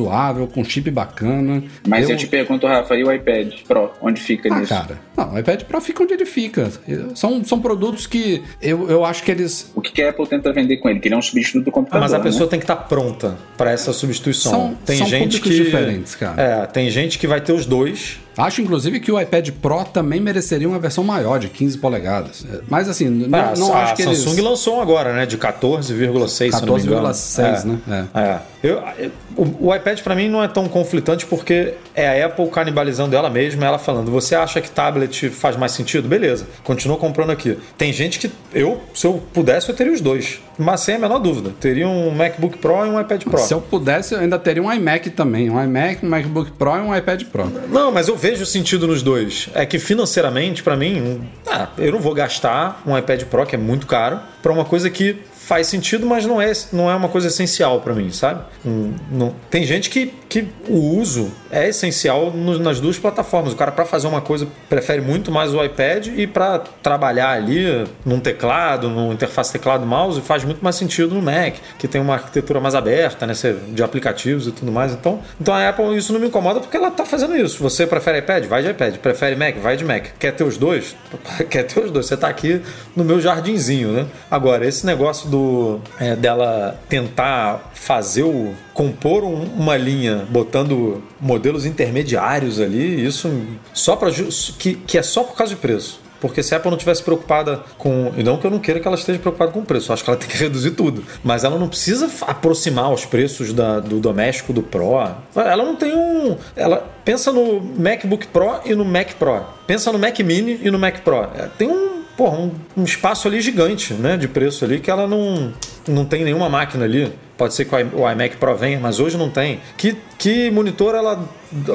com 0.53 0.63
chip 0.63 0.89
bacana. 0.91 1.63
Mas 1.87 2.05
eu, 2.05 2.11
eu 2.11 2.17
te 2.17 2.27
pergunto, 2.27 2.67
Rafa, 2.67 2.95
e 2.95 3.03
o 3.03 3.11
iPad 3.11 3.53
Pro? 3.67 3.91
Onde 4.01 4.21
fica 4.21 4.53
ah, 4.53 4.59
nisso? 4.59 4.69
cara, 4.69 4.99
não, 5.15 5.33
o 5.33 5.39
iPad 5.39 5.63
Pro 5.63 5.81
fica 5.81 6.03
onde 6.03 6.13
ele 6.13 6.25
fica. 6.25 6.71
São, 7.15 7.43
são 7.43 7.59
produtos 7.59 8.07
que 8.07 8.43
eu, 8.61 8.89
eu 8.89 9.05
acho 9.05 9.23
que 9.23 9.31
eles. 9.31 9.71
O 9.75 9.81
que 9.81 10.01
a 10.01 10.09
Apple 10.09 10.27
tenta 10.27 10.51
vender 10.53 10.77
com 10.77 10.89
ele? 10.89 10.99
Que 10.99 11.07
ele 11.07 11.15
é 11.15 11.17
um 11.17 11.21
substituto 11.21 11.65
do 11.65 11.71
computador. 11.71 12.01
mas 12.01 12.13
a 12.13 12.17
né? 12.17 12.23
pessoa 12.23 12.49
tem 12.49 12.59
que 12.59 12.63
estar 12.65 12.75
tá 12.75 12.83
pronta 12.83 13.37
para 13.57 13.71
essa 13.71 13.93
substituição. 13.93 14.51
São, 14.51 14.75
tem 14.85 14.97
são 14.97 15.07
gente 15.07 15.41
que 15.41 15.49
diferentes, 15.49 16.15
cara. 16.15 16.41
É, 16.41 16.65
tem 16.65 16.89
gente 16.89 17.17
que 17.19 17.27
vai 17.27 17.41
ter 17.41 17.53
os 17.53 17.65
dois 17.65 18.19
Acho, 18.37 18.61
inclusive, 18.61 18.99
que 18.99 19.11
o 19.11 19.19
iPad 19.19 19.49
Pro 19.61 19.83
também 19.85 20.19
mereceria 20.19 20.67
uma 20.67 20.79
versão 20.79 21.03
maior, 21.03 21.37
de 21.39 21.47
15 21.49 21.77
polegadas. 21.77 22.45
É, 22.51 22.59
Mas, 22.69 22.87
assim, 22.89 23.09
não, 23.09 23.39
Ah, 23.39 23.53
não 23.57 23.73
a 23.73 23.83
acho 23.83 23.95
que 23.95 24.03
Samsung 24.03 24.31
eles... 24.31 24.43
lançou 24.43 24.77
um 24.77 24.81
agora, 24.81 25.13
né? 25.13 25.25
De 25.25 25.37
14,6, 25.37 26.51
se 26.55 26.61
eu 26.61 26.65
não 26.67 26.75
me 26.75 26.81
engano. 26.81 27.07
14,6, 27.07 27.63
É. 27.63 27.67
né? 27.89 28.07
É. 28.13 28.37
Eu, 28.63 28.81
eu- 28.99 29.11
o, 29.59 29.73
iPad 29.73 29.99
pra 30.01 30.13
mim 30.15 30.29
não 30.29 30.43
é 30.43 30.47
tão 30.47 30.67
conflitante 30.67 31.25
porque 31.25 31.73
é 31.95 32.21
a 32.21 32.27
Apple 32.27 32.47
canibalizando 32.49 33.15
ela 33.15 33.29
mesma, 33.29 33.65
ela 33.65 33.79
falando: 33.79 34.11
você 34.11 34.35
acha 34.35 34.61
que 34.61 34.69
tablet 34.69 35.29
faz 35.29 35.55
mais 35.57 35.71
sentido? 35.71 36.07
Beleza, 36.07 36.45
continua 36.63 36.97
comprando 36.97 37.31
aqui. 37.31 37.57
Tem 37.77 37.91
gente 37.91 38.19
que 38.19 38.31
eu, 38.53 38.79
se 38.93 39.07
eu 39.07 39.21
pudesse, 39.33 39.67
eu 39.69 39.75
teria 39.75 39.91
os 39.93 39.99
dois, 40.01 40.39
mas 40.59 40.81
sem 40.81 40.95
a 40.95 40.99
menor 40.99 41.17
dúvida. 41.19 41.51
Teria 41.59 41.87
um 41.87 42.11
MacBook 42.11 42.57
Pro 42.59 42.85
e 42.85 42.89
um 42.89 42.99
iPad 43.01 43.23
Pro. 43.23 43.39
Se 43.39 43.53
eu 43.53 43.61
pudesse, 43.61 44.13
eu 44.13 44.19
ainda 44.19 44.37
teria 44.37 44.61
um 44.61 44.71
iMac 44.71 45.09
também. 45.09 45.49
Um 45.49 45.61
iMac, 45.63 46.05
um 46.05 46.09
MacBook 46.09 46.51
Pro 46.51 46.75
e 46.75 46.81
um 46.81 46.95
iPad 46.95 47.23
Pro. 47.31 47.51
Não, 47.69 47.91
mas 47.91 48.07
eu 48.09 48.15
vejo 48.21 48.45
sentido 48.45 48.85
nos 48.85 49.01
dois. 49.01 49.49
É 49.55 49.65
que 49.65 49.79
financeiramente, 49.79 50.61
pra 50.61 50.77
mim, 50.77 51.27
ah, 51.47 51.69
eu 51.75 51.91
não 51.91 51.99
vou 51.99 52.13
gastar 52.13 52.83
um 52.85 52.95
iPad 52.95 53.23
Pro, 53.23 53.47
que 53.47 53.55
é 53.55 53.57
muito 53.57 53.87
caro, 53.87 54.19
pra 54.43 54.51
uma 54.51 54.63
coisa 54.63 54.91
que 54.91 55.17
faz 55.43 55.67
sentido, 55.67 56.05
mas 56.05 56.25
não 56.25 56.41
é, 56.41 56.51
não 56.71 56.89
é 56.89 56.95
uma 56.95 57.09
coisa 57.09 57.27
essencial 57.27 57.81
pra 57.81 57.93
mim, 57.93 58.11
sabe? 58.11 58.41
Hum, 58.65 58.93
não- 59.11 59.33
tem 59.49 59.65
gente 59.65 59.89
que, 59.89 60.13
que 60.29 60.47
o 60.69 60.97
uso 60.97 61.31
é 61.51 61.67
essencial 61.67 62.31
no- 62.31 62.57
nas 62.59 62.79
duas 62.79 62.97
plataformas. 62.97 63.51
O 63.51 63.55
cara, 63.55 63.71
pra 63.71 63.83
fazer 63.83 64.07
uma 64.07 64.21
coisa, 64.21 64.47
prefere 64.69 65.01
muito 65.01 65.31
mais 65.31 65.53
o 65.53 65.61
iPad 65.63 66.07
e 66.15 66.25
pra 66.27 66.59
trabalhar 66.81 67.31
ali 67.31 67.85
num 68.05 68.19
teclado, 68.19 68.87
numa 68.89 69.13
interface 69.13 69.51
teclado-mouse, 69.51 70.21
faz 70.21 70.43
muito 70.45 70.63
mais 70.63 70.75
sentido 70.75 71.15
no 71.15 71.21
Mac, 71.21 71.55
que 71.77 71.87
tem 71.87 71.99
uma 71.99 72.13
arquitetura 72.13 72.59
mais 72.61 72.75
aberta, 72.75 73.25
né, 73.27 73.33
de 73.69 73.83
aplicativos 73.83 74.47
e 74.47 74.51
tudo 74.51 74.71
mais. 74.71 74.93
Então, 74.93 75.19
então 75.39 75.53
a 75.53 75.67
Apple, 75.67 75.97
isso 75.97 76.13
não 76.13 76.19
me 76.19 76.27
incomoda 76.27 76.59
porque 76.59 76.77
ela 76.77 76.91
tá 76.91 77.03
fazendo 77.03 77.35
isso. 77.35 77.61
Você 77.61 77.85
prefere 77.87 78.19
iPad? 78.19 78.45
Vai 78.45 78.61
de 78.63 78.69
iPad. 78.69 78.95
Prefere 78.97 79.35
Mac? 79.35 79.57
Vai 79.57 79.75
de 79.75 79.83
Mac. 79.83 80.05
Quer 80.19 80.31
ter 80.33 80.43
os 80.43 80.55
dois? 80.55 80.95
Quer 81.49 81.63
ter 81.63 81.83
os 81.83 81.91
dois. 81.91 82.05
Você 82.05 82.15
tá 82.15 82.27
aqui 82.29 82.61
no 82.95 83.03
meu 83.03 83.19
jardinzinho, 83.19 83.91
né? 83.91 84.05
Agora, 84.29 84.65
esse 84.65 84.85
negócio 84.85 85.29
do 85.31 85.79
é, 85.99 86.15
dela 86.15 86.79
tentar 86.87 87.71
fazer 87.73 88.23
o 88.23 88.53
compor 88.73 89.23
um- 89.23 89.43
uma 89.57 89.75
linha 89.77 90.25
botando 90.29 91.01
modelos 91.19 91.65
intermediários 91.65 92.59
ali, 92.59 93.03
isso 93.05 93.31
só 93.73 93.95
para 93.95 94.11
que, 94.59 94.75
que 94.75 94.97
é 94.97 95.01
só 95.01 95.23
por 95.23 95.35
causa 95.35 95.55
de 95.55 95.59
preço. 95.59 95.99
Porque 96.19 96.43
se 96.43 96.53
a 96.53 96.57
Apple 96.57 96.69
não 96.69 96.77
tivesse 96.77 97.01
preocupada 97.01 97.61
com. 97.79 98.11
E 98.15 98.21
não 98.21 98.37
que 98.37 98.45
eu 98.45 98.51
não 98.51 98.59
queira 98.59 98.79
que 98.79 98.85
ela 98.87 98.95
esteja 98.95 99.17
preocupada 99.17 99.51
com 99.51 99.61
o 99.61 99.65
preço, 99.65 99.91
acho 99.91 100.03
que 100.03 100.09
ela 100.11 100.19
tem 100.19 100.29
que 100.29 100.37
reduzir 100.37 100.69
tudo. 100.69 101.03
Mas 101.23 101.43
ela 101.43 101.57
não 101.57 101.67
precisa 101.67 102.07
aproximar 102.27 102.93
os 102.93 103.05
preços 103.05 103.51
da- 103.53 103.79
do 103.79 103.99
doméstico 103.99 104.53
do 104.53 104.61
Pro. 104.61 104.99
Ela 105.35 105.65
não 105.65 105.75
tem 105.75 105.95
um. 105.95 106.37
Ela 106.55 106.87
pensa 107.03 107.31
no 107.31 107.59
MacBook 107.59 108.27
Pro 108.27 108.59
e 108.65 108.75
no 108.75 108.85
Mac 108.85 109.13
Pro. 109.17 109.41
Pensa 109.65 109.91
no 109.91 109.97
Mac 109.97 110.19
Mini 110.19 110.59
e 110.61 110.69
no 110.69 110.77
Mac 110.77 110.99
Pro. 110.99 111.23
É, 111.35 111.47
Tem 111.57 111.67
um, 111.67 112.00
porra, 112.15 112.37
um, 112.37 112.51
um 112.77 112.83
espaço 112.83 113.27
ali 113.27 113.41
gigante, 113.41 113.93
né? 113.93 114.17
De 114.17 114.27
preço 114.27 114.65
ali 114.65 114.79
que 114.79 114.89
ela 114.89 115.07
não, 115.07 115.53
não 115.87 116.05
tem 116.05 116.23
nenhuma 116.23 116.49
máquina 116.49 116.85
ali. 116.85 117.13
Pode 117.37 117.55
ser 117.55 117.65
que 117.65 117.73
o 117.73 118.09
iMac 118.09 118.37
Pro 118.37 118.55
venha, 118.55 118.79
mas 118.79 118.99
hoje 118.99 119.17
não 119.17 119.29
tem. 119.29 119.59
Que, 119.75 119.97
que 120.19 120.51
monitor 120.51 120.93
ela 120.93 121.27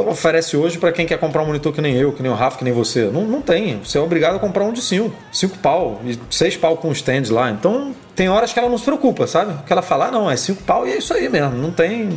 oferece 0.08 0.56
hoje 0.56 0.78
para 0.78 0.92
quem 0.92 1.06
quer 1.06 1.18
comprar 1.18 1.42
um 1.42 1.46
monitor 1.46 1.72
que 1.72 1.80
nem 1.80 1.96
eu, 1.96 2.12
que 2.12 2.22
nem 2.22 2.30
o 2.30 2.34
Rafa, 2.34 2.58
que 2.58 2.64
nem 2.64 2.72
você? 2.72 3.06
Não, 3.06 3.22
não 3.22 3.42
tem. 3.42 3.80
Você 3.82 3.98
é 3.98 4.00
obrigado 4.00 4.36
a 4.36 4.38
comprar 4.38 4.64
um 4.64 4.72
de 4.72 4.80
5. 4.80 5.12
5 5.32 5.58
pau. 5.58 6.00
E 6.04 6.16
6 6.30 6.56
pau 6.58 6.76
com 6.76 6.92
stand 6.92 7.24
lá. 7.30 7.50
Então 7.50 7.92
tem 8.14 8.28
horas 8.28 8.52
que 8.52 8.58
ela 8.58 8.68
não 8.68 8.78
se 8.78 8.84
preocupa, 8.84 9.26
sabe? 9.26 9.54
Que 9.66 9.72
ela 9.72 9.82
fala, 9.82 10.06
ah, 10.06 10.10
não, 10.10 10.30
é 10.30 10.36
5 10.36 10.62
pau 10.62 10.86
e 10.86 10.92
é 10.92 10.98
isso 10.98 11.12
aí 11.12 11.28
mesmo. 11.28 11.56
Não 11.56 11.72
tem, 11.72 12.10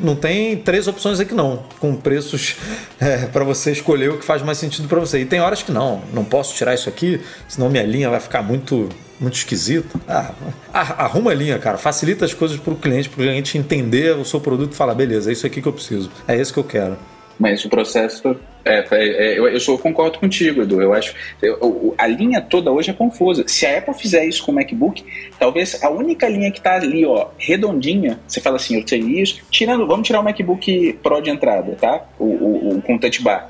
não 0.00 0.14
tem 0.14 0.56
três 0.56 0.86
opções 0.86 1.18
aqui 1.18 1.34
não, 1.34 1.64
com 1.80 1.94
preços 1.96 2.56
para 3.32 3.42
você 3.42 3.72
escolher 3.72 4.10
o 4.10 4.18
que 4.18 4.24
faz 4.24 4.42
mais 4.42 4.58
sentido 4.58 4.86
para 4.86 5.00
você. 5.00 5.20
E 5.20 5.26
tem 5.26 5.40
horas 5.40 5.62
que 5.62 5.72
não, 5.72 6.02
não 6.12 6.24
posso 6.24 6.54
tirar 6.54 6.72
isso 6.72 6.88
aqui, 6.88 7.20
senão 7.48 7.68
minha 7.68 7.84
linha 7.84 8.08
vai 8.08 8.20
ficar 8.20 8.42
muito 8.42 8.88
muito 9.20 9.34
esquisita. 9.34 9.98
Ah, 10.08 10.32
arruma 10.72 11.30
a 11.30 11.34
linha, 11.34 11.58
cara. 11.58 11.78
Facilita 11.78 12.24
as 12.24 12.34
coisas 12.34 12.58
para 12.58 12.72
o 12.72 12.76
cliente, 12.76 13.08
para 13.08 13.20
o 13.20 13.24
cliente 13.24 13.58
entender 13.58 14.16
o 14.16 14.24
seu 14.24 14.40
produto 14.40 14.72
e 14.72 14.76
falar, 14.76 14.94
beleza, 14.94 15.30
é 15.30 15.32
isso 15.32 15.46
aqui 15.46 15.62
que 15.62 15.68
eu 15.68 15.72
preciso, 15.72 16.10
é 16.28 16.40
isso 16.40 16.52
que 16.52 16.58
eu 16.58 16.64
quero. 16.64 16.96
Mas 17.38 17.64
o 17.64 17.68
processo. 17.68 18.36
É, 18.66 18.84
é, 18.90 19.08
é, 19.34 19.38
eu, 19.38 19.48
eu 19.48 19.60
sou, 19.60 19.74
eu 19.74 19.78
concordo 19.78 20.18
contigo, 20.18 20.62
Edu. 20.62 20.82
Eu 20.82 20.92
acho. 20.92 21.14
eu- 21.40 21.58
eu- 21.60 21.94
a 21.96 22.06
linha 22.06 22.40
toda 22.40 22.70
hoje 22.70 22.90
é 22.90 22.92
confusa. 22.92 23.44
Se 23.46 23.64
a 23.64 23.78
Apple 23.78 23.94
fizer 23.94 24.24
isso 24.26 24.44
com 24.44 24.52
o 24.52 24.54
MacBook, 24.54 25.04
talvez 25.38 25.82
a 25.82 25.88
única 25.88 26.28
linha 26.28 26.50
que 26.50 26.60
tá 26.60 26.74
ali, 26.74 27.04
ó, 27.06 27.28
redondinha, 27.38 28.18
você 28.26 28.40
fala 28.40 28.56
assim, 28.56 28.78
eu 28.80 28.86
sei 28.86 29.00
isso, 29.00 29.40
tirando. 29.50 29.86
Vamos 29.86 30.06
tirar 30.06 30.20
o 30.20 30.22
MacBook 30.24 30.98
Pro 31.02 31.20
de 31.20 31.30
entrada, 31.30 31.76
tá? 31.80 32.02
O, 32.18 32.24
o, 32.24 32.76
o 32.78 32.82
com 32.82 32.98
touch 32.98 33.22
bar. 33.22 33.48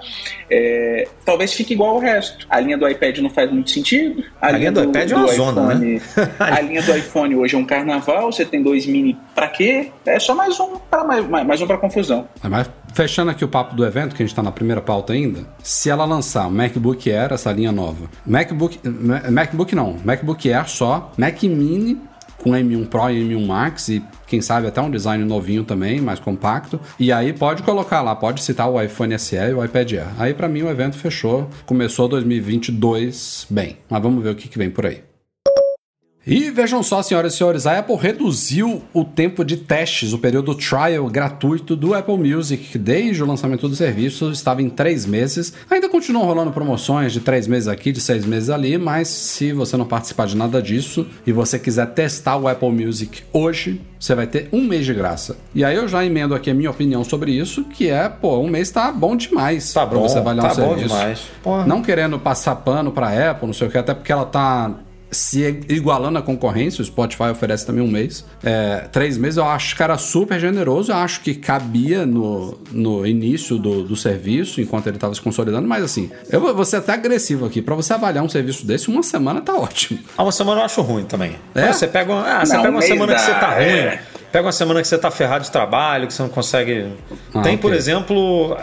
É, 0.50 1.08
talvez 1.24 1.52
fique 1.52 1.72
igual 1.74 1.90
ao 1.90 1.98
resto. 1.98 2.46
A 2.48 2.60
linha 2.60 2.78
do 2.78 2.88
iPad 2.88 3.18
não 3.18 3.30
faz 3.30 3.50
muito 3.50 3.70
sentido. 3.70 4.22
A 4.40 4.50
linha 4.52 4.70
do 4.70 4.82
iPad 4.84 5.10
é 5.10 5.14
uma 5.16 5.32
zona, 5.32 5.74
né? 5.74 6.00
a 6.38 6.60
linha 6.60 6.82
do 6.82 6.96
iPhone 6.96 7.34
hoje 7.36 7.54
é 7.54 7.58
um 7.58 7.64
carnaval, 7.64 8.30
você 8.30 8.44
tem 8.44 8.62
dois 8.62 8.86
mini 8.86 9.16
pra 9.34 9.48
quê? 9.48 9.90
É 10.04 10.18
só 10.20 10.34
mais 10.34 10.58
um 10.60 10.76
para 10.90 11.04
mais, 11.04 11.26
mais, 11.28 11.46
mais 11.46 11.60
um 11.62 11.66
para 11.66 11.78
confusão. 11.78 12.28
É, 12.44 12.48
Mas 12.48 12.70
fechando 12.94 13.30
aqui 13.30 13.44
o 13.44 13.48
papo 13.48 13.74
do 13.74 13.84
evento, 13.84 14.14
que 14.14 14.22
a 14.22 14.26
gente 14.26 14.34
tá 14.34 14.42
na 14.42 14.52
primeira 14.52 14.80
pauta 14.80 15.05
ainda, 15.12 15.40
se 15.62 15.88
ela 15.90 16.04
lançar 16.04 16.50
MacBook 16.50 17.10
Air, 17.10 17.32
essa 17.32 17.52
linha 17.52 17.72
nova, 17.72 18.08
MacBook, 18.26 18.78
Ma- 18.88 19.30
MacBook 19.30 19.74
não, 19.74 19.96
MacBook 20.04 20.52
Air 20.52 20.68
só, 20.68 21.12
Mac 21.16 21.42
Mini 21.42 22.00
com 22.38 22.50
M1 22.50 22.86
Pro 22.88 23.10
e 23.10 23.22
M1 23.22 23.46
Max 23.46 23.88
e 23.88 24.04
quem 24.26 24.40
sabe 24.40 24.66
até 24.66 24.80
um 24.80 24.90
design 24.90 25.24
novinho 25.24 25.64
também, 25.64 26.00
mais 26.00 26.18
compacto. 26.20 26.78
E 26.98 27.10
aí 27.10 27.32
pode 27.32 27.62
colocar 27.62 28.02
lá, 28.02 28.14
pode 28.14 28.42
citar 28.42 28.68
o 28.70 28.80
iPhone 28.80 29.18
SE 29.18 29.34
e 29.36 29.54
o 29.54 29.64
iPad 29.64 29.92
Air. 29.94 30.06
Aí 30.18 30.34
pra 30.34 30.46
mim 30.48 30.62
o 30.62 30.68
evento 30.68 30.96
fechou, 30.98 31.48
começou 31.64 32.06
2022 32.08 33.46
bem. 33.48 33.78
Mas 33.88 34.02
vamos 34.02 34.22
ver 34.22 34.30
o 34.30 34.34
que, 34.34 34.48
que 34.48 34.58
vem 34.58 34.70
por 34.70 34.84
aí. 34.86 35.02
E 36.26 36.50
vejam 36.50 36.82
só, 36.82 37.02
senhoras 37.02 37.34
e 37.34 37.36
senhores, 37.36 37.66
a 37.68 37.78
Apple 37.78 37.94
reduziu 37.94 38.82
o 38.92 39.04
tempo 39.04 39.44
de 39.44 39.58
testes, 39.58 40.12
o 40.12 40.18
período 40.18 40.56
trial 40.56 41.06
gratuito 41.08 41.76
do 41.76 41.94
Apple 41.94 42.16
Music, 42.16 42.64
que 42.64 42.78
desde 42.78 43.22
o 43.22 43.26
lançamento 43.26 43.68
do 43.68 43.76
serviço 43.76 44.32
estava 44.32 44.60
em 44.60 44.68
três 44.68 45.06
meses. 45.06 45.52
Ainda 45.70 45.88
continuam 45.88 46.26
rolando 46.26 46.50
promoções 46.50 47.12
de 47.12 47.20
três 47.20 47.46
meses 47.46 47.68
aqui, 47.68 47.92
de 47.92 48.00
seis 48.00 48.26
meses 48.26 48.50
ali, 48.50 48.76
mas 48.76 49.06
se 49.06 49.52
você 49.52 49.76
não 49.76 49.84
participar 49.86 50.26
de 50.26 50.36
nada 50.36 50.60
disso 50.60 51.06
e 51.24 51.30
você 51.30 51.60
quiser 51.60 51.86
testar 51.94 52.36
o 52.36 52.48
Apple 52.48 52.72
Music 52.72 53.22
hoje, 53.32 53.80
você 54.00 54.12
vai 54.14 54.26
ter 54.26 54.48
um 54.52 54.62
mês 54.64 54.84
de 54.84 54.92
graça. 54.94 55.36
E 55.54 55.64
aí 55.64 55.76
eu 55.76 55.86
já 55.86 56.04
emendo 56.04 56.34
aqui 56.34 56.50
a 56.50 56.54
minha 56.54 56.70
opinião 56.72 57.04
sobre 57.04 57.30
isso, 57.30 57.62
que 57.64 57.88
é, 57.88 58.08
pô, 58.08 58.38
um 58.40 58.48
mês 58.48 58.70
tá 58.72 58.90
bom 58.90 59.14
demais 59.14 59.72
Tá 59.72 59.86
pra 59.86 59.96
bom, 59.96 60.08
você 60.08 60.18
avaliar 60.18 60.52
tá 60.52 60.60
um 60.60 60.64
bom 60.66 60.74
serviço. 60.74 60.88
demais. 60.96 61.20
Porra. 61.40 61.66
Não 61.66 61.82
querendo 61.82 62.18
passar 62.18 62.56
pano 62.56 62.90
pra 62.90 63.30
Apple, 63.30 63.46
não 63.46 63.54
sei 63.54 63.68
o 63.68 63.70
que, 63.70 63.78
até 63.78 63.94
porque 63.94 64.10
ela 64.10 64.24
tá 64.24 64.72
se 65.10 65.42
igualando 65.68 66.18
à 66.18 66.22
concorrência, 66.22 66.82
o 66.82 66.84
Spotify 66.84 67.24
oferece 67.24 67.64
também 67.66 67.82
um 67.82 67.90
mês. 67.90 68.24
É, 68.42 68.86
três 68.92 69.16
meses 69.16 69.36
eu 69.36 69.44
acho, 69.44 69.76
cara, 69.76 69.96
super 69.98 70.38
generoso. 70.40 70.92
Eu 70.92 70.96
acho 70.96 71.20
que 71.20 71.34
cabia 71.34 72.04
no, 72.04 72.58
no 72.72 73.06
início 73.06 73.56
do, 73.58 73.82
do 73.82 73.96
serviço, 73.96 74.60
enquanto 74.60 74.86
ele 74.88 74.96
estava 74.96 75.14
se 75.14 75.20
consolidando, 75.20 75.66
mas 75.66 75.84
assim, 75.84 76.10
eu 76.30 76.40
vou 76.40 76.64
ser 76.64 76.76
até 76.76 76.92
agressivo 76.92 77.46
aqui. 77.46 77.62
Pra 77.62 77.74
você 77.74 77.92
avaliar 77.92 78.24
um 78.24 78.28
serviço 78.28 78.66
desse, 78.66 78.88
uma 78.88 79.02
semana 79.02 79.40
tá 79.40 79.54
ótimo. 79.54 79.98
Ah, 80.16 80.22
uma 80.22 80.32
semana 80.32 80.60
eu 80.60 80.64
acho 80.64 80.80
ruim 80.82 81.04
também. 81.04 81.36
É? 81.54 81.72
Você 81.72 81.86
pega 81.86 82.12
uma, 82.12 82.22
ah, 82.40 82.44
você 82.44 82.54
Não, 82.54 82.62
pega 82.62 82.74
uma 82.74 82.78
um 82.80 82.82
semana 82.82 83.14
que 83.14 83.20
você 83.20 83.30
tá 83.32 83.54
ruim. 83.54 83.64
é. 83.64 84.02
Pega 84.32 84.44
uma 84.46 84.52
semana 84.52 84.82
que 84.82 84.88
você 84.88 84.98
tá 84.98 85.10
ferrado 85.10 85.44
de 85.44 85.50
trabalho, 85.50 86.06
que 86.06 86.12
você 86.12 86.22
não 86.22 86.28
consegue. 86.28 86.88
Ah, 87.34 87.40
Tem, 87.42 87.56
por 87.56 87.68
ok. 87.68 87.78
exemplo, 87.78 88.56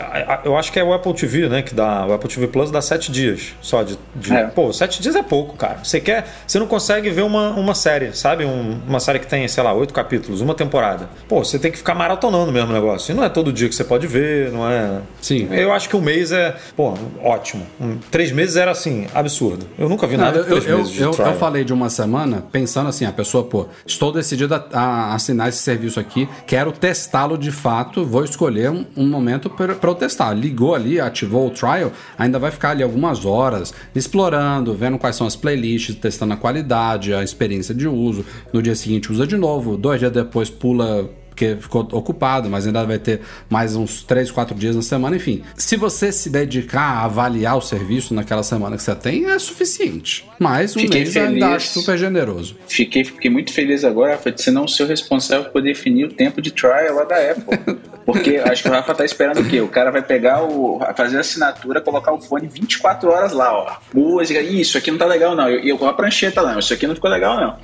eu 0.44 0.56
acho 0.56 0.70
que 0.72 0.78
é 0.78 0.84
o 0.84 0.92
Apple 0.92 1.12
TV, 1.14 1.48
né? 1.48 1.62
Que 1.62 1.74
dá. 1.74 2.06
O 2.06 2.12
Apple 2.12 2.28
TV 2.28 2.46
Plus 2.48 2.70
dá 2.70 2.80
sete 2.80 3.10
dias 3.10 3.54
só 3.60 3.82
de. 3.82 3.98
de- 4.14 4.32
É. 4.32 4.44
Pô, 4.46 4.72
sete 4.72 5.00
dias 5.02 5.16
é 5.16 5.22
pouco, 5.22 5.56
cara. 5.56 5.78
Você 5.82 6.00
quer. 6.00 6.26
Você 6.46 6.58
não 6.58 6.66
consegue 6.66 7.10
ver 7.10 7.22
uma, 7.22 7.50
uma 7.50 7.74
série, 7.74 8.14
sabe? 8.16 8.44
Um- 8.44 8.78
uma 8.86 9.00
série 9.00 9.18
que 9.18 9.26
tem, 9.26 9.46
sei 9.48 9.62
lá, 9.62 9.72
oito 9.72 9.92
capítulos, 9.94 10.40
uma 10.40 10.54
temporada. 10.54 11.08
Pô, 11.28 11.42
você 11.44 11.58
tem 11.58 11.70
que 11.72 11.78
ficar 11.78 11.94
maratonando 11.94 12.52
mesmo 12.52 12.70
o 12.70 12.72
negócio. 12.72 13.12
E 13.12 13.14
não 13.16 13.24
é 13.24 13.28
todo 13.28 13.52
dia 13.52 13.68
que 13.68 13.74
você 13.74 13.84
pode 13.84 14.06
ver, 14.06 14.50
não 14.52 14.68
é. 14.70 15.00
Sim. 15.20 15.48
Eu 15.50 15.72
acho 15.72 15.88
que 15.88 15.96
um 15.96 16.00
mês 16.00 16.30
é, 16.32 16.54
pô, 16.76 16.94
ótimo. 17.22 17.66
Um- 17.80 17.98
três 18.10 18.30
meses 18.30 18.56
era 18.56 18.70
assim, 18.70 19.06
absurdo. 19.14 19.66
Eu 19.78 19.88
nunca 19.88 20.06
vi 20.06 20.16
Não, 20.16 20.24
nada 20.24 20.38
eu, 20.38 20.42
de 20.44 20.48
três 20.50 20.66
eu, 20.66 20.78
meses 20.78 20.92
de 20.92 21.00
eu- 21.02 21.12
eu 21.12 21.34
falei 21.34 21.64
de 21.64 21.72
uma 21.72 21.88
semana 21.90 22.44
pensando 22.52 22.88
assim, 22.88 23.04
a 23.06 23.12
pessoa, 23.12 23.44
pô, 23.44 23.66
estou 23.86 24.12
decidido 24.12 24.54
a, 24.54 24.64
a 24.72 25.14
assinar 25.14 25.48
esse 25.54 25.62
serviço 25.62 25.98
aqui, 25.98 26.28
quero 26.46 26.72
testá-lo 26.72 27.38
de 27.38 27.50
fato, 27.50 28.04
vou 28.04 28.24
escolher 28.24 28.70
um, 28.70 28.84
um 28.96 29.06
momento 29.06 29.48
para 29.48 29.76
eu 29.82 29.94
testar. 29.94 30.34
Ligou 30.34 30.74
ali, 30.74 31.00
ativou 31.00 31.46
o 31.46 31.50
trial, 31.50 31.92
ainda 32.18 32.38
vai 32.38 32.50
ficar 32.50 32.70
ali 32.70 32.82
algumas 32.82 33.24
horas 33.24 33.72
explorando, 33.94 34.74
vendo 34.74 34.98
quais 34.98 35.16
são 35.16 35.26
as 35.26 35.36
playlists, 35.36 35.94
testando 35.94 36.34
a 36.34 36.36
qualidade, 36.36 37.14
a 37.14 37.22
experiência 37.22 37.74
de 37.74 37.88
uso. 37.88 38.24
No 38.52 38.60
dia 38.60 38.74
seguinte 38.74 39.10
usa 39.10 39.26
de 39.26 39.36
novo, 39.36 39.76
dois 39.76 40.00
dias 40.00 40.12
depois 40.12 40.50
pula 40.50 41.08
porque 41.34 41.56
ficou 41.60 41.82
ocupado, 41.90 42.48
mas 42.48 42.64
ainda 42.64 42.84
vai 42.84 42.98
ter 42.98 43.20
mais 43.50 43.74
uns 43.74 44.04
3, 44.04 44.30
4 44.30 44.54
dias 44.56 44.76
na 44.76 44.82
semana, 44.82 45.16
enfim. 45.16 45.42
Se 45.56 45.76
você 45.76 46.12
se 46.12 46.30
dedicar 46.30 46.80
a 46.80 47.04
avaliar 47.04 47.58
o 47.58 47.60
serviço 47.60 48.14
naquela 48.14 48.44
semana 48.44 48.76
que 48.76 48.82
você 48.84 48.94
tem, 48.94 49.26
é 49.26 49.38
suficiente. 49.38 50.24
Mas 50.38 50.76
um 50.76 50.80
Fiquei 50.80 51.00
mês 51.00 51.16
eu 51.16 51.24
ainda 51.24 51.46
feliz. 51.46 51.56
acho 51.56 51.80
super 51.80 51.98
generoso. 51.98 52.56
Fiquei, 52.68 53.04
fiquei 53.04 53.30
muito 53.30 53.52
feliz 53.52 53.84
agora, 53.84 54.16
foi 54.16 54.30
de 54.30 54.42
ser 54.42 54.52
não 54.52 54.68
ser 54.68 54.84
o 54.84 54.86
responsável 54.86 55.50
por 55.50 55.60
definir 55.60 56.04
o 56.04 56.12
tempo 56.12 56.40
de 56.40 56.52
trial 56.52 56.94
lá 56.94 57.04
da 57.04 57.16
Apple. 57.16 57.78
Porque 58.06 58.36
acho 58.36 58.62
que 58.62 58.68
o 58.68 58.72
Rafa 58.72 58.94
tá 58.94 59.04
esperando 59.04 59.40
o 59.40 59.48
quê? 59.48 59.60
O 59.60 59.68
cara 59.68 59.90
vai 59.90 60.02
pegar 60.02 60.44
o. 60.44 60.78
fazer 60.94 61.16
a 61.16 61.20
assinatura, 61.20 61.80
colocar 61.80 62.12
o 62.12 62.20
fone 62.20 62.46
24 62.46 63.08
horas 63.08 63.32
lá, 63.32 63.52
ó. 63.52 63.76
Música, 63.94 64.40
isso 64.40 64.76
aqui 64.76 64.90
não 64.90 64.98
tá 64.98 65.06
legal, 65.06 65.34
não. 65.34 65.50
E 65.50 65.68
eu, 65.68 65.78
com 65.78 65.88
a 65.88 65.92
prancheta 65.94 66.40
lá, 66.42 66.58
isso 66.58 66.72
aqui 66.74 66.86
não 66.86 66.94
ficou 66.94 67.10
legal, 67.10 67.36
não. 67.40 67.56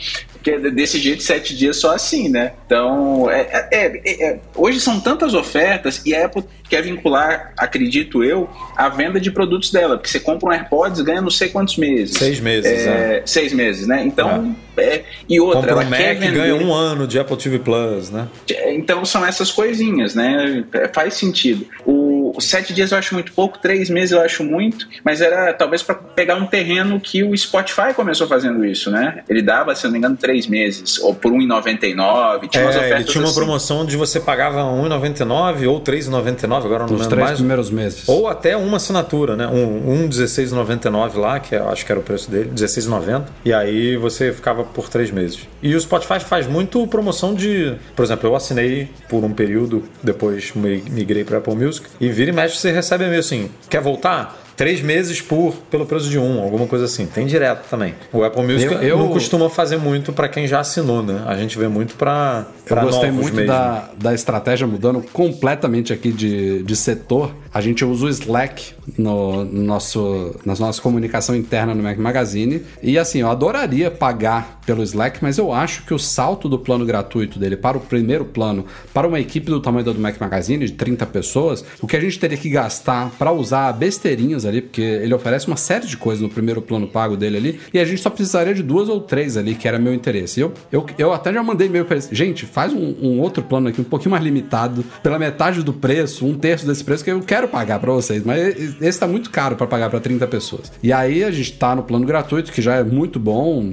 Porque 0.42 0.70
desse 0.70 0.98
jeito, 0.98 1.22
sete 1.22 1.55
dias 1.55 1.76
só 1.76 1.94
assim, 1.94 2.29
né? 2.29 2.53
Então, 2.65 3.31
é, 3.31 3.69
é, 3.71 4.00
é, 4.04 4.25
é 4.25 4.40
hoje 4.54 4.81
são 4.81 4.98
tantas 4.98 5.35
ofertas 5.35 6.00
e 6.06 6.15
a 6.15 6.25
Apple 6.25 6.44
quer 6.69 6.83
vincular, 6.83 7.52
acredito 7.58 8.25
eu, 8.25 8.48
a 8.77 8.88
venda 8.88 9.21
de 9.21 9.31
produtos 9.31 9.71
dela. 9.71 9.96
Porque 9.96 10.08
você 10.08 10.21
compra 10.21 10.48
um 10.48 10.52
AirPods 10.52 11.02
ganha 11.02 11.21
não 11.21 11.31
sei 11.31 11.48
quantos 11.48 11.77
meses. 11.77 12.17
Seis 12.17 12.40
meses, 12.40 12.71
é. 12.71 13.23
Seis 13.27 13.52
meses, 13.52 13.87
né? 13.87 14.02
Então, 14.04 14.56
é. 14.79 15.02
e 15.29 15.38
outra, 15.38 15.60
compra 15.60 15.73
ela 15.73 15.85
um 15.85 15.90
Mac 15.90 16.00
quer 16.00 16.15
vender... 16.15 16.38
ganha 16.38 16.54
um 16.56 16.73
ano 16.73 17.06
de 17.06 17.19
Apple 17.19 17.37
TV 17.37 17.58
Plus, 17.58 18.10
né? 18.10 18.27
Então 18.69 19.04
são 19.04 19.27
essas 19.27 19.50
coisinhas, 19.50 20.15
né? 20.15 20.65
Faz 20.94 21.15
sentido. 21.15 21.67
O 21.85 22.10
sete 22.38 22.72
dias 22.72 22.92
eu 22.92 22.98
acho 22.98 23.14
muito 23.14 23.33
pouco, 23.33 23.58
três 23.58 23.88
meses 23.88 24.12
eu 24.12 24.20
acho 24.20 24.44
muito, 24.44 24.87
mas 25.04 25.20
era 25.20 25.52
talvez 25.52 25.83
para 25.83 25.94
pegar 25.94 26.37
um 26.37 26.46
terreno 26.46 27.00
que 27.00 27.22
o 27.22 27.37
Spotify 27.37 27.94
começou 27.94 28.26
fazendo 28.26 28.64
isso, 28.64 28.90
né? 28.90 29.22
Ele 29.28 29.42
dava, 29.42 29.74
se 29.74 29.85
não 29.85 29.92
me 29.92 29.98
engano, 29.98 30.16
três 30.16 30.46
meses, 30.46 30.98
ou 30.98 31.14
por 31.14 31.33
R$1,99. 31.33 32.48
Tinha 32.48 32.64
umas 32.64 32.76
é, 32.76 32.90
ele 32.96 33.04
tinha 33.04 33.22
uma 33.22 33.31
assim. 33.31 33.38
promoção 33.38 33.81
onde 33.81 33.96
você 33.96 34.20
pagava 34.20 34.62
R$1,99 34.62 35.68
ou 35.68 35.78
R$3,99, 35.78 36.64
agora 36.64 36.78
não 36.81 36.85
Os 36.87 36.90
lembro 36.92 37.08
três 37.08 37.24
mais. 37.26 37.38
primeiros 37.38 37.70
meses. 37.70 38.08
Ou 38.08 38.28
até 38.28 38.56
uma 38.56 38.76
assinatura, 38.76 39.37
né? 39.37 39.46
Um, 39.46 39.90
um 39.90 40.02
R$16,99 40.02 41.16
lá, 41.16 41.40
que 41.40 41.54
eu 41.54 41.68
acho 41.68 41.85
que 41.85 41.92
era 41.92 42.00
o 42.00 42.04
preço 42.04 42.31
dele, 42.31 42.50
R$16,90. 42.50 43.24
E 43.44 43.52
aí 43.52 43.96
você 43.96 44.33
ficava 44.33 44.64
por 44.64 44.88
três 44.88 45.10
meses. 45.10 45.40
E 45.62 45.74
o 45.74 45.81
Spotify 45.81 46.20
faz 46.20 46.46
muito 46.46 46.87
promoção 46.87 47.35
de. 47.35 47.74
Por 47.94 48.04
exemplo, 48.04 48.28
eu 48.28 48.37
assinei 48.37 48.88
por 49.08 49.24
um 49.24 49.33
período, 49.33 49.85
depois 50.02 50.52
migrei 50.54 51.24
para 51.24 51.38
Apple 51.38 51.54
Music, 51.54 51.87
e 52.00 52.08
vira 52.21 52.31
e 52.31 52.35
mexe 52.35 52.58
você 52.58 52.71
recebe 52.71 53.06
meio 53.06 53.21
assim: 53.21 53.50
quer 53.71 53.81
voltar? 53.81 54.38
três 54.60 54.83
meses 54.83 55.23
por 55.23 55.54
pelo 55.71 55.87
preço 55.87 56.10
de 56.10 56.18
um, 56.18 56.42
alguma 56.42 56.66
coisa 56.66 56.85
assim. 56.85 57.06
Tem 57.06 57.25
direto 57.25 57.66
também. 57.71 57.94
O 58.12 58.23
Apple 58.23 58.42
Music 58.42 58.71
eu, 58.71 58.83
eu 58.83 58.98
não 58.98 59.08
costuma 59.08 59.48
fazer 59.48 59.79
muito 59.79 60.12
para 60.12 60.29
quem 60.29 60.46
já 60.46 60.60
assinou, 60.60 61.02
né? 61.02 61.23
A 61.27 61.35
gente 61.35 61.58
vê 61.58 61.66
muito 61.66 61.94
para 61.94 62.44
Eu 62.71 62.83
gostei 62.83 63.10
muito 63.10 63.46
da, 63.46 63.90
da 63.96 64.14
estratégia 64.14 64.66
mudando 64.66 65.02
completamente 65.12 65.92
aqui 65.92 66.12
de, 66.12 66.62
de 66.62 66.77
setor. 66.77 67.35
A 67.52 67.60
gente 67.60 67.85
usa 67.85 68.06
o 68.06 68.08
Slack 68.08 68.75
no, 68.96 69.44
no 69.44 69.62
nosso, 69.62 70.35
na 70.44 70.54
nossa 70.54 70.81
comunicação 70.81 71.35
interna 71.35 71.75
no 71.75 71.83
Mac 71.83 71.98
Magazine. 71.98 72.62
E 72.83 72.98
assim, 72.98 73.21
eu 73.21 73.31
adoraria 73.31 73.90
pagar 73.90 74.60
pelo 74.71 74.83
Slack, 74.85 75.18
mas 75.21 75.37
eu 75.37 75.52
acho 75.52 75.85
que 75.85 75.92
o 75.92 75.98
salto 75.98 76.48
do 76.48 76.58
plano 76.58 76.85
gratuito 76.85 77.38
dele 77.38 77.56
para 77.56 77.77
o 77.77 77.81
primeiro 77.81 78.25
plano, 78.25 78.64
para 78.94 79.08
uma 79.08 79.18
equipe 79.18 79.46
do 79.46 79.60
tamanho 79.60 79.85
do 79.85 79.98
Mac 79.98 80.21
Magazine, 80.21 80.64
de 80.66 80.73
30 80.73 81.06
pessoas, 81.06 81.64
o 81.81 81.88
que 81.88 81.96
a 81.96 82.00
gente 82.00 82.18
teria 82.21 82.38
que 82.38 82.48
gastar 82.48 83.10
para 83.18 83.33
usar 83.33 83.73
besteirinhas 83.73 84.44
ali, 84.44 84.62
porque 84.62 84.81
ele 84.81 85.12
oferece 85.12 85.48
uma 85.48 85.56
série 85.56 85.87
de 85.87 85.96
coisas 85.96 86.23
no 86.23 86.29
primeiro 86.29 86.62
plano 86.62 86.87
pago 86.87 87.16
dele 87.16 87.37
ali, 87.37 87.60
e 87.75 87.81
a 87.81 87.85
gente 87.85 88.00
só 88.00 88.10
precisaria 88.10 88.54
de 88.54 88.62
duas 88.62 88.88
ou 88.88 89.00
três 89.00 89.37
ali, 89.37 89.56
que 89.56 89.66
era 89.66 89.79
meu 89.79 89.92
interesse. 89.92 90.40
Eu, 90.40 90.52
eu, 90.71 90.87
eu 90.96 91.12
até 91.12 91.33
já 91.33 91.42
mandei 91.42 91.66
e-mail 91.66 91.85
para 91.85 91.96
eles, 91.96 92.08
gente, 92.12 92.46
faz 92.46 92.60
um, 92.69 92.94
um, 93.00 93.21
outro 93.21 93.42
plano 93.42 93.69
aqui 93.69 93.81
um 93.81 93.85
pouquinho 93.85 94.11
mais 94.11 94.23
limitado, 94.23 94.85
pela 95.02 95.19
metade 95.19 95.63
do 95.63 95.73
preço, 95.73 96.27
um 96.27 96.35
terço 96.35 96.67
desse 96.67 96.85
preço, 96.85 97.04
que 97.04 97.11
eu 97.11 97.21
quero 97.21 97.48
pagar 97.48 97.79
para 97.79 97.92
vocês, 97.92 98.25
mas 98.25 98.81
esse 98.81 98.98
tá 98.98 99.06
muito 99.06 99.31
caro 99.31 99.56
para 99.56 99.67
pagar 99.67 99.90
para 99.90 100.00
30 100.00 100.27
pessoas. 100.27 100.73
E 100.83 100.92
aí 100.92 101.25
a 101.25 101.31
gente 101.31 101.52
tá 101.52 101.75
no 101.75 101.83
plano 101.83 102.06
gratuito, 102.06 102.52
que 102.52 102.63
já 102.63 102.77
é 102.77 102.85
muito 102.85 103.19
bom, 103.19 103.65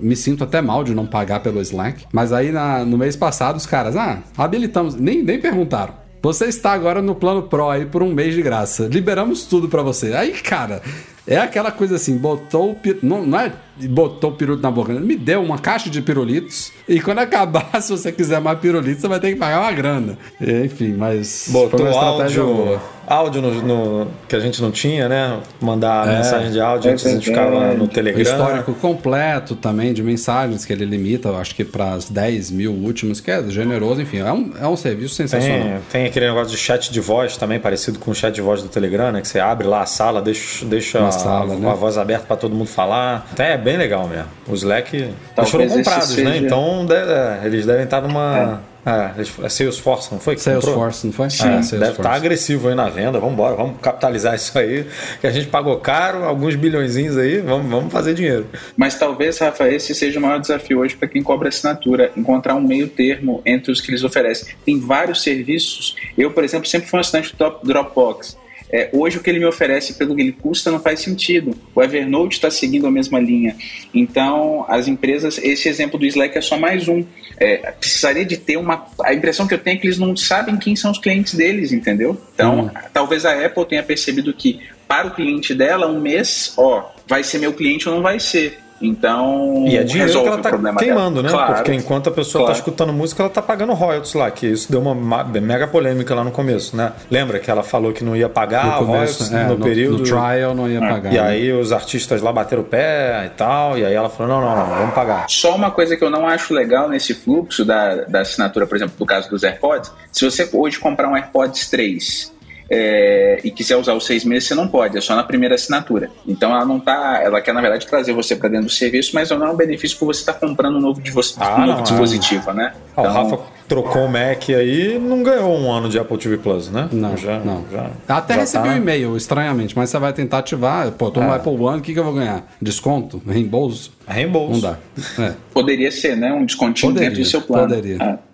me 0.00 0.16
sinto 0.16 0.44
até 0.44 0.60
mal 0.60 0.84
de 0.84 0.94
não 0.94 1.06
pagar 1.06 1.40
pelo 1.40 1.60
Slack, 1.60 2.04
mas 2.12 2.32
aí 2.32 2.50
na, 2.50 2.84
no 2.84 2.98
mês 2.98 3.16
passado 3.16 3.56
os 3.56 3.66
caras, 3.66 3.96
ah, 3.96 4.22
habilitamos, 4.36 4.94
nem, 4.94 5.22
nem 5.22 5.40
perguntaram. 5.40 6.04
Você 6.24 6.46
está 6.46 6.72
agora 6.72 7.02
no 7.02 7.14
plano 7.14 7.42
Pro 7.42 7.68
aí 7.68 7.84
por 7.84 8.02
um 8.02 8.10
mês 8.10 8.34
de 8.34 8.40
graça. 8.40 8.88
Liberamos 8.90 9.44
tudo 9.44 9.68
para 9.68 9.82
você. 9.82 10.14
Aí, 10.14 10.32
cara, 10.32 10.80
é 11.26 11.38
aquela 11.38 11.72
coisa 11.72 11.96
assim, 11.96 12.16
botou 12.16 12.72
o 12.72 12.76
não, 13.02 13.24
não 13.24 13.40
é 13.40 13.52
botou 13.88 14.30
o 14.30 14.34
pirulito 14.34 14.62
na 14.62 14.70
boca, 14.70 14.92
me 14.92 15.16
deu 15.16 15.42
uma 15.42 15.58
caixa 15.58 15.90
de 15.90 16.00
pirulitos 16.00 16.72
e 16.88 17.00
quando 17.00 17.18
acabar, 17.18 17.70
se 17.82 17.90
você 17.90 18.12
quiser 18.12 18.40
mais 18.40 18.58
pirulitos, 18.58 19.00
você 19.00 19.08
vai 19.08 19.18
ter 19.18 19.32
que 19.32 19.38
pagar 19.38 19.60
uma 19.60 19.72
grana. 19.72 20.18
Enfim, 20.40 20.92
mas 20.92 21.48
botou 21.50 21.80
foi 21.80 21.90
uma 21.90 22.00
áudio, 22.00 22.46
boa. 22.46 22.82
Áudio 23.06 23.42
no, 23.42 23.62
no, 23.62 24.06
que 24.28 24.36
a 24.36 24.40
gente 24.40 24.60
não 24.60 24.70
tinha, 24.70 25.08
né? 25.08 25.38
Mandar 25.60 26.08
é, 26.08 26.16
mensagem 26.16 26.50
de 26.50 26.60
áudio, 26.60 26.92
antes 26.92 27.06
a 27.06 27.10
gente 27.10 27.26
ficava 27.26 27.74
no 27.74 27.88
Telegram. 27.88 28.22
Histórico 28.22 28.74
completo 28.74 29.54
também 29.54 29.92
de 29.92 30.02
mensagens 30.02 30.64
que 30.64 30.72
ele 30.72 30.84
limita, 30.84 31.28
eu 31.28 31.36
acho 31.36 31.54
que 31.54 31.64
para 31.64 31.92
as 31.92 32.08
10 32.08 32.50
mil 32.50 32.72
últimos, 32.72 33.20
que 33.20 33.30
é 33.30 33.42
generoso, 33.48 34.00
enfim, 34.02 34.18
é 34.18 34.32
um, 34.32 34.52
é 34.60 34.66
um 34.66 34.76
serviço 34.76 35.14
sensacional. 35.14 35.68
Tem, 35.68 35.80
tem 35.90 36.06
aquele 36.06 36.26
negócio 36.26 36.50
de 36.50 36.58
chat 36.58 36.92
de 36.92 37.00
voz 37.00 37.36
também, 37.36 37.58
parecido 37.58 37.98
com 37.98 38.10
o 38.10 38.14
chat 38.14 38.34
de 38.34 38.40
voz 38.40 38.62
do 38.62 38.68
Telegram, 38.68 39.12
né? 39.12 39.20
Que 39.20 39.28
você 39.28 39.40
abre 39.40 39.66
lá 39.66 39.82
a 39.82 39.86
sala, 39.86 40.20
deixa, 40.20 40.64
deixa 40.64 41.10
sala, 41.10 41.54
a, 41.54 41.56
né? 41.56 41.70
a 41.70 41.74
voz 41.74 41.96
aberta 41.98 42.26
para 42.26 42.36
todo 42.36 42.54
mundo 42.54 42.68
falar. 42.68 43.26
Até 43.32 43.54
é 43.54 43.58
bem 43.58 43.76
legal 43.76 44.08
mesmo. 44.08 44.28
Os 44.48 44.60
Slack 44.60 44.96
eles 44.96 45.50
foram 45.50 45.68
comprados, 45.68 46.16
né? 46.16 46.32
seja... 46.32 46.44
Então 46.44 46.86
deve, 46.86 47.12
é, 47.12 47.40
eles 47.44 47.66
devem 47.66 47.84
estar 47.84 48.00
numa. 48.00 48.60
É. 48.70 48.73
É, 48.86 49.22
é 49.46 49.48
Salesforce, 49.48 50.12
não 50.12 50.20
foi? 50.20 50.36
Salesforce, 50.36 51.06
não 51.06 51.12
foi? 51.12 51.30
Sim, 51.30 51.48
é, 51.48 51.78
deve 51.78 51.92
estar 51.92 52.12
agressivo 52.12 52.68
aí 52.68 52.74
na 52.74 52.88
venda. 52.88 53.18
Vamos 53.18 53.34
embora, 53.34 53.56
vamos 53.56 53.80
capitalizar 53.80 54.34
isso 54.34 54.58
aí. 54.58 54.86
Que 55.20 55.26
a 55.26 55.30
gente 55.30 55.46
pagou 55.46 55.78
caro, 55.78 56.24
alguns 56.24 56.54
bilhõezinhos 56.54 57.16
aí, 57.16 57.40
vamos, 57.40 57.70
vamos 57.70 57.92
fazer 57.92 58.14
dinheiro. 58.14 58.46
Mas 58.76 58.98
talvez, 58.98 59.38
Rafa, 59.38 59.68
esse 59.68 59.94
seja 59.94 60.18
o 60.18 60.22
maior 60.22 60.38
desafio 60.38 60.80
hoje 60.80 60.96
para 60.96 61.08
quem 61.08 61.22
cobra 61.22 61.48
assinatura, 61.48 62.12
encontrar 62.16 62.54
um 62.54 62.60
meio 62.60 62.88
termo 62.88 63.40
entre 63.46 63.72
os 63.72 63.80
que 63.80 63.90
eles 63.90 64.04
oferecem. 64.04 64.54
Tem 64.64 64.78
vários 64.78 65.22
serviços. 65.22 65.96
Eu, 66.16 66.30
por 66.30 66.44
exemplo, 66.44 66.68
sempre 66.68 66.88
fui 66.88 66.98
um 66.98 67.00
assinante 67.00 67.34
do 67.36 67.58
Dropbox. 67.62 68.36
É, 68.74 68.88
hoje 68.92 69.18
o 69.18 69.22
que 69.22 69.30
ele 69.30 69.38
me 69.38 69.44
oferece 69.44 69.94
pelo 69.94 70.16
que 70.16 70.20
ele 70.20 70.32
custa 70.32 70.68
não 70.68 70.80
faz 70.80 70.98
sentido. 70.98 71.56
O 71.72 71.80
Evernote 71.80 72.34
está 72.34 72.50
seguindo 72.50 72.88
a 72.88 72.90
mesma 72.90 73.20
linha. 73.20 73.56
Então, 73.94 74.66
as 74.68 74.88
empresas, 74.88 75.38
esse 75.38 75.68
exemplo 75.68 75.96
do 75.96 76.04
Slack 76.04 76.36
é 76.36 76.40
só 76.40 76.58
mais 76.58 76.88
um. 76.88 77.04
É, 77.38 77.70
precisaria 77.70 78.24
de 78.24 78.36
ter 78.36 78.56
uma. 78.56 78.84
A 79.04 79.14
impressão 79.14 79.46
que 79.46 79.54
eu 79.54 79.58
tenho 79.58 79.76
é 79.76 79.80
que 79.80 79.86
eles 79.86 79.96
não 79.96 80.16
sabem 80.16 80.56
quem 80.56 80.74
são 80.74 80.90
os 80.90 80.98
clientes 80.98 81.34
deles, 81.34 81.70
entendeu? 81.70 82.20
Então, 82.34 82.62
hum. 82.62 82.70
talvez 82.92 83.24
a 83.24 83.46
Apple 83.46 83.64
tenha 83.64 83.82
percebido 83.84 84.34
que 84.34 84.60
para 84.88 85.06
o 85.06 85.14
cliente 85.14 85.54
dela, 85.54 85.86
um 85.86 86.00
mês, 86.00 86.52
ó, 86.56 86.90
vai 87.06 87.22
ser 87.22 87.38
meu 87.38 87.52
cliente 87.52 87.88
ou 87.88 87.94
não 87.94 88.02
vai 88.02 88.18
ser. 88.18 88.58
Então, 88.86 89.64
e 89.66 89.76
é 89.76 89.82
dinheiro 89.82 90.12
que 90.12 90.28
ela 90.28 90.38
tá 90.38 90.50
queimando, 90.50 91.22
dela. 91.22 91.22
né? 91.22 91.28
Claro, 91.28 91.54
Porque 91.54 91.72
enquanto 91.72 92.08
a 92.08 92.12
pessoa 92.12 92.42
tá 92.42 92.46
claro. 92.46 92.54
tá 92.54 92.58
escutando 92.58 92.92
música, 92.92 93.22
ela 93.22 93.30
tá 93.30 93.40
pagando 93.40 93.72
royalties 93.72 94.14
lá, 94.14 94.30
que 94.30 94.46
isso 94.46 94.70
deu 94.70 94.80
uma 94.80 95.24
mega 95.24 95.66
polêmica 95.66 96.14
lá 96.14 96.22
no 96.22 96.30
começo, 96.30 96.76
né? 96.76 96.92
Lembra 97.10 97.38
que 97.38 97.50
ela 97.50 97.62
falou 97.62 97.92
que 97.92 98.04
não 98.04 98.14
ia 98.14 98.28
pagar 98.28 98.66
no 98.66 98.86
começo, 98.86 99.24
royalties 99.24 99.32
é, 99.32 99.44
no, 99.44 99.58
no, 99.58 99.64
período. 99.64 99.98
No 99.98 100.04
trial 100.04 100.54
não 100.54 100.68
ia 100.68 100.78
é. 100.78 100.88
pagar. 100.88 101.12
E 101.12 101.16
né? 101.16 101.20
aí 101.20 101.52
os 101.52 101.72
artistas 101.72 102.20
lá 102.20 102.32
bateram 102.32 102.62
o 102.62 102.64
pé 102.64 103.24
e 103.26 103.30
tal, 103.30 103.78
e 103.78 103.84
aí 103.84 103.94
ela 103.94 104.10
falou: 104.10 104.32
não, 104.32 104.40
não, 104.40 104.56
não, 104.56 104.76
vamos 104.76 104.94
pagar. 104.94 105.26
Só 105.28 105.54
uma 105.54 105.70
coisa 105.70 105.96
que 105.96 106.04
eu 106.04 106.10
não 106.10 106.26
acho 106.26 106.52
legal 106.52 106.88
nesse 106.88 107.14
fluxo 107.14 107.64
da, 107.64 108.04
da 108.04 108.20
assinatura, 108.20 108.66
por 108.66 108.76
exemplo, 108.76 108.94
do 108.98 109.06
caso 109.06 109.30
dos 109.30 109.42
AirPods, 109.42 109.90
se 110.12 110.24
você 110.24 110.48
hoje 110.52 110.78
comprar 110.78 111.08
um 111.08 111.16
AirPods 111.16 111.68
3 111.70 112.33
é, 112.70 113.40
e 113.44 113.50
quiser 113.50 113.76
usar 113.76 113.94
os 113.94 114.06
seis 114.06 114.24
meses, 114.24 114.48
você 114.48 114.54
não 114.54 114.68
pode, 114.68 114.96
é 114.96 115.00
só 115.00 115.14
na 115.14 115.22
primeira 115.22 115.54
assinatura. 115.54 116.10
Então 116.26 116.50
ela 116.50 116.64
não 116.64 116.80
tá, 116.80 117.20
ela 117.22 117.40
quer 117.40 117.52
na 117.52 117.60
verdade 117.60 117.86
trazer 117.86 118.12
você 118.12 118.36
para 118.36 118.48
dentro 118.48 118.66
do 118.66 118.72
serviço, 118.72 119.12
mas 119.14 119.30
não 119.30 119.46
é 119.46 119.50
um 119.50 119.56
benefício 119.56 119.98
por 119.98 120.06
você 120.06 120.20
estar 120.20 120.34
tá 120.34 120.40
comprando 120.40 120.76
um 120.76 120.80
novo, 120.80 121.00
ah, 121.38 121.54
um 121.56 121.60
novo 121.60 121.72
não, 121.72 121.82
dispositivo, 121.82 122.50
é. 122.50 122.54
né? 122.54 122.74
Então, 122.92 123.04
o 123.04 123.08
Rafa 123.08 123.38
trocou 123.68 124.04
o 124.04 124.08
Mac 124.08 124.48
aí 124.50 124.98
não 124.98 125.22
ganhou 125.22 125.56
um 125.58 125.70
ano 125.70 125.88
de 125.88 125.98
Apple 125.98 126.18
TV 126.18 126.36
Plus, 126.38 126.70
né? 126.70 126.88
Não, 126.92 127.16
já, 127.16 127.38
não. 127.40 127.64
Já, 127.70 127.90
Até 128.08 128.34
já 128.34 128.40
recebi 128.40 128.68
tá... 128.68 128.74
um 128.74 128.76
e-mail, 128.76 129.16
estranhamente, 129.16 129.76
mas 129.76 129.90
você 129.90 129.98
vai 129.98 130.12
tentar 130.12 130.38
ativar, 130.38 130.90
pô, 130.92 131.10
tô 131.10 131.20
no 131.20 131.32
é. 131.32 131.36
Apple 131.36 131.56
One, 131.56 131.78
o 131.78 131.82
que, 131.82 131.92
que 131.92 131.98
eu 131.98 132.04
vou 132.04 132.14
ganhar? 132.14 132.46
Desconto? 132.60 133.22
Reembolso? 133.26 133.92
Reembolso. 134.06 134.52
Não 134.52 134.60
dá. 134.60 134.78
É. 135.18 135.34
Poderia 135.52 135.90
ser, 135.90 136.16
né? 136.16 136.32
Um 136.32 136.44
descontinho 136.44 136.92
poderia, 136.92 137.10
dentro 137.10 137.24
do 137.24 137.28
seu 137.28 137.40
plano. 137.40 137.68
Poderia. 137.68 138.02
É. 138.02 138.33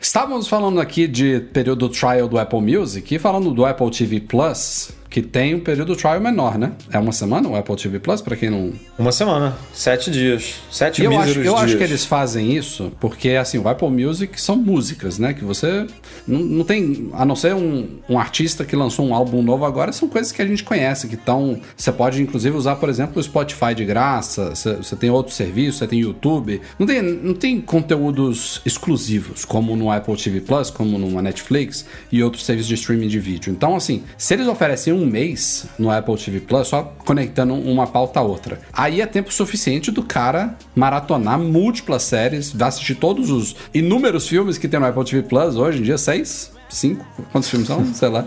Estávamos 0.00 0.46
falando 0.46 0.80
aqui 0.80 1.08
de 1.08 1.40
período 1.52 1.88
trial 1.88 2.28
do 2.28 2.38
Apple 2.38 2.60
Music 2.60 3.12
e 3.12 3.18
falando 3.18 3.50
do 3.50 3.66
Apple 3.66 3.90
TV 3.90 4.20
Plus 4.20 4.92
que 5.10 5.22
tem 5.22 5.54
um 5.54 5.60
período 5.60 5.96
trial 5.96 6.20
menor, 6.20 6.58
né? 6.58 6.72
É 6.92 6.98
uma 6.98 7.12
semana 7.12 7.48
o 7.48 7.56
Apple 7.56 7.76
TV 7.76 7.98
Plus, 7.98 8.20
para 8.20 8.36
quem 8.36 8.50
não. 8.50 8.72
Uma 8.98 9.12
semana, 9.12 9.56
sete 9.72 10.10
dias. 10.10 10.56
Sete 10.70 11.02
eu 11.02 11.18
acho, 11.18 11.38
eu 11.38 11.42
dias. 11.42 11.54
acho 11.54 11.76
que 11.76 11.82
eles 11.82 12.04
fazem 12.04 12.54
isso 12.54 12.92
porque, 13.00 13.30
assim, 13.30 13.58
o 13.58 13.68
Apple 13.68 13.90
Music 13.90 14.40
são 14.40 14.56
músicas, 14.56 15.18
né? 15.18 15.32
Que 15.32 15.44
você 15.44 15.86
não, 16.26 16.40
não 16.40 16.64
tem. 16.64 17.10
A 17.14 17.24
não 17.24 17.34
ser 17.34 17.54
um, 17.54 17.86
um 18.08 18.18
artista 18.18 18.64
que 18.64 18.76
lançou 18.76 19.06
um 19.06 19.14
álbum 19.14 19.42
novo 19.42 19.64
agora, 19.64 19.92
são 19.92 20.08
coisas 20.08 20.30
que 20.30 20.42
a 20.42 20.46
gente 20.46 20.62
conhece, 20.62 21.08
que 21.08 21.14
estão. 21.14 21.60
Você 21.76 21.90
pode, 21.90 22.20
inclusive, 22.20 22.56
usar, 22.56 22.76
por 22.76 22.88
exemplo, 22.88 23.18
o 23.18 23.22
Spotify 23.22 23.74
de 23.74 23.84
graça, 23.84 24.54
você, 24.54 24.96
tem 24.96 25.10
outros 25.10 25.36
serviços, 25.36 25.78
você 25.78 25.86
tem 25.86 26.00
YouTube. 26.00 26.60
Não 26.78 26.86
tem, 26.86 27.02
não 27.02 27.34
tem 27.34 27.60
conteúdos 27.60 28.60
exclusivos, 28.64 29.44
como 29.44 29.74
no 29.74 29.90
Apple 29.90 30.16
TV 30.16 30.40
Plus, 30.40 30.70
como 30.70 30.98
no 30.98 31.20
Netflix 31.22 31.86
e 32.12 32.22
outros 32.22 32.44
serviços 32.44 32.68
de 32.68 32.74
streaming 32.74 33.08
de 33.08 33.18
vídeo. 33.18 33.52
Então, 33.52 33.74
assim, 33.74 34.02
se 34.16 34.34
eles 34.34 34.46
oferecem 34.46 34.97
um 34.98 35.06
mês 35.06 35.66
no 35.78 35.90
Apple 35.90 36.16
TV 36.16 36.40
Plus, 36.40 36.68
só 36.68 36.82
conectando 37.04 37.54
uma 37.54 37.86
pauta 37.86 38.20
a 38.20 38.22
outra. 38.22 38.60
Aí 38.72 39.00
é 39.00 39.06
tempo 39.06 39.32
suficiente 39.32 39.90
do 39.90 40.02
cara 40.02 40.56
maratonar 40.74 41.38
múltiplas 41.38 42.02
séries, 42.02 42.54
assistir 42.60 42.96
todos 42.96 43.30
os 43.30 43.56
inúmeros 43.72 44.28
filmes 44.28 44.58
que 44.58 44.68
tem 44.68 44.80
no 44.80 44.86
Apple 44.86 45.04
TV 45.04 45.22
Plus 45.22 45.56
hoje 45.56 45.78
em 45.78 45.82
dia, 45.82 45.98
seis? 45.98 46.52
cinco? 46.68 47.04
Quantos 47.32 47.48
filmes 47.48 47.68
são? 47.68 47.84
Sei 47.94 48.08
lá. 48.08 48.26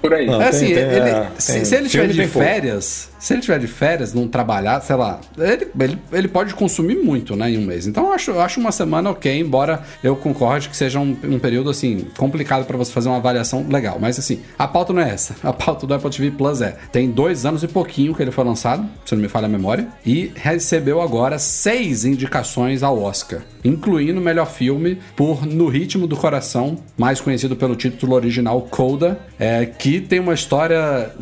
Por 0.00 0.14
aí. 0.14 0.26
Não, 0.26 0.34
É 0.36 0.38
tem- 0.38 0.48
assim, 0.48 0.66
tem, 0.66 0.76
ele, 0.84 1.10
é, 1.10 1.28
se, 1.38 1.64
se 1.64 1.74
ele 1.74 1.88
tiver 1.88 2.06
de 2.08 2.22
pouco. 2.22 2.38
férias, 2.38 3.10
se 3.18 3.32
ele 3.34 3.42
tiver 3.42 3.58
de 3.58 3.66
férias, 3.66 4.14
não 4.14 4.28
trabalhar, 4.28 4.80
sei 4.80 4.94
lá, 4.94 5.20
ele, 5.36 5.68
ele, 5.80 5.98
ele 6.12 6.28
pode 6.28 6.54
consumir 6.54 6.94
muito, 6.96 7.34
né, 7.34 7.50
em 7.50 7.58
um 7.58 7.62
mês. 7.66 7.86
Então 7.86 8.06
eu 8.06 8.12
acho, 8.12 8.30
eu 8.30 8.40
acho 8.40 8.60
uma 8.60 8.70
semana 8.70 9.10
ok, 9.10 9.38
embora 9.40 9.82
eu 10.04 10.14
concorde 10.14 10.68
que 10.68 10.76
seja 10.76 11.00
um, 11.00 11.16
um 11.24 11.38
período, 11.38 11.68
assim, 11.68 12.06
complicado 12.16 12.64
pra 12.64 12.76
você 12.76 12.92
fazer 12.92 13.08
uma 13.08 13.16
avaliação 13.18 13.66
legal. 13.68 13.98
Mas 14.00 14.18
assim, 14.20 14.40
a 14.56 14.68
pauta 14.68 14.92
não 14.92 15.02
é 15.02 15.10
essa. 15.10 15.34
A 15.42 15.52
pauta 15.52 15.84
do 15.86 15.92
Apple 15.94 16.10
TV 16.10 16.30
Plus 16.30 16.60
é, 16.62 16.76
tem 16.92 17.10
dois 17.10 17.44
anos 17.44 17.62
e 17.64 17.68
pouquinho 17.68 18.14
que 18.14 18.22
ele 18.22 18.30
foi 18.30 18.44
lançado, 18.44 18.88
se 19.04 19.14
não 19.16 19.22
me 19.22 19.28
falha 19.28 19.46
a 19.46 19.48
memória, 19.48 19.88
e 20.06 20.30
recebeu 20.36 21.00
agora 21.02 21.38
seis 21.40 22.04
indicações 22.04 22.82
ao 22.84 23.02
Oscar, 23.02 23.40
incluindo 23.64 24.20
o 24.20 24.22
melhor 24.22 24.46
filme 24.46 24.98
por 25.16 25.44
No 25.44 25.66
Ritmo 25.68 26.06
do 26.06 26.16
Coração, 26.16 26.78
mais 26.96 27.20
conhecido 27.20 27.56
pelo 27.56 27.74
título 27.74 28.14
original 28.14 28.60
Coda, 28.62 29.18
é, 29.40 29.66
que 29.66 29.87
tem 30.00 30.20
uma 30.20 30.34
história 30.34 31.12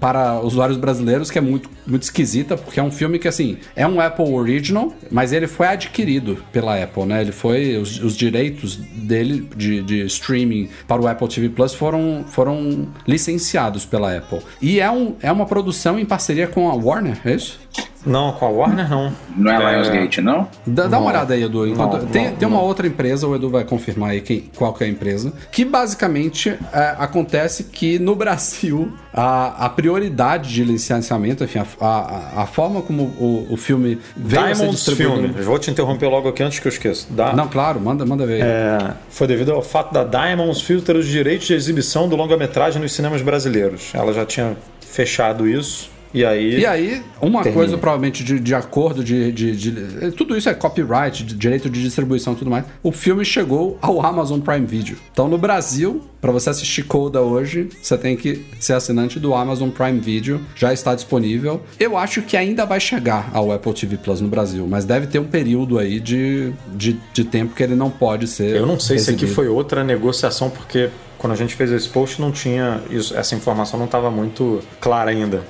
para 0.00 0.40
usuários 0.40 0.78
brasileiros 0.78 1.30
que 1.30 1.38
é 1.38 1.40
muito, 1.40 1.70
muito 1.86 2.02
esquisita, 2.02 2.56
porque 2.56 2.80
é 2.80 2.82
um 2.82 2.90
filme 2.90 3.18
que, 3.18 3.28
assim, 3.28 3.58
é 3.74 3.86
um 3.86 4.00
Apple 4.00 4.32
Original, 4.32 4.92
mas 5.10 5.32
ele 5.32 5.46
foi 5.46 5.66
adquirido 5.68 6.42
pela 6.52 6.82
Apple, 6.82 7.04
né? 7.04 7.20
Ele 7.20 7.32
foi, 7.32 7.76
os, 7.76 8.02
os 8.02 8.16
direitos 8.16 8.76
dele 8.76 9.48
de, 9.56 9.82
de 9.82 10.06
streaming 10.06 10.68
para 10.86 11.00
o 11.00 11.06
Apple 11.06 11.28
TV 11.28 11.48
Plus 11.48 11.74
foram, 11.74 12.24
foram 12.28 12.88
licenciados 13.06 13.84
pela 13.84 14.16
Apple. 14.16 14.40
E 14.60 14.80
é, 14.80 14.90
um, 14.90 15.14
é 15.20 15.30
uma 15.30 15.46
produção 15.46 15.98
em 15.98 16.04
parceria 16.04 16.46
com 16.46 16.68
a 16.68 16.74
Warner, 16.74 17.18
é 17.24 17.34
isso? 17.34 17.58
Não, 18.06 18.32
com 18.32 18.46
a 18.46 18.48
Warner 18.48 18.88
não. 18.88 19.12
Não 19.36 19.50
é 19.52 19.72
Lionsgate, 19.74 20.20
não? 20.20 20.48
Dá, 20.66 20.86
dá 20.86 20.98
uma 20.98 21.10
olhada 21.10 21.34
aí, 21.34 21.42
Edu. 21.42 21.66
Enquanto- 21.66 21.98
não, 21.98 22.06
tem 22.06 22.30
não, 22.30 22.36
tem 22.36 22.48
uma 22.48 22.60
outra 22.62 22.86
empresa, 22.86 23.26
o 23.26 23.34
Edu 23.34 23.50
vai 23.50 23.64
confirmar 23.64 24.10
aí 24.10 24.20
quem, 24.20 24.50
qual 24.56 24.72
que 24.72 24.84
é 24.84 24.86
a 24.86 24.90
empresa, 24.90 25.32
que 25.50 25.64
basicamente 25.64 26.56
é, 26.72 26.94
acontece 26.98 27.64
que 27.64 27.98
no 27.98 28.14
Brasil 28.14 28.92
a, 29.12 29.66
a 29.66 29.68
prioridade 29.68 30.52
de 30.52 30.62
licenciamento, 30.64 31.42
enfim, 31.44 31.58
a, 31.58 31.86
a, 31.86 32.42
a 32.42 32.46
forma 32.46 32.80
como 32.82 33.02
o, 33.18 33.46
o 33.50 33.56
filme 33.56 33.98
veio 34.16 34.42
a 34.42 34.46
ser 34.48 34.54
Diamonds 34.54 34.84
distribuído... 34.84 35.42
Vou 35.42 35.58
te 35.58 35.70
interromper 35.70 36.08
logo 36.08 36.28
aqui 36.28 36.42
antes 36.42 36.58
que 36.58 36.68
eu 36.68 36.72
esqueça. 36.72 37.06
Da, 37.10 37.32
Não, 37.32 37.48
claro, 37.48 37.80
manda, 37.80 38.04
manda 38.06 38.24
ver. 38.26 38.42
É, 38.42 38.92
foi 39.10 39.26
devido 39.26 39.52
ao 39.52 39.62
fato 39.62 39.92
da 39.92 40.04
Diamonds 40.04 40.60
filtrar 40.60 40.96
os 40.96 41.06
direitos 41.06 41.46
de 41.46 41.54
exibição 41.54 42.08
do 42.08 42.14
longa-metragem 42.16 42.80
nos 42.80 42.92
cinemas 42.92 43.22
brasileiros. 43.22 43.90
Ela 43.94 44.12
já 44.12 44.24
tinha 44.24 44.56
fechado 44.80 45.48
isso. 45.48 45.90
E 46.16 46.24
aí. 46.24 46.60
E 46.60 46.64
aí, 46.66 47.02
uma 47.20 47.42
Termina. 47.42 47.52
coisa 47.62 47.78
provavelmente 47.78 48.24
de, 48.24 48.40
de 48.40 48.54
acordo, 48.54 49.04
de, 49.04 49.30
de, 49.30 49.54
de- 49.54 50.10
Tudo 50.12 50.36
isso 50.36 50.48
é 50.48 50.54
copyright, 50.54 51.22
de 51.22 51.34
direito 51.34 51.68
de 51.68 51.82
distribuição 51.82 52.32
e 52.32 52.36
tudo 52.36 52.50
mais. 52.50 52.64
O 52.82 52.90
filme 52.90 53.22
chegou 53.24 53.78
ao 53.82 54.00
Amazon 54.04 54.40
Prime 54.40 54.64
Video. 54.66 54.96
Então, 55.12 55.28
no 55.28 55.36
Brasil, 55.36 56.00
para 56.20 56.32
você 56.32 56.48
assistir 56.48 56.84
Coda 56.84 57.20
hoje, 57.20 57.68
você 57.82 57.98
tem 57.98 58.16
que 58.16 58.44
ser 58.58 58.72
assinante 58.72 59.20
do 59.20 59.34
Amazon 59.34 59.68
Prime 59.68 60.00
Video. 60.00 60.40
Já 60.54 60.72
está 60.72 60.94
disponível. 60.94 61.60
Eu 61.78 61.96
acho 61.98 62.22
que 62.22 62.34
ainda 62.36 62.64
vai 62.64 62.80
chegar 62.80 63.30
ao 63.34 63.52
Apple 63.52 63.74
TV 63.74 63.98
Plus 63.98 64.20
no 64.22 64.28
Brasil, 64.28 64.66
mas 64.66 64.86
deve 64.86 65.06
ter 65.06 65.18
um 65.18 65.24
período 65.24 65.78
aí 65.78 66.00
de, 66.00 66.50
de, 66.74 66.96
de 67.12 67.24
tempo 67.24 67.54
que 67.54 67.62
ele 67.62 67.74
não 67.74 67.90
pode 67.90 68.26
ser. 68.26 68.56
Eu 68.56 68.64
não 68.66 68.80
sei 68.80 68.98
se 68.98 69.10
aqui 69.10 69.26
foi 69.26 69.48
outra 69.48 69.84
negociação, 69.84 70.48
porque 70.48 70.88
quando 71.18 71.32
a 71.32 71.36
gente 71.36 71.54
fez 71.54 71.72
esse 71.72 71.88
post 71.88 72.20
não 72.20 72.30
tinha 72.30 72.80
isso, 72.90 73.16
essa 73.16 73.34
informação 73.34 73.78
não 73.78 73.86
estava 73.86 74.10
muito 74.10 74.62
clara 74.80 75.10
ainda. 75.10 75.42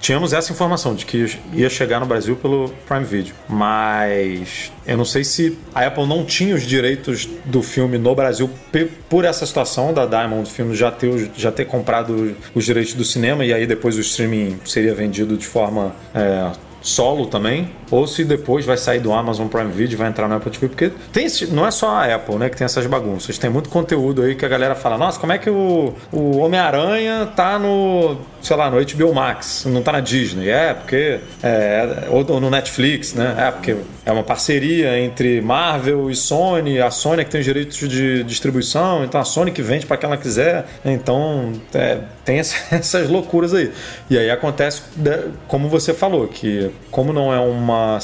Tínhamos 0.00 0.32
essa 0.32 0.52
informação 0.52 0.94
de 0.94 1.04
que 1.06 1.38
ia 1.52 1.70
chegar 1.70 2.00
no 2.00 2.06
Brasil 2.06 2.36
pelo 2.36 2.68
Prime 2.86 3.04
Video, 3.04 3.34
mas 3.48 4.72
eu 4.86 4.96
não 4.96 5.04
sei 5.04 5.24
se 5.24 5.58
a 5.74 5.86
Apple 5.86 6.06
não 6.06 6.24
tinha 6.24 6.54
os 6.54 6.62
direitos 6.62 7.28
do 7.44 7.62
filme 7.62 7.98
no 7.98 8.14
Brasil 8.14 8.50
por 9.08 9.24
essa 9.24 9.46
situação 9.46 9.92
da 9.92 10.06
Diamond 10.06 10.50
Films 10.50 10.78
já 10.78 10.90
ter, 10.90 11.30
já 11.36 11.52
ter 11.52 11.64
comprado 11.64 12.36
os 12.54 12.64
direitos 12.64 12.94
do 12.94 13.04
cinema 13.04 13.44
e 13.44 13.52
aí 13.52 13.66
depois 13.66 13.96
o 13.96 14.00
streaming 14.00 14.58
seria 14.64 14.94
vendido 14.94 15.36
de 15.36 15.46
forma 15.46 15.94
é, 16.14 16.50
solo 16.80 17.26
também, 17.26 17.70
ou 17.90 18.06
se 18.06 18.24
depois 18.24 18.64
vai 18.64 18.76
sair 18.76 19.00
do 19.00 19.12
Amazon 19.12 19.46
Prime 19.48 19.70
Video 19.72 19.98
vai 19.98 20.08
entrar 20.08 20.28
no 20.28 20.34
Apple 20.36 20.50
TV, 20.50 20.68
porque 20.68 20.90
tem 21.12 21.26
esse- 21.26 21.46
não 21.48 21.66
é 21.66 21.70
só 21.70 21.90
a 21.90 22.14
Apple, 22.14 22.36
né, 22.36 22.48
que 22.48 22.56
tem 22.56 22.64
essas 22.64 22.86
bagunças, 22.86 23.36
tem 23.38 23.50
muito 23.50 23.68
conteúdo 23.68 24.22
aí 24.22 24.34
que 24.34 24.44
a 24.44 24.48
galera 24.48 24.74
fala, 24.74 24.96
nossa, 24.96 25.18
como 25.20 25.32
é 25.32 25.38
que 25.38 25.50
o, 25.50 25.92
o 26.12 26.38
Homem-Aranha 26.38 27.26
tá 27.36 27.58
no, 27.58 28.16
sei 28.40 28.56
lá, 28.56 28.70
no 28.70 28.78
HBO 28.84 29.14
Max, 29.14 29.64
não 29.66 29.82
tá 29.82 29.92
na 29.92 30.00
Disney? 30.00 30.48
É, 30.48 30.72
porque 30.74 31.20
é, 31.42 32.06
ou, 32.10 32.24
ou 32.30 32.40
no 32.40 32.48
Netflix, 32.50 33.14
né? 33.14 33.34
É, 33.38 33.50
porque 33.50 33.76
é 34.06 34.12
uma 34.12 34.22
parceria 34.22 34.98
entre 34.98 35.40
Marvel 35.40 36.10
e 36.10 36.16
Sony, 36.16 36.80
a 36.80 36.90
Sony 36.90 37.22
é 37.22 37.24
que 37.24 37.30
tem 37.30 37.40
os 37.40 37.44
direitos 37.46 37.76
de 37.88 38.24
distribuição, 38.24 39.04
então 39.04 39.20
a 39.20 39.24
Sony 39.24 39.50
que 39.50 39.62
vende 39.62 39.86
para 39.86 39.96
quem 39.96 40.06
ela 40.06 40.16
quiser, 40.16 40.64
então 40.84 41.52
é, 41.74 41.98
tem 42.30 42.38
essa- 42.38 42.56
essas 42.76 43.08
loucuras 43.08 43.52
aí. 43.52 43.72
E 44.08 44.16
aí 44.16 44.30
acontece, 44.30 44.82
como 45.48 45.68
você 45.68 45.92
falou, 45.92 46.28
que 46.28 46.70
como 46.90 47.12
não 47.12 47.34
é 47.34 47.40
uma 47.40 47.98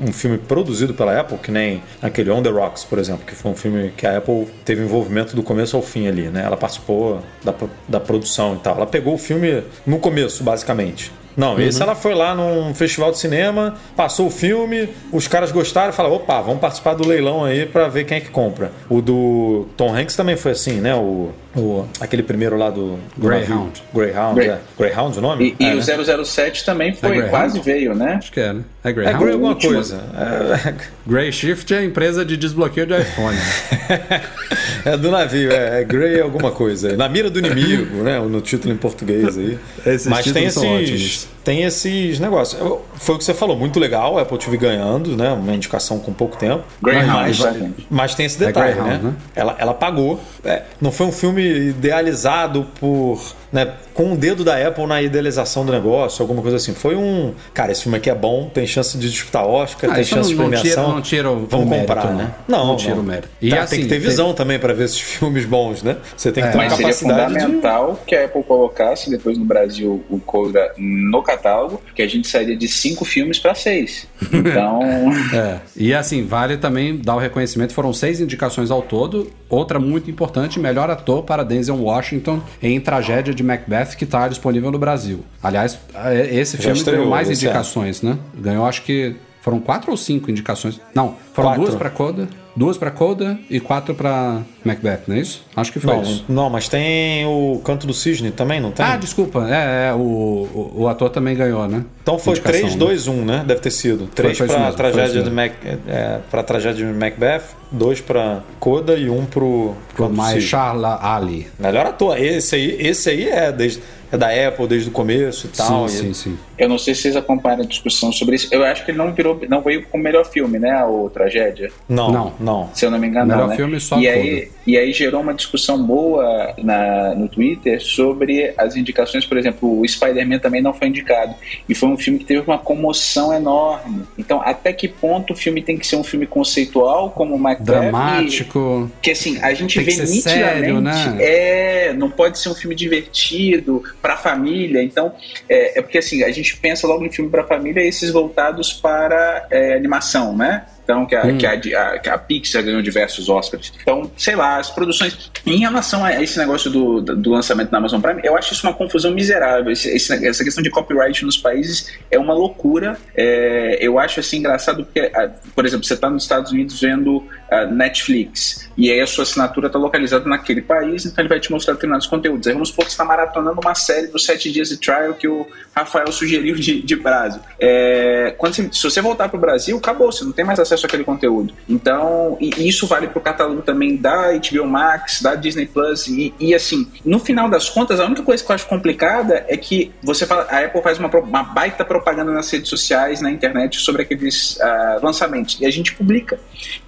um, 0.00 0.12
filme 0.12 0.38
produzido 0.38 0.94
pela 0.94 1.20
Apple, 1.20 1.36
que 1.36 1.50
nem 1.50 1.82
aquele 2.00 2.30
On 2.30 2.42
The 2.42 2.48
Rocks, 2.48 2.84
por 2.84 2.98
exemplo, 2.98 3.24
que 3.26 3.34
foi 3.34 3.50
um 3.50 3.54
filme 3.54 3.92
que 3.94 4.06
a 4.06 4.16
Apple 4.16 4.46
teve 4.64 4.82
envolvimento 4.82 5.36
do 5.36 5.42
começo 5.42 5.76
ao 5.76 5.82
fim 5.82 6.08
ali, 6.08 6.28
né? 6.28 6.42
Ela 6.44 6.56
participou 6.56 7.20
da, 7.44 7.54
da 7.86 8.00
produção 8.00 8.54
e 8.54 8.58
tal. 8.58 8.76
Ela 8.76 8.86
pegou 8.86 9.14
o 9.14 9.18
filme 9.18 9.62
no 9.86 9.98
começo, 9.98 10.42
basicamente. 10.42 11.12
Não, 11.36 11.58
esse 11.60 11.80
ela 11.80 11.94
foi 11.94 12.14
lá 12.14 12.34
num 12.34 12.74
festival 12.74 13.12
de 13.12 13.18
cinema, 13.18 13.74
passou 13.96 14.26
o 14.26 14.30
filme, 14.30 14.88
os 15.12 15.28
caras 15.28 15.52
gostaram 15.52 15.90
e 15.90 15.92
falaram: 15.92 16.16
opa, 16.16 16.40
vamos 16.40 16.60
participar 16.60 16.94
do 16.94 17.06
leilão 17.06 17.44
aí 17.44 17.66
pra 17.66 17.88
ver 17.88 18.04
quem 18.04 18.16
é 18.18 18.20
que 18.20 18.30
compra. 18.30 18.72
O 18.88 19.00
do 19.00 19.66
Tom 19.76 19.94
Hanks 19.94 20.16
também 20.16 20.36
foi 20.36 20.52
assim, 20.52 20.80
né? 20.80 20.94
O, 20.94 21.30
o- 21.56 21.84
aquele 22.00 22.22
primeiro 22.22 22.56
lá 22.56 22.70
do. 22.70 22.96
do 23.16 23.26
Greyhound. 23.28 23.48
navio. 23.48 23.72
Greyhound, 23.94 24.34
Grey- 24.36 24.48
é. 24.50 24.58
Greyhound 24.78 25.18
o 25.18 25.20
nome? 25.20 25.56
E, 25.58 25.62
e 25.64 25.66
É, 25.68 25.72
o 25.74 25.76
né? 25.76 26.24
007 26.24 26.64
também 26.64 26.94
foi, 26.94 27.08
Greyhound? 27.08 27.30
quase 27.30 27.60
veio, 27.60 27.94
né? 27.94 28.14
Acho 28.18 28.32
que 28.32 28.40
é, 28.40 28.52
né? 28.52 28.62
É 28.84 28.88
É 28.88 28.92
Greyhound. 28.92 29.18
Grey 29.20 29.32
alguma 29.34 29.52
último. 29.52 29.74
coisa. 29.74 30.00
É, 30.16 30.74
Grey 31.06 31.32
Shift 31.32 31.74
é 31.74 31.78
a 31.78 31.84
empresa 31.84 32.24
de 32.24 32.36
desbloqueio 32.36 32.86
de 32.86 32.98
iPhone. 32.98 33.36
é 34.84 34.96
do 34.96 35.10
navio, 35.10 35.50
é, 35.52 35.80
é 35.80 35.84
Grey 35.84 36.20
alguma 36.20 36.50
coisa. 36.50 36.96
Na 36.96 37.08
mira 37.08 37.28
do 37.30 37.38
inimigo, 37.38 38.02
né? 38.02 38.18
No 38.20 38.40
título 38.40 38.72
em 38.72 38.76
português 38.76 39.36
aí. 39.36 39.58
Esses 39.84 40.06
Mas 40.06 40.30
tem 40.32 40.44
esses, 40.46 41.28
tem 41.44 41.62
esses 41.64 42.18
negócios. 42.18 42.60
Foi 42.96 43.14
o 43.14 43.18
que 43.18 43.24
você 43.24 43.34
falou, 43.34 43.56
muito 43.56 43.78
legal, 43.80 44.18
a 44.18 44.22
Apple 44.22 44.38
TV 44.38 44.56
ganhando, 44.56 45.16
né? 45.16 45.30
Uma 45.32 45.52
indicação 45.54 45.98
com 45.98 46.12
pouco 46.12 46.36
tempo. 46.36 46.64
Greyhound, 46.82 47.10
mas, 47.40 47.78
mas 47.90 48.14
tem 48.14 48.26
esse 48.26 48.38
detalhe, 48.38 48.72
Greyhound, 48.74 49.04
né? 49.04 49.10
né? 49.10 49.14
Ela, 49.34 49.56
ela 49.58 49.74
pagou. 49.74 50.20
É, 50.44 50.62
não 50.80 50.90
foi 50.92 51.06
um 51.06 51.12
filme 51.12 51.39
idealizado 51.40 52.66
por. 52.78 53.20
Né, 53.52 53.68
com 53.92 54.12
o 54.12 54.16
dedo 54.16 54.44
da 54.44 54.64
Apple 54.64 54.86
na 54.86 55.02
idealização 55.02 55.66
do 55.66 55.72
negócio, 55.72 56.22
alguma 56.22 56.40
coisa 56.40 56.56
assim. 56.56 56.72
Foi 56.72 56.94
um. 56.94 57.34
Cara, 57.52 57.72
esse 57.72 57.82
filme 57.82 57.98
aqui 57.98 58.08
é 58.08 58.14
bom, 58.14 58.48
tem 58.48 58.64
chance 58.64 58.96
de 58.96 59.10
disputar 59.10 59.44
Oscar, 59.44 59.90
Ah, 59.90 59.94
tem 59.96 60.04
chance 60.04 60.28
não- 60.28 60.28
de 60.28 60.34
não 60.36 60.60
premiação. 60.60 60.84
tira- 60.84 60.94
não 60.94 61.02
tira 61.02 61.30
o- 61.32 61.46
Vamos 61.46 61.66
o 61.66 61.68
mérito, 61.68 61.88
comprar, 61.92 62.10
não. 62.12 62.16
né? 62.16 62.34
Não, 62.46 62.64
Não 62.68 62.76
tira 62.76 62.94
o 62.94 63.02
mérito. 63.02 63.28
E 63.42 63.50
Tá, 63.50 63.62
assim, 63.62 63.70
tem 63.76 63.80
que 63.84 63.88
ter 63.88 63.96
tem- 64.00 64.08
visão 64.08 64.32
também 64.34 64.56
para 64.60 64.72
ver 64.72 64.84
esses 64.84 65.00
filmes 65.18 65.44
bons, 65.46 65.82
né? 65.82 65.96
Você 66.16 66.30
tem 66.30 66.44
que 66.44 66.50
ter 66.50 66.54
uma 66.58 66.62
Mas 66.64 66.72
seria 66.74 66.86
capacidade 66.86 67.34
de. 67.34 67.40
fundamental 67.40 68.00
que 68.06 68.14
a 68.14 68.24
Apple 68.24 68.42
colocasse 68.44 69.10
depois 69.10 69.36
no 69.36 69.44
Brasil 69.44 70.00
o 70.08 70.20
Coda 70.20 70.72
no 70.78 71.20
catálogo, 71.20 71.82
que 71.92 72.02
a 72.02 72.06
gente 72.08 72.28
sairia 72.28 72.56
de 72.56 72.68
cinco 72.68 73.04
filmes 73.04 73.40
para 73.40 73.56
seis. 73.56 74.06
Então, 74.32 74.78
É, 75.34 75.56
e 75.76 75.92
assim, 75.92 76.24
vale 76.24 76.56
também 76.56 76.96
dar 76.96 77.16
o 77.16 77.18
reconhecimento, 77.18 77.72
foram 77.74 77.92
seis 77.92 78.20
indicações 78.20 78.70
ao 78.70 78.80
todo. 78.80 79.28
Outra 79.48 79.80
muito 79.80 80.08
importante, 80.08 80.60
melhor 80.60 80.88
ator 80.90 81.24
para 81.30 81.44
Denzel 81.44 81.76
Washington 81.76 82.42
em 82.60 82.80
Tragédia 82.80 83.32
de 83.32 83.40
Macbeth, 83.44 83.94
que 83.96 84.02
está 84.02 84.26
disponível 84.26 84.72
no 84.72 84.80
Brasil. 84.80 85.24
Aliás, 85.40 85.78
é, 85.94 86.34
esse 86.34 86.56
Já 86.56 86.74
filme 86.74 86.82
ganhou 86.82 87.06
mais 87.08 87.30
indicações, 87.30 88.02
né? 88.02 88.18
Ganhou, 88.34 88.66
acho 88.66 88.82
que 88.82 89.14
foram 89.40 89.60
quatro 89.60 89.92
ou 89.92 89.96
cinco 89.96 90.28
indicações. 90.28 90.80
Não, 90.92 91.14
foram 91.32 91.50
Quatro. 91.50 91.62
duas 91.66 91.76
para 91.76 91.88
Coda, 91.88 92.28
duas 92.54 92.76
para 92.76 92.90
Coda 92.90 93.38
e 93.48 93.60
quatro 93.60 93.94
para 93.94 94.40
Macbeth, 94.64 95.00
não 95.06 95.16
é 95.16 95.20
isso? 95.20 95.44
Acho 95.56 95.72
que 95.72 95.80
foi 95.80 95.94
Não, 95.94 96.02
isso. 96.02 96.24
não, 96.28 96.50
mas 96.50 96.68
tem 96.68 97.24
o 97.26 97.60
Canto 97.64 97.86
do 97.86 97.94
Cisne 97.94 98.30
também, 98.30 98.60
não 98.60 98.70
tem? 98.70 98.84
Ah, 98.84 98.96
desculpa, 98.96 99.46
é, 99.48 99.88
é, 99.88 99.94
o, 99.94 99.98
o, 99.98 100.72
o 100.82 100.88
ator 100.88 101.10
também 101.10 101.34
ganhou, 101.36 101.66
né? 101.68 101.84
então 102.02 102.18
foi 102.18 102.32
Indicação, 102.32 102.60
3, 102.60 102.72
né? 102.74 102.78
2, 102.78 103.08
1, 103.08 103.24
né? 103.24 103.44
Deve 103.46 103.60
ter 103.60 103.70
sido. 103.70 104.06
3 104.08 104.36
foi 104.36 104.46
isso 104.46 104.54
para 104.56 104.66
foi 104.66 104.76
tragédia 104.76 105.22
de 105.22 105.30
Mac, 105.30 105.52
é, 105.86 106.18
pra 106.30 106.42
tragédia 106.42 106.86
de 106.86 106.92
Macbeth, 106.92 107.42
2 107.70 108.00
para 108.00 108.42
Coda 108.58 108.96
e 108.96 109.08
1 109.08 109.16
um 109.18 109.24
pro, 109.26 109.74
Pro 109.94 110.06
Canto 110.06 110.16
do 110.16 110.16
Cisne. 110.16 110.16
Mahershala 110.16 110.98
Ali. 111.02 111.46
Melhor 111.58 111.86
ator. 111.86 112.18
Esse 112.18 112.56
aí, 112.56 112.76
esse 112.80 113.10
aí 113.10 113.28
é, 113.28 113.52
desde, 113.52 113.80
é 114.10 114.16
da 114.16 114.26
Apple 114.48 114.66
desde 114.66 114.88
o 114.88 114.92
começo 114.92 115.46
e 115.46 115.50
tal. 115.50 115.88
sim, 115.88 116.10
e- 116.10 116.14
sim, 116.14 116.30
sim. 116.32 116.38
eu 116.58 116.68
não 116.68 116.78
sei 116.78 116.94
se 116.94 117.02
vocês 117.02 117.16
acompanham 117.16 117.60
a 117.60 117.64
discussão 117.64 118.10
sobre 118.12 118.36
isso. 118.36 118.48
Eu 118.50 118.64
acho 118.64 118.84
que 118.84 118.90
ele 118.90 118.98
não 118.98 119.12
virou, 119.12 119.40
não 119.48 119.62
veio 119.62 119.86
como 119.86 120.02
melhor 120.02 120.24
filme, 120.24 120.58
né? 120.58 120.84
O 120.84 121.08
Tragédia. 121.10 121.70
Não, 121.88 122.10
Não, 122.10 122.32
não. 122.40 122.70
Se 122.74 122.86
eu 122.86 122.90
não 122.90 122.98
me 122.98 123.06
engano, 123.06 123.26
Melhor 123.26 123.42
não, 123.42 123.48
né? 123.48 123.56
filme 123.56 123.80
só 123.80 123.98
e 123.98 124.08
aí, 124.08 124.48
e 124.66 124.76
aí 124.78 124.92
gerou 124.92 125.20
uma 125.20 125.34
discussão 125.34 125.82
boa 125.82 126.54
na, 126.58 127.14
no 127.14 127.28
Twitter 127.28 127.80
sobre 127.80 128.52
as 128.56 128.76
indicações, 128.76 129.24
por 129.24 129.36
exemplo, 129.36 129.80
o 129.80 129.86
Spider-Man 129.86 130.38
também 130.38 130.62
não 130.62 130.72
foi 130.72 130.88
indicado. 130.88 131.34
E 131.68 131.74
foi 131.74 131.88
um 131.88 131.96
filme 131.96 132.18
que 132.18 132.24
teve 132.24 132.40
uma 132.40 132.58
comoção 132.58 133.32
enorme. 133.32 134.04
Então, 134.18 134.40
até 134.42 134.72
que 134.72 134.88
ponto 134.88 135.32
o 135.32 135.36
filme 135.36 135.62
tem 135.62 135.76
que 135.76 135.86
ser 135.86 135.96
um 135.96 136.04
filme 136.04 136.26
conceitual, 136.26 137.10
como 137.10 137.34
o 137.34 137.38
Macbeth? 137.38 137.64
Dramático. 137.64 138.90
Que 139.02 139.10
assim, 139.12 139.38
a 139.40 139.52
gente 139.54 139.76
Tem 139.76 139.84
que 139.84 139.90
vê 139.90 140.06
ser 140.06 140.12
nitidamente. 140.14 140.60
sério, 140.60 140.80
né? 140.80 141.16
É, 141.20 141.92
não 141.92 142.10
pode 142.10 142.38
ser 142.38 142.48
um 142.48 142.54
filme 142.54 142.74
divertido 142.74 143.82
pra 144.00 144.16
família. 144.16 144.82
Então, 144.82 145.12
é, 145.48 145.78
é 145.78 145.82
porque 145.82 145.98
assim, 145.98 146.22
a 146.22 146.30
gente 146.30 146.56
pensa 146.56 146.86
logo 146.86 147.04
em 147.04 147.10
filme 147.10 147.30
pra 147.30 147.44
família 147.44 147.80
esses 147.80 148.10
voltados 148.10 148.72
para 148.72 149.46
é, 149.50 149.74
animação, 149.74 150.36
né? 150.36 150.64
Então, 150.90 151.06
que 151.06 151.14
a, 151.14 151.24
Hum. 151.24 151.38
que, 151.38 151.46
a, 151.46 151.52
a, 151.52 151.98
que 152.00 152.08
a 152.08 152.18
Pixar 152.18 152.64
ganhou 152.64 152.82
diversos 152.82 153.28
Oscars. 153.28 153.72
Então, 153.80 154.10
sei 154.16 154.34
lá, 154.34 154.56
as 154.58 154.70
produções. 154.70 155.30
Em 155.46 155.58
relação 155.58 156.04
a 156.04 156.20
esse 156.20 156.36
negócio 156.38 156.68
do, 156.70 157.00
do 157.00 157.30
lançamento 157.30 157.70
na 157.70 157.78
Amazon 157.78 158.00
Prime, 158.00 158.20
eu 158.24 158.36
acho 158.36 158.52
isso 158.52 158.66
uma 158.66 158.74
confusão 158.74 159.12
miserável. 159.12 159.70
Esse- 159.70 159.88
esse- 159.88 160.26
essa 160.26 160.42
questão 160.42 160.62
de 160.62 160.68
copyright 160.70 161.24
nos 161.24 161.36
países 161.36 161.92
é 162.10 162.18
uma 162.18 162.34
loucura. 162.34 162.96
É, 163.14 163.78
eu 163.80 163.98
acho 164.00 164.18
assim 164.20 164.38
engraçado 164.38 164.84
porque, 164.84 165.10
ah, 165.14 165.30
por 165.54 165.64
exemplo, 165.64 165.84
você 165.86 165.94
está 165.94 166.10
nos 166.10 166.24
Estados 166.24 166.50
Unidos 166.50 166.80
vendo 166.80 167.24
ah, 167.52 167.66
Netflix 167.66 168.68
e 168.76 168.90
aí 168.90 169.00
a 169.00 169.06
sua 169.06 169.22
assinatura 169.24 169.66
está 169.66 169.78
localizada 169.78 170.24
naquele 170.28 170.62
país, 170.62 171.04
então 171.04 171.22
ele 171.22 171.28
vai 171.28 171.40
te 171.40 171.50
mostrar 171.50 171.74
determinados 171.74 172.06
conteúdos. 172.06 172.46
Aí 172.46 172.52
vamos 172.52 172.68
supor 172.70 172.84
que 172.84 172.90
você 172.92 172.94
está 172.94 173.04
maratonando 173.04 173.60
uma 173.60 173.74
série 173.74 174.06
dos 174.06 174.24
sete 174.24 174.50
dias 174.52 174.68
de 174.68 174.76
trial 174.78 175.14
que 175.14 175.26
o 175.28 175.46
Rafael 175.74 176.10
sugeriu 176.12 176.54
de, 176.54 176.80
de 176.82 176.96
prazo. 176.96 177.40
É, 177.58 178.34
quando 178.38 178.54
você- 178.54 178.68
se 178.72 178.82
você 178.82 179.00
voltar 179.00 179.28
para 179.28 179.36
o 179.36 179.40
Brasil, 179.40 179.76
acabou, 179.76 180.10
você 180.12 180.24
não 180.24 180.32
tem 180.32 180.44
mais 180.44 180.58
acesso 180.60 180.79
àquele 180.86 181.04
conteúdo. 181.04 181.52
Então, 181.68 182.36
e, 182.40 182.68
isso 182.68 182.86
vale 182.86 183.06
para 183.08 183.18
o 183.18 183.20
catálogo 183.22 183.62
também 183.62 183.96
da 183.96 184.32
HBO 184.32 184.66
Max, 184.66 185.20
da 185.22 185.34
Disney 185.34 185.66
Plus, 185.66 186.06
e, 186.08 186.34
e, 186.38 186.54
assim, 186.54 186.86
no 187.04 187.18
final 187.18 187.48
das 187.48 187.68
contas, 187.68 188.00
a 188.00 188.04
única 188.06 188.22
coisa 188.22 188.42
que 188.44 188.50
eu 188.50 188.54
acho 188.54 188.66
complicada 188.66 189.44
é 189.48 189.56
que 189.56 189.92
você 190.02 190.26
fala, 190.26 190.46
a 190.50 190.64
Apple 190.64 190.82
faz 190.82 190.98
uma, 190.98 191.08
uma 191.08 191.42
baita 191.42 191.84
propaganda 191.84 192.32
nas 192.32 192.50
redes 192.50 192.68
sociais, 192.68 193.20
na 193.20 193.30
internet, 193.30 193.78
sobre 193.80 194.02
aqueles 194.02 194.58
ah, 194.60 194.98
lançamentos, 195.02 195.58
e 195.60 195.66
a 195.66 195.70
gente 195.70 195.94
publica. 195.94 196.38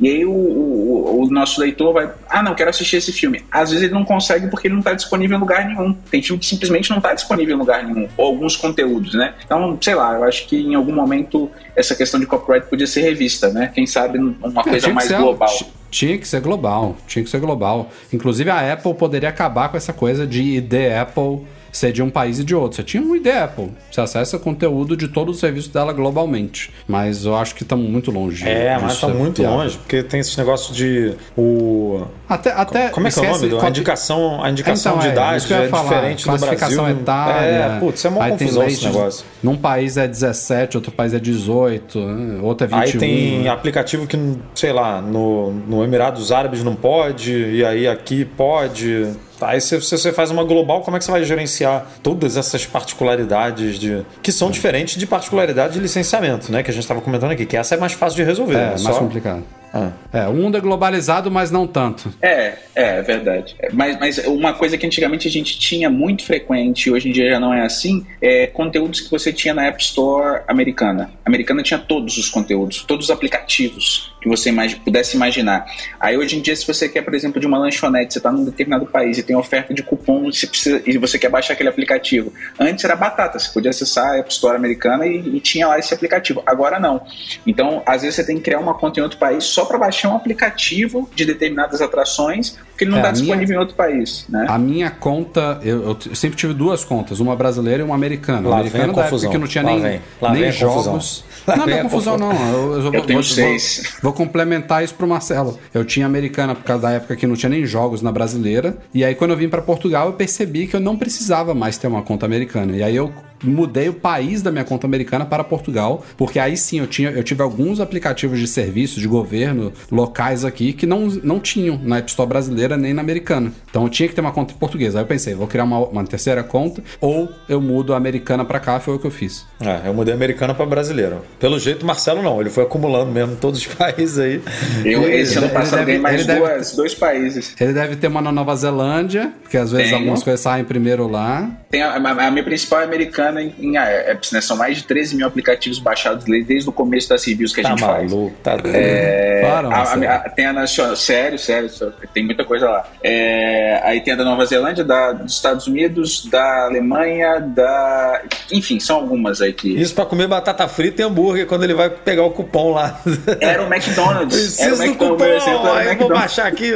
E 0.01 0.09
aí 0.09 0.25
o, 0.25 0.31
o- 0.33 1.23
o 1.23 1.31
nosso 1.31 1.61
leitor 1.61 1.93
vai, 1.93 2.11
ah, 2.29 2.43
não, 2.43 2.55
quero 2.55 2.71
assistir 2.71 2.97
esse 2.97 3.13
filme. 3.13 3.45
Às 3.51 3.71
vezes 3.71 3.85
ele 3.85 3.95
não 3.95 4.05
consegue 4.05 4.49
porque 4.49 4.67
ele 4.67 4.75
não 4.75 4.81
está 4.81 4.93
disponível 4.95 5.37
em 5.37 5.41
lugar 5.41 5.67
nenhum. 5.67 5.93
Tem 6.11 6.23
filme 6.23 6.39
que 6.41 6.47
simplesmente 6.47 6.91
não 6.91 6.99
está 6.99 7.13
disponível 7.15 7.55
em 7.57 7.59
lugar 7.59 7.85
nenhum, 7.85 8.09
ou 8.17 8.27
alguns 8.27 8.57
conteúdos, 8.57 9.15
né? 9.15 9.35
Então, 9.45 9.79
sei 9.81 9.95
lá, 9.95 10.15
eu 10.15 10.25
acho 10.25 10.47
que 10.47 10.57
em 10.57 10.75
algum 10.75 10.93
momento 10.95 11.51
essa 11.77 11.95
questão 11.95 12.19
de 12.21 12.27
copyright 12.27 12.67
podia 12.69 12.87
ser 12.87 13.01
revista, 13.03 13.49
né? 13.51 13.71
Quem 13.75 13.82
sabe 13.87 14.19
uma 14.19 14.61
É, 14.61 14.63
coisa 14.63 14.93
mais 14.93 15.09
ser- 15.09 15.19
global. 15.19 15.49
ti- 15.49 15.67
Tinha 15.91 16.17
que 16.17 16.27
ser 16.27 16.41
global, 16.41 16.97
tinha 17.07 17.23
que 17.23 17.29
ser 17.31 17.39
global. 17.39 17.91
Inclusive 18.11 18.49
a 18.49 18.73
Apple 18.73 18.95
poderia 18.95 19.29
acabar 19.29 19.69
com 19.69 19.77
essa 19.77 19.93
coisa 19.93 20.27
de 20.27 20.41
ID 20.57 20.73
Apple 20.99 21.41
ser 21.73 21.91
de 21.91 22.03
um 22.03 22.11
país 22.11 22.39
e 22.39 22.45
de 22.45 22.55
outro. 22.55 22.77
Você 22.77 22.83
tinha 22.83 23.03
um 23.03 23.17
ID 23.17 23.27
Apple, 23.29 23.71
você 23.91 24.01
acessa 24.03 24.39
conteúdo 24.39 24.95
de 24.97 25.09
todo 25.09 25.31
o 25.31 25.35
serviço 25.35 25.71
dela 25.73 25.93
globalmente. 25.93 26.71
Mas 26.87 27.25
eu 27.25 27.35
acho 27.35 27.55
que 27.55 27.63
estamos 27.63 27.89
muito 27.89 28.11
longe. 28.11 28.47
É, 28.47 28.79
mas 28.79 29.01
tá 29.01 29.09
muito 29.09 29.41
viável. 29.41 29.59
longe, 29.59 29.79
porque 29.79 30.03
tem 30.03 30.21
esse 30.21 30.37
negócio 30.39 30.75
de 30.75 31.15
o 31.37 32.03
Até, 32.29 32.51
até 32.53 32.89
como 32.91 33.07
é 33.09 33.11
que 33.11 33.19
é 33.19 33.23
o 33.23 33.33
nome? 33.33 33.49
do- 33.49 33.61
A 33.61 33.69
indicação, 33.69 34.45
a 34.45 34.51
indicação 34.51 34.93
Então, 34.93 35.03
de 35.03 35.09
é, 35.09 35.13
idade 35.13 35.53
é 35.55 35.69
falar, 35.69 35.83
diferente 35.85 36.25
do 36.25 36.27
Brasil. 36.31 36.47
classificação 36.49 36.91
etária. 36.91 37.47
É, 37.47 37.79
putz, 37.81 38.05
é 38.05 38.09
uma 38.11 38.29
confusão 38.29 38.65
esse 38.67 38.85
negócio. 38.85 39.25
de- 39.25 39.47
Num 39.47 39.57
país 39.57 39.97
é 39.97 40.07
17, 40.07 40.77
outro 40.77 40.93
país 40.93 41.15
é 41.15 41.19
18, 41.19 41.99
né? 41.99 42.41
outro 42.43 42.67
é 42.67 42.69
21. 42.69 42.81
Aí 42.83 42.93
tem 42.99 43.49
aplicativo 43.49 44.07
que, 44.07 44.19
sei 44.55 44.73
lá, 44.73 45.01
no, 45.01 45.53
no 45.53 45.83
Emirados 45.83 46.31
Árabes 46.33 46.63
não 46.63 46.75
pode, 46.75 47.33
e 47.33 47.65
aí 47.65 47.89
aqui 47.89 48.25
pode. 48.25 49.09
Aí 49.47 49.61
se, 49.61 49.77
você 49.79 50.13
faz 50.13 50.31
uma 50.31 50.45
global, 50.45 50.81
como 50.83 50.97
é 50.97 50.99
que 50.99 51.05
você 51.05 51.11
vai 51.11 51.25
gerenciar 51.25 51.87
todas 52.03 52.37
essas 52.37 52.67
particularidades 52.67 53.79
de. 53.79 54.05
que 54.23 54.33
são 54.33 54.51
diferentes 54.51 54.97
de 54.97 55.07
particularidade 55.07 55.75
de 55.75 55.81
licenciamento, 55.81 56.51
né? 56.51 56.63
Que 56.63 56.71
a 56.71 56.75
gente 56.75 56.85
estava 56.85 57.01
comentando 57.01 57.33
aqui, 57.33 57.47
que 57.47 57.57
essa 57.57 57.75
é 57.75 57.79
mais 57.79 57.93
fácil 57.93 58.17
de 58.17 58.25
resolver. 58.25 58.55
É, 58.55 58.59
né? 58.59 58.69
mais 58.69 58.83
Só- 58.83 58.95
complicado. 58.99 59.43
Ah. 59.73 59.91
É, 60.13 60.27
o 60.29 60.35
mundo 60.35 60.57
é 60.57 60.61
globalizado, 60.61 61.31
mas 61.31 61.51
não 61.51 61.67
tanto. 61.67 62.13
É, 62.21 62.55
é, 62.75 62.99
é 62.99 63.03
verdade. 63.03 63.57
É, 63.59 63.71
Mas, 63.73 63.99
mas 63.99 64.19
uma 64.27 64.53
coisa 64.53 64.77
que 64.77 64.85
antigamente 64.85 65.27
a 65.27 65.31
gente 65.31 65.59
tinha 65.59 65.89
muito 65.89 66.25
frequente, 66.25 66.91
hoje 66.91 67.09
em 67.09 67.13
dia 67.13 67.31
já 67.31 67.41
não 67.41 67.55
é 67.55 67.63
assim, 67.63 68.07
é 68.21 68.47
conteúdos 68.47 69.01
que 69.01 69.11
você 69.11 69.33
tinha 69.33 69.55
na 69.55 69.65
App 69.67 69.83
Store 69.83 70.43
americana. 70.47 71.11
A 71.25 71.31
americana 71.31 71.63
tinha 71.63 71.79
todos 71.79 72.19
os 72.19 72.29
conteúdos, 72.29 72.83
todos 72.87 73.07
os 73.07 73.11
aplicativos 73.11 74.13
que 74.21 74.29
você 74.29 74.51
imagi- 74.51 74.77
pudesse 74.77 75.17
imaginar. 75.17 75.67
Aí 75.99 76.17
hoje 76.17 76.37
em 76.37 76.41
dia, 76.43 76.55
se 76.55 76.67
você 76.67 76.89
quer, 76.89 77.03
por 77.03 77.15
exemplo, 77.15 77.41
de 77.41 77.47
uma 77.47 77.59
lanchonete, 77.59 78.13
você 78.13 78.19
está 78.19 78.31
num 78.31 78.45
determinado 78.45 78.87
país 78.87 79.19
e 79.19 79.23
tem 79.23 79.35
oferta 79.35 79.73
de 79.75 79.83
cupom 79.83 80.31
você 80.31 80.47
precisa, 80.47 80.81
e 80.87 80.97
você 80.99 81.19
quer 81.19 81.29
baixar 81.29 81.55
aquele 81.55 81.69
aplicativo. 81.69 82.33
Antes 82.59 82.85
era 82.85 82.95
batata, 82.95 83.39
você 83.39 83.51
podia 83.53 83.71
acessar 83.71 84.13
a 84.13 84.17
App 84.19 84.31
Store 84.31 84.57
americana 84.57 85.07
e, 85.07 85.37
e 85.37 85.41
tinha 85.41 85.67
lá 85.67 85.79
esse 85.79 85.93
aplicativo. 85.93 86.43
Agora 86.47 86.79
não. 86.79 87.05
Então, 87.47 87.83
às 87.87 88.03
vezes 88.03 88.17
você 88.17 88.25
tem 88.25 88.37
que 88.37 88.43
criar 88.43 88.61
uma 88.61 88.75
conta 88.75 89.01
em 89.01 89.03
outro 89.03 89.19
país 89.19 89.43
só 89.45 89.62
para 89.67 89.79
baixar 89.79 90.09
um 90.11 90.17
aplicativo 90.17 91.09
de 91.15 91.25
determinadas 91.25 91.81
atrações, 91.81 92.51
porque 92.71 92.85
ele 92.85 92.91
não 92.91 92.99
É, 92.99 93.01
está 93.01 93.09
a 93.11 93.13
minha- 93.13 93.25
disponível 93.25 93.57
em 93.57 93.59
outro 93.61 93.75
país, 93.75 94.25
né? 94.29 94.47
A 94.49 94.59
minha 94.59 94.91
conta, 94.91 95.59
eu, 95.63 95.83
eu 96.09 96.15
sempre 96.15 96.37
tive 96.37 96.53
duas 96.55 96.85
contas, 96.85 97.21
uma 97.21 97.35
brasileira 97.37 97.83
e 97.83 97.85
uma 97.85 97.95
americana. 97.95 98.49
Lá 98.49 98.59
a 98.59 98.63
vem 98.63 98.69
americana 98.69 98.83
a 98.85 98.87
da 98.87 98.91
época 98.93 99.03
confusão. 99.11 99.31
que 99.31 99.39
não 99.39 99.47
tinha 99.47 99.65
Lá 99.65 99.71
nem, 99.71 99.81
vem. 99.81 100.01
Lá 100.21 100.33
nem 100.33 100.41
vem 100.43 100.51
a 100.51 100.67
confusão. 100.67 101.01
Não, 101.47 101.67
não 101.67 101.69
é 101.69 101.81
a 101.81 101.83
confusão, 101.83 102.17
não. 102.19 102.33
Eu, 102.33 102.75
eu, 102.75 102.83
vou, 102.93 103.01
tenho 103.03 103.19
vou- 103.19 103.23
seis. 103.23 103.83
Vou, 103.95 104.03
vou 104.03 104.13
complementar 104.13 104.83
isso 104.85 104.95
pro 104.95 105.07
Marcelo. 105.07 105.59
Eu 105.73 105.85
tinha 105.85 106.07
americana 106.07 106.55
por 106.55 106.65
causa 106.65 106.83
da 106.83 106.91
época 106.93 107.17
que 107.17 107.27
não 107.27 107.35
tinha 107.37 107.51
nem 107.51 107.65
jogos 107.67 108.03
na 108.03 108.13
brasileira. 108.13 108.77
E 108.95 109.05
aí, 109.05 109.15
quando 109.15 109.33
eu 109.33 109.37
vim 109.37 109.49
pra 109.49 109.63
Portugal, 109.63 110.07
eu 110.09 110.13
percebi 110.15 110.67
que 110.67 110.77
eu 110.77 110.81
não 110.81 110.97
precisava 110.97 111.55
mais 111.55 111.77
ter 111.79 111.87
uma 111.87 112.03
conta 112.03 112.27
americana. 112.27 112.77
E 112.77 112.83
aí 112.83 112.97
eu 112.97 113.13
mudei 113.43 113.89
o 113.89 113.95
país 113.95 114.43
da 114.43 114.51
minha 114.51 114.65
conta 114.65 114.87
americana 114.87 115.25
para 115.25 115.43
Portugal, 115.43 116.05
porque 116.17 116.39
aí 116.39 116.57
sim 116.57 116.79
eu 116.79 116.87
tinha 116.87 117.11
eu 117.11 117.23
tive 117.23 117.43
alguns 117.43 117.81
aplicativos 117.81 118.39
de 118.39 118.47
serviço 118.47 119.01
de 119.01 119.09
governo 119.09 119.73
locais 119.91 120.45
aqui 120.45 120.73
que 120.73 120.87
não, 120.87 121.07
não 121.23 121.41
tinham 121.41 121.79
na 121.83 121.99
App 121.99 122.09
Store 122.09 122.29
brasileira 122.29 122.77
nem 122.77 122.95
na 122.95 123.03
americana. 123.03 123.53
Então 123.69 123.83
eu 123.83 123.89
tinha 123.89 124.09
que 124.09 124.15
ter 124.15 124.21
uma 124.21 124.33
conta 124.33 124.55
em 124.55 124.57
português. 124.57 124.95
Aí 124.95 125.03
eu 125.03 125.07
pensei, 125.07 125.35
vou 125.35 125.47
criar 125.47 125.65
uma, 125.65 125.79
uma 125.81 126.05
terceira 126.05 126.43
conta 126.43 126.83
ou 127.01 127.29
eu 127.49 127.61
mudo 127.61 127.95
a 127.95 127.97
americana 127.97 128.45
para 128.45 128.61
cá, 128.61 128.79
foi 128.79 128.95
o 128.95 128.99
que 128.99 129.07
eu 129.07 129.11
fiz. 129.11 129.45
É, 129.61 129.89
eu 129.89 129.95
mudei 129.95 130.15
americana 130.15 130.55
para 130.55 130.65
brasileiro. 130.67 131.23
Pelo 131.39 131.59
jeito, 131.59 131.85
Marcelo 131.85 132.23
não. 132.23 132.41
Ele 132.41 132.51
foi 132.51 132.65
acumulando 132.65 133.11
mesmo 133.11 133.37
todos 133.37 133.59
os 133.61 133.67
países 133.75 134.19
aí. 134.19 134.41
Eu, 134.85 135.09
E- 135.09 135.21
esse 135.21 135.37
ano 135.39 135.47
ele 135.49 135.55
passado 135.55 135.79
deve- 135.81 135.87
ganhei 135.87 136.01
mais 136.01 136.15
ele 136.17 136.25
deve- 136.25 136.41
duas, 136.41 136.73
dois 136.77 136.95
países. 136.95 137.55
Ele 137.61 137.73
deve 137.73 137.97
ter 137.97 138.07
uma 138.07 138.21
na 138.21 138.31
Nova 138.33 138.55
Zelândia, 138.57 139.33
porque 139.43 139.57
às 139.57 139.71
vezes 139.73 139.89
Tenho. 139.89 139.99
algumas 140.01 140.23
coisas 140.23 140.41
saem 140.41 140.65
primeiro 140.65 141.09
lá. 141.09 141.51
Tem 141.71 141.83
a, 141.83 141.93
a- 141.97 142.27
a 142.27 142.31
minha 142.31 142.45
principal 142.45 142.81
é 142.81 142.85
americana 142.85 143.43
em, 143.43 143.55
em 143.59 143.77
apps, 143.77 144.31
né? 144.33 144.41
São 144.41 144.57
mais 144.57 144.77
de 144.77 144.85
13 144.85 145.17
mil 145.17 145.27
aplicativos 145.27 145.79
baixados 145.79 146.25
desde 146.25 146.69
o 146.69 146.73
começo 146.73 147.09
das 147.09 147.25
reviews 147.25 147.53
que 147.55 147.61
a 147.61 147.65
Tá 147.65 147.71
gente 147.71 147.81
faz. 147.81 148.13
maluco, 148.13 148.37
tá 148.43 148.57
doido. 148.57 148.77
É, 148.77 149.41
Para, 149.43 149.69
a- 149.69 150.29
tem 150.31 150.47
a 150.47 150.53
nacional, 150.53 150.95
sério, 150.97 151.39
sério, 151.39 151.69
sério, 151.69 151.95
tem 152.15 152.25
muita 152.25 152.45
coisa 152.45 152.69
lá. 152.69 152.87
É, 153.03 153.81
aí 153.85 154.01
tem 154.01 154.13
a 154.15 154.17
da 154.17 154.25
Nova 154.25 154.45
Zelândia, 154.47 154.85
da, 154.85 155.13
dos 155.13 155.35
Estados 155.35 155.67
Unidos, 155.67 156.27
da 156.31 156.67
Alemanha, 156.67 157.41
da. 157.41 158.23
Enfim, 158.53 158.79
são 158.79 158.97
algumas 158.97 159.41
aí 159.41 159.53
que. 159.53 159.69
Isso 159.81 159.95
pra 159.95 160.05
comer 160.05 160.29
batata 160.29 160.67
frita 160.69 161.03
e 161.03 161.05
hambúrguer 161.05 161.22
quando 161.49 161.65
ele 161.65 161.75
vai 161.75 161.89
pegar 161.91 162.25
o 162.25 162.31
cupom 162.31 162.73
lá. 162.73 163.01
Era 163.41 163.63
o 163.63 163.67
McDonald's. 163.73 164.59
Era 164.61 164.75
o 164.75 164.77
Preciso 164.77 164.77
do 164.77 164.83
McDonald's. 164.85 165.45
cupom. 165.45 165.55
Aí 165.55 165.59
eu 165.59 165.65
vou 165.65 165.81
McDonald's. 165.93 166.21
baixar 166.21 166.47
aqui 166.47 166.73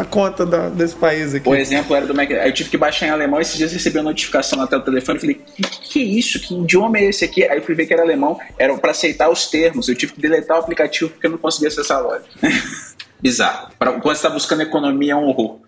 a 0.00 0.04
conta 0.04 0.44
da- 0.46 0.68
desse 0.68 0.94
país 0.96 1.34
aqui. 1.34 1.48
O 1.48 1.54
exemplo 1.54 1.94
era 1.96 2.06
do. 2.06 2.18
Aí 2.20 2.48
eu 2.48 2.52
tive 2.52 2.70
que 2.70 2.76
baixar 2.76 3.06
em 3.06 3.10
alemão. 3.10 3.40
Esses 3.40 3.56
dias 3.56 3.70
eu 3.70 3.76
recebi 3.78 3.98
uma 3.98 4.04
notificação 4.04 4.58
na 4.58 4.66
tela 4.66 4.82
do 4.82 4.84
telefone. 4.86 5.18
Falei, 5.18 5.34
que, 5.56 5.62
que 5.62 6.00
é 6.00 6.04
isso? 6.04 6.40
Que 6.40 6.54
idioma 6.54 6.98
é 6.98 7.04
esse 7.04 7.24
aqui? 7.24 7.44
Aí 7.44 7.58
eu 7.58 7.62
fui 7.62 7.74
ver 7.74 7.86
que 7.86 7.92
era 7.92 8.02
alemão. 8.02 8.38
Era 8.58 8.76
para 8.78 8.90
aceitar 8.92 9.28
os 9.30 9.46
termos. 9.46 9.88
Eu 9.88 9.94
tive 9.94 10.12
que 10.14 10.20
deletar 10.20 10.56
o 10.56 10.60
aplicativo 10.60 11.10
porque 11.10 11.26
eu 11.26 11.30
não 11.30 11.38
conseguia 11.38 11.68
acessar 11.68 11.98
a 11.98 12.00
loja. 12.00 12.24
Bizarro. 13.20 13.68
Pra, 13.78 13.92
quando 14.00 14.16
você 14.16 14.22
tá 14.22 14.30
buscando 14.30 14.62
economia, 14.62 15.12
é 15.12 15.16
um 15.16 15.26
horror. 15.28 15.58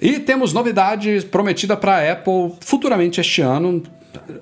E 0.00 0.18
temos 0.18 0.52
novidades 0.52 1.24
prometida 1.24 1.76
para 1.76 2.12
Apple 2.12 2.52
futuramente 2.60 3.20
este 3.20 3.40
ano. 3.40 3.82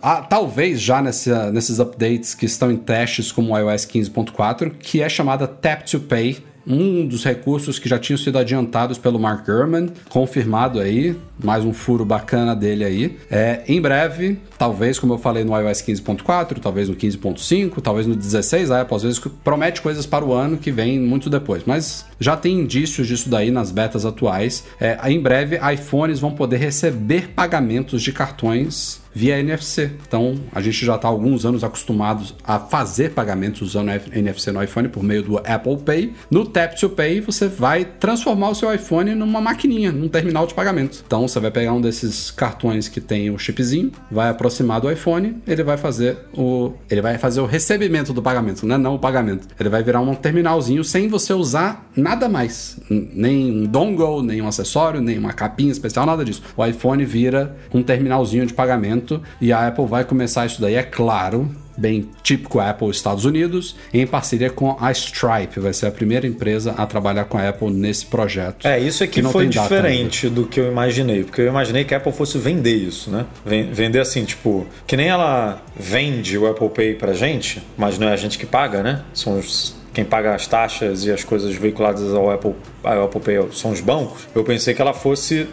Ah, 0.02 0.22
talvez 0.22 0.80
já 0.80 1.00
nessa- 1.02 1.50
nesses 1.50 1.78
updates 1.78 2.34
que 2.34 2.46
estão 2.46 2.70
em 2.70 2.76
testes 2.76 3.30
como 3.32 3.52
o 3.54 3.58
iOS 3.58 3.84
15.4, 3.86 4.70
que 4.78 5.00
é 5.02 5.08
chamada 5.08 5.46
Tap 5.46 5.82
to 5.84 6.00
Pay, 6.00 6.38
um 6.64 7.04
dos 7.08 7.24
recursos 7.24 7.76
que 7.80 7.88
já 7.88 7.98
tinham 7.98 8.16
sido 8.16 8.38
adiantados 8.38 8.96
pelo 8.96 9.18
Mark 9.18 9.44
Gurman, 9.44 9.88
confirmado 10.08 10.78
aí, 10.78 11.16
mais 11.42 11.64
um 11.64 11.72
furo 11.72 12.04
bacana 12.04 12.54
dele 12.54 12.84
aí. 12.84 13.18
É, 13.28 13.62
em 13.66 13.80
breve, 13.80 14.38
talvez, 14.56 14.96
como 14.96 15.14
eu 15.14 15.18
falei 15.18 15.42
no 15.42 15.58
iOS 15.60 15.82
15.4, 15.82 16.60
talvez 16.60 16.88
no 16.88 16.94
15.5, 16.94 17.80
talvez 17.82 18.06
no 18.06 18.14
16, 18.14 18.70
a 18.70 18.82
Apple 18.82 18.96
às 18.96 19.02
vezes 19.02 19.18
promete 19.42 19.82
coisas 19.82 20.06
para 20.06 20.24
o 20.24 20.32
ano 20.32 20.56
que 20.56 20.70
vem 20.70 21.00
muito 21.00 21.28
depois, 21.28 21.64
mas 21.66 22.06
já 22.20 22.36
tem 22.36 22.60
indícios 22.60 23.08
disso 23.08 23.28
daí 23.28 23.50
nas 23.50 23.72
betas 23.72 24.06
atuais. 24.06 24.62
É, 24.80 24.96
em 25.10 25.18
breve, 25.20 25.58
iPhones 25.74 26.20
vão 26.20 26.30
poder 26.30 26.58
receber 26.58 27.30
pagamentos 27.34 28.00
de 28.00 28.12
cartões 28.12 29.01
via 29.14 29.38
NFC. 29.38 29.90
Então, 30.06 30.34
a 30.52 30.60
gente 30.60 30.84
já 30.84 30.96
está 30.96 31.08
há 31.08 31.10
alguns 31.10 31.44
anos 31.44 31.62
acostumados 31.62 32.34
a 32.44 32.58
fazer 32.58 33.10
pagamentos 33.10 33.62
usando 33.62 33.90
NFC 33.90 34.52
no 34.52 34.62
iPhone 34.62 34.88
por 34.88 35.02
meio 35.02 35.22
do 35.22 35.38
Apple 35.38 35.78
Pay. 35.84 36.12
No 36.30 36.46
Tap 36.46 36.74
to 36.74 36.90
Pay, 36.90 37.20
você 37.20 37.48
vai 37.48 37.84
transformar 37.84 38.50
o 38.50 38.54
seu 38.54 38.72
iPhone 38.74 39.14
numa 39.14 39.40
maquininha, 39.40 39.92
num 39.92 40.08
terminal 40.08 40.46
de 40.46 40.54
pagamento. 40.54 41.02
Então, 41.06 41.26
você 41.26 41.38
vai 41.40 41.50
pegar 41.50 41.72
um 41.72 41.80
desses 41.80 42.30
cartões 42.30 42.88
que 42.88 43.00
tem 43.00 43.30
o 43.30 43.38
chipzinho, 43.38 43.92
vai 44.10 44.30
aproximar 44.30 44.80
do 44.80 44.90
iPhone, 44.90 45.36
ele 45.46 45.62
vai 45.62 45.76
fazer 45.76 46.18
o 46.36 46.72
ele 46.90 47.00
vai 47.00 47.18
fazer 47.18 47.40
o 47.40 47.46
recebimento 47.46 48.12
do 48.12 48.22
pagamento, 48.22 48.66
né? 48.66 48.76
não 48.76 48.94
o 48.94 48.98
pagamento. 48.98 49.46
Ele 49.58 49.68
vai 49.68 49.82
virar 49.82 50.00
um 50.00 50.14
terminalzinho 50.14 50.84
sem 50.84 51.08
você 51.08 51.32
usar 51.32 51.88
nada 51.96 52.28
mais, 52.28 52.78
nem 52.88 53.50
um 53.50 53.66
dongle, 53.66 54.22
nem 54.22 54.40
um 54.40 54.48
acessório, 54.48 55.00
nem 55.00 55.18
uma 55.18 55.32
capinha 55.32 55.72
especial, 55.72 56.06
nada 56.06 56.24
disso. 56.24 56.42
O 56.56 56.64
iPhone 56.64 57.04
vira 57.04 57.56
um 57.72 57.82
terminalzinho 57.82 58.46
de 58.46 58.54
pagamento 58.54 59.01
e 59.40 59.52
a 59.52 59.66
Apple 59.66 59.86
vai 59.86 60.04
começar 60.04 60.46
isso 60.46 60.60
daí, 60.60 60.74
é 60.74 60.82
claro, 60.82 61.50
bem 61.76 62.08
típico 62.22 62.60
Apple 62.60 62.90
Estados 62.90 63.24
Unidos, 63.24 63.76
em 63.92 64.06
parceria 64.06 64.50
com 64.50 64.76
a 64.80 64.90
Stripe. 64.92 65.58
Vai 65.58 65.72
ser 65.72 65.86
a 65.86 65.90
primeira 65.90 66.26
empresa 66.26 66.72
a 66.76 66.86
trabalhar 66.86 67.24
com 67.24 67.38
a 67.38 67.48
Apple 67.48 67.70
nesse 67.70 68.06
projeto. 68.06 68.66
É, 68.66 68.78
isso 68.78 69.02
aqui 69.02 69.22
foi 69.22 69.46
diferente 69.46 70.28
do 70.28 70.46
que 70.46 70.60
eu 70.60 70.70
imaginei, 70.70 71.24
porque 71.24 71.40
eu 71.40 71.48
imaginei 71.48 71.84
que 71.84 71.94
a 71.94 71.96
Apple 71.96 72.12
fosse 72.12 72.38
vender 72.38 72.76
isso, 72.76 73.10
né? 73.10 73.26
Vender 73.44 74.00
assim, 74.00 74.24
tipo, 74.24 74.66
que 74.86 74.96
nem 74.96 75.08
ela 75.08 75.62
vende 75.76 76.36
o 76.38 76.46
Apple 76.46 76.68
Pay 76.68 76.94
pra 76.94 77.12
gente, 77.12 77.62
mas 77.76 77.98
não 77.98 78.08
é 78.08 78.12
a 78.12 78.16
gente 78.16 78.38
que 78.38 78.46
paga, 78.46 78.82
né? 78.82 79.02
São 79.12 79.38
os 79.38 79.80
quem 79.92 80.04
paga 80.04 80.34
as 80.34 80.46
taxas 80.46 81.04
e 81.04 81.12
as 81.12 81.22
coisas 81.22 81.54
veiculadas 81.54 82.14
ao 82.14 82.30
Apple, 82.30 82.54
ao 82.82 83.04
Apple 83.04 83.20
Pay 83.20 83.48
são 83.52 83.72
os 83.72 83.80
bancos. 83.80 84.26
Eu 84.34 84.42
pensei 84.42 84.72
que 84.72 84.80
ela 84.80 84.94
fosse 84.94 85.46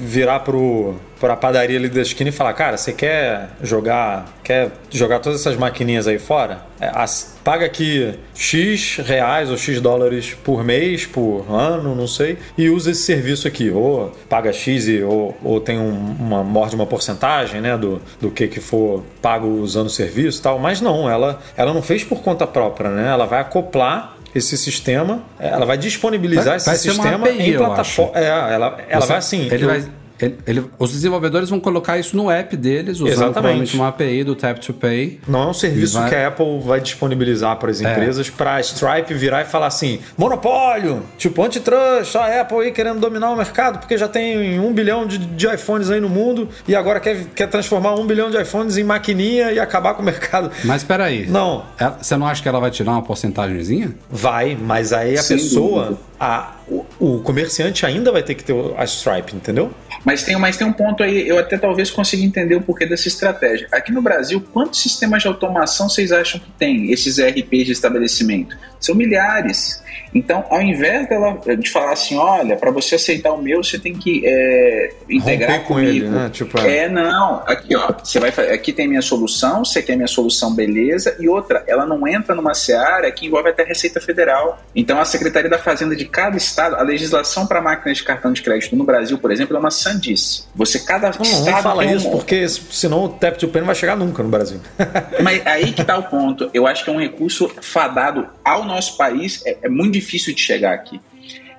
virar 0.00 0.40
pro 0.40 0.96
para 1.20 1.34
a 1.34 1.36
padaria 1.36 1.78
ali 1.78 1.88
da 1.90 2.00
esquina 2.00 2.30
e 2.30 2.32
falar, 2.32 2.54
cara, 2.54 2.78
você 2.78 2.94
quer 2.94 3.50
jogar, 3.62 4.24
quer 4.42 4.72
jogar 4.90 5.18
todas 5.18 5.40
essas 5.40 5.54
maquininhas 5.54 6.08
aí 6.08 6.18
fora? 6.18 6.62
É, 6.80 6.90
as, 6.94 7.36
paga 7.44 7.66
aqui 7.66 8.14
X 8.34 8.96
reais 9.04 9.50
ou 9.50 9.58
X 9.58 9.82
dólares 9.82 10.34
por 10.42 10.64
mês, 10.64 11.04
por 11.04 11.44
ano, 11.50 11.94
não 11.94 12.08
sei, 12.08 12.38
e 12.56 12.70
usa 12.70 12.92
esse 12.92 13.02
serviço 13.02 13.46
aqui. 13.46 13.70
Ou 13.70 14.10
paga 14.30 14.50
X 14.50 14.88
e, 14.88 15.02
ou, 15.02 15.36
ou 15.44 15.60
tem 15.60 15.78
um, 15.78 16.16
uma 16.18 16.42
morde 16.42 16.74
uma 16.74 16.86
porcentagem, 16.86 17.60
né, 17.60 17.76
do, 17.76 18.00
do 18.18 18.30
que 18.30 18.48
que 18.48 18.60
for 18.60 19.04
pago 19.20 19.46
usando 19.46 19.88
o 19.88 19.90
serviço 19.90 20.40
e 20.40 20.42
tal. 20.42 20.58
Mas 20.58 20.80
não, 20.80 21.08
ela, 21.08 21.38
ela 21.54 21.74
não 21.74 21.82
fez 21.82 22.02
por 22.02 22.22
conta 22.22 22.46
própria, 22.46 22.88
né? 22.88 23.10
Ela 23.10 23.26
vai 23.26 23.40
acoplar 23.40 24.16
esse 24.34 24.56
sistema, 24.56 25.22
ela 25.38 25.66
vai 25.66 25.76
disponibilizar 25.76 26.44
vai, 26.44 26.56
esse 26.56 26.66
vai 26.66 26.76
sistema 26.76 27.26
API, 27.26 27.50
em 27.50 27.56
plataforma. 27.56 28.18
É, 28.18 28.26
ela, 28.26 28.78
ela 28.88 29.00
Você, 29.00 29.08
vai 29.08 29.18
assim. 29.18 29.48
Ele 29.50 29.64
eu, 29.64 29.68
vai 29.68 29.84
ele, 30.20 30.38
ele, 30.46 30.64
os 30.78 30.92
desenvolvedores 30.92 31.48
vão 31.48 31.60
colocar 31.60 31.98
isso 31.98 32.16
no 32.16 32.30
app 32.30 32.56
deles, 32.56 32.96
usando 32.96 33.08
Exatamente. 33.08 33.32
provavelmente 33.32 33.74
uma 33.76 33.88
API 33.88 34.24
do 34.24 34.34
Tap 34.34 34.58
to 34.58 34.74
Pay. 34.74 35.20
Não 35.26 35.42
é 35.42 35.46
um 35.46 35.54
serviço 35.54 35.98
vai... 35.98 36.08
que 36.08 36.14
a 36.14 36.28
Apple 36.28 36.60
vai 36.60 36.80
disponibilizar 36.80 37.56
para 37.56 37.70
as 37.70 37.80
é. 37.80 37.90
empresas 37.90 38.28
é. 38.28 38.30
para 38.30 38.54
a 38.54 38.60
Stripe 38.60 39.14
virar 39.14 39.42
e 39.42 39.44
falar 39.44 39.66
assim: 39.66 40.00
monopólio, 40.16 41.02
tipo 41.18 41.42
antitrust, 41.42 42.16
a 42.16 42.40
Apple 42.40 42.58
aí 42.58 42.72
querendo 42.72 43.00
dominar 43.00 43.30
o 43.30 43.36
mercado 43.36 43.78
porque 43.78 43.96
já 43.96 44.08
tem 44.08 44.60
um 44.60 44.72
bilhão 44.72 45.06
de, 45.06 45.18
de 45.18 45.46
iPhones 45.46 45.90
aí 45.90 46.00
no 46.00 46.08
mundo 46.08 46.48
e 46.66 46.74
agora 46.74 47.00
quer, 47.00 47.24
quer 47.34 47.48
transformar 47.48 47.94
um 47.94 48.06
bilhão 48.06 48.30
de 48.30 48.40
iPhones 48.40 48.76
em 48.76 48.84
maquininha 48.84 49.52
e 49.52 49.58
acabar 49.58 49.94
com 49.94 50.02
o 50.02 50.04
mercado. 50.04 50.50
Mas 50.64 50.82
espera 50.82 51.04
aí. 51.04 51.26
Não. 51.26 51.64
Ela, 51.78 51.98
você 52.00 52.16
não 52.16 52.26
acha 52.26 52.42
que 52.42 52.48
ela 52.48 52.60
vai 52.60 52.70
tirar 52.70 52.92
uma 52.92 53.02
porcentagemzinha? 53.02 53.94
Vai, 54.10 54.56
mas 54.60 54.92
aí 54.92 55.16
a 55.16 55.22
Sem 55.22 55.36
pessoa, 55.36 55.98
a, 56.18 56.52
o, 57.00 57.20
comerciante 57.20 57.86
ainda 57.86 58.12
vai 58.12 58.22
ter 58.22 58.34
que 58.34 58.44
ter 58.44 58.54
a 58.76 58.84
Stripe, 58.84 59.34
entendeu? 59.34 59.70
Mas 60.04 60.22
tem, 60.22 60.36
mas 60.36 60.56
tem 60.56 60.66
um 60.66 60.72
ponto 60.72 61.02
aí, 61.02 61.26
eu 61.26 61.38
até 61.38 61.58
talvez 61.58 61.90
consiga 61.90 62.22
entender 62.22 62.54
o 62.54 62.60
porquê 62.60 62.86
dessa 62.86 63.08
estratégia. 63.08 63.68
Aqui 63.72 63.92
no 63.92 64.00
Brasil, 64.00 64.42
quantos 64.52 64.80
sistemas 64.80 65.22
de 65.22 65.28
automação 65.28 65.88
vocês 65.88 66.12
acham 66.12 66.40
que 66.40 66.50
tem 66.58 66.90
esses 66.92 67.18
ERPs 67.18 67.66
de 67.66 67.72
estabelecimento? 67.72 68.56
São 68.78 68.94
milhares. 68.94 69.82
Então, 70.14 70.44
ao 70.50 70.60
invés 70.60 71.08
dela 71.08 71.38
de 71.56 71.70
falar 71.70 71.92
assim, 71.92 72.16
olha, 72.16 72.56
para 72.56 72.70
você 72.70 72.96
aceitar 72.96 73.32
o 73.32 73.40
meu, 73.40 73.62
você 73.62 73.78
tem 73.78 73.94
que 73.94 74.22
é, 74.24 74.92
integrar 75.08 75.58
Romper 75.58 75.66
comigo. 75.66 75.90
Com 75.90 75.96
ele, 75.96 76.08
né? 76.08 76.30
tipo, 76.30 76.58
é... 76.58 76.78
é, 76.78 76.88
não. 76.88 77.42
Aqui, 77.46 77.76
ó, 77.76 77.92
você 77.92 78.18
vai 78.18 78.30
aqui 78.52 78.72
tem 78.72 78.88
minha 78.88 79.02
solução, 79.02 79.64
você 79.64 79.82
quer 79.82 79.96
minha 79.96 80.08
solução, 80.08 80.54
beleza. 80.54 81.16
E 81.20 81.28
outra, 81.28 81.62
ela 81.66 81.86
não 81.86 82.08
entra 82.08 82.34
numa 82.34 82.54
seara 82.54 83.10
que 83.12 83.26
envolve 83.26 83.50
até 83.50 83.62
a 83.62 83.66
Receita 83.66 84.00
Federal. 84.00 84.60
Então, 84.74 85.00
a 85.00 85.04
Secretaria 85.04 85.48
da 85.48 85.58
Fazenda 85.58 85.94
de 85.94 86.06
cada 86.06 86.36
estado, 86.36 86.74
a 86.76 86.82
legislação 86.90 87.46
para 87.46 87.60
máquinas 87.60 87.98
de 87.98 88.04
cartão 88.04 88.32
de 88.32 88.42
crédito 88.42 88.76
no 88.76 88.84
Brasil, 88.84 89.18
por 89.18 89.30
exemplo, 89.30 89.56
é 89.56 89.60
uma 89.60 89.70
sandice. 89.70 90.44
Você 90.54 90.80
cada 90.80 91.10
não, 91.10 91.22
estado 91.22 91.50
não 91.50 91.62
fala 91.62 91.84
isso, 91.84 92.08
um... 92.08 92.10
porque 92.10 92.48
senão 92.48 93.04
o 93.04 93.08
tap 93.08 93.36
to 93.36 93.48
pay 93.48 93.60
não 93.60 93.66
vai 93.66 93.74
chegar 93.74 93.96
nunca 93.96 94.22
no 94.22 94.28
Brasil. 94.28 94.60
Mas 95.22 95.46
aí 95.46 95.72
que 95.72 95.84
tá 95.84 95.96
o 95.96 96.02
ponto. 96.04 96.50
Eu 96.52 96.66
acho 96.66 96.84
que 96.84 96.90
é 96.90 96.92
um 96.92 97.00
recurso 97.00 97.50
fadado 97.60 98.26
ao 98.44 98.64
nosso 98.64 98.96
país, 98.96 99.42
é, 99.46 99.58
é 99.62 99.68
muito 99.68 99.92
difícil 99.92 100.34
de 100.34 100.40
chegar 100.40 100.74
aqui. 100.74 101.00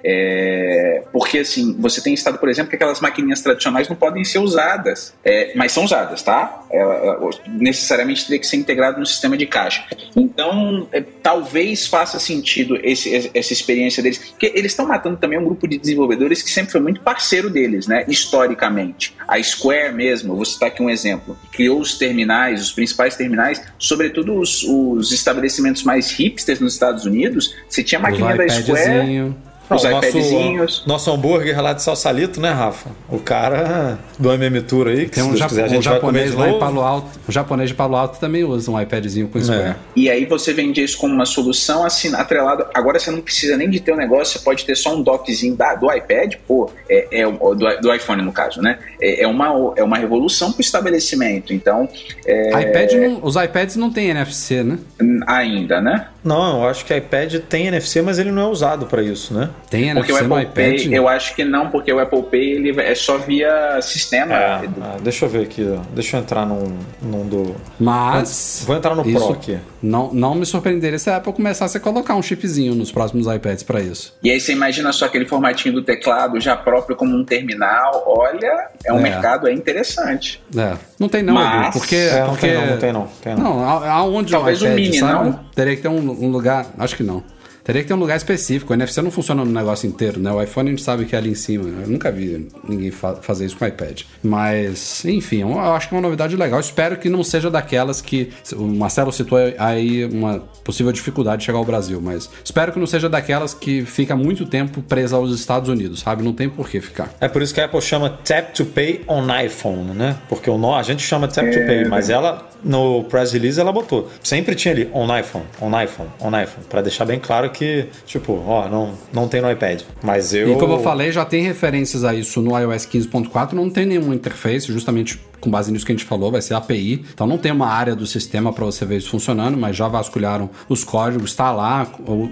É, 0.04 1.04
porque 1.12 1.40
assim, 1.40 1.76
você 1.80 2.02
tem 2.02 2.14
estado, 2.14 2.38
por 2.38 2.50
exemplo, 2.50 2.70
que 2.70 2.76
aquelas 2.76 3.00
maquininhas 3.00 3.42
tradicionais 3.42 3.88
não 3.88 3.96
podem 3.96 4.24
ser 4.24 4.40
usadas, 4.40 5.14
é, 5.24 5.54
mas 5.56 5.72
são 5.72 5.84
usadas, 5.84 6.24
tá? 6.24 6.64
Ela, 6.72 6.94
ela, 6.96 7.30
necessariamente 7.48 8.26
teria 8.26 8.40
que 8.40 8.48
ser 8.48 8.58
integrado 8.58 9.00
no 9.00 9.06
sistema 9.06 9.38
de 9.38 9.46
caixa. 9.46 9.84
Então, 10.16 10.88
é, 10.92 11.02
talvez 11.02 11.88
faça 11.88 12.20
sentido 12.20 12.80
esse, 12.84 13.32
essa 13.34 13.54
experiência 13.54 14.02
deles, 14.02 14.18
porque 14.18 14.52
eles 14.56 14.72
estão 14.72 14.88
matando 14.88 15.18
também 15.18 15.38
um 15.38 15.44
grupo 15.44 15.68
de 15.68 15.78
desenvolvedores 15.78 16.42
que 16.42 16.50
sempre 16.50 16.72
foi 16.72 16.82
muito 16.82 17.02
parceiro 17.02 17.50
deles, 17.50 17.88
né? 17.88 18.06
Historicamente. 18.08 19.16
A 19.28 19.42
Square 19.42 19.94
mesmo, 19.94 20.36
vou 20.36 20.46
citar 20.46 20.70
aqui 20.70 20.82
um 20.82 20.90
exemplo, 20.90 21.38
criou 21.52 21.80
os 21.80 21.98
terminais, 21.98 22.62
os 22.62 22.72
principais 22.72 23.16
terminais, 23.16 23.62
sobretudo 23.78 24.36
os, 24.40 24.64
os 24.64 25.12
estabelecimentos 25.12 25.84
mais 25.84 26.12
hipsters 26.12 26.60
nos 26.60 26.74
Estados 26.74 27.06
Unidos. 27.06 27.56
Você 27.68 27.84
tinha 27.84 28.00
a 28.00 28.02
maquininha 28.02 28.36
da 28.36 28.50
Square 28.50 29.34
os 29.76 29.84
nosso, 29.84 30.88
nosso 30.88 31.12
hambúrguer 31.12 31.62
lá 31.62 31.74
de 31.74 31.82
salsalito, 31.82 32.40
né, 32.40 32.52
Rafa? 32.52 32.90
O 33.10 33.20
cara 33.20 34.00
do 34.18 34.32
MM 34.32 34.62
Tour 34.62 34.88
aí, 34.88 35.06
que 35.06 35.16
Tem 35.16 35.24
um, 35.24 35.34
quiser, 35.34 35.70
um 35.72 35.82
japonês 35.82 36.34
lá 36.34 36.50
em 36.50 36.60
Palo 36.60 36.82
Alto, 36.82 37.20
o 37.28 37.32
japonês 37.32 37.70
de 37.70 37.76
Palo 37.76 37.96
Alto 37.96 38.20
também 38.20 38.44
usa 38.44 38.70
um 38.72 38.80
iPadzinho 38.80 39.28
com 39.28 39.42
Square. 39.42 39.62
É. 39.62 39.76
E 39.96 40.10
aí 40.10 40.26
você 40.26 40.54
vende 40.54 40.84
isso 40.84 40.98
como 40.98 41.14
uma 41.14 41.26
solução 41.26 41.84
assim, 41.86 42.14
atrelado. 42.16 42.66
Agora 42.74 43.00
você 43.00 43.12
não 43.12 43.22
precisa 43.22 43.58
nem 43.58 43.70
de 43.70 43.80
ter 43.80 43.94
um 43.94 43.98
negócio, 43.98 44.38
você 44.38 44.44
pode 44.44 44.66
ter 44.66 44.76
só 44.76 44.96
um 44.96 45.02
dockzinho 45.02 45.56
da, 45.56 45.76
do 45.76 45.92
iPad, 45.92 46.36
pô, 46.48 46.70
é, 46.90 47.08
é 47.12 47.32
do, 47.32 47.56
do, 47.56 47.94
iPhone 47.94 48.22
no 48.22 48.32
caso, 48.32 48.62
né? 48.62 48.80
É, 49.02 49.24
é, 49.24 49.28
uma, 49.28 49.74
é 49.76 49.84
uma 49.84 49.98
revolução 49.98 50.52
para 50.52 50.60
o 50.60 50.62
estabelecimento. 50.62 51.54
Então. 51.54 51.88
É... 52.26 52.62
IPad 52.62 52.94
não, 52.94 53.20
os 53.24 53.36
iPads 53.36 53.76
não 53.76 53.92
têm 53.92 54.10
NFC, 54.10 54.64
né? 54.64 54.80
Ainda, 55.28 55.82
né? 55.82 56.08
Não, 56.24 56.62
eu 56.62 56.68
acho 56.68 56.86
que 56.86 56.94
o 56.94 56.98
iPad 56.98 57.36
tem 57.50 57.68
NFC, 57.68 58.02
mas 58.02 58.20
ele 58.20 58.32
não 58.32 58.44
é 58.44 58.46
usado 58.46 58.86
para 58.86 59.02
isso, 59.02 59.34
né? 59.34 59.50
Tem 59.70 59.90
NFC 59.90 60.14
porque 60.14 60.24
o 60.24 60.36
Apple 60.36 60.54
Pay, 60.54 60.96
eu 60.96 61.08
acho 61.08 61.36
que 61.36 61.44
não, 61.44 61.70
porque 61.70 61.92
o 61.92 62.00
Apple 62.00 62.24
Pay 62.24 62.52
ele 62.52 62.82
é 62.82 62.96
só 62.96 63.18
via 63.18 63.82
sistema. 63.82 64.34
É, 64.34 64.70
ah, 64.82 64.98
deixa 65.02 65.26
eu 65.26 65.30
ver 65.30 65.44
aqui, 65.44 65.68
ó. 65.68 65.82
deixa 65.94 66.18
eu 66.18 66.22
entrar 66.22 66.46
num, 66.46 66.78
num 67.02 67.28
do. 67.28 67.56
Mas. 67.80 68.64
Vou 68.66 68.76
entrar 68.76 68.96
no 68.96 69.04
Pro 69.04 69.32
aqui. 69.32 69.58
Não, 69.82 70.14
não 70.14 70.36
me 70.36 70.46
surpreenderia 70.46 71.00
se 71.00 71.10
a 71.10 71.18
Apple 71.18 71.34
começasse 71.34 71.76
a 71.76 71.80
colocar 71.80 72.16
um 72.16 72.22
chipzinho 72.22 72.76
nos 72.76 72.92
próximos 72.92 73.26
iPads 73.28 73.64
para 73.64 73.82
isso. 73.82 74.16
E 74.24 74.30
aí 74.30 74.40
você 74.40 74.52
imagina 74.52 74.94
só 74.94 75.06
aquele 75.06 75.26
formatinho 75.26 75.74
do 75.74 75.82
teclado 75.82 76.40
já 76.40 76.56
próprio 76.56 76.96
como 76.96 77.16
um 77.16 77.26
terminal. 77.26 78.04
Olha, 78.06 78.70
é 78.86 78.94
um 78.94 79.00
é. 79.00 79.02
mercado 79.02 79.48
é 79.48 79.54
interessante. 79.54 80.42
É. 80.56 80.76
Não 81.00 81.10
tem 81.10 81.24
não, 81.24 81.34
Mas... 81.34 81.68
Edu, 81.68 81.80
porque, 81.80 81.96
é, 81.96 82.26
porque... 82.26 82.54
Não 82.54 82.54
tem 82.54 82.54
não, 82.54 82.68
não 82.68 82.78
tem 82.78 82.94
não. 82.94 83.08
Tem 83.24 83.36
não. 83.36 83.58
não 83.58 83.90
aonde 83.90 84.32
Talvez 84.32 84.62
o, 84.62 84.66
iPad, 84.66 84.78
o 84.78 84.82
mini, 84.82 84.98
sabe? 85.00 85.14
não? 85.14 85.40
Teria 85.56 85.76
que 85.76 85.82
ter 85.82 85.88
um, 85.88 86.11
um 86.12 86.30
lugar, 86.30 86.68
acho 86.78 86.96
que 86.96 87.04
não. 87.04 87.24
Teria 87.72 87.84
que 87.84 87.88
ter 87.88 87.94
um 87.94 88.00
lugar 88.00 88.18
específico. 88.18 88.74
O 88.74 88.76
NFC 88.76 89.02
não 89.02 89.10
funciona 89.10 89.46
no 89.46 89.52
negócio 89.52 89.88
inteiro, 89.88 90.20
né? 90.20 90.30
O 90.30 90.44
iPhone 90.44 90.68
a 90.68 90.72
gente 90.72 90.84
sabe 90.84 91.06
que 91.06 91.16
é 91.16 91.18
ali 91.18 91.30
em 91.30 91.36
cima. 91.36 91.70
Eu 91.70 91.88
nunca 91.88 92.12
vi 92.12 92.50
ninguém 92.68 92.92
fa 92.92 93.16
fazer 93.16 93.46
isso 93.46 93.56
com 93.56 93.64
o 93.64 93.68
iPad. 93.70 94.02
Mas, 94.22 95.06
enfim, 95.06 95.40
eu 95.40 95.58
acho 95.58 95.88
que 95.88 95.96
é 95.96 95.98
uma 95.98 96.02
novidade 96.02 96.36
legal. 96.36 96.60
Espero 96.60 96.98
que 96.98 97.08
não 97.08 97.24
seja 97.24 97.50
daquelas 97.50 98.02
que. 98.02 98.30
O 98.58 98.64
Marcelo 98.64 99.10
citou 99.14 99.38
aí 99.58 100.04
uma 100.04 100.44
possível 100.66 100.92
dificuldade 100.92 101.40
de 101.40 101.46
chegar 101.46 101.60
ao 101.60 101.66
Brasil, 101.66 102.02
mas 102.02 102.30
espero 102.44 102.74
que 102.74 102.80
não 102.80 102.86
seja 102.86 103.08
daquelas 103.08 103.54
que 103.54 103.86
fica 103.86 104.16
muito 104.18 104.46
tempo 104.46 104.82
presa 104.82 105.16
aos 105.16 105.34
Estados 105.34 105.70
Unidos, 105.70 106.02
sabe? 106.02 106.24
Não 106.24 106.34
tem 106.34 106.50
por 106.50 106.70
que 106.70 106.82
ficar. 106.82 107.14
É 107.22 107.30
por 107.30 107.42
isso 107.42 107.54
que 107.54 107.62
a 107.62 107.66
Apple 107.66 107.82
chama 107.82 108.10
Tap 108.10 108.54
to 108.54 108.66
Pay 108.66 109.06
on 109.08 109.28
iPhone, 109.44 109.94
né? 109.94 110.18
Porque 110.28 110.50
o 110.50 110.58
nó, 110.58 110.76
a 110.76 110.84
gente 110.84 111.04
chama 111.04 111.28
Tap 111.28 111.50
to 111.50 111.60
Pay, 111.66 111.86
mas 111.86 112.10
ela, 112.10 112.50
no 112.64 113.06
press 113.06 113.32
release, 113.32 113.60
ela 113.60 113.72
botou. 113.72 114.10
Sempre 114.22 114.56
tinha 114.56 114.74
ali 114.74 114.90
on 114.94 115.06
iPhone, 115.18 115.46
on 115.62 115.82
iPhone, 115.82 116.10
on 116.20 116.30
iPhone, 116.30 116.66
para 116.70 116.82
deixar 116.82 117.06
bem 117.06 117.20
claro 117.20 117.50
que, 117.50 117.61
tipo, 118.06 118.34
ó, 118.46 118.68
não, 118.68 118.94
não 119.14 119.28
tem 119.28 119.42
no 119.42 119.52
iPad. 119.52 119.82
Mas 120.04 120.34
eu. 120.34 120.52
E 120.52 120.56
como 120.58 120.74
eu 120.74 120.80
falei, 120.80 121.12
já 121.12 121.26
tem 121.26 121.44
referências 121.44 122.04
a 122.04 122.14
isso 122.14 122.42
no 122.42 122.58
iOS 122.58 122.86
15.4, 122.86 123.54
não 123.54 123.70
tem 123.70 123.86
nenhuma 123.86 124.16
interface, 124.16 124.72
justamente 124.72 125.20
com 125.42 125.50
base 125.50 125.72
nisso 125.72 125.86
que 125.86 125.92
a 125.92 125.96
gente 125.96 126.06
falou, 126.06 126.32
vai 126.32 126.42
ser 126.42 126.54
API. 126.54 127.04
Então 127.14 127.28
não 127.28 127.38
tem 127.38 127.52
uma 127.52 127.68
área 127.68 127.96
do 127.96 128.06
sistema 128.06 128.54
para 128.54 128.64
você 128.64 128.86
ver 128.86 128.98
isso 128.98 129.10
funcionando, 129.10 129.58
mas 129.58 129.76
já 129.76 129.88
vasculharam 129.88 130.50
os 130.70 130.84
códigos, 130.84 131.32
está 131.32 131.52
lá 131.52 131.88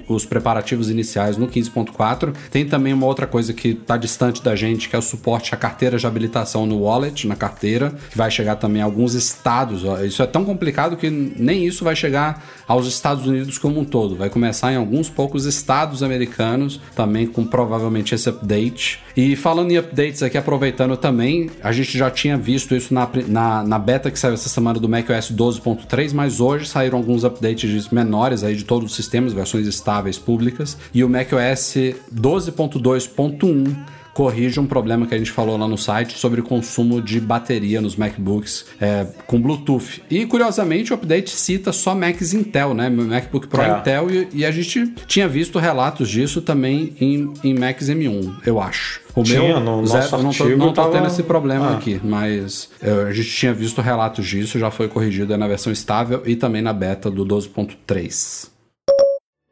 os 0.08 0.26
preparativos 0.26 0.90
iniciais 0.90 1.36
no 1.36 1.48
15.4. 1.48 2.34
Tem 2.52 2.66
também 2.66 2.94
uma 2.94 3.06
outra 3.06 3.28
coisa 3.28 3.52
que 3.52 3.70
está 3.70 3.98
distante 3.98 4.44
da 4.44 4.56
gente, 4.56 4.88
que 4.88 4.96
é 4.96 5.00
o 5.00 5.02
suporte 5.02 5.54
à 5.54 5.58
carteira 5.58 5.98
de 5.98 6.06
habilitação 6.06 6.66
no 6.66 6.84
wallet, 6.84 7.28
na 7.28 7.36
carteira, 7.36 7.94
que 8.10 8.18
vai 8.18 8.30
chegar 8.30 8.56
também 8.56 8.82
a 8.82 8.86
alguns 8.86 9.16
estados. 9.16 9.84
Isso 10.06 10.22
é 10.22 10.28
tão 10.28 10.46
complicado 10.46 10.96
que 10.96 11.10
nem 11.10 11.66
isso 11.66 11.84
vai 11.84 11.96
chegar 11.96 12.46
aos 12.68 12.86
Estados 12.88 13.26
Unidos 13.26 13.58
como 13.58 13.80
um 13.80 13.86
todo. 13.86 14.16
Vai 14.16 14.30
começar 14.30 14.72
em 14.72 14.76
alguns 14.76 15.10
poucos 15.10 15.46
estados 15.46 16.04
americanos, 16.04 16.80
também 16.96 17.26
com 17.26 17.44
provavelmente 17.44 18.14
esse 18.14 18.30
update. 18.30 19.02
E 19.18 19.36
falando 19.36 19.72
em 19.72 19.78
updates 19.78 20.22
aqui, 20.22 20.38
aproveitando 20.38 20.96
também, 20.96 21.50
a 21.64 21.72
gente 21.72 21.98
já 21.98 22.12
tinha 22.12 22.38
visto 22.38 22.76
isso 22.76 22.94
na, 22.94 22.99
na, 23.28 23.64
na 23.64 23.78
beta 23.78 24.10
que 24.10 24.18
saiu 24.18 24.34
essa 24.34 24.50
semana 24.50 24.80
do 24.80 24.90
macOS 24.90 25.32
12.3, 25.32 26.14
mas 26.14 26.40
hoje 26.40 26.66
saíram 26.66 26.98
alguns 26.98 27.24
updates 27.24 27.90
menores 27.90 28.44
aí 28.44 28.56
de 28.56 28.66
todos 28.66 28.90
os 28.90 28.96
sistemas, 28.96 29.34
versões 29.34 29.68
estáveis 29.68 30.18
públicas, 30.18 30.78
e 30.94 31.04
o 31.04 31.10
macOS 31.10 31.76
12.2.1 32.14 33.99
corrige 34.20 34.60
um 34.60 34.66
problema 34.66 35.08
que 35.08 35.16
a 35.16 35.18
gente 35.18 35.32
falou 35.32 35.56
lá 35.56 35.66
no 35.66 35.78
site 35.78 36.18
sobre 36.18 36.42
o 36.42 36.44
consumo 36.44 37.02
de 37.02 37.22
bateria 37.22 37.80
nos 37.80 37.96
MacBooks 37.96 38.66
é, 38.78 39.08
com 39.26 39.42
Bluetooth. 39.42 40.04
E 40.12 40.26
curiosamente 40.26 40.92
o 40.92 40.96
update 40.96 41.30
cita 41.30 41.72
só 41.72 41.96
Macs 41.96 42.34
Intel, 42.34 42.74
né? 42.74 42.90
MacBook 42.90 43.48
Pro 43.48 43.62
é. 43.62 43.80
Intel, 43.80 44.12
e, 44.12 44.28
e, 44.34 44.46
a 44.46 44.52
gente 44.52 44.88
tinha 45.08 45.26
visto 45.26 45.58
relatos 45.58 46.10
disso 46.10 46.42
também 46.42 46.94
em, 47.00 47.34
em 47.46 47.58
Macs 47.58 47.88
M1, 47.88 48.42
eu 48.46 48.60
acho. 48.60 49.00
O 49.16 49.24
tinha, 49.24 49.40
meu, 49.40 49.60
no 49.62 49.88
zero, 49.88 50.02
nosso 50.02 50.18
não 50.18 50.34
tô, 50.34 50.58
não 50.58 50.74
tô 50.74 50.82
tava... 50.82 50.92
tendo 50.92 51.08
esse 51.08 51.24
problema 51.24 51.68
ah. 51.68 51.78
aqui, 51.78 52.02
mas 52.04 52.70
eu, 52.82 53.08
a 53.08 53.14
gente 53.14 53.30
tinha 53.30 53.54
visto 53.54 53.80
relatos 53.80 54.28
disso, 54.28 54.60
já 54.60 54.70
foi 54.70 54.90
corrigido 54.90 55.38
na 55.38 55.48
versão 55.48 55.72
estável 55.72 56.24
e 56.26 56.36
também 56.36 56.62
na 56.62 56.74
beta 56.74 57.10
do 57.10 57.26
12.3. 57.26 58.50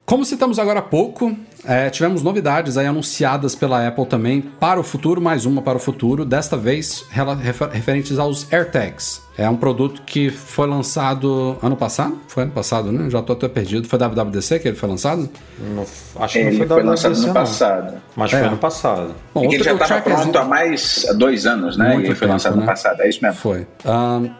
Como 0.08 0.24
citamos 0.24 0.58
agora 0.58 0.80
há 0.80 0.82
pouco, 0.82 1.38
é, 1.66 1.90
tivemos 1.90 2.24
novidades 2.24 2.78
aí 2.78 2.86
anunciadas 2.86 3.56
pela 3.56 3.88
Apple 3.88 4.06
também 4.06 4.42
para 4.42 4.80
o 4.80 4.84
futuro, 4.84 5.22
mais 5.22 5.46
uma 5.46 5.62
para 5.62 5.78
o 5.78 5.80
futuro, 5.80 6.26
desta 6.26 6.58
vez 6.58 7.06
referentes 7.72 8.20
aos 8.20 8.52
AirTags. 8.52 9.28
É 9.38 9.48
um 9.48 9.56
produto 9.56 10.02
que 10.02 10.32
foi 10.32 10.68
lançado 10.68 11.58
ano 11.62 11.78
passado? 11.78 12.18
Foi 12.28 12.42
ano 12.42 12.52
passado, 12.52 12.92
né? 12.92 13.08
Já 13.08 13.20
estou 13.20 13.36
até 13.36 13.48
perdido. 13.48 13.88
Foi 13.88 14.00
WWDC 14.00 14.58
que 14.58 14.68
ele 14.68 14.76
foi 14.76 14.90
lançado? 14.90 15.30
Não, 15.60 15.86
acho 16.20 16.34
que 16.34 16.40
ele 16.40 16.50
não 16.50 16.58
foi, 16.58 16.68
foi 16.68 16.84
lançado 16.84 17.16
ano 17.16 17.34
passado. 17.34 17.94
Mas 18.16 18.34
é. 18.34 18.40
foi 18.40 18.48
ano 18.48 18.58
passado. 18.58 19.16
Bom, 19.36 19.44
e 19.44 19.54
ele 19.54 19.64
já 19.64 19.74
estava 19.74 20.02
pronto 20.02 20.36
há 20.40 20.44
mais 20.44 21.06
há 21.08 21.14
dois 21.14 21.46
anos, 21.46 21.78
né? 21.78 21.94
Muito 21.94 22.06
e 22.06 22.08
ele 22.08 22.16
foi 22.16 22.28
lançado 22.28 22.56
né? 22.56 22.64
ano 22.64 22.66
passado. 22.66 23.00
É 23.00 23.10
isso 23.10 23.20
mesmo. 23.22 23.38
Foi. 23.40 23.68
Um, 23.86 24.32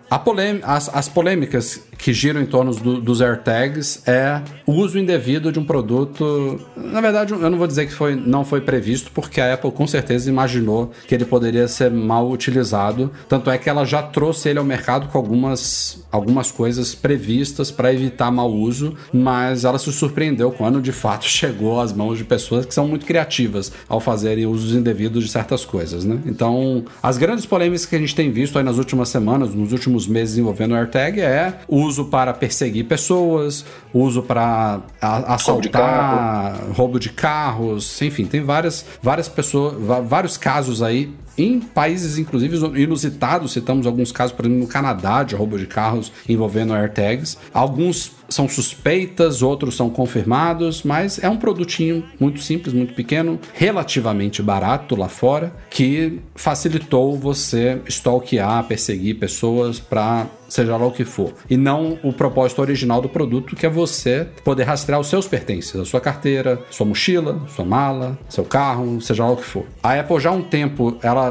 as, 0.64 0.90
as 0.92 1.08
polêmicas 1.08 1.80
que 1.96 2.12
giram 2.12 2.42
em 2.42 2.48
torno 2.48 2.74
do, 2.74 3.00
dos 3.00 3.22
AirTags 3.22 4.02
é 4.08 4.42
o 4.66 4.72
uso 4.72 4.98
indevido 4.98 5.52
de 5.52 5.60
um 5.60 5.66
produto. 5.66 6.60
Na 6.76 7.02
verdade, 7.02 7.07
eu 7.10 7.50
não 7.50 7.58
vou 7.58 7.68
dizer 7.68 7.86
que 7.86 7.94
foi, 7.94 8.16
não 8.16 8.44
foi 8.44 8.62
previsto, 8.62 9.12
porque 9.14 9.42
a 9.42 9.54
Apple 9.54 9.72
com 9.72 9.86
certeza 9.86 10.30
imaginou 10.30 10.92
que 11.08 11.14
ele 11.14 11.26
poderia 11.26 11.68
ser 11.68 11.92
mal 11.92 12.30
utilizado. 12.30 13.12
Tanto 13.28 13.50
é 13.50 13.58
que 13.58 13.70
ela 13.70 13.86
já 13.86 14.02
trouxe 14.02 14.50
ele 14.50 14.60
ao 14.60 14.66
mercado 14.66 14.78
mercado 14.78 15.08
com 15.08 15.18
algumas, 15.18 16.04
algumas 16.12 16.52
coisas 16.52 16.96
previstas 16.96 17.72
para 17.72 17.94
evitar 17.94 18.32
mau 18.32 18.52
uso, 18.52 18.96
mas 19.12 19.66
ela 19.66 19.78
se 19.78 19.92
surpreendeu 19.92 20.52
quando 20.52 20.82
de 20.82 20.92
fato 20.92 21.26
chegou 21.28 21.82
às 21.82 21.92
mãos 21.92 22.18
de 22.18 22.24
pessoas 22.24 22.66
que 22.66 22.74
são 22.74 22.88
muito 22.88 23.06
criativas 23.06 23.72
ao 23.90 24.00
fazerem 24.00 24.46
usos 24.46 24.74
indevidos 24.74 25.26
de 25.26 25.32
certas 25.32 25.66
coisas, 25.66 26.06
né? 26.06 26.20
Então, 26.26 26.86
as 27.02 27.18
grandes 27.18 27.46
polêmicas 27.46 27.86
que 27.86 27.96
a 27.96 28.00
gente 28.00 28.16
tem 28.16 28.32
visto 28.32 28.58
aí 28.58 28.64
nas 28.64 28.78
últimas 28.78 29.10
semanas, 29.10 29.54
nos 29.54 29.72
últimos 29.72 30.08
meses 30.08 30.38
envolvendo 30.38 30.72
o 30.72 30.76
AirTag 30.76 31.20
é 31.20 31.60
uso 31.68 32.06
para 32.06 32.34
perseguir 32.34 32.86
pessoas, 32.86 33.66
uso 33.94 34.22
para 34.22 34.82
assaltar, 35.02 35.40
roubo 35.48 35.62
de, 35.62 35.70
carro. 35.70 36.74
roubo 36.74 36.97
de 37.00 37.10
carros, 37.10 38.02
enfim, 38.02 38.26
tem 38.26 38.42
várias, 38.42 38.86
várias 39.02 39.28
pessoas, 39.28 39.76
vários 40.08 40.38
casos 40.38 40.82
aí 40.82 41.14
em 41.38 41.60
países, 41.60 42.18
inclusive, 42.18 42.58
inusitados, 42.82 43.52
citamos 43.52 43.86
alguns 43.86 44.12
casos, 44.12 44.36
por 44.36 44.46
exemplo, 44.46 44.62
no 44.62 44.68
Canadá, 44.68 45.24
de 45.24 45.36
roubo 45.36 45.58
de 45.58 45.68
carros 45.68 46.12
envolvendo 46.28 46.74
AirTags. 46.74 47.38
Alguns 47.54 48.12
são 48.30 48.48
suspeitas, 48.50 49.42
outros 49.42 49.76
são 49.76 49.90
confirmados, 49.90 50.84
mas 50.84 51.22
é 51.24 51.30
um 51.30 51.38
produtinho 51.38 52.04
muito 52.20 52.42
simples, 52.42 52.74
muito 52.74 52.94
pequeno, 52.94 53.40
relativamente 53.54 54.42
barato 54.42 54.96
lá 54.96 55.08
fora, 55.08 55.54
que 55.70 56.20
facilitou 56.36 57.18
você 57.18 57.82
stalkear, 57.88 58.64
perseguir 58.66 59.20
pessoas 59.20 59.80
para 59.80 60.28
seja 60.50 60.78
lá 60.78 60.86
o 60.86 60.92
que 60.92 61.04
for. 61.04 61.34
E 61.50 61.58
não 61.58 62.00
o 62.04 62.14
propósito 62.14 62.62
original 62.62 63.02
do 63.02 63.10
produto, 63.10 63.56
que 63.56 63.66
é 63.66 63.70
você 63.70 64.28
poder 64.44 64.64
rastrear 64.64 65.00
os 65.00 65.08
seus 65.08 65.28
pertences, 65.28 65.76
a 65.76 65.86
sua 65.86 66.00
carteira, 66.00 66.60
sua 66.70 66.86
mochila, 66.86 67.42
sua 67.50 67.66
mala, 67.66 68.18
seu 68.30 68.44
carro, 68.46 69.00
seja 69.02 69.26
lá 69.26 69.32
o 69.32 69.38
que 69.38 69.44
for. 69.44 69.66
A 69.84 70.00
Apple 70.00 70.20
já 70.20 70.30
há 70.30 70.34
um 70.34 70.42
tempo, 70.42 70.98
ela 71.02 71.27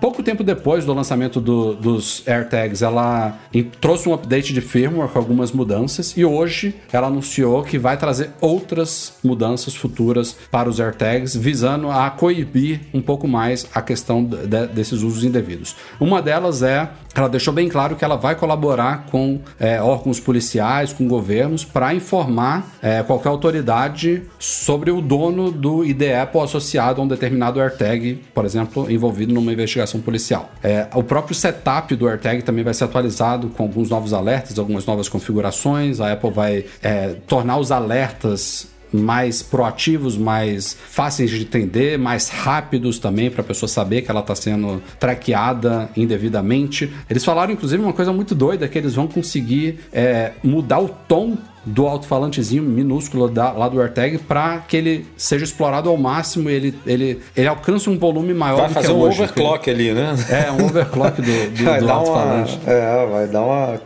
pouco 0.00 0.22
tempo 0.22 0.42
depois 0.42 0.84
do 0.84 0.92
lançamento 0.92 1.40
do, 1.40 1.74
dos 1.74 2.22
AirTags, 2.26 2.82
ela 2.82 3.38
trouxe 3.80 4.08
um 4.08 4.14
update 4.14 4.52
de 4.52 4.60
firmware 4.60 5.08
com 5.08 5.18
algumas 5.18 5.52
mudanças 5.52 6.16
e 6.16 6.24
hoje 6.24 6.74
ela 6.92 7.06
anunciou 7.06 7.62
que 7.62 7.78
vai 7.78 7.96
trazer 7.96 8.30
outras 8.40 9.14
mudanças 9.22 9.74
futuras 9.74 10.36
para 10.50 10.68
os 10.68 10.80
AirTags, 10.80 11.36
visando 11.36 11.90
a 11.90 12.10
coibir 12.10 12.80
um 12.92 13.00
pouco 13.00 13.26
mais 13.26 13.66
a 13.74 13.82
questão 13.82 14.24
de, 14.24 14.36
desses 14.68 15.02
usos 15.02 15.24
indevidos. 15.24 15.76
Uma 15.98 16.22
delas 16.22 16.62
é, 16.62 16.90
ela 17.14 17.28
deixou 17.28 17.52
bem 17.52 17.68
claro 17.68 17.96
que 17.96 18.04
ela 18.04 18.16
vai 18.16 18.34
colaborar 18.34 19.06
com 19.10 19.40
é, 19.58 19.80
órgãos 19.82 20.20
policiais, 20.20 20.92
com 20.92 21.08
governos, 21.08 21.64
para 21.64 21.92
informar 21.94 22.66
é, 22.80 23.02
qualquer 23.02 23.28
autoridade 23.28 24.22
sobre 24.38 24.90
o 24.90 25.00
dono 25.00 25.50
do 25.50 25.84
ID 25.84 26.02
Apple 26.22 26.40
associado 26.40 27.00
a 27.00 27.04
um 27.04 27.08
determinado 27.08 27.60
AirTag, 27.60 28.20
por 28.32 28.44
exemplo, 28.44 28.90
envolvido 28.90 29.29
numa 29.30 29.52
investigação 29.52 30.00
policial. 30.00 30.50
É, 30.62 30.86
o 30.94 31.02
próprio 31.02 31.34
setup 31.34 31.94
do 31.96 32.08
AirTag 32.08 32.42
também 32.42 32.64
vai 32.64 32.74
ser 32.74 32.84
atualizado 32.84 33.48
com 33.48 33.64
alguns 33.64 33.90
novos 33.90 34.12
alertas, 34.12 34.58
algumas 34.58 34.86
novas 34.86 35.08
configurações. 35.08 36.00
A 36.00 36.12
Apple 36.12 36.30
vai 36.30 36.64
é, 36.82 37.16
tornar 37.26 37.58
os 37.58 37.70
alertas 37.70 38.69
mais 38.92 39.42
proativos, 39.42 40.16
mais 40.16 40.76
fáceis 40.88 41.30
de 41.30 41.42
entender, 41.42 41.98
mais 41.98 42.28
rápidos 42.28 42.98
também 42.98 43.30
para 43.30 43.42
a 43.42 43.44
pessoa 43.44 43.68
saber 43.68 44.02
que 44.02 44.10
ela 44.10 44.20
está 44.20 44.34
sendo 44.34 44.82
traqueada 44.98 45.88
indevidamente. 45.96 46.92
Eles 47.08 47.24
falaram 47.24 47.52
inclusive 47.52 47.82
uma 47.82 47.92
coisa 47.92 48.12
muito 48.12 48.34
doida 48.34 48.68
que 48.68 48.78
eles 48.78 48.94
vão 48.94 49.06
conseguir 49.06 49.80
é, 49.92 50.32
mudar 50.42 50.80
o 50.80 50.88
tom 50.88 51.36
do 51.64 51.86
alto-falantezinho 51.86 52.62
minúsculo 52.62 53.28
da, 53.28 53.52
lá 53.52 53.68
do 53.68 53.80
AirTag 53.80 54.18
para 54.18 54.58
que 54.58 54.76
ele 54.76 55.06
seja 55.16 55.44
explorado 55.44 55.88
ao 55.88 55.96
máximo 55.96 56.48
e 56.48 56.54
ele, 56.54 56.78
ele, 56.86 57.20
ele 57.36 57.48
alcance 57.48 57.88
um 57.88 57.98
volume 57.98 58.32
maior 58.32 58.60
vai 58.60 58.68
do 58.68 58.74
fazer 58.74 58.86
que 58.86 58.92
é 58.92 58.96
um 58.96 59.00
hoje, 59.00 59.22
overclock 59.22 59.70
ali, 59.70 59.92
né? 59.92 60.14
É, 60.30 60.50
um 60.50 60.64
overclock 60.66 61.20
do, 61.20 61.50
do, 61.50 61.64
do 61.80 61.90
alto-falante. 61.90 62.58
É, 62.66 63.06
vai 63.06 63.26
dar 63.26 63.42
uma 63.42 63.80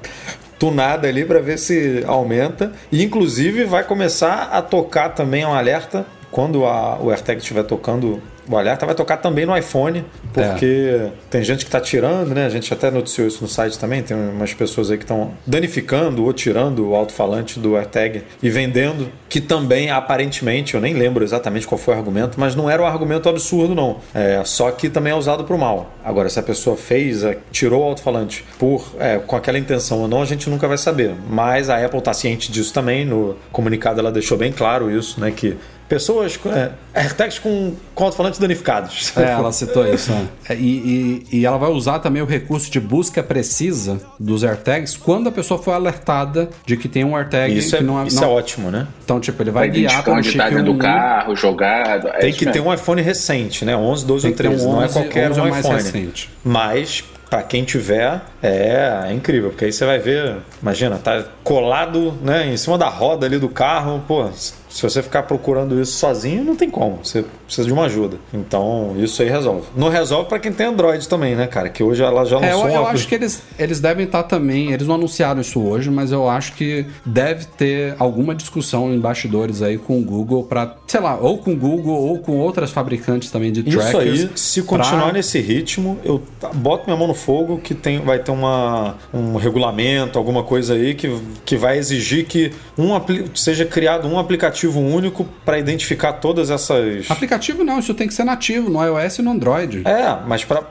tunada 0.59 1.09
ali 1.09 1.25
para 1.25 1.41
ver 1.41 1.59
se 1.59 2.03
aumenta. 2.07 2.73
E 2.91 3.03
inclusive 3.03 3.65
vai 3.65 3.85
começar 3.85 4.49
a 4.53 4.63
tocar 4.63 5.11
também 5.11 5.45
um 5.45 5.53
alerta 5.53 6.07
quando 6.31 6.65
a, 6.65 6.99
o 7.01 7.11
AirTag 7.11 7.41
estiver 7.41 7.65
tocando 7.65 8.21
o 8.49 8.57
alerta 8.57 8.87
vai 8.87 8.95
tocar 8.95 9.17
também 9.17 9.47
no 9.47 9.57
iPhone, 9.57 10.05
porque 10.33 10.91
é. 10.91 11.11
tem 11.31 11.43
gente 11.43 11.65
que 11.65 11.69
está 11.69 11.81
tirando, 11.81 12.35
né? 12.35 12.47
A 12.47 12.49
gente 12.49 12.73
até 12.73 12.91
noticiou 12.91 13.27
isso 13.27 13.43
no 13.43 13.49
site 13.49 13.79
também. 13.79 14.03
Tem 14.03 14.17
umas 14.17 14.53
pessoas 14.53 14.91
aí 14.91 14.97
que 14.97 15.05
estão 15.05 15.33
danificando 15.47 16.25
ou 16.25 16.33
tirando 16.33 16.89
o 16.89 16.95
alto-falante 16.95 17.59
do 17.59 17.77
AirTag 17.77 18.23
e 18.43 18.51
vendendo, 18.51 19.09
que 19.29 19.41
também 19.41 19.91
aparentemente, 19.91 20.75
eu 20.75 20.81
nem 20.81 20.95
lembro 20.95 21.25
exatamente 21.25 21.67
qual 21.67 21.79
foi 21.79 21.95
o 21.95 21.97
argumento, 21.97 22.39
mas 22.39 22.55
não 22.55 22.69
era 22.69 22.83
um 22.83 22.87
argumento 22.87 23.29
absurdo, 23.29 23.75
não. 23.75 23.99
É, 24.15 24.43
só 24.45 24.71
que 24.71 24.89
também 24.89 25.13
é 25.13 25.17
usado 25.17 25.45
para 25.45 25.55
o 25.55 25.59
mal. 25.59 25.93
Agora, 26.05 26.29
se 26.29 26.39
a 26.39 26.43
pessoa 26.43 26.77
fez, 26.77 27.25
é, 27.25 27.39
tirou 27.51 27.83
o 27.83 27.85
alto-falante 27.85 28.45
por, 28.59 28.95
é, 28.99 29.19
com 29.19 29.37
aquela 29.37 29.59
intenção 29.59 30.01
ou 30.01 30.09
não, 30.09 30.23
a 30.23 30.27
gente 30.27 30.49
nunca 30.51 30.69
vai 30.69 30.79
saber. 30.79 31.15
Mas 31.29 31.71
a 31.71 31.85
Apple 31.85 31.99
está 31.99 32.13
ciente 32.13 32.53
disso 32.53 32.73
também. 32.73 33.05
No 33.05 33.37
comunicado 33.53 34.01
ela 34.01 34.13
deixou 34.13 34.37
bem 34.37 34.53
claro 34.53 34.91
isso, 34.91 35.21
né? 35.21 35.31
Que 35.31 35.57
pessoas, 35.89 36.39
é, 36.47 36.71
AirTags 36.95 37.39
com, 37.39 37.75
com 37.95 38.05
alto-falantes 38.05 38.39
danificados. 38.39 39.13
É, 39.17 39.33
ela 39.33 39.53
citou 39.53 39.87
isso. 39.87 40.13
Né? 40.13 40.29
É, 40.49 40.55
e, 40.55 41.25
e, 41.31 41.39
e, 41.39 41.47
ela 41.47 41.57
vai 41.59 41.71
usar 41.71 41.99
também 41.99 42.23
o 42.23 42.27
recurso 42.27 42.71
de 42.71 42.81
busca 42.81 43.23
precisa 43.23 44.01
dos 44.19 44.45
AirTags 44.45 44.97
quando 44.97 45.29
a 45.29 45.33
pessoa 45.33 45.63
for 45.63 45.73
alertada 45.73 46.49
de 46.65 46.77
que 46.77 46.89
tem 46.89 47.05
um 47.05 47.17
AirTag 47.17 47.57
isso 47.57 47.77
que 47.77 47.83
é, 47.83 47.87
não 47.87 48.01
é. 48.01 48.07
Isso 48.07 48.21
não... 48.21 48.29
é 48.29 48.31
ótimo, 48.31 48.71
né? 48.71 48.87
Então, 49.05 49.21
tipo, 49.21 49.43
ele 49.43 49.51
vai, 49.51 49.69
vai 49.69 49.79
guiar 49.79 50.03
para 50.03 50.15
onde 50.15 50.29
está 50.29 50.49
dentro 50.49 50.71
um... 50.71 50.75
do 50.75 50.79
carro, 50.79 51.37
jogado. 51.37 52.09
É 52.09 52.19
tem 52.19 52.33
que 52.33 52.47
ter 52.47 52.61
um 52.61 52.73
iPhone 52.73 53.01
recente, 53.03 53.65
né? 53.65 53.77
11, 53.77 54.07
12 54.07 54.27
ou 54.29 54.35
13. 54.35 54.55
Um 54.55 54.57
11, 54.57 54.67
não 54.69 54.83
é 54.83 54.89
qualquer 54.89 55.33
um 55.33 55.47
é 55.47 55.59
iPhone. 55.59 55.75
Recente. 55.75 56.31
Mas 56.43 57.05
para 57.35 57.43
quem 57.43 57.65
tiver, 57.65 58.23
É, 58.47 59.07
é 59.09 59.13
incrível, 59.13 59.51
porque 59.51 59.65
aí 59.65 59.73
você 59.73 59.85
vai 59.87 59.99
ver, 59.99 60.37
imagina, 60.61 60.97
tá 60.99 61.25
colado 61.43 62.13
né, 62.23 62.47
em 62.53 62.57
cima 62.57 62.77
da 62.77 62.89
roda 62.89 63.27
ali 63.27 63.39
do 63.39 63.49
carro, 63.49 64.03
pô, 64.07 64.29
se 64.75 64.83
você 64.83 65.03
ficar 65.03 65.23
procurando 65.23 65.81
isso 65.81 65.93
sozinho, 65.93 66.43
não 66.43 66.57
tem 66.57 66.69
como. 66.69 66.99
Você 67.05 67.25
precisa 67.47 67.65
de 67.65 67.73
uma 67.73 67.85
ajuda. 67.85 68.17
Então, 68.33 68.97
isso 68.99 69.23
aí 69.23 69.29
resolve. 69.29 69.63
Não 69.77 69.89
resolve 69.89 70.29
para 70.29 70.41
quem 70.41 70.53
tem 70.53 70.67
Android 70.67 71.09
também, 71.09 71.37
né, 71.37 71.47
cara? 71.47 71.69
Que 71.69 71.81
hoje 71.81 72.03
ela 72.03 72.25
já 72.25 72.41
lançou 72.41 72.67
É, 72.69 72.71
eu, 72.73 72.75
eu 72.81 72.87
acho 72.89 73.07
que 73.07 73.15
eles, 73.15 73.41
eles 73.57 73.79
devem 73.79 74.05
estar 74.05 74.25
também. 74.25 74.73
Eles 74.73 74.89
não 74.89 74.97
anunciaram 74.97 75.41
isso 75.41 75.63
hoje, 75.63 75.91
mas 75.93 76.11
eu 76.11 76.29
acho 76.29 76.55
que 76.55 76.87
deve 77.07 77.45
ter 77.57 77.95
alguma 78.01 78.35
discussão 78.35 78.93
em 78.93 78.99
bastidores 78.99 79.63
aí 79.63 79.79
com 79.79 79.97
o 80.01 80.03
Google 80.03 80.43
para, 80.43 80.75
sei 80.89 80.99
lá, 81.01 81.17
ou 81.21 81.39
com 81.39 81.53
o 81.53 81.57
Google 81.57 81.95
ou 81.95 82.19
com 82.19 82.33
outras 82.39 82.73
fabricantes 82.73 83.31
também 83.31 83.53
de 83.53 83.61
Isso 83.61 83.79
trackers. 83.79 84.23
aí, 84.25 84.31
se 84.35 84.61
continuar 84.65 85.05
pra- 85.05 85.13
nesse 85.13 85.41
ritmo, 85.41 86.01
eu 86.05 86.21
boto 86.53 86.83
minha 86.87 86.97
mão 86.97 87.07
no 87.07 87.15
fogo 87.15 87.59
que 87.59 87.75
tem, 87.77 88.01
vai 88.01 88.19
ter 88.19 88.33
uma, 88.35 88.97
um 89.13 89.37
regulamento, 89.37 90.19
alguma 90.19 90.43
coisa 90.43 90.75
aí 90.75 90.95
que, 90.95 91.21
que 91.45 91.57
vai 91.57 91.79
exigir 91.79 92.27
que 92.27 92.53
um, 92.77 92.91
seja 93.35 93.65
criado 93.65 94.07
um 94.09 94.19
aplicativo 94.19 94.81
único 94.81 95.25
para 95.45 95.59
identificar 95.59 96.15
todas 96.15 96.51
essas. 96.51 97.11
Aplicativo 97.11 97.65
não, 97.65 97.79
isso 97.79 97.95
tem 97.95 98.07
que 98.07 98.15
ser 98.15 98.25
nativo 98.25 98.69
no 98.69 98.85
iOS 98.85 99.19
e 99.19 99.23
no 99.23 99.31
Android. 99.31 99.83
É, 99.87 100.19
mas 100.27 100.45
pra. 100.45 100.63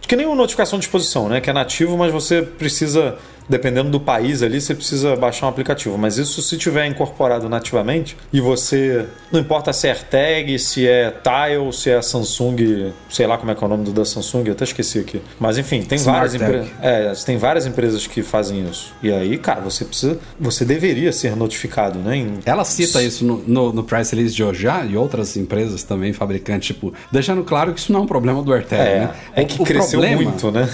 Que 0.00 0.16
nem 0.16 0.24
uma 0.24 0.34
notificação 0.34 0.78
de 0.78 0.86
exposição, 0.86 1.28
né? 1.28 1.38
Que 1.38 1.50
é 1.50 1.52
nativo, 1.52 1.96
mas 1.98 2.10
você 2.10 2.40
precisa, 2.40 3.18
dependendo 3.48 3.90
do 3.90 3.98
país 4.00 4.42
ali, 4.42 4.60
você 4.60 4.74
precisa 4.74 5.16
baixar 5.16 5.46
um 5.46 5.48
aplicativo. 5.48 5.96
Mas 5.96 6.18
isso 6.18 6.42
se 6.42 6.56
tiver 6.56 6.86
incorporado 6.86 7.48
nativamente 7.48 8.16
e 8.32 8.40
você. 8.40 9.06
Não 9.32 9.40
importa 9.40 9.72
se 9.72 9.86
é 9.86 9.90
AirTag, 9.90 10.58
se 10.58 10.86
é 10.86 11.10
Tile, 11.10 11.72
se 11.72 11.90
é 11.90 12.00
Samsung, 12.02 12.92
sei 13.10 13.26
lá 13.26 13.36
como 13.38 13.50
é 13.50 13.54
que 13.54 13.62
é 13.62 13.66
o 13.66 13.70
nome 13.70 13.84
do 13.84 13.92
da 13.92 14.04
Samsung, 14.04 14.44
eu 14.46 14.52
até 14.52 14.64
esqueci 14.64 14.98
aqui. 14.98 15.20
Mas 15.38 15.58
enfim, 15.58 15.82
tem 15.82 15.96
Smart 15.96 16.18
várias 16.18 16.34
empresas. 16.34 16.68
É, 16.82 17.12
tem 17.24 17.36
várias 17.36 17.66
empresas 17.66 18.06
que 18.06 18.22
fazem 18.22 18.66
isso. 18.68 18.92
E 19.02 19.12
aí, 19.12 19.36
cara, 19.38 19.60
você 19.60 19.84
precisa. 19.84 20.18
Você 20.38 20.64
deveria 20.64 21.12
ser 21.12 21.36
notificado, 21.36 21.98
né? 21.98 22.16
Em- 22.16 22.38
Ela 22.44 22.64
cita 22.64 23.02
isso 23.02 23.24
no, 23.24 23.42
no, 23.46 23.72
no 23.72 23.82
press 23.84 24.10
release 24.10 24.34
de 24.34 24.42
hoje 24.44 24.62
já, 24.62 24.84
e 24.84 24.96
outras 24.96 25.36
empresas 25.36 25.82
também, 25.82 26.12
fabricantes, 26.12 26.68
tipo, 26.68 26.92
deixando 27.10 27.42
claro 27.44 27.72
que 27.72 27.80
isso 27.80 27.92
não 27.92 28.00
é 28.00 28.02
um 28.02 28.06
problema 28.06 28.42
do 28.42 28.52
AirTag, 28.52 28.82
É, 28.82 28.98
né? 29.00 29.10
é 29.34 29.42
O- 29.42 29.46
que 29.46 29.62
o 29.62 29.64
cresceu 29.64 30.00
problema- 30.00 30.22
muito, 30.22 30.50
né? 30.50 30.68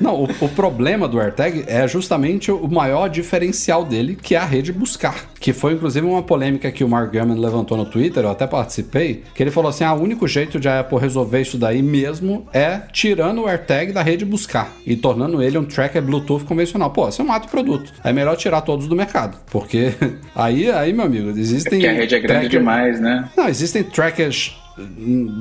Não, 0.00 0.24
o, 0.24 0.28
o 0.40 0.48
problema 0.48 1.08
do 1.08 1.18
AirTag 1.20 1.64
é 1.66 1.86
justamente 1.88 2.50
o 2.50 2.68
maior 2.68 3.08
diferencial 3.08 3.84
dele, 3.84 4.16
que 4.20 4.34
é 4.34 4.38
a 4.38 4.44
rede 4.44 4.72
buscar. 4.72 5.30
Que 5.38 5.52
foi 5.52 5.72
inclusive 5.72 6.06
uma 6.06 6.22
polêmica 6.22 6.70
que 6.70 6.84
o 6.84 6.88
Mark 6.88 7.12
Gurman 7.12 7.38
levantou 7.38 7.76
no 7.76 7.86
Twitter, 7.86 8.24
eu 8.24 8.30
até 8.30 8.46
participei, 8.46 9.22
que 9.34 9.42
ele 9.42 9.50
falou 9.50 9.70
assim: 9.70 9.84
ah, 9.84 9.94
o 9.94 10.02
único 10.02 10.28
jeito 10.28 10.60
de 10.60 10.68
a 10.68 10.80
Apple 10.80 10.98
resolver 10.98 11.40
isso 11.40 11.56
daí 11.56 11.82
mesmo 11.82 12.46
é 12.52 12.80
tirando 12.92 13.42
o 13.42 13.46
AirTag 13.46 13.92
da 13.92 14.02
rede 14.02 14.24
buscar 14.24 14.70
e 14.86 14.96
tornando 14.96 15.42
ele 15.42 15.56
um 15.56 15.64
tracker 15.64 16.02
Bluetooth 16.02 16.44
convencional. 16.44 16.90
Pô, 16.90 17.08
isso 17.08 17.22
é 17.22 17.24
um 17.24 17.32
ato 17.32 17.48
produto. 17.48 17.92
É 18.04 18.12
melhor 18.12 18.36
tirar 18.36 18.60
todos 18.60 18.86
do 18.86 18.94
mercado. 18.94 19.38
Porque 19.50 19.94
aí, 20.34 20.70
aí 20.70 20.92
meu 20.92 21.06
amigo, 21.06 21.30
existem. 21.30 21.78
Porque 21.78 21.86
a 21.86 21.92
rede 21.92 22.14
é 22.14 22.18
grande 22.18 22.40
tracker- 22.40 22.50
demais, 22.60 23.00
né? 23.00 23.28
não, 23.36 23.48
existem 23.48 23.82
trackers 23.82 24.54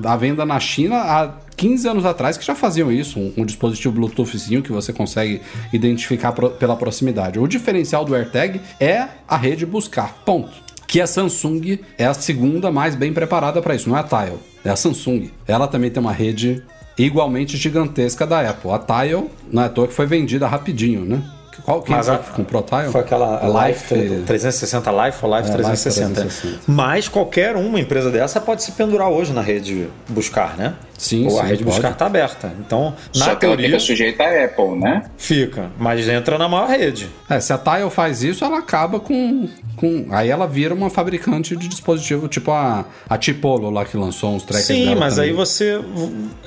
à 0.06 0.16
venda 0.16 0.46
na 0.46 0.60
China 0.60 0.98
há 0.98 1.32
15 1.56 1.88
anos 1.88 2.06
atrás 2.06 2.38
que 2.38 2.46
já 2.46 2.56
faziam 2.56 2.92
isso, 2.92 3.20
um, 3.20 3.34
um 3.38 3.46
dispositivo 3.46 3.94
Bluetoothzinho 3.94 4.62
que 4.62 4.72
você 4.72 4.94
consegue 4.94 5.42
identificar 5.74 6.32
pro- 6.32 6.52
pela 6.52 6.76
proximidade. 6.76 7.40
O 7.40 7.48
diferencial 7.48 8.06
do 8.06 8.16
AirTag 8.16 8.62
é 8.80 9.08
a 9.28 9.36
rede 9.38 9.66
buscar, 9.66 10.14
ponto. 10.26 10.52
Que 10.88 11.00
a 11.02 11.06
Samsung 11.08 11.80
é 11.98 12.06
a 12.06 12.14
segunda 12.14 12.72
mais 12.72 12.96
bem 12.96 13.14
preparada 13.14 13.62
para 13.62 13.76
isso, 13.76 13.88
não 13.90 13.96
é 13.98 14.00
a 14.00 14.04
Tile, 14.04 14.38
é 14.66 14.70
a 14.70 14.76
Samsung. 14.76 15.30
Ela 15.48 15.68
também 15.68 15.92
tem 15.92 16.02
uma 16.02 16.12
rede 16.14 16.64
igualmente 16.98 17.56
gigantesca 17.58 18.26
da 18.26 18.50
Apple. 18.50 18.72
A 18.72 18.80
Tile, 18.80 19.28
não 19.52 19.62
é 19.62 19.66
à 19.68 19.70
toa 19.70 19.88
que 19.88 19.94
foi 19.94 20.06
vendida 20.08 20.48
rapidinho, 20.48 21.06
né? 21.06 21.22
Qual, 21.64 21.82
quem 21.82 21.96
Mas 21.96 22.06
foi 22.08 22.16
a- 22.16 22.18
que 22.20 22.32
comprou 22.32 22.62
a 22.68 22.80
Tile? 22.80 22.92
Foi 22.92 23.02
aquela 23.02 23.68
Life. 23.68 23.94
Life 23.96 24.24
360 24.26 24.92
Life 25.06 25.26
ou 25.26 25.36
Life 25.38 25.50
É, 25.50 25.54
360. 25.54 26.08
Life 26.08 26.22
360. 26.22 26.60
Mas 26.68 27.08
qualquer 27.08 27.56
uma 27.56 27.80
empresa 27.80 28.10
dessa 28.12 28.40
pode 28.40 28.64
se 28.64 28.72
pendurar 28.74 29.10
hoje 29.10 29.32
na 29.34 29.42
rede 29.42 29.88
buscar, 30.08 30.56
né? 30.58 30.74
Sim, 30.98 31.28
Ou 31.28 31.40
a 31.40 31.44
sim, 31.44 31.50
rede 31.50 31.64
pode. 31.64 31.76
buscar 31.78 31.92
está 31.92 32.06
aberta. 32.08 32.52
Então, 32.60 32.94
na 33.16 33.26
Só 33.26 33.36
que 33.36 33.46
ela 33.46 33.56
teoria, 33.56 33.68
fica 33.68 33.80
sujeita 33.80 34.24
à 34.24 34.44
Apple, 34.46 34.76
né? 34.78 35.04
fica, 35.18 35.70
mas 35.80 36.06
entra 36.10 36.38
na 36.38 36.50
maior 36.50 36.68
rede. 36.68 37.10
É, 37.30 37.40
se 37.40 37.54
a 37.54 37.58
Tile 37.58 37.90
faz 37.90 38.22
isso, 38.22 38.44
ela 38.44 38.58
acaba 38.60 39.00
com, 39.00 39.48
com. 39.78 40.08
Aí 40.12 40.30
ela 40.30 40.46
vira 40.46 40.74
uma 40.74 40.90
fabricante 40.90 41.56
de 41.56 41.70
dispositivo, 41.70 42.28
tipo 42.28 42.52
a, 42.52 42.84
a 43.10 43.18
Tipolo 43.18 43.70
lá 43.70 43.86
que 43.86 43.96
lançou 43.96 44.32
uns 44.36 44.44
trackers 44.44 44.66
Sim, 44.68 44.86
dela 44.90 45.00
mas 45.00 45.16
também. 45.16 45.30
aí 45.30 45.36
você, 45.36 45.80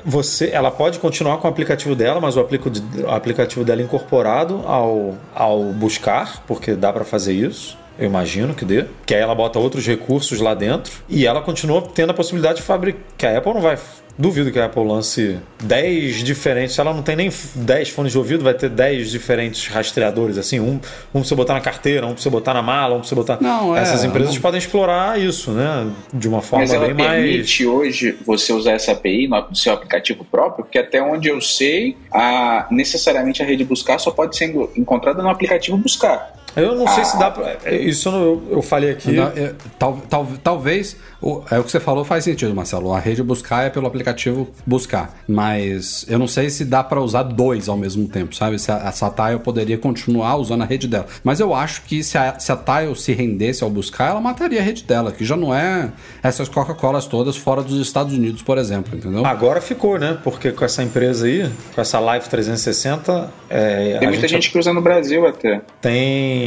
você. 0.04 0.50
Ela 0.52 0.70
pode 0.70 0.98
continuar 0.98 1.38
com 1.38 1.46
o 1.46 1.50
aplicativo 1.50 1.94
dela, 1.94 2.20
mas 2.20 2.36
o 2.36 2.40
aplico- 2.40 2.70
o 3.06 3.10
aplicativo 3.10 3.64
dela 3.64 3.80
incorporado 3.80 4.62
ao, 4.66 5.01
ao 5.34 5.64
buscar, 5.72 6.42
porque 6.46 6.74
dá 6.74 6.92
para 6.92 7.05
fazer 7.05 7.32
isso. 7.32 7.78
Eu 7.98 8.07
imagino 8.07 8.55
que 8.55 8.64
dê. 8.64 8.86
Que 9.05 9.14
aí 9.14 9.20
ela 9.20 9.34
bota 9.34 9.59
outros 9.59 9.86
recursos 9.86 10.40
lá 10.40 10.55
dentro 10.55 10.92
e 11.09 11.26
ela 11.26 11.42
continua 11.42 11.82
tendo 11.82 12.11
a 12.11 12.14
possibilidade 12.14 12.57
de 12.57 12.62
fabricar. 12.62 13.03
Que 13.16 13.26
a 13.26 13.38
Apple 13.38 13.55
não 13.55 13.61
vai. 13.61 13.78
Duvido 14.18 14.52
que 14.52 14.58
a 14.58 14.66
Apple 14.66 14.84
lance 14.84 15.38
10 15.62 16.16
diferentes. 16.22 16.78
Ela 16.78 16.92
não 16.92 17.02
tem 17.02 17.16
nem 17.16 17.30
10 17.54 17.88
fones 17.88 18.12
de 18.12 18.18
ouvido, 18.18 18.44
vai 18.44 18.54
ter 18.54 18.68
10 18.68 19.10
diferentes 19.10 19.66
rastreadores. 19.68 20.36
Assim, 20.38 20.60
um, 20.60 20.74
um 20.74 20.78
pra 20.78 21.24
você 21.24 21.34
botar 21.34 21.54
na 21.54 21.60
carteira, 21.60 22.06
um 22.06 22.12
pra 22.12 22.22
você 22.22 22.30
botar 22.30 22.54
na 22.54 22.62
mala, 22.62 22.94
um 22.94 23.00
pra 23.00 23.08
você 23.08 23.14
botar. 23.14 23.38
Não, 23.40 23.76
é, 23.76 23.80
Essas 23.80 24.04
empresas 24.04 24.34
não- 24.34 24.40
podem 24.42 24.58
explorar 24.58 25.18
isso, 25.18 25.50
né? 25.52 25.90
De 26.12 26.28
uma 26.28 26.42
forma 26.42 26.64
Mas 26.64 26.72
ela 26.74 26.86
bem 26.86 26.94
mais. 26.94 27.22
permite 27.24 27.66
hoje 27.66 28.16
você 28.24 28.52
usar 28.52 28.72
essa 28.72 28.92
API 28.92 29.28
no 29.28 29.54
seu 29.56 29.72
aplicativo 29.72 30.24
próprio, 30.24 30.64
porque 30.64 30.78
até 30.78 31.02
onde 31.02 31.28
eu 31.28 31.40
sei, 31.40 31.96
a, 32.12 32.66
necessariamente 32.70 33.42
a 33.42 33.46
rede 33.46 33.64
buscar 33.64 33.98
só 33.98 34.10
pode 34.10 34.36
ser 34.36 34.54
encontrada 34.76 35.22
no 35.22 35.28
aplicativo 35.30 35.76
buscar. 35.78 36.32
Eu 36.57 36.74
não 36.74 36.86
sei 36.88 37.03
Ah. 37.03 37.05
se 37.05 37.18
dá 37.18 37.30
pra. 37.30 37.57
Isso 37.72 38.09
eu, 38.09 38.42
eu 38.50 38.62
falei 38.62 38.90
aqui. 38.90 39.12
Não, 39.12 39.28
é, 39.28 39.53
tal, 39.78 39.98
tal, 40.09 40.26
talvez. 40.42 40.96
O, 41.20 41.42
é 41.50 41.59
o 41.59 41.62
que 41.64 41.70
você 41.70 41.78
falou 41.78 42.05
faz 42.05 42.24
sentido, 42.24 42.53
Marcelo. 42.55 42.92
A 42.92 42.98
rede 42.98 43.22
buscar 43.22 43.64
é 43.64 43.70
pelo 43.70 43.86
aplicativo 43.86 44.48
buscar. 44.66 45.14
Mas 45.28 46.05
eu 46.09 46.18
não 46.18 46.26
sei 46.26 46.50
se 46.50 46.64
dá 46.64 46.82
pra 46.82 47.00
usar 47.00 47.22
dois 47.22 47.68
ao 47.68 47.76
mesmo 47.76 48.09
tempo, 48.09 48.34
sabe? 48.34 48.59
Se 48.59 48.70
a, 48.72 48.76
essa 48.88 49.09
Tile 49.09 49.38
poderia 49.38 49.78
continuar 49.78 50.36
usando 50.36 50.62
a 50.62 50.64
rede 50.64 50.88
dela. 50.88 51.07
Mas 51.22 51.38
eu 51.40 51.55
acho 51.55 51.82
que 51.82 52.03
se 52.03 52.18
a, 52.18 52.38
se 52.38 52.50
a 52.50 52.57
Tile 52.57 52.96
se 52.96 53.12
rendesse 53.12 53.62
ao 53.62 53.70
buscar, 53.70 54.11
ela 54.11 54.20
mataria 54.20 54.61
a 54.61 54.62
rede 54.62 54.82
dela, 54.82 55.12
que 55.12 55.24
já 55.24 55.36
não 55.36 55.55
é 55.55 55.90
essas 56.22 56.48
Coca-Colas 56.48 57.07
todas 57.07 57.36
fora 57.36 57.62
dos 57.62 57.78
Estados 57.80 58.12
Unidos, 58.14 58.42
por 58.42 58.59
exemplo, 58.59 58.96
entendeu? 58.98 59.24
Agora 59.24 59.61
ficou, 59.61 59.98
né? 59.98 60.18
Porque 60.24 60.50
com 60.50 60.64
essa 60.64 60.82
empresa 60.82 61.26
aí, 61.26 61.48
com 61.74 61.80
essa 61.80 62.00
Live 62.00 62.28
360, 62.28 63.30
é, 63.48 63.98
Tem 63.98 64.09
a 64.09 64.11
muita 64.11 64.22
gente 64.28 64.30
gente 64.42 64.50
que 64.50 64.59
usa 64.59 64.72
no 64.72 64.80
Brasil 64.80 65.24
até. 65.26 65.61
tem. 65.80 66.41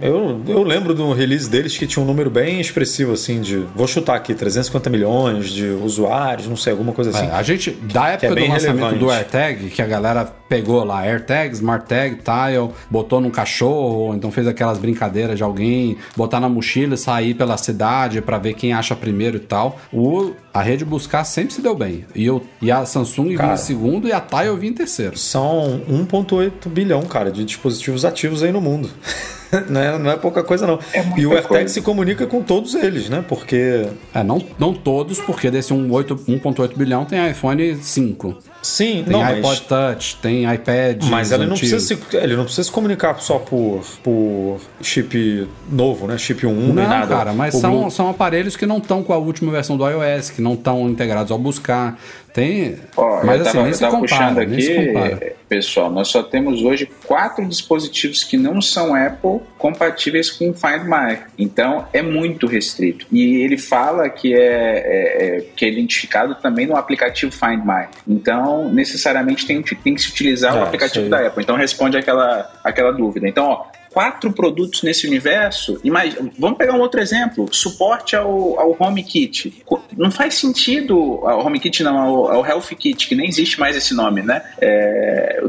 Eu, 0.00 0.42
eu 0.46 0.62
lembro 0.62 0.94
do 0.94 1.12
release 1.12 1.48
deles 1.48 1.76
que 1.76 1.86
tinha 1.86 2.02
um 2.02 2.06
número 2.06 2.30
bem 2.30 2.60
expressivo, 2.60 3.12
assim, 3.12 3.40
de. 3.40 3.56
Vou 3.74 3.86
chutar 3.86 4.16
aqui, 4.16 4.34
350 4.34 4.90
milhões 4.90 5.50
de 5.50 5.66
usuários, 5.66 6.46
não 6.46 6.56
sei, 6.56 6.72
alguma 6.72 6.92
coisa 6.92 7.10
assim. 7.10 7.26
É, 7.26 7.30
a 7.30 7.42
gente, 7.42 7.70
da 7.70 8.08
época 8.08 8.34
bem 8.34 8.46
do 8.46 8.52
lançamento 8.52 8.76
relevante. 8.76 8.98
do 8.98 9.10
AirTag, 9.10 9.70
que 9.70 9.80
a 9.80 9.86
galera 9.86 10.24
pegou 10.48 10.84
lá 10.84 11.00
AirTag, 11.00 11.54
SmartTag, 11.54 12.16
Tile, 12.16 12.70
botou 12.90 13.20
num 13.20 13.30
cachorro, 13.30 14.14
então 14.14 14.30
fez 14.30 14.46
aquelas 14.46 14.78
brincadeiras 14.78 15.36
de 15.36 15.42
alguém 15.42 15.96
botar 16.14 16.40
na 16.40 16.48
mochila 16.48 16.94
e 16.94 16.98
sair 16.98 17.34
pela 17.34 17.56
cidade 17.56 18.20
pra 18.20 18.38
ver 18.38 18.54
quem 18.54 18.72
acha 18.72 18.94
primeiro 18.94 19.38
e 19.38 19.40
tal. 19.40 19.80
O, 19.90 20.32
a 20.52 20.60
rede 20.60 20.84
buscar 20.84 21.24
sempre 21.24 21.54
se 21.54 21.62
deu 21.62 21.74
bem. 21.74 22.04
E, 22.14 22.26
eu, 22.26 22.42
e 22.60 22.70
a 22.70 22.84
Samsung 22.84 23.28
vinha 23.28 23.38
Cara. 23.38 23.54
em 23.54 23.56
segundo 23.56 24.06
e 24.06 24.12
a 24.12 24.20
Tile 24.20 24.56
vinha 24.58 24.72
em 24.72 24.74
terceiro. 24.74 25.16
São 25.16 25.82
1,8 25.88 26.68
bilhão, 26.68 27.02
cara, 27.02 27.30
de 27.30 27.44
dispositivos 27.44 28.04
ativos 28.04 28.42
aí 28.42 28.52
no 28.52 28.60
mundo. 28.60 28.90
não, 29.68 29.80
é, 29.80 29.98
não 29.98 30.10
é 30.10 30.16
pouca 30.16 30.42
coisa, 30.42 30.66
não. 30.66 30.78
É 30.92 31.04
e 31.16 31.26
o 31.26 31.32
AirTag 31.32 31.48
coisa. 31.48 31.68
se 31.68 31.82
comunica 31.82 32.26
com 32.26 32.42
todos 32.42 32.74
eles, 32.74 33.08
né? 33.08 33.24
Porque. 33.26 33.86
É, 34.14 34.22
não, 34.22 34.42
não 34.58 34.74
todos, 34.74 35.20
porque 35.20 35.50
desse 35.50 35.72
1,8 35.72 36.26
1,8 36.26 36.76
bilhão 36.76 37.04
tem 37.04 37.30
iPhone 37.30 37.76
5. 37.76 38.38
Sim, 38.66 39.04
Tem 39.04 39.12
não, 39.12 39.22
iPod 39.22 39.42
mas. 39.42 39.60
Touch, 39.60 40.16
tem 40.16 40.52
iPad. 40.52 41.04
Mas 41.04 41.30
ele 41.30 41.46
não, 41.46 41.56
precisa 41.56 41.78
se, 41.78 41.98
ele 42.16 42.34
não 42.34 42.42
precisa 42.44 42.64
se 42.64 42.72
comunicar 42.72 43.18
só 43.20 43.38
por, 43.38 43.84
por 44.02 44.60
chip 44.82 45.46
novo, 45.70 46.06
né? 46.08 46.18
Chip 46.18 46.44
1 46.46 46.52
nem 46.52 46.72
Não, 46.74 46.88
nada. 46.88 47.06
cara, 47.06 47.32
mas 47.32 47.54
são, 47.54 47.80
Blue- 47.82 47.90
são 47.90 48.10
aparelhos 48.10 48.56
que 48.56 48.66
não 48.66 48.78
estão 48.78 49.02
com 49.04 49.12
a 49.12 49.18
última 49.18 49.52
versão 49.52 49.76
do 49.76 49.88
iOS, 49.88 50.30
que 50.30 50.42
não 50.42 50.54
estão 50.54 50.88
integrados 50.88 51.30
ao 51.30 51.38
buscar. 51.38 51.96
Tem. 52.34 52.76
Ó, 52.94 53.24
mas 53.24 53.40
assim, 53.40 53.52
tava, 53.52 53.62
nem 53.62 53.68
eu 53.70 53.74
se 53.74 53.84
compara, 53.84 54.00
puxando 54.02 54.36
nem 54.50 54.60
se 54.60 54.70
aqui, 54.72 54.86
compara. 54.92 55.32
pessoal, 55.48 55.90
nós 55.90 56.08
só 56.08 56.22
temos 56.22 56.60
hoje 56.62 56.86
quatro 57.06 57.42
dispositivos 57.46 58.22
que 58.24 58.36
não 58.36 58.60
são 58.60 58.94
Apple 58.94 59.40
compatíveis 59.56 60.30
com 60.30 60.50
o 60.50 60.52
Find 60.52 60.82
My. 60.84 61.16
Então 61.38 61.86
é 61.94 62.02
muito 62.02 62.46
restrito. 62.46 63.06
E 63.10 63.36
ele 63.36 63.56
fala 63.56 64.10
que 64.10 64.34
é, 64.34 64.38
é- 64.38 65.36
é- 65.38 65.44
que 65.56 65.64
é 65.64 65.68
identificado 65.70 66.34
também 66.34 66.66
no 66.66 66.76
aplicativo 66.76 67.32
Find 67.32 67.64
My. 67.64 67.86
Então, 68.06 68.55
necessariamente 68.64 69.46
tem, 69.46 69.62
tem 69.62 69.94
que 69.94 70.02
se 70.02 70.10
utilizar 70.10 70.54
É, 70.54 70.60
o 70.60 70.62
aplicativo 70.62 71.08
da 71.08 71.26
Apple. 71.26 71.42
Então 71.42 71.56
responde 71.56 71.96
aquela, 71.96 72.50
aquela 72.64 72.92
dúvida. 72.92 73.28
Então, 73.28 73.44
ó, 73.44 73.66
quatro 73.92 74.30
produtos 74.30 74.82
nesse 74.82 75.06
universo, 75.06 75.80
imagina, 75.82 76.30
vamos 76.38 76.58
pegar 76.58 76.74
um 76.74 76.80
outro 76.80 77.00
exemplo, 77.00 77.48
suporte 77.50 78.14
ao, 78.14 78.60
ao 78.60 78.76
HomeKit. 78.78 79.62
Não 79.96 80.10
faz 80.10 80.34
sentido, 80.34 81.20
ao 81.24 81.46
HomeKit 81.46 81.82
não, 81.82 81.98
ao, 81.98 82.30
ao 82.30 82.46
Health 82.46 82.74
Kit, 82.78 83.08
que 83.08 83.14
nem 83.14 83.26
existe 83.26 83.58
mais 83.58 83.74
esse 83.74 83.94
nome, 83.94 84.20
né? 84.20 84.42
É, 84.60 85.42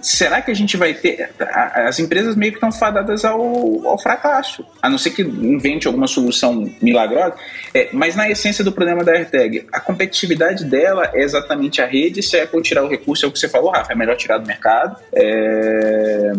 será 0.00 0.40
que 0.40 0.50
a 0.50 0.54
gente 0.54 0.76
vai 0.76 0.94
ter. 0.94 1.30
As 1.38 1.98
empresas 1.98 2.36
meio 2.36 2.52
que 2.52 2.58
estão 2.58 2.72
fadadas 2.72 3.24
ao, 3.24 3.86
ao 3.86 3.98
fracasso, 3.98 4.64
a 4.80 4.88
não 4.88 4.98
ser 4.98 5.10
que 5.10 5.22
invente 5.22 5.86
alguma 5.86 6.06
solução 6.06 6.70
milagrosa. 6.80 7.34
É, 7.74 7.88
mas 7.92 8.16
na 8.16 8.28
essência 8.28 8.64
do 8.64 8.72
problema 8.72 9.04
da 9.04 9.12
AirTag, 9.12 9.66
a 9.72 9.80
competitividade 9.80 10.64
dela 10.64 11.10
é 11.12 11.22
exatamente 11.22 11.80
a 11.80 11.86
rede. 11.86 12.22
Se 12.22 12.38
a 12.38 12.44
Apple 12.44 12.62
tirar 12.62 12.84
o 12.84 12.88
recurso, 12.88 13.24
é 13.24 13.28
o 13.28 13.32
que 13.32 13.38
você 13.38 13.48
falou, 13.48 13.70
Rafa, 13.70 13.92
é 13.92 13.96
melhor 13.96 14.16
tirar 14.16 14.38
do 14.38 14.46
mercado. 14.46 14.96
É... 15.12 16.32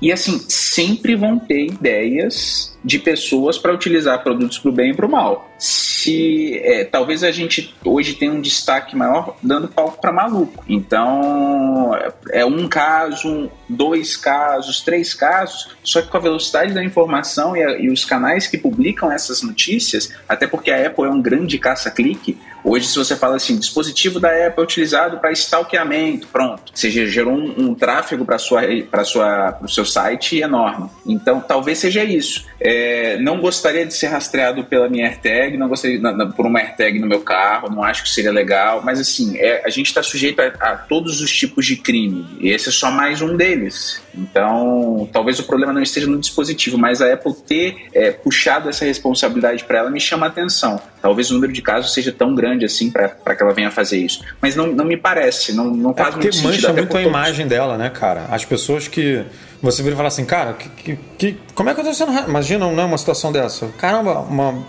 E 0.00 0.10
assim, 0.10 0.38
sempre 0.48 1.14
vão 1.14 1.38
ter 1.38 1.66
ideias 1.66 2.76
de 2.82 2.98
pessoas 2.98 3.58
para 3.58 3.74
utilizar 3.74 4.22
produtos 4.22 4.58
para 4.58 4.70
o 4.70 4.72
bem 4.72 4.90
e 4.90 4.94
para 4.94 5.06
o 5.06 5.10
mal. 5.10 5.50
Se 5.58 6.58
é, 6.64 6.84
talvez 6.84 7.22
a 7.22 7.30
gente 7.30 7.74
hoje 7.84 8.14
tenha 8.14 8.32
um 8.32 8.40
destaque 8.40 8.96
maior 8.96 9.36
dando 9.42 9.68
palco 9.68 10.00
para 10.00 10.10
maluco. 10.10 10.64
Então 10.66 11.94
é 12.32 12.44
um 12.44 12.66
caso, 12.66 13.50
dois 13.68 14.16
casos, 14.16 14.80
três 14.80 15.12
casos. 15.12 15.76
Só 15.82 16.00
que 16.00 16.08
com 16.08 16.16
a 16.16 16.20
velocidade 16.20 16.72
da 16.72 16.82
informação 16.82 17.54
e, 17.54 17.62
a, 17.62 17.78
e 17.78 17.90
os 17.90 18.06
canais 18.06 18.46
que 18.46 18.56
publicam 18.56 19.12
essas 19.12 19.42
notícias, 19.42 20.10
até 20.26 20.46
porque 20.46 20.70
a 20.70 20.86
Apple 20.86 21.04
é 21.04 21.10
um 21.10 21.20
grande 21.20 21.58
caça-clique. 21.58 22.38
Hoje, 22.64 22.86
se 22.86 22.96
você 22.96 23.16
fala 23.16 23.36
assim, 23.36 23.58
dispositivo 23.58 24.20
da 24.20 24.46
Apple 24.46 24.62
utilizado 24.62 25.18
para 25.18 25.32
stalkeamento, 25.32 26.26
pronto, 26.28 26.72
você 26.74 26.90
gerou 26.90 27.34
um, 27.34 27.70
um 27.70 27.74
tráfego 27.74 28.24
para 28.24 28.38
sua, 28.38 28.62
para 28.90 29.04
sua, 29.04 29.58
o 29.62 29.68
seu 29.68 29.84
site 29.84 30.38
enorme. 30.38 30.90
Então, 31.06 31.40
talvez 31.40 31.78
seja 31.78 32.04
isso. 32.04 32.46
É, 32.60 33.16
não 33.18 33.40
gostaria 33.40 33.86
de 33.86 33.94
ser 33.94 34.08
rastreado 34.08 34.64
pela 34.64 34.88
minha 34.88 35.06
AirTag, 35.06 35.56
não 35.56 35.68
gostaria 35.68 35.98
na, 35.98 36.12
na, 36.12 36.26
por 36.26 36.46
uma 36.46 36.58
AirTag 36.58 36.98
no 36.98 37.06
meu 37.06 37.20
carro, 37.20 37.70
não 37.70 37.82
acho 37.82 38.02
que 38.02 38.10
seria 38.10 38.32
legal, 38.32 38.82
mas 38.84 39.00
assim, 39.00 39.36
é, 39.38 39.62
a 39.64 39.70
gente 39.70 39.86
está 39.86 40.02
sujeito 40.02 40.40
a, 40.40 40.46
a, 40.60 40.76
todos 40.76 41.20
os 41.20 41.30
tipos 41.30 41.64
de 41.64 41.76
crime, 41.76 42.26
e 42.40 42.50
esse 42.50 42.68
é 42.68 42.72
só 42.72 42.90
mais 42.90 43.22
um 43.22 43.36
deles. 43.36 44.02
Então, 44.14 45.08
talvez 45.12 45.38
o 45.38 45.44
problema 45.44 45.72
não 45.72 45.82
esteja 45.82 46.06
no 46.06 46.18
dispositivo, 46.18 46.76
mas 46.76 47.00
a 47.00 47.12
Apple 47.12 47.34
ter 47.46 47.88
é, 47.94 48.10
puxado 48.10 48.68
essa 48.68 48.84
responsabilidade 48.84 49.64
para 49.64 49.78
ela 49.78 49.90
me 49.90 50.00
chama 50.00 50.26
a 50.26 50.28
atenção. 50.28 50.80
Talvez 51.00 51.30
o 51.30 51.34
número 51.34 51.52
de 51.52 51.62
casos 51.62 51.92
seja 51.92 52.12
tão 52.12 52.34
grande 52.34 52.64
assim 52.64 52.90
para 52.90 53.08
que 53.08 53.42
ela 53.42 53.54
venha 53.54 53.70
fazer 53.70 53.98
isso. 53.98 54.24
Mas 54.40 54.56
não, 54.56 54.66
não 54.66 54.84
me 54.84 54.96
parece, 54.96 55.52
não, 55.52 55.66
não 55.66 55.94
faz 55.94 56.08
é 56.08 56.12
porque 56.12 56.30
muito 56.30 56.42
mancha 56.42 56.72
muito 56.72 56.96
a 56.96 57.02
imagem 57.02 57.46
dela, 57.46 57.78
né, 57.78 57.88
cara? 57.88 58.26
As 58.30 58.44
pessoas 58.44 58.88
que 58.88 59.24
você 59.62 59.82
vira 59.82 59.94
e 59.94 59.96
fala 59.96 60.08
assim, 60.08 60.24
cara, 60.24 60.54
que, 60.54 60.68
que, 60.68 60.98
que, 61.18 61.36
como 61.54 61.70
é 61.70 61.74
que 61.74 61.80
eu 61.80 61.84
tô 61.84 61.94
sendo. 61.94 62.12
Imagina 62.12 62.70
né, 62.70 62.84
uma 62.84 62.98
situação 62.98 63.30
dessa. 63.30 63.68
Caramba, 63.78 64.20
uma, 64.20 64.64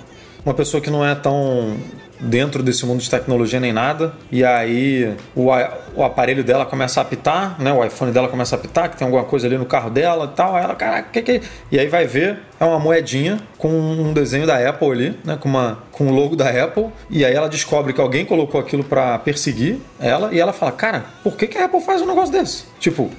uma 0.45 0.53
pessoa 0.53 0.81
que 0.81 0.89
não 0.89 1.05
é 1.05 1.15
tão 1.15 1.77
dentro 2.21 2.61
desse 2.61 2.85
mundo 2.85 3.01
de 3.01 3.09
tecnologia 3.09 3.59
nem 3.59 3.73
nada, 3.73 4.13
e 4.31 4.45
aí 4.45 5.15
o, 5.35 5.49
o 5.95 6.03
aparelho 6.03 6.43
dela 6.43 6.65
começa 6.65 6.99
a 6.99 7.03
apitar, 7.03 7.55
né? 7.59 7.71
O 7.73 7.83
iPhone 7.83 8.11
dela 8.11 8.27
começa 8.27 8.55
a 8.55 8.59
apitar, 8.59 8.89
que 8.89 8.97
tem 8.97 9.05
alguma 9.05 9.23
coisa 9.23 9.47
ali 9.47 9.57
no 9.57 9.65
carro 9.65 9.89
dela 9.89 10.29
e 10.31 10.35
tal. 10.35 10.55
Aí 10.55 10.63
ela, 10.63 10.75
caraca, 10.75 11.09
que 11.11 11.21
que 11.21 11.31
é? 11.31 11.41
E 11.71 11.79
aí 11.79 11.87
vai 11.87 12.05
ver, 12.05 12.39
é 12.59 12.65
uma 12.65 12.79
moedinha 12.79 13.39
com 13.57 13.69
um 13.69 14.13
desenho 14.13 14.45
da 14.45 14.57
Apple 14.69 14.91
ali, 14.91 15.19
né? 15.23 15.37
Com, 15.39 15.49
uma, 15.49 15.79
com 15.91 16.07
o 16.07 16.11
logo 16.11 16.35
da 16.35 16.49
Apple. 16.49 16.87
E 17.09 17.25
aí 17.25 17.33
ela 17.33 17.49
descobre 17.49 17.93
que 17.93 18.01
alguém 18.01 18.25
colocou 18.25 18.59
aquilo 18.59 18.83
para 18.83 19.17
perseguir 19.19 19.79
ela, 19.99 20.33
e 20.33 20.39
ela 20.39 20.53
fala, 20.53 20.71
cara, 20.71 21.05
por 21.23 21.35
que, 21.35 21.47
que 21.47 21.57
a 21.57 21.65
Apple 21.65 21.81
faz 21.81 22.01
um 22.01 22.07
negócio 22.07 22.31
desse? 22.31 22.65
Tipo, 22.79 23.09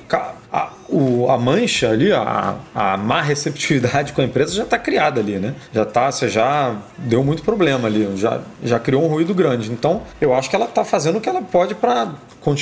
a, 0.53 0.71
o, 0.89 1.31
a 1.31 1.39
mancha 1.39 1.89
ali, 1.91 2.13
a, 2.13 2.57
a 2.75 2.97
má 2.97 3.23
receptividade 3.23 4.13
com 4.13 4.21
a 4.21 4.25
empresa 4.25 4.55
já 4.55 4.65
está 4.65 4.79
criada 4.79 5.21
ali, 5.21 5.39
né? 5.39 5.55
Já 5.73 5.85
tá, 5.85 6.11
você 6.11 6.29
já 6.29 6.77
deu 6.99 7.25
muito 7.25 7.43
problema 7.43 7.89
ali, 7.89 8.09
já, 8.17 8.41
já 8.63 8.79
criou 8.79 9.05
um 9.05 9.07
ruído 9.07 9.33
grande. 9.33 9.73
Então, 9.73 10.03
eu 10.21 10.35
acho 10.35 10.51
que 10.51 10.57
ela 10.57 10.67
está 10.67 10.85
fazendo 10.85 11.17
o 11.19 11.21
que 11.21 11.29
ela 11.29 11.41
pode 11.41 11.75
para 11.75 12.13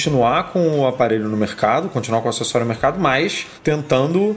continuar 0.01 0.45
com 0.51 0.81
o 0.81 0.87
aparelho 0.87 1.29
no 1.29 1.37
mercado, 1.37 1.91
continuar 1.91 2.23
com 2.23 2.27
o 2.27 2.31
acessório 2.31 2.67
no 2.67 2.73
mercado, 2.73 2.99
mas 2.99 3.47
tentando, 3.63 4.35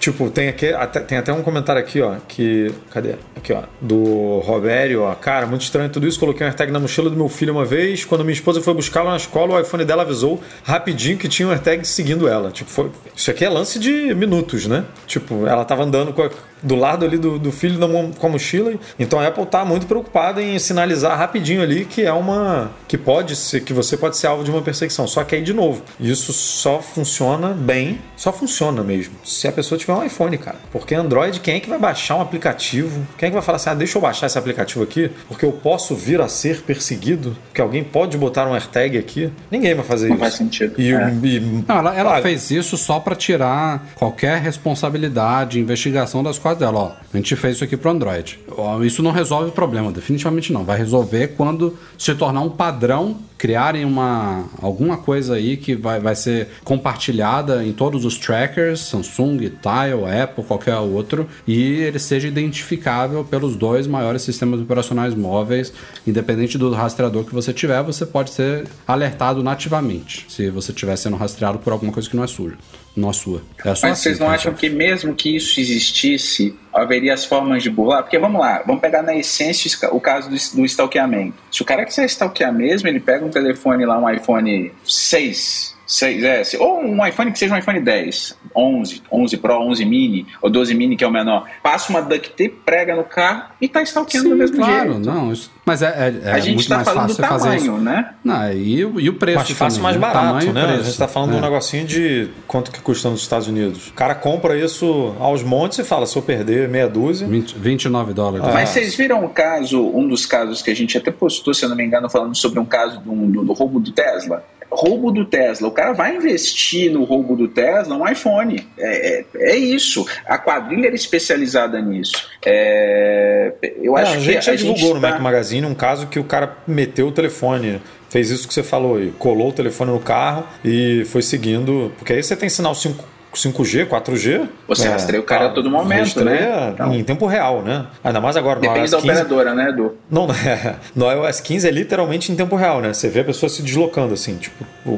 tipo, 0.00 0.28
tem 0.28 0.48
aqui, 0.48 0.72
até, 0.72 1.00
tem 1.00 1.18
até 1.18 1.32
um 1.32 1.40
comentário 1.40 1.80
aqui, 1.80 2.00
ó, 2.00 2.16
que, 2.26 2.74
cadê? 2.90 3.14
Aqui, 3.36 3.52
ó, 3.52 3.62
do 3.80 4.40
Robério, 4.40 5.02
ó, 5.02 5.14
cara, 5.14 5.46
muito 5.46 5.62
estranho 5.62 5.88
tudo 5.88 6.08
isso, 6.08 6.18
coloquei 6.18 6.44
um 6.44 6.48
AirTag 6.48 6.72
na 6.72 6.80
mochila 6.80 7.08
do 7.08 7.16
meu 7.16 7.28
filho 7.28 7.52
uma 7.52 7.64
vez, 7.64 8.04
quando 8.04 8.24
minha 8.24 8.34
esposa 8.34 8.60
foi 8.60 8.74
buscá-lo 8.74 9.10
na 9.10 9.16
escola, 9.16 9.54
o 9.54 9.60
iPhone 9.60 9.84
dela 9.84 10.02
avisou 10.02 10.42
rapidinho 10.64 11.16
que 11.16 11.28
tinha 11.28 11.46
um 11.46 11.52
AirTag 11.52 11.86
seguindo 11.86 12.26
ela, 12.26 12.50
tipo, 12.50 12.68
foi, 12.68 12.90
isso 13.14 13.30
aqui 13.30 13.44
é 13.44 13.48
lance 13.48 13.78
de 13.78 14.12
minutos, 14.14 14.66
né? 14.66 14.84
Tipo, 15.06 15.46
ela 15.46 15.64
tava 15.64 15.84
andando 15.84 16.12
com 16.12 16.22
a 16.22 16.30
do 16.64 16.74
lado 16.74 17.04
ali 17.04 17.16
do, 17.18 17.38
do 17.38 17.52
filho 17.52 17.78
da, 17.78 17.86
com 18.18 18.26
a 18.26 18.30
mochila. 18.30 18.72
Então 18.98 19.20
a 19.20 19.26
Apple 19.28 19.44
está 19.44 19.64
muito 19.64 19.86
preocupada 19.86 20.42
em 20.42 20.58
sinalizar 20.58 21.16
rapidinho 21.16 21.62
ali 21.62 21.84
que 21.84 22.02
é 22.02 22.12
uma. 22.12 22.70
que 22.88 22.96
pode 22.98 23.36
ser, 23.36 23.60
que 23.60 23.72
você 23.72 23.96
pode 23.96 24.16
ser 24.16 24.26
alvo 24.26 24.42
de 24.42 24.50
uma 24.50 24.62
perseguição. 24.62 25.06
Só 25.06 25.22
que 25.22 25.34
aí, 25.36 25.42
de 25.42 25.52
novo, 25.52 25.82
isso 26.00 26.32
só 26.32 26.80
funciona 26.80 27.48
bem, 27.50 28.00
só 28.16 28.32
funciona 28.32 28.82
mesmo. 28.82 29.14
Se 29.24 29.46
a 29.46 29.52
pessoa 29.52 29.78
tiver 29.78 29.92
um 29.92 30.02
iPhone, 30.04 30.36
cara. 30.38 30.56
Porque 30.72 30.94
Android, 30.94 31.40
quem 31.40 31.56
é 31.56 31.60
que 31.60 31.68
vai 31.68 31.78
baixar 31.78 32.16
um 32.16 32.20
aplicativo? 32.20 33.06
Quem 33.18 33.26
é 33.26 33.30
que 33.30 33.34
vai 33.34 33.42
falar 33.42 33.56
assim, 33.56 33.70
ah, 33.70 33.74
deixa 33.74 33.98
eu 33.98 34.02
baixar 34.02 34.26
esse 34.26 34.38
aplicativo 34.38 34.82
aqui, 34.82 35.10
porque 35.28 35.44
eu 35.44 35.52
posso 35.52 35.94
vir 35.94 36.20
a 36.20 36.28
ser 36.28 36.62
perseguido? 36.62 37.36
Que 37.52 37.60
alguém 37.60 37.84
pode 37.84 38.16
botar 38.16 38.46
um 38.48 38.54
AirTag 38.54 38.96
aqui? 38.98 39.30
Ninguém 39.50 39.74
vai 39.74 39.84
fazer 39.84 40.06
Não 40.08 40.14
isso. 40.14 40.20
faz 40.24 40.34
sentido. 40.34 40.74
E, 40.80 40.92
É. 40.92 41.08
e- 41.22 41.64
Não, 41.68 41.76
ela, 41.78 41.94
ela 41.94 42.22
fez 42.22 42.50
isso 42.50 42.76
só 42.76 42.98
pra 43.00 43.14
tirar 43.14 43.86
qualquer 43.94 44.40
responsabilidade, 44.40 45.58
investigação 45.60 46.22
das 46.22 46.38
coisas 46.54 46.58
dela. 46.58 46.78
Ó, 46.78 46.92
a 47.12 47.16
gente 47.16 47.36
fez 47.36 47.56
isso 47.56 47.64
aqui 47.64 47.76
pro 47.76 47.90
Android. 47.90 48.38
Isso 48.84 49.02
não 49.02 49.10
resolve 49.10 49.48
o 49.48 49.52
problema, 49.52 49.92
definitivamente 49.92 50.52
não. 50.52 50.64
Vai 50.64 50.78
resolver 50.78 51.28
quando 51.36 51.76
se 51.98 52.14
tornar 52.14 52.40
um 52.40 52.50
padrão, 52.50 53.16
criarem 53.44 53.84
uma 53.84 54.46
alguma 54.58 54.96
coisa 54.96 55.34
aí 55.34 55.58
que 55.58 55.74
vai, 55.74 56.00
vai 56.00 56.16
ser 56.16 56.48
compartilhada 56.64 57.62
em 57.62 57.74
todos 57.74 58.06
os 58.06 58.16
trackers, 58.16 58.80
Samsung, 58.80 59.36
Tile, 59.36 60.22
Apple, 60.22 60.42
qualquer 60.44 60.78
outro, 60.78 61.28
e 61.46 61.74
ele 61.82 61.98
seja 61.98 62.26
identificável 62.26 63.22
pelos 63.22 63.54
dois 63.54 63.86
maiores 63.86 64.22
sistemas 64.22 64.62
operacionais 64.62 65.14
móveis, 65.14 65.74
independente 66.06 66.56
do 66.56 66.70
rastreador 66.72 67.24
que 67.24 67.34
você 67.34 67.52
tiver, 67.52 67.82
você 67.82 68.06
pode 68.06 68.30
ser 68.30 68.66
alertado 68.88 69.42
nativamente, 69.42 70.24
se 70.26 70.48
você 70.48 70.72
estiver 70.72 70.96
sendo 70.96 71.16
rastreado 71.16 71.58
por 71.58 71.70
alguma 71.70 71.92
coisa 71.92 72.08
que 72.08 72.16
não 72.16 72.24
é 72.24 72.26
suja, 72.26 72.56
não 72.96 73.10
é 73.10 73.12
sua. 73.12 73.42
É 73.58 73.68
Mas 73.68 73.84
assim 73.84 73.94
vocês 73.94 74.18
não 74.18 74.28
que 74.28 74.32
acham 74.32 74.54
que 74.54 74.70
mesmo 74.70 75.14
que 75.14 75.36
isso 75.36 75.60
existisse, 75.60 76.56
haveria 76.74 77.14
as 77.14 77.24
formas 77.24 77.62
de 77.62 77.70
burlar? 77.70 78.02
Porque 78.02 78.18
vamos 78.18 78.40
lá, 78.40 78.62
vamos 78.66 78.80
pegar 78.80 79.02
na 79.02 79.14
essência 79.14 79.88
o 79.90 80.00
caso 80.00 80.28
do, 80.28 80.36
do 80.56 80.64
stalkeamento. 80.64 81.34
Se 81.50 81.62
o 81.62 81.64
cara 81.64 81.84
quiser 81.84 82.06
stalkear 82.06 82.52
mesmo, 82.52 82.88
ele 82.88 83.00
pega 83.00 83.24
um 83.24 83.30
telefone 83.30 83.86
lá, 83.86 83.98
um 83.98 84.10
iPhone 84.10 84.72
6, 84.84 85.73
6S, 85.86 86.58
ou 86.58 86.80
um 86.82 87.06
iPhone 87.06 87.30
que 87.32 87.38
seja 87.38 87.54
um 87.54 87.58
iPhone 87.58 87.80
10, 87.80 88.36
11, 88.56 89.02
11 89.10 89.36
Pro, 89.36 89.54
11 89.60 89.84
Mini, 89.84 90.26
ou 90.40 90.48
12 90.50 90.74
Mini 90.74 90.96
que 90.96 91.04
é 91.04 91.06
o 91.06 91.10
menor, 91.10 91.46
passa 91.62 91.90
uma 91.90 92.00
duct 92.00 92.30
tape, 92.30 92.56
prega 92.64 92.94
no 92.96 93.04
carro 93.04 93.44
e 93.60 93.68
tá 93.68 93.82
stalkeando 93.82 94.28
do 94.30 94.32
Sim, 94.34 94.38
mesmo 94.38 94.56
claro, 94.56 94.92
jeito. 94.94 95.06
não, 95.06 95.32
isso- 95.32 95.50
mas 95.66 95.82
é, 95.82 95.86
é, 96.24 96.28
é 96.28 96.32
a 96.32 96.38
gente 96.40 96.54
muito 96.56 96.68
tá 96.68 96.76
mais 96.76 96.88
falando 96.88 97.08
do 97.08 97.14
fácil 97.14 97.24
você 97.38 97.44
fazer 97.44 97.56
isso. 97.56 97.66
tamanho, 97.66 97.82
né? 97.84 98.14
Não, 98.22 98.52
e, 98.52 98.84
o- 98.84 99.00
e 99.00 99.08
o 99.08 99.14
preço 99.14 99.36
mais 99.38 99.50
fácil, 99.50 99.82
também, 99.82 99.82
mais 99.82 99.96
né? 99.96 100.00
barato, 100.00 100.26
Tamanho 100.46 100.50
e 100.50 100.52
né? 100.52 100.62
A 100.62 100.66
preço. 100.68 100.84
gente 100.84 100.98
tá 100.98 101.08
falando 101.08 101.30
de 101.30 101.36
É. 101.36 101.38
um 101.38 101.42
negocinho 101.42 101.86
de 101.86 102.28
quanto 102.46 102.70
que 102.70 102.80
custa 102.80 103.08
nos 103.10 103.20
Estados 103.22 103.48
Unidos. 103.48 103.88
O 103.88 103.92
cara 103.94 104.14
compra 104.14 104.56
isso 104.58 105.14
aos 105.18 105.42
montes 105.42 105.78
e 105.78 105.84
fala, 105.84 106.06
se 106.06 106.16
eu 106.16 106.22
perder 106.22 106.68
meia 106.68 106.88
dúzia... 106.88 107.26
20, 107.26 107.54
29 107.58 108.12
dólares. 108.12 108.46
Mas 108.52 108.68
vocês 108.70 108.94
viram 108.94 109.24
o 109.24 109.28
caso, 109.30 109.82
um 109.94 110.06
dos 110.06 110.26
casos 110.26 110.60
que 110.62 110.70
a 110.70 110.76
gente 110.76 110.96
até 110.98 111.10
postou, 111.10 111.52
se 111.54 111.64
eu 111.64 111.68
não 111.68 111.76
me 111.76 111.84
engano, 111.84 112.08
falando 112.10 112.34
sobre 112.36 112.58
um 112.60 112.64
caso 112.64 113.00
do, 113.00 113.12
do- 113.14 113.44
do 113.44 113.52
roubo 113.54 113.80
do 113.80 113.90
Tesla? 113.90 114.44
Roubo 114.74 115.10
do 115.12 115.24
Tesla. 115.24 115.68
O 115.68 115.70
cara 115.70 115.92
vai 115.92 116.16
investir 116.16 116.90
no 116.90 117.04
roubo 117.04 117.36
do 117.36 117.48
Tesla 117.48 117.96
um 117.96 118.08
iPhone. 118.08 118.66
É, 118.76 119.20
é, 119.20 119.24
é 119.52 119.56
isso. 119.56 120.06
A 120.26 120.36
quadrilha 120.38 120.86
era 120.88 120.94
especializada 120.96 121.80
nisso. 121.80 122.28
É, 122.44 123.52
eu 123.80 123.96
É, 123.96 124.02
acho 124.02 124.12
a 124.12 124.16
que 124.16 124.22
gente 124.22 124.44
já 124.44 124.52
a 124.52 124.56
divulgou 124.56 124.80
gente 124.82 124.94
no 124.94 125.00
tá- 125.00 125.10
Mac 125.10 125.20
Magazine 125.20 125.66
um 125.66 125.74
caso 125.74 126.06
que 126.08 126.18
o 126.18 126.24
cara 126.24 126.56
meteu 126.66 127.08
o 127.08 127.12
telefone, 127.12 127.80
fez 128.10 128.30
isso 128.30 128.46
que 128.48 128.54
você 128.54 128.62
falou, 128.62 129.00
e 129.00 129.10
colou 129.12 129.48
o 129.48 129.52
telefone 129.52 129.90
no 129.92 130.00
carro 130.00 130.44
e 130.64 131.04
foi 131.06 131.22
seguindo. 131.22 131.92
Porque 131.98 132.12
aí 132.12 132.22
você 132.22 132.36
tem 132.36 132.48
sinal 132.48 132.74
5, 132.74 133.04
5G, 133.34 133.86
4G. 133.86 134.48
Você 134.68 134.88
rastreia 134.88 135.20
o 135.20 135.24
cara 135.24 135.46
a 135.46 135.48
todo 135.50 135.70
momento, 135.70 136.24
né? 136.24 136.70
Então- 136.72 136.94
em 136.94 137.04
tempo 137.04 137.26
real, 137.26 137.62
né? 137.62 137.86
Ainda 138.02 138.20
mais 138.20 138.36
agora 138.36 138.60
Depende 138.60 138.90
da 138.90 138.96
15. 138.98 139.08
operadora, 139.10 139.54
né, 139.54 139.68
Edu? 139.70 139.94
Não, 140.10 140.26
é, 140.30 140.76
no 140.94 141.10
iOS 141.10 141.40
15 141.40 141.68
é 141.68 141.70
literalmente 141.70 142.30
em 142.32 142.36
tempo 142.36 142.56
real, 142.56 142.80
né? 142.80 142.92
Você 142.92 143.08
vê 143.08 143.20
a 143.20 143.24
pessoa 143.24 143.48
se 143.50 143.62
deslocando, 143.62 144.14
assim, 144.14 144.36
tipo, 144.36 144.64
o, 144.86 144.90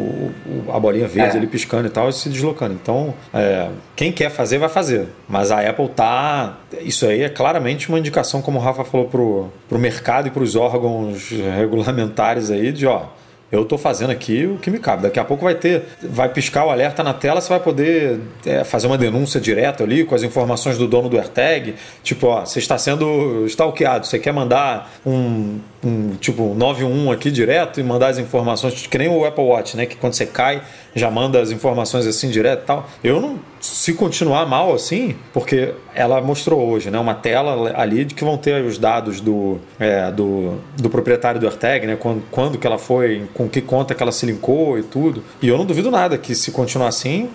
o- 0.47 0.64
a 0.72 0.78
bolinha 0.78 1.07
verde 1.09 1.34
É. 1.37 1.39
ali 1.39 1.47
piscando 1.47 1.87
e 1.87 1.91
tal, 1.91 2.09
e 2.09 2.12
se 2.12 2.28
deslocando. 2.28 2.74
Então, 2.74 3.14
é, 3.32 3.68
quem 3.95 4.12
quer 4.12 4.30
fazer, 4.30 4.59
vai 4.59 4.68
fazer. 4.68 5.09
Mas 5.28 5.51
a 5.51 5.61
Apple 5.61 5.89
tá. 5.89 6.57
Isso 6.80 7.07
aí 7.07 7.22
é 7.22 7.28
claramente 7.28 7.89
uma 7.89 7.99
indicação, 7.99 8.43
como 8.43 8.59
o 8.59 8.62
Rafa 8.62 8.84
falou, 8.84 9.07
pro, 9.09 9.49
pro 9.68 9.78
mercado 9.78 10.28
e 10.28 10.30
pros 10.30 10.55
órgãos 10.57 11.30
regulamentares 11.57 12.51
aí, 12.51 12.72
de 12.72 12.87
ó. 12.87 13.03
Eu 13.51 13.64
tô 13.64 13.78
fazendo 13.78 14.11
aqui 14.11 14.44
o 14.44 14.59
que 14.59 14.70
me 14.70 14.78
cabe. 14.78 15.03
Daqui 15.03 15.20
a 15.20 15.24
pouco 15.24 15.44
vai 15.44 15.55
ter, 15.55 15.84
vai 16.03 16.28
piscar 16.28 16.64
o 16.66 16.70
alerta 16.70 17.03
na 17.05 17.14
tela, 17.14 17.40
você 17.40 17.49
vai 17.49 17.61
poder 17.61 18.20
é, 18.44 18.64
fazer 18.64 18.88
uma 18.88 18.99
denúncia 18.99 19.40
direta 19.40 19.84
ali 19.84 20.05
com 20.05 20.14
as 20.14 20.24
informações 20.24 20.76
do 20.76 20.88
dono 20.88 21.09
do 21.09 21.16
AirTag. 21.16 21.76
Tipo, 22.03 22.26
ó, 22.26 22.44
você 22.44 22.59
está 22.59 22.76
sendo 22.76 23.47
stalkeado, 23.47 24.05
você 24.07 24.18
quer 24.18 24.32
mandar 24.32 24.90
um, 25.07 25.61
um 25.84 26.16
tipo 26.16 26.42
um 26.42 26.55
91 26.55 27.12
aqui 27.12 27.30
direto 27.30 27.78
e 27.78 27.84
mandar 27.84 28.09
as 28.09 28.18
informações, 28.18 28.86
que 28.86 28.99
nem 28.99 29.09
o 29.09 29.24
Apple 29.24 29.44
Watch, 29.44 29.76
né? 29.76 29.86
Que 29.86 29.94
quando 29.94 30.14
você 30.14 30.26
cai, 30.26 30.62
já 30.94 31.11
manda 31.11 31.40
as 31.40 31.53
informações 31.53 32.07
assim 32.07 32.28
direto 32.30 32.62
e 32.62 32.66
tal. 32.66 32.88
Eu 33.05 33.20
não. 33.20 33.38
Se 33.61 33.95
continuar 33.95 34.47
mal 34.47 34.75
assim, 34.75 35.17
porque 35.33 35.75
ela 35.95 36.21
mostrou 36.21 36.69
hoje, 36.69 36.91
né? 36.91 36.99
Uma 36.99 37.15
tela 37.15 37.73
ali 37.77 38.05
de 38.05 38.15
que 38.15 38.25
vão 38.25 38.37
ter 38.37 38.65
os 38.65 38.79
dados 38.79 39.21
do, 39.21 39.59
é, 39.79 40.11
do, 40.11 40.59
do 40.77 40.91
proprietário 40.91 41.41
do 41.41 41.47
AirTag, 41.47 41.87
né? 41.87 41.97
Quando, 41.97 42.23
quando 42.31 42.59
que 42.59 42.67
ela 42.67 42.79
foi, 42.79 43.27
com 43.35 43.49
que 43.49 43.61
conta 43.61 43.95
que 43.95 44.03
ela 44.03 44.13
se 44.13 44.27
linkou 44.27 44.79
e 44.79 44.83
tudo. 44.83 45.23
E 45.41 45.49
eu 45.49 45.57
não 45.59 45.65
duvido 45.65 45.91
nada 45.91 46.17
que 46.19 46.35
se 46.35 46.51
continuar 46.51 46.89
assim, 46.89 47.29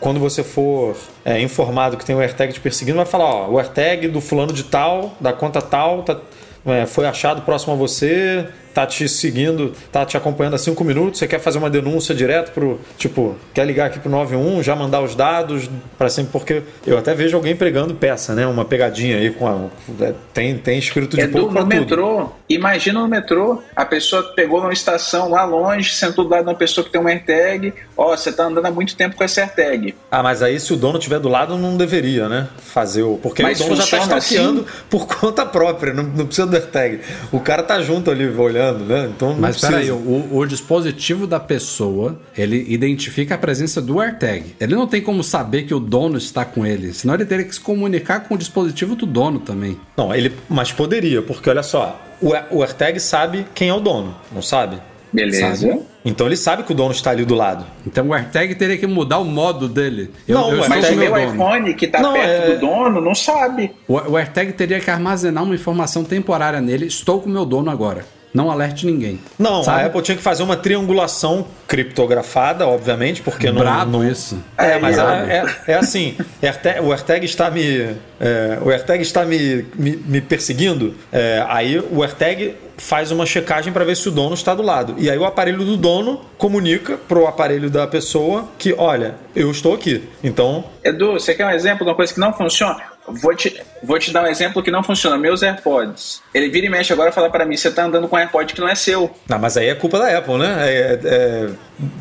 quando 0.00 0.18
você 0.18 0.42
for 0.42 0.96
é, 1.24 1.40
informado 1.40 1.96
que 1.96 2.04
tem 2.04 2.16
o 2.16 2.20
AirTag 2.20 2.52
te 2.52 2.60
perseguindo, 2.60 2.96
vai 2.96 3.06
falar, 3.06 3.26
ó, 3.26 3.48
o 3.50 3.58
AirTag 3.58 4.08
do 4.08 4.20
fulano 4.20 4.52
de 4.52 4.64
tal, 4.64 5.14
da 5.20 5.32
conta 5.32 5.60
tal, 5.60 6.02
tá, 6.02 6.18
é, 6.66 6.86
foi 6.86 7.06
achado 7.06 7.42
próximo 7.42 7.74
a 7.74 7.76
você, 7.76 8.46
tá 8.74 8.86
te 8.86 9.08
seguindo, 9.08 9.72
tá 9.90 10.06
te 10.06 10.16
acompanhando 10.16 10.54
há 10.54 10.58
cinco 10.58 10.84
minutos, 10.84 11.18
você 11.18 11.26
quer 11.26 11.40
fazer 11.40 11.58
uma 11.58 11.68
denúncia 11.68 12.14
direto 12.14 12.52
pro, 12.52 12.78
tipo, 12.96 13.36
quer 13.52 13.66
ligar 13.66 13.86
aqui 13.86 13.98
pro 13.98 14.10
91, 14.10 14.62
já 14.62 14.76
mandar 14.76 15.00
os 15.00 15.14
dados 15.14 15.68
para 15.96 16.08
sempre, 16.08 16.30
porque 16.30 16.62
eu 16.86 16.96
até 16.96 17.14
vejo 17.14 17.36
alguém 17.36 17.56
pregando 17.56 17.94
peça, 17.94 18.34
né? 18.34 18.46
Uma 18.46 18.64
pegadinha 18.64 19.16
aí 19.16 19.30
com 19.30 19.46
a, 19.48 20.04
é, 20.04 20.14
tem 20.32 20.56
tem 20.58 20.78
escrito 20.78 21.16
de 21.16 21.22
Edu, 21.22 21.32
pouco 21.32 21.54
no 21.54 21.60
tudo. 21.60 21.68
metrô, 21.68 22.30
imagina 22.48 23.00
no 23.00 23.08
metrô, 23.08 23.62
a 23.74 23.84
pessoa 23.84 24.22
pegou 24.34 24.60
numa 24.60 24.72
estação 24.72 25.28
lá 25.28 25.44
longe, 25.44 25.94
sentou 25.94 26.24
do 26.24 26.30
lado 26.30 26.44
de 26.44 26.50
uma 26.50 26.56
pessoa 26.56 26.84
que 26.84 26.90
tem 26.90 27.00
um 27.00 27.08
AirTag, 27.08 27.74
ó, 27.98 28.16
você 28.16 28.30
tá 28.30 28.44
andando 28.44 28.64
há 28.64 28.70
muito 28.70 28.96
tempo 28.96 29.16
com 29.16 29.24
esse 29.24 29.40
AirTag. 29.40 29.94
Ah, 30.08 30.22
mas 30.22 30.40
aí 30.40 30.58
se 30.60 30.72
o 30.72 30.76
dono 30.76 30.98
tiver 31.00 31.18
do 31.18 31.28
lado, 31.28 31.58
não 31.58 31.76
deveria, 31.76 32.28
né? 32.28 32.48
Fazer 32.58 33.02
o. 33.02 33.16
Porque 33.16 33.42
Mas 33.42 33.60
o 33.60 33.64
dono 33.64 33.76
já 33.76 33.82
tá 33.82 33.98
funciona 33.98 34.18
stalkeando 34.18 34.66
por 34.88 35.06
conta 35.18 35.44
própria, 35.44 35.92
não, 35.92 36.04
não 36.04 36.26
precisa 36.26 36.46
do 36.46 36.54
AirTag. 36.54 37.00
O 37.32 37.40
cara 37.40 37.62
tá 37.64 37.82
junto 37.82 38.10
ali 38.10 38.26
olhando, 38.28 38.84
né? 38.84 39.10
Então 39.14 39.30
não 39.30 39.40
Mas 39.40 39.60
peraí, 39.60 39.90
o, 39.90 40.28
o 40.32 40.46
dispositivo 40.46 41.26
da 41.26 41.40
pessoa, 41.40 42.20
ele 42.36 42.64
identifica 42.68 43.34
a 43.34 43.38
presença 43.38 43.82
do 43.82 44.00
AirTag. 44.00 44.54
Ele 44.60 44.76
não 44.76 44.86
tem 44.86 45.02
como 45.02 45.24
saber 45.24 45.64
que 45.64 45.74
o 45.74 45.80
dono 45.80 46.16
está 46.16 46.44
com 46.44 46.64
ele, 46.64 46.94
senão 46.94 47.14
ele 47.14 47.24
teria 47.24 47.44
que 47.44 47.54
se 47.54 47.60
comunicar 47.60 48.20
com 48.20 48.36
o 48.36 48.38
dispositivo 48.38 48.94
do 48.94 49.06
dono 49.06 49.40
também. 49.40 49.78
Não, 49.96 50.14
ele. 50.14 50.32
Mas 50.48 50.70
poderia, 50.70 51.20
porque 51.20 51.50
olha 51.50 51.64
só, 51.64 52.00
o, 52.20 52.30
o 52.50 52.62
AirTag 52.62 53.00
sabe 53.00 53.46
quem 53.54 53.68
é 53.68 53.74
o 53.74 53.80
dono, 53.80 54.14
não 54.30 54.42
sabe? 54.42 54.78
Beleza. 55.12 55.56
Sabe? 55.56 55.80
Então 56.04 56.26
ele 56.26 56.36
sabe 56.36 56.62
que 56.62 56.72
o 56.72 56.74
dono 56.74 56.92
está 56.92 57.10
ali 57.10 57.24
do 57.24 57.34
lado. 57.34 57.66
Então 57.86 58.06
o 58.08 58.14
AirTag 58.14 58.54
teria 58.54 58.76
que 58.78 58.86
mudar 58.86 59.18
o 59.18 59.24
modo 59.24 59.68
dele. 59.68 60.10
Não, 60.26 60.52
estou 60.52 60.68
Mas 60.68 60.88
o 60.90 60.96
meu 60.96 61.10
dono. 61.12 61.34
iPhone 61.34 61.74
que 61.74 61.86
tá 61.86 62.00
Não, 62.00 62.12
perto 62.12 62.28
é- 62.28 62.54
do 62.54 62.60
dono 62.60 63.00
não 63.00 63.14
sabe. 63.14 63.72
O, 63.86 63.94
o 63.94 64.16
AirTag 64.16 64.52
teria 64.52 64.80
que 64.80 64.90
armazenar 64.90 65.42
uma 65.44 65.54
informação 65.54 66.04
temporária 66.04 66.60
nele. 66.60 66.86
Estou 66.86 67.20
com 67.20 67.28
o 67.28 67.32
meu 67.32 67.44
dono 67.44 67.70
agora. 67.70 68.04
Não 68.32 68.50
alerte 68.50 68.86
ninguém. 68.86 69.18
Não, 69.38 69.62
Sabe? 69.62 69.82
a 69.82 69.86
Apple 69.86 70.02
tinha 70.02 70.16
que 70.16 70.22
fazer 70.22 70.42
uma 70.42 70.56
triangulação 70.56 71.46
criptografada, 71.66 72.66
obviamente, 72.66 73.22
porque 73.22 73.50
não. 73.50 73.60
Brabo 73.60 73.90
não- 73.98 74.08
isso. 74.08 74.38
É, 74.56 74.78
mas 74.78 74.96
Brabo. 74.96 75.10
é, 75.30 75.36
é, 75.66 75.72
é 75.72 75.74
assim, 75.76 76.16
o 76.82 76.92
AirTag 76.92 77.24
está 77.24 77.50
me. 77.50 77.96
é, 78.20 78.58
o 78.62 78.70
AirTag 78.70 79.02
está 79.02 79.24
me, 79.24 79.64
me, 79.74 79.96
me 79.96 80.20
perseguindo. 80.20 80.94
é, 81.12 81.44
aí 81.48 81.78
o 81.90 82.02
AirTag 82.02 82.54
faz 82.76 83.10
uma 83.10 83.26
checagem 83.26 83.72
para 83.72 83.84
ver 83.84 83.96
se 83.96 84.08
o 84.08 84.12
dono 84.12 84.34
está 84.34 84.54
do 84.54 84.62
lado. 84.62 84.94
E 84.98 85.10
aí 85.10 85.18
o 85.18 85.24
aparelho 85.24 85.64
do 85.64 85.76
dono 85.76 86.20
comunica 86.36 86.96
pro 86.96 87.26
aparelho 87.26 87.68
da 87.68 87.86
pessoa 87.88 88.48
que, 88.56 88.72
olha, 88.78 89.16
eu 89.34 89.50
estou 89.50 89.74
aqui. 89.74 90.08
Então, 90.22 90.64
Edu, 90.84 91.14
você 91.14 91.34
quer 91.34 91.44
um 91.46 91.50
exemplo 91.50 91.84
de 91.84 91.90
uma 91.90 91.96
coisa 91.96 92.14
que 92.14 92.20
não 92.20 92.32
funciona? 92.32 92.80
Vou 93.12 93.34
te, 93.34 93.60
vou 93.82 93.98
te 93.98 94.12
dar 94.12 94.22
um 94.22 94.26
exemplo 94.26 94.62
que 94.62 94.70
não 94.70 94.82
funciona. 94.82 95.16
Meus 95.18 95.42
AirPods. 95.42 96.20
Ele 96.34 96.48
vira 96.48 96.66
e 96.66 96.70
mexe 96.70 96.92
agora 96.92 97.10
e 97.10 97.12
fala 97.12 97.30
pra 97.30 97.44
mim: 97.44 97.56
você 97.56 97.70
tá 97.70 97.84
andando 97.84 98.08
com 98.08 98.16
um 98.16 98.18
AirPod 98.18 98.52
que 98.52 98.60
não 98.60 98.68
é 98.68 98.74
seu. 98.74 99.10
não, 99.28 99.38
mas 99.38 99.56
aí 99.56 99.68
é 99.68 99.74
culpa 99.74 99.98
da 99.98 100.16
Apple, 100.18 100.38
né? 100.38 100.56
É, 100.60 101.00
é 101.04 101.48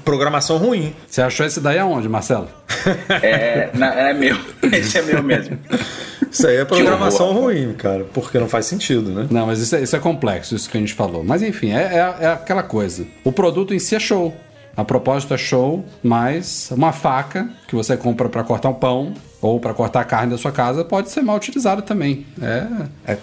programação 0.03 0.57
ruim. 0.57 0.95
Você 1.07 1.21
achou 1.21 1.45
esse 1.45 1.59
daí 1.59 1.77
aonde, 1.79 2.07
Marcelo? 2.09 2.49
É, 3.21 3.69
na- 3.73 3.93
é 3.93 4.13
meu. 4.13 4.38
Esse 4.71 4.97
é 4.97 5.01
meu 5.01 5.21
mesmo. 5.23 5.57
Isso 6.29 6.45
aí 6.47 6.57
é 6.57 6.65
programação 6.65 7.31
ruim, 7.34 7.73
cara, 7.73 8.05
porque 8.13 8.38
não 8.38 8.47
faz 8.49 8.65
sentido, 8.65 9.09
né? 9.11 9.27
Não, 9.31 9.45
mas 9.47 9.59
isso 9.59 9.75
é, 9.75 9.81
isso 9.81 9.95
é 9.95 9.99
complexo, 9.99 10.55
isso 10.55 10.69
que 10.69 10.77
a 10.77 10.79
gente 10.79 10.93
falou. 10.93 11.23
Mas 11.23 11.41
enfim, 11.41 11.71
é, 11.73 11.84
é- 11.84 12.25
é 12.25 12.27
aquela 12.27 12.63
coisa. 12.63 13.05
O 13.23 13.31
produto 13.31 13.73
em 13.73 13.79
si 13.79 13.95
é 13.95 13.99
show. 13.99 14.35
A 14.77 14.85
propósito 14.85 15.33
é 15.33 15.37
show, 15.39 15.83
mas 16.03 16.69
uma 16.69 16.93
faca 16.93 17.49
que 17.67 17.75
você 17.75 17.97
compra 17.97 18.29
para 18.29 18.43
cortar 18.43 18.69
um 18.69 18.75
pão 18.75 19.11
ou 19.41 19.59
para 19.59 19.73
cortar 19.73 20.01
a 20.01 20.05
carne 20.05 20.31
da 20.31 20.37
sua 20.37 20.51
casa 20.51 20.85
pode 20.85 21.09
ser 21.09 21.23
mal 21.23 21.35
utilizado 21.35 21.81
também. 21.81 22.27
É, 22.39 23.13
é, 23.13 23.17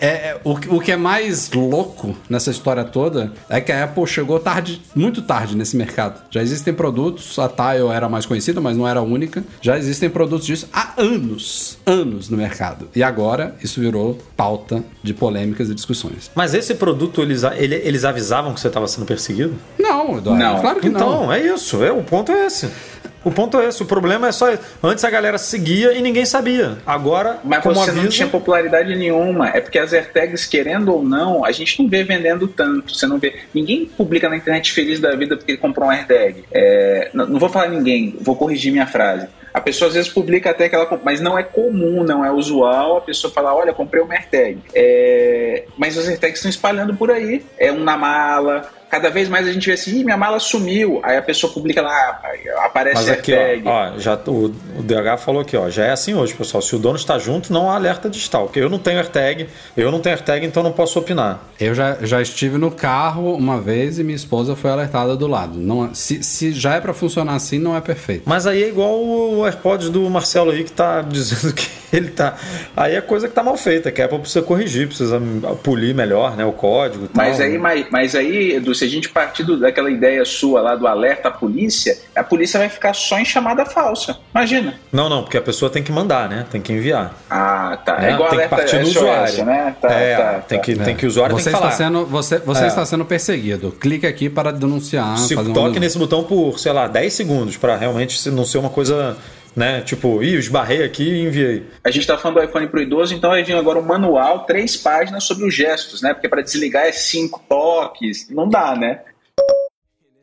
é- 0.00 0.06
é- 0.08 0.40
o, 0.44 0.56
que- 0.56 0.68
o 0.68 0.80
que 0.80 0.92
é 0.92 0.96
mais 0.96 1.50
louco 1.50 2.16
nessa 2.28 2.50
história 2.50 2.84
toda 2.84 3.32
é 3.48 3.60
que 3.60 3.70
a 3.72 3.84
Apple 3.84 4.06
chegou 4.06 4.38
tarde, 4.40 4.80
muito 4.94 5.22
tarde 5.22 5.56
nesse 5.56 5.76
mercado. 5.76 6.20
Já 6.30 6.42
existem 6.42 6.72
produtos, 6.74 7.38
a 7.38 7.48
Tile 7.48 7.88
era 7.92 8.08
mais 8.08 8.26
conhecida, 8.26 8.60
mas 8.60 8.76
não 8.76 8.86
era 8.86 9.00
a 9.00 9.02
única. 9.02 9.42
Já 9.60 9.78
existem 9.78 10.08
produtos 10.10 10.46
disso 10.46 10.68
há 10.72 10.94
anos, 10.98 11.78
anos 11.86 12.28
no 12.28 12.36
mercado. 12.36 12.88
E 12.94 13.02
agora 13.02 13.54
isso 13.62 13.80
virou 13.80 14.18
pauta 14.36 14.82
de 15.02 15.12
polêmicas 15.14 15.68
e 15.70 15.74
discussões. 15.74 16.30
Mas 16.34 16.54
esse 16.54 16.74
produto, 16.74 17.22
eles, 17.22 17.42
ele- 17.42 17.76
eles 17.84 18.04
avisavam 18.04 18.54
que 18.54 18.60
você 18.60 18.68
estava 18.68 18.86
sendo 18.86 19.06
perseguido? 19.06 19.54
Não, 19.78 20.18
Eduardo, 20.18 20.42
Não. 20.42 20.60
claro 20.60 20.80
que 20.80 20.88
não. 20.88 21.00
Então, 21.00 21.32
é 21.32 21.40
isso. 21.40 21.82
É, 21.82 21.92
o 21.92 22.02
ponto 22.02 22.30
é 22.32 22.46
esse. 22.46 22.68
O 23.24 23.30
ponto 23.30 23.58
é 23.60 23.68
esse. 23.68 23.82
O 23.82 23.86
problema 23.86 24.28
é 24.28 24.32
só. 24.32 24.46
Antes 24.82 25.04
a 25.04 25.10
galera 25.10 25.38
seguia 25.38 25.92
e 25.92 26.00
ninguém 26.00 26.24
sabia. 26.24 26.78
Agora, 26.86 27.38
Mas 27.44 27.62
como 27.62 27.74
você 27.74 27.90
aviso. 27.90 28.04
não 28.04 28.10
tinha 28.10 28.28
popularidade 28.28 28.94
nenhuma. 28.96 29.48
É 29.50 29.60
porque 29.60 29.78
as 29.78 29.92
AirTags, 29.92 30.46
querendo 30.46 30.92
ou 30.92 31.02
não, 31.02 31.44
a 31.44 31.52
gente 31.52 31.82
não 31.82 31.88
vê 31.88 32.02
vendendo 32.02 32.48
tanto. 32.48 32.94
Você 32.94 33.06
não 33.06 33.18
vê. 33.18 33.34
Ninguém 33.54 33.86
publica 33.86 34.28
na 34.28 34.36
internet 34.36 34.72
feliz 34.72 34.98
da 35.00 35.14
vida 35.14 35.36
porque 35.36 35.52
ele 35.52 35.58
comprou 35.58 35.88
um 35.88 35.90
AirTag. 35.90 36.44
É, 36.50 37.10
não, 37.12 37.26
não 37.26 37.38
vou 37.38 37.48
falar 37.48 37.68
ninguém, 37.68 38.16
vou 38.20 38.36
corrigir 38.36 38.72
minha 38.72 38.86
frase. 38.86 39.28
A 39.52 39.60
pessoa 39.60 39.88
às 39.88 39.94
vezes 39.94 40.10
publica 40.10 40.50
até 40.50 40.68
que 40.68 40.74
ela. 40.74 40.88
Mas 41.04 41.20
não 41.20 41.38
é 41.38 41.42
comum, 41.42 42.04
não 42.04 42.24
é 42.24 42.30
usual 42.30 42.96
a 42.96 43.00
pessoa 43.00 43.32
falar: 43.32 43.54
olha, 43.54 43.72
comprei 43.72 44.02
um 44.02 44.10
AirTag. 44.10 44.58
É, 44.74 45.64
mas 45.76 45.96
os 45.96 46.08
AirTags 46.08 46.36
estão 46.38 46.50
espalhando 46.50 46.94
por 46.94 47.10
aí. 47.10 47.44
É 47.58 47.72
um 47.72 47.80
na 47.80 47.96
mala. 47.96 48.68
Cada 48.90 49.08
vez 49.08 49.28
mais 49.28 49.46
a 49.46 49.52
gente 49.52 49.66
vê 49.66 49.74
assim, 49.74 50.00
Ih, 50.00 50.04
minha 50.04 50.16
mala 50.16 50.40
sumiu. 50.40 51.00
Aí 51.04 51.16
a 51.16 51.22
pessoa 51.22 51.52
publica 51.52 51.80
lá, 51.80 52.20
aparece 52.64 52.96
Mas 52.96 53.08
aqui, 53.08 53.32
ó, 53.64 53.70
ó, 53.70 53.98
já, 53.98 54.16
o, 54.26 54.46
o 54.46 54.82
DH 54.82 55.16
falou 55.18 55.42
aqui, 55.42 55.56
ó, 55.56 55.70
já 55.70 55.84
é 55.84 55.92
assim 55.92 56.12
hoje, 56.12 56.34
pessoal. 56.34 56.60
Se 56.60 56.74
o 56.74 56.78
dono 56.78 56.96
está 56.96 57.16
junto, 57.16 57.52
não 57.52 57.70
há 57.70 57.76
alerta 57.76 58.10
de 58.10 58.18
stalk. 58.18 58.58
Eu 58.58 58.68
não 58.68 58.80
tenho 58.80 58.98
AirTag, 58.98 59.48
eu 59.76 59.92
não 59.92 60.00
tenho 60.00 60.16
AirTag, 60.16 60.44
então 60.44 60.60
não 60.62 60.72
posso 60.72 60.98
opinar. 60.98 61.40
Eu 61.60 61.72
já, 61.72 61.98
já 62.02 62.20
estive 62.20 62.58
no 62.58 62.72
carro 62.72 63.32
uma 63.34 63.60
vez 63.60 64.00
e 64.00 64.02
minha 64.02 64.16
esposa 64.16 64.56
foi 64.56 64.70
alertada 64.70 65.16
do 65.16 65.28
lado. 65.28 65.56
Não, 65.56 65.94
se, 65.94 66.22
se 66.24 66.52
já 66.52 66.74
é 66.74 66.80
pra 66.80 66.92
funcionar 66.92 67.36
assim, 67.36 67.60
não 67.60 67.76
é 67.76 67.80
perfeito. 67.80 68.24
Mas 68.26 68.44
aí 68.44 68.64
é 68.64 68.68
igual 68.68 68.98
o 69.00 69.44
AirPods 69.46 69.88
do 69.88 70.10
Marcelo 70.10 70.50
aí 70.50 70.64
que 70.64 70.72
tá 70.72 71.00
dizendo 71.02 71.54
que 71.54 71.79
ele 71.96 72.10
tá. 72.10 72.36
Aí 72.76 72.94
é 72.94 73.00
coisa 73.00 73.28
que 73.28 73.34
tá 73.34 73.42
mal 73.42 73.56
feita, 73.56 73.90
que 73.90 74.00
a 74.00 74.04
Apple 74.06 74.18
precisa 74.20 74.42
corrigir, 74.44 74.86
precisa 74.86 75.20
polir 75.62 75.94
melhor, 75.94 76.36
né? 76.36 76.44
O 76.44 76.52
código 76.52 77.04
e 77.04 77.08
tal. 77.08 77.24
Mas 77.24 77.40
aí, 77.40 77.58
mas, 77.58 77.86
mas 77.90 78.14
aí, 78.14 78.52
Edu, 78.54 78.74
se 78.74 78.84
a 78.84 78.88
gente 78.88 79.08
partir 79.08 79.44
do- 79.44 79.58
daquela 79.58 79.90
ideia 79.90 80.24
sua 80.24 80.60
lá 80.60 80.76
do 80.76 80.86
alerta 80.86 81.28
à 81.28 81.30
polícia, 81.30 81.96
a 82.14 82.22
polícia 82.22 82.58
vai 82.58 82.68
ficar 82.68 82.94
só 82.94 83.18
em 83.18 83.24
chamada 83.24 83.64
falsa. 83.66 84.16
Imagina. 84.34 84.74
Não, 84.92 85.08
não, 85.08 85.22
porque 85.22 85.36
a 85.36 85.42
pessoa 85.42 85.70
tem 85.70 85.82
que 85.82 85.92
mandar, 85.92 86.28
né? 86.28 86.46
Tem 86.50 86.60
que 86.60 86.72
enviar. 86.72 87.14
Ah, 87.28 87.78
tá. 87.84 87.98
né? 87.98 88.10
É 88.10 88.14
igual 88.14 88.30
tem 88.30 88.40
que 88.40 88.48
partir 88.48 88.78
do 88.78 88.86
SOS, 88.86 88.96
usuário. 88.96 89.44
né? 89.44 89.76
Tá, 89.80 89.90
é, 89.90 90.16
tá, 90.16 90.32
tem, 90.40 90.58
tá. 90.58 90.64
que, 90.64 90.76
tem 90.76 90.96
que 90.96 91.04
o 91.06 91.08
usuário 91.08 91.36
você 91.36 91.50
tem 91.50 91.52
que 91.52 91.58
está 91.66 91.76
falar. 91.76 91.90
sendo 91.90 92.06
você, 92.06 92.38
você 92.38 92.64
É. 92.64 92.66
está 92.66 92.84
sendo 92.84 93.04
perseguido. 93.04 93.72
Clique 93.72 94.06
aqui 94.06 94.28
para 94.30 94.50
denunciar. 94.52 95.16
Se 95.18 95.34
toque 95.34 95.50
denúncia. 95.52 95.80
nesse 95.80 95.98
botão 95.98 96.24
por, 96.24 96.58
sei 96.58 96.72
lá, 96.72 96.86
10 96.86 97.12
segundos, 97.12 97.56
pra 97.56 97.76
realmente 97.76 98.18
se- 98.18 98.30
não 98.30 98.44
ser 98.44 98.58
uma 98.58 98.70
coisa, 98.70 99.16
né? 99.54 99.80
Tipo, 99.82 100.22
ih, 100.22 100.34
eu 100.34 100.38
esbarrei 100.38 100.82
aqui 100.82 101.02
e 101.02 101.22
enviei. 101.26 101.66
A 101.84 101.90
gente 101.90 102.06
tá 102.06 102.16
falando 102.16 102.38
do 102.38 102.44
iPhone 102.44 102.68
pro 102.68 102.80
idoso, 102.80 103.14
então 103.14 103.30
vai 103.30 103.42
vir 103.42 103.54
agora 103.54 103.78
um 103.78 103.82
manual, 103.82 104.44
três 104.44 104.76
páginas 104.76 105.24
sobre 105.24 105.46
os 105.46 105.54
gestos, 105.54 106.02
né? 106.02 106.14
Porque 106.14 106.28
para 106.28 106.42
desligar 106.42 106.84
é 106.84 106.92
cinco 106.92 107.42
toques. 107.48 108.28
Não 108.30 108.48
dá, 108.48 108.76
né? 108.76 109.00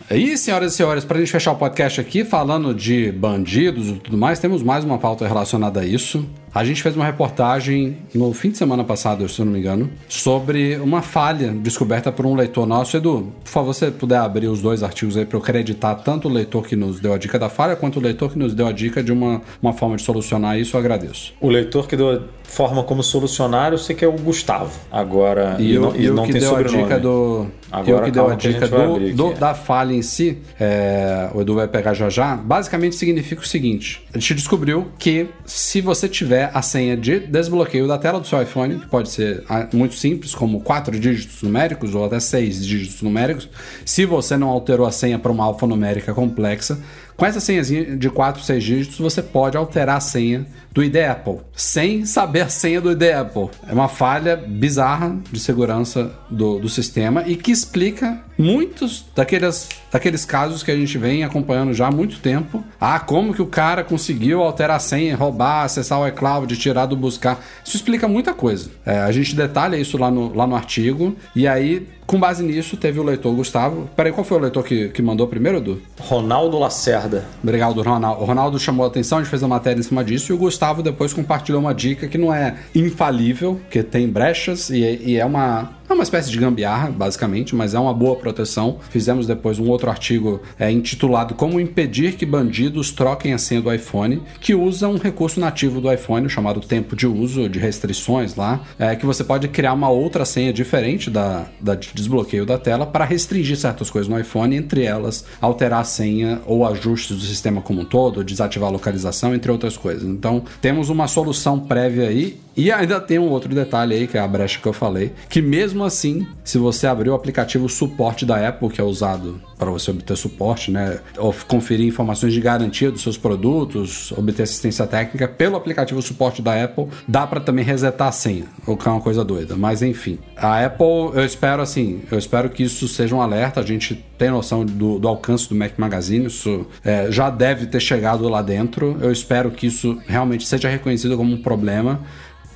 E, 0.10 0.38
senhoras 0.38 0.74
e 0.74 0.78
senhores, 0.78 1.04
para 1.04 1.18
a 1.18 1.20
gente 1.20 1.32
fechar 1.32 1.52
o 1.52 1.58
podcast 1.58 2.00
aqui, 2.00 2.24
falando 2.24 2.74
de 2.74 3.12
bandidos 3.12 3.90
e 3.90 3.94
tudo 3.96 4.18
mais, 4.18 4.40
temos 4.40 4.64
mais 4.64 4.86
uma 4.86 4.98
pauta 4.98 5.28
relacionada 5.28 5.82
a 5.82 5.86
isso. 5.86 6.26
A 6.58 6.64
gente 6.64 6.82
fez 6.82 6.96
uma 6.96 7.06
reportagem 7.06 7.98
no 8.16 8.34
fim 8.34 8.50
de 8.50 8.58
semana 8.58 8.84
passado, 8.84 9.30
se 9.30 9.40
eu 9.40 9.46
não 9.46 9.54
me 9.54 9.60
engano, 9.60 9.92
sobre 10.10 10.76
uma 10.78 11.04
falha 11.04 11.52
descoberta 11.52 12.12
por 12.12 12.26
um 12.26 12.34
leitor 12.34 12.66
nosso. 12.66 12.98
Edu, 12.98 13.32
por 13.44 13.50
favor, 13.52 13.76
você 13.76 13.92
puder 13.92 14.18
abrir 14.18 14.48
os 14.48 14.60
dois 14.60 14.82
artigos 14.82 15.16
aí 15.16 15.24
para 15.24 15.38
eu 15.38 15.42
acreditar 15.44 15.94
tanto 15.94 16.28
o 16.28 16.32
leitor 16.32 16.66
que 16.66 16.76
nos 16.76 17.00
deu 17.00 17.14
a 17.14 17.18
dica 17.20 17.38
da 17.38 17.48
falha 17.48 17.76
quanto 17.76 18.00
o 18.00 18.02
leitor 18.02 18.32
que 18.32 18.40
nos 18.40 18.56
deu 18.56 18.66
a 18.66 18.72
dica 18.72 19.04
de 19.04 19.12
uma, 19.12 19.40
uma 19.62 19.72
forma 19.72 19.98
de 19.98 20.02
solucionar 20.02 20.58
isso, 20.58 20.76
eu 20.76 20.80
agradeço. 20.80 21.32
O 21.40 21.48
leitor 21.48 21.88
que 21.88 21.96
deu 21.96 22.10
a 22.10 22.22
forma 22.44 22.82
como 22.82 23.04
solucionar, 23.04 23.74
eu 23.74 23.78
sei 23.78 23.96
que 23.96 24.04
é 24.04 24.08
o 24.08 24.14
Gustavo. 24.14 24.80
Agora, 24.92 25.58
e, 25.60 25.76
e, 25.76 25.78
não, 25.78 26.24
e 26.24 26.26
que 26.26 26.32
tem 26.32 26.42
deu 26.42 26.50
sobrenome. 26.50 26.80
a 26.80 26.84
dica 26.84 27.00
do. 27.00 27.48
Agora, 27.72 27.92
eu 27.92 28.04
que 28.04 28.12
deu 28.12 28.30
a 28.30 28.36
dica 28.36 28.66
a 28.66 28.68
do, 28.68 29.14
do 29.14 29.34
da 29.34 29.54
falha 29.54 29.94
em 29.94 30.02
si, 30.02 30.40
é, 30.60 31.30
o 31.36 31.42
Edu 31.42 31.54
vai 31.54 31.68
pegar 31.68 31.94
já 31.94 32.10
já, 32.10 32.36
basicamente 32.36 32.96
significa 32.96 33.42
o 33.42 33.46
seguinte: 33.46 34.02
a 34.12 34.18
gente 34.18 34.34
descobriu 34.34 34.88
que 34.98 35.28
se 35.46 35.82
você 35.82 36.08
tiver 36.08 36.47
a 36.54 36.62
senha 36.62 36.98
de 36.98 37.20
desbloqueio 37.20 37.88
da 37.88 37.98
tela 37.98 38.20
do 38.20 38.28
seu 38.28 38.42
iPhone, 38.42 38.80
que 38.80 38.88
pode 38.88 39.10
ser 39.10 39.44
ah, 39.50 39.68
muito 39.74 39.96
simples, 39.96 40.34
como 40.34 40.62
quatro 40.62 41.00
dígitos 41.00 41.42
numéricos 41.42 41.96
ou 41.96 42.06
até 42.06 42.20
seis 42.20 42.66
dígitos 42.66 43.02
numéricos, 43.02 43.50
se 43.86 44.06
você 44.06 44.38
não 44.38 44.50
alterou 44.50 44.86
a 44.86 44.92
senha 44.92 45.20
para 45.20 45.32
uma 45.32 45.44
alfanumérica 45.44 46.14
complexa, 46.14 46.80
com 47.18 47.26
essa 47.26 47.40
senhazinha 47.40 47.98
de 47.98 48.12
4, 48.12 48.44
6 48.44 48.64
dígitos, 48.64 49.00
você 49.00 49.24
pode 49.24 49.58
alterar 49.58 49.98
a 49.98 50.00
senha 50.00 50.46
do 50.72 50.84
ID 50.84 50.98
Apple, 50.98 51.40
sem 51.52 52.06
saber 52.06 52.42
a 52.42 52.50
senha 52.50 52.80
do 52.80 52.92
ID 52.92 53.02
Apple. 53.12 53.50
É 53.68 53.74
uma 53.74 53.90
falha 53.90 54.38
bizarra 54.38 55.18
de 55.32 55.40
segurança 55.40 56.12
do, 56.30 56.60
do 56.60 56.70
sistema 56.70 57.24
e 57.26 57.36
que 57.36 57.52
explica 57.52 58.24
muitos 58.38 59.06
daqueles, 59.16 59.70
daqueles 59.92 60.26
casos 60.26 60.64
que 60.64 60.72
a 60.72 60.76
gente 60.76 60.98
vem 60.98 61.24
acompanhando 61.24 61.74
já 61.74 61.88
há 61.88 61.92
muito 61.92 62.20
tempo. 62.20 62.64
Ah, 62.80 63.00
como 63.00 63.34
que 63.34 63.42
o 63.42 63.48
cara 63.48 63.84
conseguiu 63.84 64.42
alterar 64.44 64.78
a 64.78 64.80
senha, 64.80 65.16
roubar, 65.16 65.64
acessar 65.64 66.00
o 66.00 66.08
iCloud, 66.08 66.56
tirar 66.58 66.86
do 66.86 66.96
buscar. 66.96 67.44
Isso 67.64 67.76
explica 67.76 68.08
muita 68.08 68.34
coisa. 68.34 68.70
É, 68.86 69.00
a 69.00 69.12
gente 69.12 69.36
detalha 69.36 69.76
isso 69.78 69.98
lá 69.98 70.12
no, 70.12 70.34
lá 70.34 70.46
no 70.46 70.56
artigo 70.56 71.16
e 71.36 71.48
aí 71.48 71.88
com 72.08 72.18
base 72.18 72.42
nisso, 72.42 72.78
teve 72.78 73.02
o 73.02 73.04
leitor 73.04 73.36
Gustavo. 73.36 73.90
Peraí, 73.94 74.14
qual 74.14 74.24
foi 74.24 74.38
o 74.38 74.42
leitor 74.42 74.64
que, 74.64 74.88
que 74.88 75.02
mandou 75.02 75.28
primeiro, 75.28 75.58
Edu? 75.58 75.82
Ronaldo 76.00 76.58
Lacerda. 76.58 77.26
Obrigado, 77.44 77.82
Ronaldo. 77.82 78.22
O 78.22 78.26
Ronaldo 78.26 78.58
chamou 78.58 78.86
a 78.86 78.88
atenção, 78.88 79.18
a 79.18 79.22
gente 79.22 79.30
fez 79.30 79.44
a 79.44 79.48
matéria 79.48 79.78
em 79.78 79.84
cima 79.84 80.06
disso, 80.06 80.32
e 80.32 80.34
o 80.34 80.38
Gustavo 80.38 80.82
depois 80.82 81.14
compartilhou 81.14 81.60
uma 81.60 81.74
dica 81.74 82.08
que 82.08 82.18
não 82.18 82.34
é 82.34 82.56
infalível, 82.74 83.60
que 83.70 83.84
tem 83.84 84.08
brechas 84.08 84.70
e, 84.70 84.78
e 85.04 85.18
é 85.18 85.26
uma 85.26 85.77
é 85.90 85.94
uma 85.94 86.04
espécie 86.04 86.30
de 86.30 86.38
gambiarra, 86.38 86.92
basicamente, 86.92 87.56
mas 87.56 87.74
é 87.74 87.80
uma 87.80 87.94
boa 87.94 88.16
proteção. 88.16 88.78
Fizemos 88.90 89.26
depois 89.26 89.58
um 89.58 89.70
outro 89.70 89.90
artigo 89.90 90.42
é, 90.60 90.70
intitulado 90.70 91.34
Como 91.34 91.60
impedir 91.60 92.16
que 92.16 92.26
bandidos 92.26 92.92
troquem 92.92 93.34
a 93.34 93.38
senha 93.38 93.62
do 93.62 93.74
iPhone, 93.74 94.22
que 94.42 94.54
usa 94.54 94.88
um 94.88 94.98
recurso 94.98 95.40
nativo 95.40 95.80
do 95.80 95.92
iPhone 95.92 96.30
chamado 96.30 96.60
tempo 96.60 96.96
de 96.96 97.08
uso, 97.08 97.48
de 97.48 97.60
restrições 97.60 98.36
lá, 98.36 98.62
é, 98.78 98.96
que 98.96 99.06
você 99.06 99.24
pode 99.24 99.48
criar 99.48 99.74
uma 99.74 99.90
outra 99.90 100.26
senha 100.26 100.52
diferente 100.52 101.10
da, 101.10 101.46
da 101.60 101.76
de 101.76 101.90
desbloqueio 101.94 102.46
da 102.46 102.58
tela 102.58 102.86
para 102.86 103.06
restringir 103.06 103.58
certas 103.58 103.90
coisas 103.90 104.10
no 104.10 104.20
iPhone, 104.20 104.56
entre 104.56 104.84
elas 104.84 105.26
alterar 105.40 105.82
a 105.82 105.84
senha 105.84 106.42
ou 106.46 106.66
ajustes 106.66 107.18
do 107.18 107.24
sistema 107.24 107.62
como 107.62 107.82
um 107.82 107.86
todo, 107.86 108.24
desativar 108.24 108.70
a 108.70 108.72
localização, 108.72 109.34
entre 109.34 109.52
outras 109.52 109.78
coisas. 109.78 110.04
Então, 110.04 110.44
temos 110.62 110.90
uma 110.90 111.08
solução 111.08 111.60
prévia 111.60 112.10
aí 112.10 112.40
e 112.58 112.72
ainda 112.72 113.00
tem 113.00 113.20
um 113.20 113.30
outro 113.30 113.54
detalhe 113.54 113.94
aí, 113.94 114.08
que 114.08 114.18
é 114.18 114.20
a 114.20 114.28
brecha 114.28 114.60
que 114.60 114.68
eu 114.68 114.74
falei, 114.74 115.14
que 115.30 115.44
mesmo 115.44 115.77
assim, 115.84 116.28
se 116.44 116.58
você 116.58 116.88
abrir 116.88 117.10
o 117.10 117.14
aplicativo 117.14 117.68
suporte 117.68 118.26
da 118.26 118.48
Apple, 118.48 118.70
que 118.70 118.82
é 118.82 118.84
usado 118.84 119.42
para 119.58 119.72
você 119.72 119.92
obter 119.92 120.16
suporte, 120.16 120.70
né, 120.70 121.00
ou 121.18 121.34
conferir 121.48 121.88
informações 121.88 122.34
de 122.34 122.40
garantia 122.40 122.92
dos 122.92 123.02
seus 123.02 123.18
produtos, 123.18 124.12
obter 124.12 124.44
assistência 124.44 124.86
técnica 124.86 125.28
pelo 125.28 125.56
aplicativo 125.56 126.02
suporte 126.02 126.42
da 126.42 126.64
Apple, 126.64 126.88
dá 127.08 127.26
para 127.26 127.40
também 127.40 127.66
resetar 127.66 128.08
a 128.08 128.12
senha, 128.12 128.46
o 128.66 128.78
que 128.78 128.88
é 128.88 128.92
uma 128.92 129.02
coisa 129.02 129.26
doida, 129.26 129.56
mas 129.56 129.82
enfim. 129.82 130.20
A 130.36 130.64
Apple, 130.64 131.12
eu 131.14 131.26
espero 131.26 131.62
assim, 131.62 132.02
eu 132.12 132.18
espero 132.20 132.50
que 132.50 132.64
isso 132.64 132.88
seja 132.88 133.16
um 133.16 133.22
alerta, 133.22 133.60
a 133.60 133.66
gente 133.66 133.96
tem 134.18 134.30
noção 134.30 134.64
do, 134.66 135.00
do 135.00 135.08
alcance 135.08 135.50
do 135.50 135.56
Mac 135.56 135.74
Magazine, 135.78 136.28
isso 136.28 136.66
é, 136.84 137.12
já 137.12 137.30
deve 137.30 137.66
ter 137.66 137.80
chegado 137.80 138.28
lá 138.30 138.42
dentro, 138.42 138.98
eu 139.02 139.12
espero 139.12 139.50
que 139.52 139.68
isso 139.68 139.98
realmente 140.08 140.46
seja 140.46 140.70
reconhecido 140.70 141.18
como 141.18 141.34
um 141.34 141.42
problema, 141.42 142.02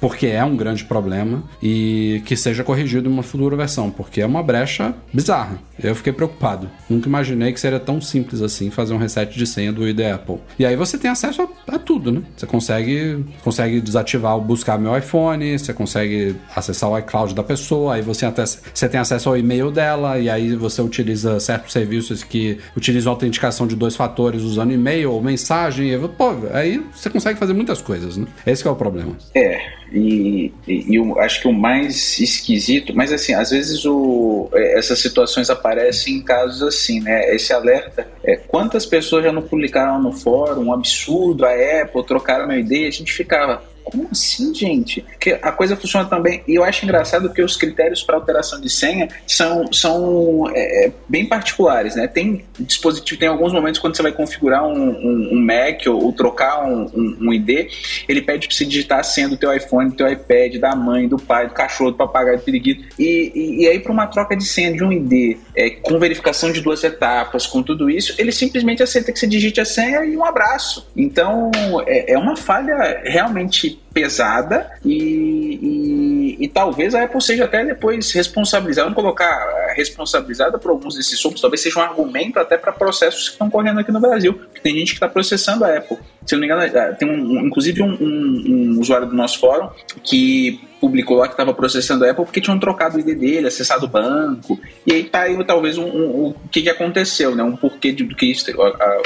porque 0.01 0.25
é 0.25 0.43
um 0.43 0.57
grande 0.57 0.83
problema 0.83 1.43
e 1.61 2.23
que 2.25 2.35
seja 2.35 2.63
corrigido 2.63 3.07
em 3.07 3.13
uma 3.13 3.21
futura 3.21 3.55
versão, 3.55 3.91
porque 3.91 4.19
é 4.19 4.25
uma 4.25 4.41
brecha 4.41 4.95
bizarra. 5.13 5.59
Eu 5.81 5.95
fiquei 5.95 6.11
preocupado. 6.11 6.69
Nunca 6.89 7.07
imaginei 7.07 7.53
que 7.53 7.59
seria 7.59 7.79
tão 7.79 8.01
simples 8.01 8.41
assim 8.41 8.71
fazer 8.71 8.93
um 8.93 8.97
reset 8.97 9.37
de 9.37 9.45
senha 9.45 9.71
do 9.71 9.87
ID 9.87 9.99
Apple. 10.01 10.37
E 10.57 10.65
aí 10.65 10.75
você 10.75 10.97
tem 10.97 11.09
acesso 11.09 11.43
a, 11.43 11.75
a 11.75 11.79
tudo, 11.79 12.11
né? 12.11 12.21
Você 12.35 12.45
consegue, 12.45 13.23
consegue 13.43 13.79
desativar 13.79 14.35
o 14.37 14.41
buscar 14.41 14.79
meu 14.79 14.97
iPhone, 14.97 15.57
você 15.57 15.73
consegue 15.73 16.35
acessar 16.55 16.89
o 16.89 16.97
iCloud 16.97 17.35
da 17.35 17.43
pessoa, 17.43 17.95
aí 17.95 18.01
você, 18.01 18.25
até, 18.25 18.43
você 18.45 18.89
tem 18.89 18.99
acesso 18.99 19.29
ao 19.29 19.37
e-mail 19.37 19.69
dela, 19.69 20.17
e 20.17 20.29
aí 20.29 20.55
você 20.55 20.81
utiliza 20.81 21.39
certos 21.39 21.73
serviços 21.73 22.23
que 22.23 22.57
utilizam 22.75 23.11
autenticação 23.11 23.67
de 23.67 23.75
dois 23.75 23.95
fatores 23.95 24.41
usando 24.41 24.71
e-mail 24.71 25.11
ou 25.11 25.21
mensagem. 25.21 25.93
E, 25.93 26.07
pô, 26.09 26.35
aí 26.53 26.83
você 26.91 27.09
consegue 27.09 27.37
fazer 27.37 27.53
muitas 27.53 27.81
coisas, 27.81 28.17
né? 28.17 28.25
Esse 28.45 28.67
é 28.67 28.71
o 28.71 28.75
problema. 28.75 29.15
É. 29.35 29.81
E, 29.91 30.53
e, 30.65 30.93
e 30.93 30.95
eu 30.95 31.19
acho 31.19 31.41
que 31.41 31.47
o 31.47 31.53
mais 31.53 32.17
esquisito, 32.19 32.95
mas 32.95 33.11
assim, 33.11 33.33
às 33.33 33.51
vezes 33.51 33.83
o, 33.85 34.49
é, 34.53 34.79
essas 34.79 34.99
situações 34.99 35.49
aparecem 35.49 36.15
em 36.15 36.21
casos 36.21 36.63
assim, 36.63 37.01
né? 37.01 37.35
Esse 37.35 37.51
alerta, 37.51 38.07
é, 38.23 38.37
quantas 38.37 38.85
pessoas 38.85 39.25
já 39.25 39.31
não 39.31 39.41
publicaram 39.41 40.01
no 40.01 40.13
fórum, 40.13 40.67
um 40.67 40.73
absurdo, 40.73 41.45
a 41.45 41.51
Apple 41.81 42.05
trocaram 42.05 42.47
meu 42.47 42.59
ID, 42.59 42.87
a 42.87 42.91
gente 42.91 43.11
ficava, 43.11 43.61
como 43.83 44.07
assim, 44.11 44.53
gente? 44.53 45.01
Porque 45.01 45.37
a 45.41 45.51
coisa 45.51 45.75
funciona 45.75 46.07
também. 46.07 46.43
E 46.47 46.55
eu 46.55 46.63
acho 46.63 46.83
engraçado 46.85 47.31
que 47.33 47.41
os 47.41 47.55
critérios 47.55 48.03
para 48.03 48.15
alteração 48.15 48.59
de 48.59 48.69
senha 48.69 49.07
são, 49.27 49.71
são 49.71 50.49
é, 50.53 50.85
é, 50.85 50.91
bem 51.07 51.25
particulares, 51.25 51.95
né? 51.95 52.07
Tem 52.07 52.45
dispositivo, 52.59 53.19
tem 53.19 53.29
alguns 53.29 53.53
momentos 53.53 53.79
quando 53.79 53.95
você 53.95 54.03
vai 54.03 54.11
configurar 54.11 54.65
um, 54.65 54.89
um, 54.89 55.29
um 55.33 55.41
Mac 55.41 55.81
ou, 55.87 56.05
ou 56.05 56.13
trocar 56.13 56.63
um, 56.65 57.17
um, 57.19 57.33
ID, 57.33 57.71
ele 58.07 58.21
pede 58.21 58.47
para 58.47 58.55
você 58.55 58.65
digitar 58.65 58.99
a 58.99 59.03
senha 59.03 59.29
do 59.29 59.37
teu 59.37 59.53
iPhone, 59.53 59.89
do 59.89 59.95
teu 59.95 60.11
iPad, 60.11 60.57
da 60.57 60.75
mãe, 60.75 61.07
do 61.07 61.17
pai, 61.17 61.47
do 61.47 61.53
cachorro, 61.53 61.91
do 61.91 61.97
papagaio, 61.97 62.37
do 62.37 62.43
periquito. 62.43 62.83
E, 62.97 63.31
e, 63.33 63.63
e 63.63 63.67
aí, 63.67 63.79
para 63.79 63.91
uma 63.91 64.07
troca 64.07 64.35
de 64.35 64.43
senha 64.43 64.73
de 64.73 64.83
um 64.83 64.91
ID, 64.91 65.37
é, 65.55 65.69
com 65.69 65.99
verificação 65.99 66.51
de 66.51 66.61
duas 66.61 66.83
etapas, 66.83 67.47
com 67.47 67.63
tudo 67.63 67.89
isso, 67.89 68.15
ele 68.17 68.31
simplesmente 68.31 68.83
aceita 68.83 69.11
que 69.11 69.19
você 69.19 69.27
digite 69.27 69.59
a 69.59 69.65
senha 69.65 70.03
e 70.05 70.15
um 70.15 70.25
abraço. 70.25 70.87
Então, 70.95 71.51
é, 71.85 72.13
é 72.13 72.17
uma 72.17 72.35
falha 72.35 73.01
realmente 73.03 73.70
pesada 73.93 74.71
e, 74.85 76.37
e, 76.39 76.45
e, 76.45 76.47
talvez 76.47 76.95
a 76.95 77.03
Apple 77.03 77.21
seja 77.21 77.45
até 77.45 77.63
depois 77.65 78.11
responsabilizada, 78.11 78.89
vamos 78.89 79.01
colocar 79.01 79.25
eh, 79.25 79.73
responsabilizada 79.75 80.57
por 80.57 80.71
alguns 80.71 80.95
desses 80.95 81.19
sopros, 81.19 81.41
talvez 81.41 81.61
seja 81.61 81.79
um 81.79 81.83
argumento 81.83 82.39
até 82.39 82.57
para 82.57 82.71
processos 82.71 83.25
que 83.25 83.33
estão 83.33 83.49
correndo 83.49 83.79
aqui 83.79 83.91
no 83.91 83.99
Brasil, 83.99 84.33
porque 84.33 84.61
tem 84.61 84.75
gente 84.75 84.89
que 84.89 84.97
está 84.97 85.09
processando 85.09 85.65
a 85.65 85.77
Apple. 85.77 85.97
Se 86.25 86.35
eu 86.35 86.39
não 86.39 86.47
me 86.47 86.53
engano, 86.53 86.63
eh, 86.63 86.93
tem 86.93 87.09
um, 87.09 87.45
inclusive 87.45 87.83
um, 87.83 87.91
um, 87.91 88.43
um 88.47 88.79
usuário 88.79 89.07
do 89.07 89.15
nosso 89.15 89.39
fórum 89.39 89.69
que 90.03 90.61
publicou 90.79 91.17
lá 91.17 91.27
que 91.27 91.33
estava 91.33 91.53
processando 91.53 92.03
a 92.03 92.09
Apple 92.09 92.25
porque 92.25 92.41
tinham 92.41 92.59
trocado 92.59 92.97
o 92.97 92.99
ID 92.99 93.17
dele, 93.17 93.47
acessado 93.47 93.85
o 93.85 93.89
banco. 93.89 94.59
E 94.85 94.93
aí 94.93 95.03
tá 95.03 95.21
aí 95.21 95.41
talvez 95.43 95.77
um, 95.77 95.85
um, 95.85 96.27
o 96.29 96.35
que, 96.49 96.63
que 96.63 96.69
aconteceu, 96.69 97.35
né? 97.35 97.43
Um 97.43 97.55
porquê 97.55 97.91
de, 97.91 98.03
do 98.03 98.15
que 98.15 98.25
isso, 98.25 98.51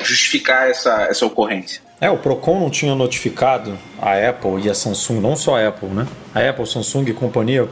justificar 0.03 0.69
essa, 0.69 1.03
essa 1.03 1.25
ocorrência. 1.25 1.81
É, 1.99 2.09
o 2.09 2.17
Procon 2.17 2.59
não 2.59 2.69
tinha 2.69 2.93
notificado 2.93 3.77
a 4.05 4.29
Apple 4.29 4.61
e 4.63 4.69
a 4.69 4.75
Samsung, 4.75 5.19
não 5.19 5.35
só 5.35 5.57
a 5.57 5.67
Apple, 5.67 5.89
né? 5.89 6.05
A 6.33 6.49
Apple, 6.49 6.67
Samsung 6.67 7.05
e 7.09 7.13
companhia 7.13 7.67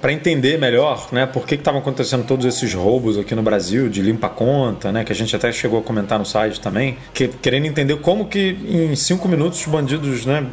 para 0.00 0.12
entender 0.12 0.58
melhor, 0.58 1.08
né, 1.10 1.26
por 1.26 1.46
que 1.46 1.54
estavam 1.54 1.80
acontecendo 1.80 2.26
todos 2.26 2.44
esses 2.44 2.74
roubos 2.74 3.16
aqui 3.16 3.34
no 3.34 3.42
Brasil 3.42 3.88
de 3.88 4.02
limpa 4.02 4.28
conta, 4.28 4.92
né, 4.92 5.04
que 5.04 5.12
a 5.12 5.14
gente 5.14 5.34
até 5.34 5.50
chegou 5.50 5.78
a 5.78 5.82
comentar 5.82 6.18
no 6.18 6.26
site 6.26 6.60
também, 6.60 6.98
que, 7.14 7.28
querendo 7.28 7.66
entender 7.66 7.96
como 8.00 8.26
que 8.26 8.58
em 8.68 8.94
cinco 8.94 9.26
minutos 9.26 9.60
os 9.60 9.66
bandidos, 9.66 10.26
né, 10.26 10.44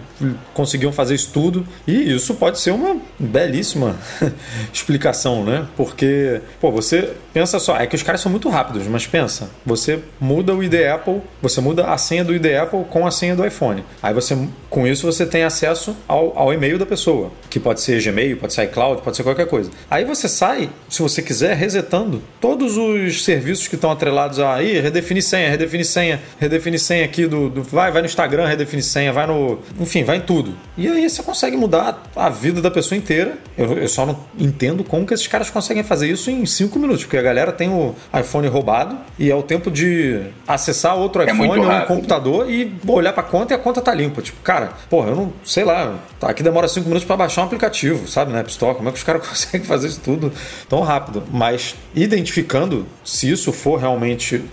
conseguiam 0.54 0.92
fazer 0.92 1.16
isso 1.16 1.32
tudo. 1.34 1.66
E 1.86 2.14
isso 2.14 2.36
pode 2.36 2.60
ser 2.60 2.72
uma 2.72 2.98
belíssima 3.20 3.96
explicação, 4.72 5.44
né? 5.44 5.68
Porque, 5.76 6.42
pô, 6.60 6.72
você 6.72 7.14
pensa 7.34 7.60
só, 7.60 7.78
é 7.78 7.88
que 7.88 7.96
os 7.96 8.04
caras 8.04 8.22
são 8.22 8.32
muito 8.32 8.50
rápidos, 8.50 8.88
mas 8.88 9.06
pensa, 9.08 9.50
você 9.66 10.00
muda 10.20 10.54
o 10.54 10.64
ID 10.64 10.76
Apple, 10.94 11.22
você 11.42 11.60
muda 11.60 11.88
a 11.88 11.98
senha 11.98 12.24
do 12.24 12.34
ID 12.34 12.46
Apple 12.62 12.86
com 12.90 13.06
a 13.06 13.12
senha 13.12 13.36
do 13.36 13.46
iPhone. 13.46 13.84
Aí 14.02 14.14
você, 14.14 14.38
com 14.70 14.88
isso, 14.88 15.01
você 15.04 15.26
tem 15.26 15.44
acesso 15.44 15.96
ao, 16.08 16.38
ao 16.38 16.54
e-mail 16.54 16.78
da 16.78 16.86
pessoa, 16.86 17.32
que 17.50 17.60
pode 17.60 17.82
ser 17.82 18.02
Gmail, 18.02 18.38
pode 18.38 18.54
ser 18.54 18.64
iCloud, 18.64 19.02
pode 19.02 19.18
ser 19.18 19.24
qualquer 19.24 19.48
coisa. 19.48 19.70
Aí 19.90 20.06
você 20.06 20.28
sai, 20.28 20.70
se 20.90 21.02
você 21.02 21.22
quiser, 21.22 21.56
resetando 21.56 22.22
todos 22.40 22.78
os 22.78 23.24
serviços 23.24 23.68
que 23.68 23.76
estão 23.76 23.92
atrelados 23.92 24.40
a 24.40 24.56
aí, 24.56 24.80
redefinir 24.80 25.24
senha, 25.24 25.50
redefinir 25.50 25.86
senha, 25.86 26.22
redefinir 26.40 26.80
senha 26.80 27.06
aqui 27.06 27.28
do, 27.28 27.50
do 27.50 27.64
vai, 27.64 27.92
vai 27.92 28.02
no 28.02 28.08
Instagram, 28.08 28.46
redefinir 28.46 28.84
senha, 28.84 29.12
vai 29.12 29.28
no, 29.28 29.60
enfim, 29.80 30.04
vai 30.04 30.18
em 30.18 30.22
tudo. 30.22 30.54
E 30.78 30.88
aí 30.88 31.10
você 31.10 31.24
consegue 31.24 31.58
mudar 31.58 32.04
a 32.16 32.30
vida 32.30 32.62
da 32.62 32.72
pessoa 32.72 32.98
inteira. 32.98 33.38
Eu, 33.58 33.78
eu 33.78 33.88
só 33.88 34.06
não 34.06 34.20
entendo 34.38 34.84
como 34.84 35.06
que 35.06 35.14
esses 35.14 35.28
caras 35.28 35.50
conseguem 35.50 35.84
fazer 35.84 36.08
isso 36.10 36.30
em 36.30 36.46
5 36.46 36.78
minutos, 36.80 37.04
porque 37.04 37.18
a 37.18 37.22
galera 37.22 37.52
tem 37.52 37.70
o 37.70 37.96
iPhone 38.18 38.48
roubado 38.48 38.98
e 39.18 39.30
é 39.30 39.36
o 39.36 39.44
tempo 39.44 39.70
de 39.70 40.22
acessar 40.48 40.98
outro 40.98 41.22
é 41.22 41.26
iPhone 41.26 41.66
ou 41.66 41.72
um 41.72 41.82
computador 41.86 42.50
e 42.50 42.74
olhar 42.88 43.14
para 43.14 43.24
a 43.24 43.26
conta 43.26 43.54
e 43.54 43.56
a 43.56 43.60
conta 43.60 43.82
tá 43.82 43.94
limpa. 43.94 44.22
Tipo, 44.22 44.42
cara, 44.42 44.74
Porra, 44.90 45.10
eu 45.10 45.16
não 45.16 45.34
sei 45.44 45.64
lá. 45.64 46.00
Tá, 46.20 46.30
aqui 46.30 46.44
demora 46.44 46.68
cinco 46.68 46.88
minutos 46.88 47.06
para 47.06 47.18
baixar 47.18 47.42
um 47.42 47.46
aplicativo, 47.46 48.08
sabe, 48.08 48.32
na 48.32 48.40
App 48.40 48.50
Store. 48.50 48.76
Como 48.76 48.90
é 48.90 48.92
que 48.92 48.98
os 48.98 49.04
caras 49.06 49.28
conseguem 49.28 49.66
fazer 49.66 49.88
isso 49.88 50.02
tudo 50.02 50.32
tão 50.68 50.82
rápido? 50.82 51.24
Mas 51.32 51.76
identificando 51.96 52.86
se 53.04 53.30
isso 53.30 53.52
for 53.52 53.80
realmente 53.80 54.44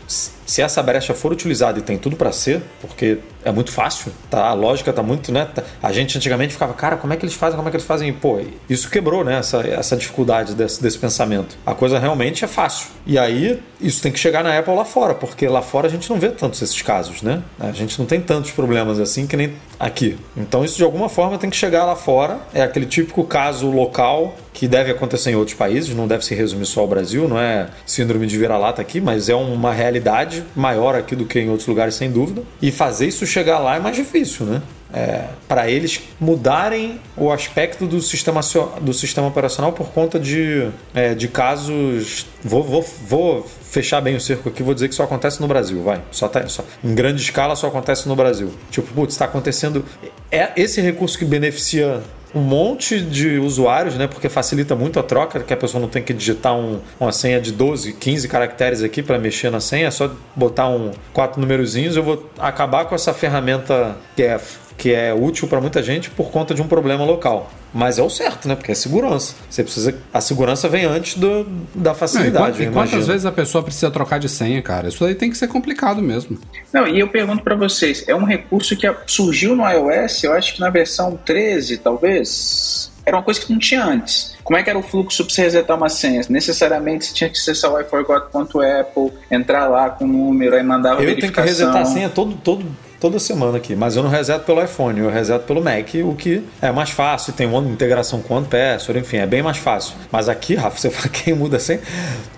se 0.49 0.63
essa 0.63 0.83
brecha 0.83 1.13
for 1.13 1.31
utilizada 1.31 1.79
e 1.79 1.83
tem 1.83 1.99
tudo 1.99 2.17
para 2.17 2.33
ser, 2.33 2.63
porque 2.81 3.19
é 3.45 3.53
muito 3.53 3.71
fácil, 3.71 4.11
tá? 4.31 4.47
A 4.47 4.55
lógica 4.55 4.91
tá 4.95 5.03
muito, 5.03 5.31
né? 5.31 5.47
A 5.83 5.93
gente 5.93 6.17
antigamente 6.17 6.55
ficava, 6.55 6.73
cara, 6.73 6.97
como 6.97 7.13
é 7.13 7.17
que 7.17 7.25
eles 7.27 7.35
fazem? 7.35 7.57
Como 7.57 7.69
é 7.69 7.71
que 7.71 7.77
eles 7.77 7.87
fazem? 7.87 8.09
E, 8.09 8.13
pô, 8.13 8.41
isso 8.69 8.89
quebrou, 8.89 9.23
né? 9.23 9.39
Essa, 9.39 9.59
essa 9.59 9.95
dificuldade 9.95 10.55
desse, 10.55 10.83
desse 10.83 10.99
pensamento. 10.99 11.55
A 11.67 11.75
coisa 11.75 11.99
realmente 11.99 12.47
é 12.47 12.49
fácil. 12.49 12.89
E 13.07 13.19
aí, 13.19 13.63
isso 13.79 14.01
tem 14.01 14.11
que 14.11 14.19
chegar 14.19 14.43
na 14.43 14.59
Apple 14.59 14.75
lá 14.75 14.87
fora, 14.87 15.15
porque 15.15 15.47
lá 15.47 15.61
fora 15.61 15.87
a 15.87 15.91
gente 15.91 16.09
não 16.09 16.19
vê 16.19 16.31
tantos 16.31 16.63
esses 16.63 16.81
casos, 16.81 17.21
né? 17.21 17.43
A 17.61 17.73
gente 17.73 17.99
não 17.99 18.07
tem 18.07 18.19
tantos 18.19 18.51
problemas 18.51 18.99
assim 18.99 19.27
que 19.27 19.37
nem 19.37 19.53
aqui. 19.79 20.17
Então, 20.35 20.65
isso 20.65 20.79
de 20.79 20.83
alguma 20.83 21.11
forma 21.11 21.37
tem 21.37 21.51
que 21.51 21.57
chegar 21.57 21.85
lá 21.85 21.95
fora. 21.95 22.39
É 22.55 22.63
aquele 22.63 22.87
típico 22.87 23.23
caso 23.23 23.71
local 23.71 24.35
que 24.59 24.67
deve 24.67 24.91
acontecer 24.91 25.31
em 25.31 25.37
outros 25.37 25.57
países, 25.57 25.95
não 25.95 26.09
deve 26.09 26.25
se 26.25 26.35
resumir 26.35 26.67
só 26.67 26.81
ao 26.81 26.89
Brasil, 26.89 27.29
não 27.29 27.39
é 27.39 27.69
síndrome 27.87 28.27
de 28.27 28.37
vira-lata 28.37 28.83
aqui, 28.83 29.01
mas 29.01 29.29
é 29.29 29.35
uma 29.35 29.73
realidade 29.73 30.38
maior 30.55 30.95
aqui 30.95 31.15
do 31.15 31.25
que 31.25 31.39
em 31.39 31.51
outros 31.51 31.69
lugares, 31.69 31.95
sem 31.95 32.11
dúvida. 32.11 32.43
E 32.61 32.71
fazer 32.71 33.07
isso 33.07 33.27
chegar 33.27 33.59
lá 33.59 33.77
é 33.77 33.81
mais 33.81 33.97
difícil, 33.97 34.47
né? 34.47 34.63
É, 34.93 35.27
para 35.47 35.71
eles 35.71 36.01
mudarem 36.19 36.99
o 37.15 37.31
aspecto 37.31 37.87
do 37.87 38.01
sistema, 38.01 38.41
do 38.81 38.95
sistema 38.95 39.27
operacional 39.27 39.73
por 39.73 39.89
conta 39.89 40.19
de, 40.19 40.69
é, 40.95 41.15
de 41.15 41.29
casos. 41.29 42.27
Vou, 42.43 42.63
vou, 42.63 42.83
vou 43.07 43.43
fechar 43.43 44.01
bem 44.01 44.17
o 44.17 44.21
cerco 44.21 44.49
aqui, 44.49 44.63
vou 44.63 44.73
dizer 44.73 44.89
que 44.89 44.95
só 44.95 45.05
acontece 45.05 45.41
no 45.41 45.47
Brasil, 45.47 45.83
vai. 45.83 46.01
Só, 46.11 46.27
tá, 46.27 46.49
só 46.49 46.65
em 46.83 46.95
grande 46.95 47.21
escala 47.21 47.55
só 47.55 47.67
acontece 47.67 48.09
no 48.09 48.17
Brasil. 48.17 48.51
Tipo, 48.71 48.93
putz, 48.95 49.15
está 49.15 49.27
acontecendo. 49.27 49.85
É 50.31 50.53
esse 50.57 50.81
recurso 50.81 51.19
que 51.19 51.25
beneficia 51.25 52.03
um 52.35 52.41
monte 52.41 53.01
de 53.01 53.39
usuários, 53.39 53.95
né? 53.95 54.07
Porque 54.07 54.29
facilita 54.29 54.75
muito 54.75 54.99
a 55.01 55.03
troca, 55.03 55.41
que 55.41 55.53
a 55.53 55.57
pessoa 55.57 55.81
não 55.81 55.89
tem 55.89 56.03
que 56.03 56.13
digitar 56.13 56.55
um, 56.55 56.81
uma 57.01 57.13
senha 57.13 57.41
de 57.41 57.53
12, 57.53 57.95
15 57.95 58.29
caracteres 58.29 58.83
aqui 58.83 59.03
para 59.03 59.19
mexer 59.19 59.51
na 59.51 59.61
senha, 59.61 59.89
é 59.89 59.91
só 59.91 60.11
botar 60.37 60.69
um 60.69 60.93
quatro 61.13 61.41
numerozinhos. 61.41 61.97
Eu 61.97 62.03
vou 62.03 62.31
acabar 62.39 62.85
com 62.85 62.95
essa 62.95 63.15
ferramenta 63.15 63.97
que 64.15 64.23
é 64.23 64.39
que 64.79 64.95
é 64.95 65.13
útil 65.13 65.49
para 65.49 65.61
muita 65.61 65.83
gente 65.83 66.09
por 66.09 66.31
conta 66.31 66.55
de 66.55 66.63
um 66.63 66.69
problema 66.69 67.05
local. 67.05 67.51
Mas 67.75 67.99
é 67.99 68.03
o 68.03 68.09
certo, 68.09 68.49
né? 68.49 68.55
Porque 68.55 68.73
é 68.73 68.75
segurança. 68.75 69.35
Você 69.51 69.63
precisa. 69.63 69.95
A 70.15 70.21
segurança 70.21 70.69
vem 70.69 70.87
antes 70.87 71.17
do, 71.17 71.45
da 71.75 71.95
facilidade. 71.95 72.65
Não, 72.65 72.71
e, 72.71 72.73
quantas 72.73 73.07
vezes 73.07 73.27
a 73.27 73.33
pessoa 73.33 73.63
precisa 73.63 73.91
trocar 73.91 74.19
de 74.19 74.29
senha, 74.29 74.63
cara? 74.63 74.89
Isso 74.89 75.05
aí 75.05 75.15
tem 75.15 75.29
que 75.29 75.37
ser 75.37 75.49
complicado 75.49 76.01
mesmo. 76.01 76.39
Não, 76.73 76.87
e 76.87 77.01
eu 77.01 77.09
pergunto 77.09 77.43
para 77.43 77.57
vocês: 77.57 78.05
é 78.09 78.15
um 78.15 78.25
recurso 78.25 78.75
que 78.77 78.91
surgiu 79.07 79.55
no 79.55 79.69
iOS, 79.69 80.25
eu 80.25 80.33
acho 80.33 80.55
que 80.55 80.61
na 80.61 80.71
versão 80.71 81.19
13, 81.23 81.79
talvez? 81.79 82.91
Era 83.05 83.17
uma 83.17 83.23
coisa 83.23 83.41
que 83.41 83.51
não 83.51 83.59
tinha 83.59 83.85
antes. 83.85 84.37
Como 84.45 84.59
é 84.59 84.63
que 84.63 84.71
era 84.71 84.79
o 84.79 84.83
fluxo 84.83 85.25
para 85.25 85.35
você 85.35 85.43
resetar 85.43 85.77
uma 85.77 85.89
senha? 85.89 86.23
Necessariamente 86.29 87.07
você 87.07 87.15
tinha 87.15 87.31
que 87.31 87.39
acessar 87.39 87.73
o 87.73 87.81
iForgot.apple, 87.81 89.13
entrar 89.31 89.67
lá 89.67 89.91
com 89.91 90.05
o 90.05 90.09
número, 90.09 90.55
aí 90.55 90.63
mandar 90.63 90.91
a 90.91 90.93
eu 90.95 90.99
verificação. 91.01 91.29
Eu 91.29 91.33
tenho 91.33 91.33
que 91.33 91.41
resetar 91.41 91.83
a 91.83 91.85
senha 91.85 92.09
todo, 92.09 92.35
todo, 92.37 92.65
toda 93.01 93.19
semana 93.19 93.59
aqui, 93.59 93.75
mas 93.75 93.97
eu 93.97 94.03
não 94.03 94.11
reseto 94.11 94.45
pelo 94.45 94.63
iPhone, 94.63 95.01
eu 95.01 95.11
reseto 95.11 95.45
pelo 95.45 95.63
Mac, 95.63 95.95
o 96.05 96.15
que 96.15 96.43
é 96.61 96.71
mais 96.73 96.91
fácil, 96.91 97.33
tem 97.33 97.47
uma 97.47 97.61
integração 97.71 98.21
com 98.21 98.35
o 98.35 98.37
OnePassword, 98.39 99.01
enfim, 99.01 99.19
é 99.19 99.27
bem 99.27 99.43
mais 99.43 99.59
fácil. 99.59 99.95
Mas 100.11 100.29
aqui, 100.29 100.55
Rafa, 100.55 100.77
você 100.79 100.91
fala 100.91 101.09
quem 101.09 101.35
muda 101.35 101.57
assim 101.57 101.79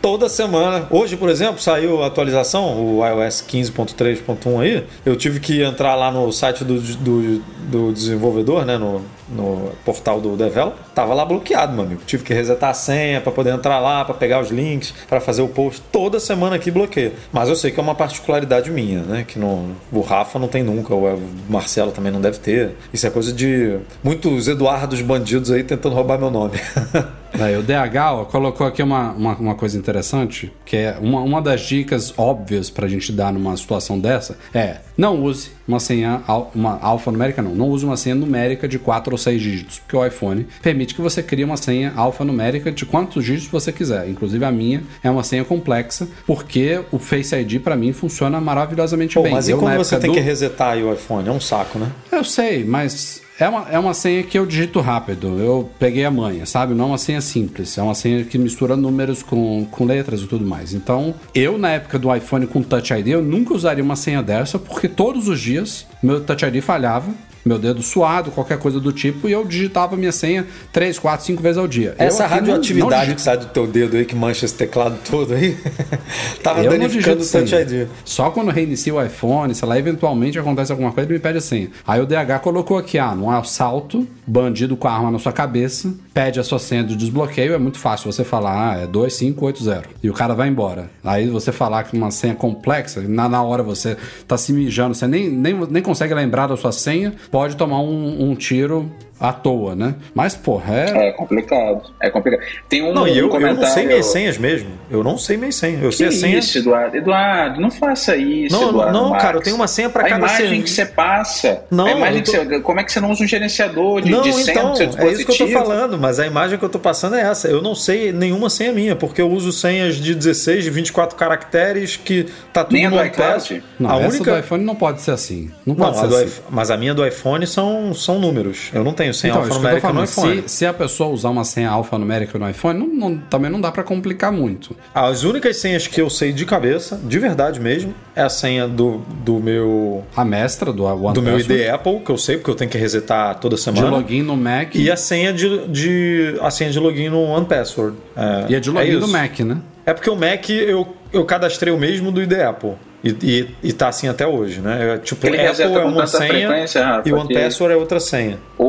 toda 0.03 0.29
semana. 0.29 0.87
Hoje, 0.91 1.17
por 1.17 1.29
exemplo, 1.29 1.61
saiu 1.61 2.03
a 2.03 2.07
atualização, 2.07 2.99
o 2.99 3.07
iOS 3.07 3.45
15.3.1 3.49 4.61
aí, 4.61 4.87
eu 5.05 5.17
tive 5.17 5.41
que 5.41 5.63
entrar 5.63 5.95
lá 5.95 6.11
no 6.11 6.31
site 6.33 6.65
do, 6.65 6.81
do, 6.81 7.39
do 7.71 7.93
desenvolvedor, 7.93 8.65
né, 8.65 8.77
no, 8.77 9.03
no 9.31 9.73
portal 9.85 10.21
do 10.21 10.37
Develop, 10.37 10.77
tava 10.95 11.15
lá 11.15 11.25
bloqueado, 11.25 11.73
meu 11.73 11.85
amigo. 11.85 12.03
Tive 12.07 12.25
que 12.25 12.35
resetar 12.35 12.71
a 12.71 12.75
senha 12.75 13.21
para 13.21 13.33
poder 13.33 13.51
entrar 13.55 13.79
lá, 13.79 14.05
para 14.05 14.15
pegar 14.15 14.41
os 14.41 14.51
links, 14.51 14.93
para 15.09 15.21
fazer 15.21 15.43
o 15.43 15.49
post. 15.49 15.83
Toda 15.93 16.19
semana 16.19 16.57
aqui 16.57 16.71
bloqueia. 16.71 17.13
Mas 17.33 17.49
eu 17.49 17.57
sei 17.57 17.71
que 17.71 17.79
é 17.79 17.83
uma 17.83 17.95
particularidade 17.95 18.71
minha, 18.71 19.01
né? 19.01 19.25
Que 19.27 19.39
no, 19.39 19.71
o 19.93 20.01
Rafa 20.01 20.39
não 20.39 20.49
tem 20.49 20.63
nunca, 20.63 20.95
o 20.95 21.21
Marcelo 21.49 21.93
também 21.93 22.13
não 22.13 22.21
deve 22.21 22.39
ter. 22.39 22.77
Isso 22.93 23.07
é 23.07 23.11
coisa 23.11 23.33
de 23.33 23.79
muitos 24.03 24.49
Eduardos 24.49 25.01
bandidos 25.01 25.51
aí 25.51 25.63
tentando 25.63 25.95
roubar 25.95 26.19
meu 26.19 26.31
nome. 26.31 26.59
Aí, 27.39 27.57
o 27.57 27.63
DH 27.63 27.97
ó, 28.13 28.25
colocou 28.25 28.67
aqui 28.67 28.83
uma, 28.83 29.13
uma, 29.13 29.37
uma, 29.37 29.55
coisa 29.55 29.79
interessante, 29.79 30.53
que 30.65 30.77
é 30.77 30.97
uma, 31.01 31.21
uma 31.21 31.41
das 31.41 31.63
dicas 31.63 32.13
óbvias 32.17 32.71
para 32.71 32.87
a 32.87 32.89
gente 32.89 33.13
dar 33.13 33.33
numa 33.33 33.57
situação 33.57 33.99
dessa 33.99 34.37
é 34.53 34.79
não 34.97 35.23
use 35.23 35.51
uma 35.67 35.81
senha, 35.81 36.21
uma 36.55 36.79
alfanumérica 36.81 37.41
não, 37.41 37.55
não 37.55 37.69
use 37.69 37.85
uma 37.85 37.97
senha 37.97 38.15
numérica 38.15 38.69
de 38.69 38.79
4 38.79 39.13
ou 39.13 39.19
6 39.19 39.41
dígitos, 39.41 39.79
porque 39.79 39.97
o 39.97 40.05
iPhone 40.05 40.47
permite 40.61 40.95
que 40.95 41.01
você 41.01 41.23
crie 41.23 41.45
uma 41.45 41.57
senha 41.57 41.93
alfanumérica 41.97 42.71
de 42.71 42.85
quantos 42.85 43.25
dígitos 43.25 43.51
você 43.51 43.73
quiser. 43.73 44.09
Inclusive 44.09 44.45
a 44.45 44.53
minha 44.53 44.83
é 45.03 45.11
uma 45.11 45.23
senha 45.23 45.45
complexa, 45.45 46.07
porque 46.27 46.81
o 46.91 46.99
Face 46.99 47.35
ID 47.35 47.61
para 47.61 47.77
mim 47.77 47.93
funciona 47.93 48.41
maravilhosamente 48.41 49.15
Pô, 49.15 49.23
bem. 49.23 49.33
Mas 49.33 49.49
e 49.49 49.55
quando 49.55 49.77
você 49.77 49.99
tem 49.99 50.11
do... 50.11 50.15
que 50.15 50.21
resetar 50.21 50.77
o 50.77 50.93
iPhone? 50.93 51.29
É 51.29 51.33
um 51.33 51.41
saco, 51.41 51.79
né? 51.79 51.91
Eu 52.13 52.25
sei, 52.25 52.65
mas 52.65 53.23
é 53.41 53.49
uma, 53.49 53.69
é 53.71 53.79
uma 53.79 53.95
senha 53.95 54.23
que 54.23 54.39
eu 54.39 54.45
digito 54.45 54.81
rápido. 54.81 55.41
Eu 55.41 55.71
peguei 55.79 56.05
a 56.05 56.11
manha, 56.11 56.45
sabe? 56.45 56.75
Não 56.75 56.85
é 56.85 56.89
uma 56.89 56.99
senha 56.99 57.23
simples. 57.23 57.77
É 57.79 57.83
uma 57.83 57.95
senha 57.95 58.23
que 58.23 58.37
mistura 58.37 58.77
números 58.77 59.23
com, 59.23 59.67
com 59.71 59.85
letras 59.87 60.21
e 60.21 60.27
tudo 60.27 60.45
mais. 60.45 60.75
Então, 60.75 61.15
eu, 61.35 61.57
na 61.57 61.71
época 61.71 61.99
do 61.99 62.15
iPhone 62.15 62.47
com 62.47 62.63
Touch 62.63 62.93
ID, 62.93 63.09
eu 63.09 63.23
nunca 63.23 63.55
usaria 63.55 63.83
uma 63.83 63.97
senha 63.97 64.23
dessa, 64.23 64.59
porque 64.59 64.89
todos 64.89 65.27
os 65.27 65.41
dias 65.41 65.87
meu 66.03 66.21
Touch 66.21 66.45
ID 66.45 66.63
falhava 66.63 67.13
meu 67.45 67.59
dedo 67.59 67.83
suado, 67.83 68.31
qualquer 68.31 68.59
coisa 68.59 68.81
do 68.81 68.93
tipo, 68.93 69.29
e 69.29 69.33
eu 69.33 69.45
digitava 69.45 69.97
minha 69.97 70.13
senha 70.13 70.47
3, 70.73 70.99
4, 70.99 71.27
5 71.27 71.43
vezes 71.43 71.59
ao 71.59 71.67
dia. 71.67 71.95
Essa 71.99 72.27
radioatividade 72.27 73.03
não, 73.03 73.09
não 73.09 73.15
que 73.15 73.23
sai 73.23 73.37
do 73.37 73.47
teu 73.47 73.67
dedo 73.67 73.97
aí, 73.97 74.05
que 74.05 74.15
mancha 74.15 74.45
esse 74.45 74.55
teclado 74.55 74.99
todo 75.09 75.35
aí, 75.35 75.57
tava 76.43 76.63
eu 76.63 76.71
danificando 76.71 77.23
o 77.23 77.27
Touch 77.27 77.55
ID. 77.55 77.89
Só 78.05 78.31
quando 78.31 78.51
reinicia 78.51 78.95
o 78.95 79.03
iPhone, 79.03 79.55
sei 79.55 79.69
lá, 79.69 79.79
eventualmente 79.79 80.39
acontece 80.39 80.73
alguma 80.73 80.93
coisa, 80.93 81.09
ele 81.09 81.15
me 81.15 81.21
pede 81.21 81.39
a 81.39 81.41
senha. 81.41 81.71
Aí 81.87 82.01
o 82.01 82.07
DH 82.07 82.41
colocou 82.43 82.79
aqui, 82.79 82.99
ah, 82.99 83.15
num 83.15 83.31
assalto, 83.31 84.07
bandido 84.27 84.77
com 84.77 84.89
a 84.89 84.93
arma 84.93 85.11
na 85.11 85.19
sua 85.19 85.33
cabeça, 85.33 85.93
pede 86.13 86.39
a 86.39 86.45
sua 86.45 86.59
senha 86.59 86.85
do 86.85 86.97
desbloqueio, 86.97 87.55
é 87.55 87.59
muito 87.59 87.79
fácil 87.79 88.11
você 88.11 88.25
falar, 88.25 88.73
ah, 88.73 88.81
é 88.83 88.87
2580. 88.87 89.89
E 90.03 90.11
o 90.11 90.15
cara 90.15 90.35
vai 90.35 90.49
embora. 90.49 90.91
Aí 91.03 91.29
você 91.29 91.53
falar 91.53 91.85
que 91.85 91.97
uma 91.97 92.11
senha 92.11 92.35
complexa, 92.35 93.01
na, 93.03 93.29
na 93.29 93.43
hora 93.43 93.63
você 93.63 93.97
tá 94.27 94.37
se 94.37 94.53
mijando, 94.53 94.95
você 94.95 95.07
nem, 95.07 95.29
nem, 95.29 95.55
nem 95.71 95.83
consegue 95.83 96.15
lembrar 96.15 96.47
da 96.47 96.57
sua 96.57 96.73
senha, 96.73 97.15
pode 97.31 97.57
tomar 97.57 97.81
um, 97.81 98.31
um 98.31 98.35
tiro 98.35 98.91
à 99.21 99.33
toa, 99.33 99.75
né? 99.77 99.95
Mas, 100.15 100.35
porra, 100.35 100.75
é. 100.75 101.09
É 101.09 101.13
complicado. 101.13 101.83
É 102.01 102.09
complicado. 102.09 102.43
Tem 102.69 102.83
um. 102.83 102.95
Não, 102.95 103.07
e 103.07 103.19
eu, 103.19 103.27
um 103.27 103.29
comentário... 103.29 103.61
eu 103.61 103.67
não 103.67 103.75
sei 103.75 103.87
minhas 103.87 104.07
senhas 104.07 104.39
mesmo. 104.39 104.71
Eu 104.91 105.05
não 105.05 105.19
sei 105.19 105.37
minhas 105.37 105.57
senhas. 105.57 105.83
Eu 105.83 105.91
que 105.91 105.97
sei 105.97 106.07
a 106.07 106.13
senha. 106.13 106.39
Isso, 106.39 106.59
Eduardo. 106.59 106.97
Eduardo, 106.97 107.61
não 107.61 107.71
faça 107.71 108.17
isso. 108.17 108.59
Não, 108.59 108.71
Eduardo, 108.71 108.93
não, 108.93 109.13
cara, 109.13 109.37
eu 109.37 109.43
tenho 109.43 109.57
uma 109.57 109.69
senha 109.69 109.91
para 109.91 110.05
cada 110.09 110.27
senha. 110.27 110.41
A 110.41 110.43
imagem 110.43 110.63
que 110.63 110.71
você 110.71 110.87
passa. 110.87 111.65
Não, 111.71 111.87
a 111.87 111.93
imagem 111.93 112.23
tô... 112.23 112.33
que 112.33 112.39
você... 112.39 112.61
Como 112.61 112.81
é 112.81 112.85
que 112.85 112.93
você 112.93 113.01
não 113.01 113.11
usa 113.11 113.23
um 113.23 113.27
gerenciador 113.27 114.01
de, 114.01 114.11
não, 114.11 114.23
de 114.23 114.33
senha 114.33 114.53
então? 114.53 114.75
É 114.75 115.13
isso 115.13 115.27
que 115.27 115.33
eu 115.33 115.47
tô 115.47 115.49
falando, 115.49 115.99
mas 115.99 116.19
a 116.19 116.27
imagem 116.27 116.59
que 116.59 116.65
eu 116.65 116.69
tô 116.69 116.79
passando 116.79 117.17
é 117.17 117.21
essa. 117.21 117.47
Eu 117.47 117.61
não 117.61 117.75
sei 117.75 118.13
nenhuma 118.13 118.49
senha 118.49 118.73
minha, 118.73 118.97
porque 118.97 119.21
eu 119.21 119.31
uso 119.31 119.53
senhas 119.53 119.97
de 119.97 120.15
16, 120.15 120.65
de 120.65 120.71
24 120.71 121.17
caracteres, 121.17 121.97
que 121.97 122.27
tá 122.53 122.65
tudo 122.65 122.73
Nem 122.73 122.89
no 122.89 123.05
iCloud? 123.05 123.63
Não, 123.79 123.91
a 123.91 123.97
única... 123.97 124.33
do 124.33 124.39
iPhone 124.39 124.65
não 124.65 124.75
pode 124.75 125.03
ser 125.03 125.11
assim. 125.11 125.51
Não 125.67 125.75
pode 125.75 125.97
não, 125.97 126.11
ser 126.11 126.25
assim. 126.25 126.41
Mas 126.49 126.71
a 126.71 126.77
minha 126.77 126.95
do 126.95 127.07
iPhone 127.07 127.47
são, 127.47 127.93
são 127.93 128.19
números. 128.19 128.71
Eu 128.73 128.83
não 128.83 128.93
tenho 128.93 129.10
senha 129.13 129.33
então, 129.33 129.43
alfanumérica 129.43 129.93
no 129.93 130.05
iPhone. 130.05 130.43
Se, 130.43 130.49
se, 130.49 130.67
a 130.67 130.73
pessoa 130.73 131.11
usar 131.11 131.31
uma 131.31 131.45
senha 131.45 131.71
alfanumérica 131.71 132.39
no 132.39 132.49
iPhone, 132.49 132.79
não, 132.79 132.87
não, 132.87 133.19
também 133.19 133.51
não 133.51 133.61
dá 133.61 133.71
para 133.71 133.83
complicar 133.83 134.33
muito. 134.33 134.77
As 134.95 135.23
únicas 135.23 135.57
senhas 135.57 135.87
que 135.87 136.01
eu 136.01 136.11
sei 136.11 136.33
de 136.33 136.45
cabeça, 136.45 137.01
de 137.03 137.19
verdade 137.19 137.61
mesmo, 137.61 137.95
é 138.15 138.23
a 138.23 138.29
senha 138.29 138.67
do, 138.69 138.99
do 139.25 139.41
meu. 139.41 140.05
A 140.17 140.25
mestra 140.25 140.73
do 140.73 140.85
One 140.85 141.15
Do 141.15 141.23
meu 141.23 141.39
ID 141.39 141.69
Apple, 141.73 142.01
que 142.01 142.11
eu 142.11 142.19
sei, 142.19 142.37
porque 142.37 142.51
eu 142.51 142.55
tenho 142.55 142.71
que 142.71 142.79
resetar 142.79 143.39
toda 143.39 143.57
semana. 143.57 143.87
De 143.87 143.93
login 143.93 144.23
no 144.23 144.37
Mac. 144.37 144.75
E 144.75 144.91
a 144.91 144.97
senha 144.97 145.33
de, 145.33 145.69
de 145.69 146.37
a 146.41 146.51
senha 146.51 146.71
de 146.71 146.79
login 146.79 147.09
no 147.09 147.23
OnePassword. 147.23 147.97
É, 148.17 148.47
e 148.51 148.57
a 148.57 148.61
de 148.61 148.71
login 148.71 148.97
é 148.97 148.97
do 148.97 149.09
Mac, 149.09 149.41
né? 149.41 149.59
É 149.87 149.95
porque 149.95 150.11
o 150.11 150.17
Mac 150.17 150.49
eu, 150.51 150.87
eu 151.13 151.25
cadastrei 151.25 151.73
o 151.73 151.79
mesmo 151.79 152.13
do 152.13 152.23
ID 152.23 152.33
Apple. 152.35 152.75
E, 153.03 153.17
e, 153.23 153.69
e 153.69 153.73
tá 153.73 153.89
assim 153.89 154.09
até 154.09 154.27
hoje, 154.27 154.61
né? 154.61 154.95
É, 154.95 154.99
tipo, 154.99 155.27
Ele 155.27 155.41
Apple 155.41 155.63
é 155.63 155.85
uma 155.85 156.07
senha 156.07 156.65
e 157.05 157.13
o 157.13 157.19
OnePassword 157.19 157.75
é 157.75 157.77
outra 157.77 157.99
senha. 157.99 158.39
O, 158.59 158.65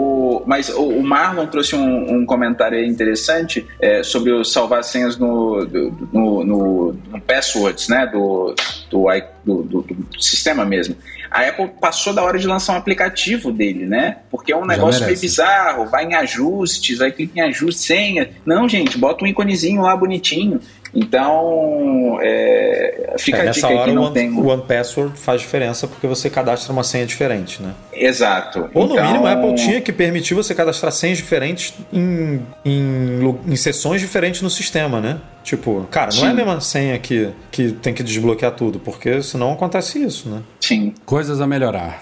mas 0.45 0.69
o, 0.69 0.83
o 0.83 1.03
Marlon 1.03 1.47
trouxe 1.47 1.75
um, 1.75 2.21
um 2.21 2.25
comentário 2.25 2.83
interessante 2.83 3.65
é, 3.79 4.03
sobre 4.03 4.31
o 4.31 4.43
salvar 4.43 4.83
senhas 4.83 5.17
no, 5.17 5.63
no, 6.11 6.43
no, 6.43 6.93
no, 6.93 7.21
passwords, 7.21 7.87
né? 7.87 8.05
Do, 8.07 8.55
do, 8.89 9.07
do, 9.43 9.63
do, 9.63 9.81
do 9.81 10.21
sistema 10.21 10.65
mesmo. 10.65 10.95
A 11.31 11.47
Apple 11.47 11.69
passou 11.79 12.13
da 12.13 12.21
hora 12.21 12.37
de 12.37 12.45
lançar 12.45 12.73
um 12.73 12.75
aplicativo 12.75 13.53
dele, 13.53 13.85
né? 13.85 14.17
Porque 14.29 14.51
é 14.51 14.57
um 14.57 14.65
negócio 14.65 15.05
meio 15.05 15.17
bizarro, 15.17 15.85
vai 15.85 16.05
em 16.05 16.13
ajustes, 16.13 16.99
aí 16.99 17.09
clica 17.09 17.39
em 17.39 17.41
ajuste, 17.41 17.81
senha. 17.81 18.29
Não, 18.45 18.67
gente, 18.67 18.97
bota 18.97 19.23
um 19.23 19.27
íconezinho 19.27 19.81
lá 19.81 19.95
bonitinho. 19.95 20.59
Então, 20.93 22.19
é, 22.21 23.15
fica 23.17 23.37
é, 23.37 23.47
a 23.47 23.51
dica 23.51 23.67
aí 23.67 23.85
que 23.85 23.91
não 23.93 24.03
o 24.03 24.11
tem. 24.11 24.29
O 24.29 24.47
One 24.47 24.63
Password 24.63 25.17
faz 25.17 25.39
diferença 25.39 25.87
porque 25.87 26.05
você 26.05 26.29
cadastra 26.29 26.73
uma 26.73 26.83
senha 26.83 27.05
diferente, 27.05 27.63
né? 27.63 27.73
Exato. 27.93 28.69
Ou 28.73 28.87
no 28.87 28.93
então... 28.93 29.07
mínimo, 29.07 29.25
a 29.25 29.31
Apple 29.31 29.55
tinha 29.55 29.79
que 29.79 29.93
permitir 29.93 30.33
você 30.33 30.53
cadastrar 30.53 30.91
senhas 30.91 31.17
diferentes 31.17 31.73
em, 31.93 32.41
em, 32.65 33.39
em 33.47 33.55
sessões 33.55 34.01
diferentes 34.01 34.41
no 34.41 34.49
sistema, 34.49 34.99
né? 34.99 35.17
Tipo, 35.43 35.87
cara, 35.89 36.07
não 36.07 36.19
Sim. 36.19 36.25
é 36.25 36.29
a 36.29 36.33
mesma 36.33 36.61
senha 36.61 36.99
que, 36.99 37.29
que 37.51 37.71
tem 37.71 37.93
que 37.93 38.03
desbloquear 38.03 38.51
tudo, 38.51 38.79
porque 38.79 39.23
senão 39.23 39.53
acontece 39.53 39.97
isso, 40.03 40.29
né? 40.29 40.41
Sim. 40.71 40.93
Coisas 41.05 41.41
a 41.41 41.47
melhorar. 41.47 42.01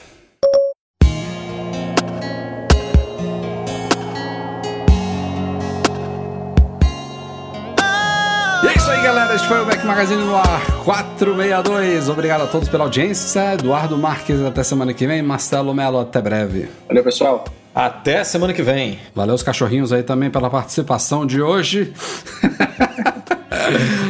galera, 9.01 9.33
este 9.33 9.47
foi 9.47 9.61
o 9.61 9.65
Mac 9.65 9.83
Magazine 9.85 10.23
no 10.23 10.35
ar 10.35 10.83
462. 10.83 12.09
Obrigado 12.09 12.43
a 12.43 12.47
todos 12.47 12.69
pela 12.69 12.83
audiência. 12.83 13.53
Eduardo 13.53 13.97
Marques, 13.97 14.39
até 14.41 14.61
semana 14.61 14.93
que 14.93 15.07
vem. 15.07 15.23
Marcelo 15.23 15.73
Melo, 15.73 15.99
até 15.99 16.21
breve. 16.21 16.69
Valeu, 16.87 17.03
pessoal. 17.03 17.45
Até 17.79 18.25
semana 18.25 18.53
que 18.53 18.61
vem. 18.61 18.99
Valeu 19.15 19.33
os 19.33 19.41
cachorrinhos 19.41 19.93
aí 19.93 20.03
também 20.03 20.29
pela 20.29 20.49
participação 20.49 21.25
de 21.25 21.41
hoje. 21.41 21.93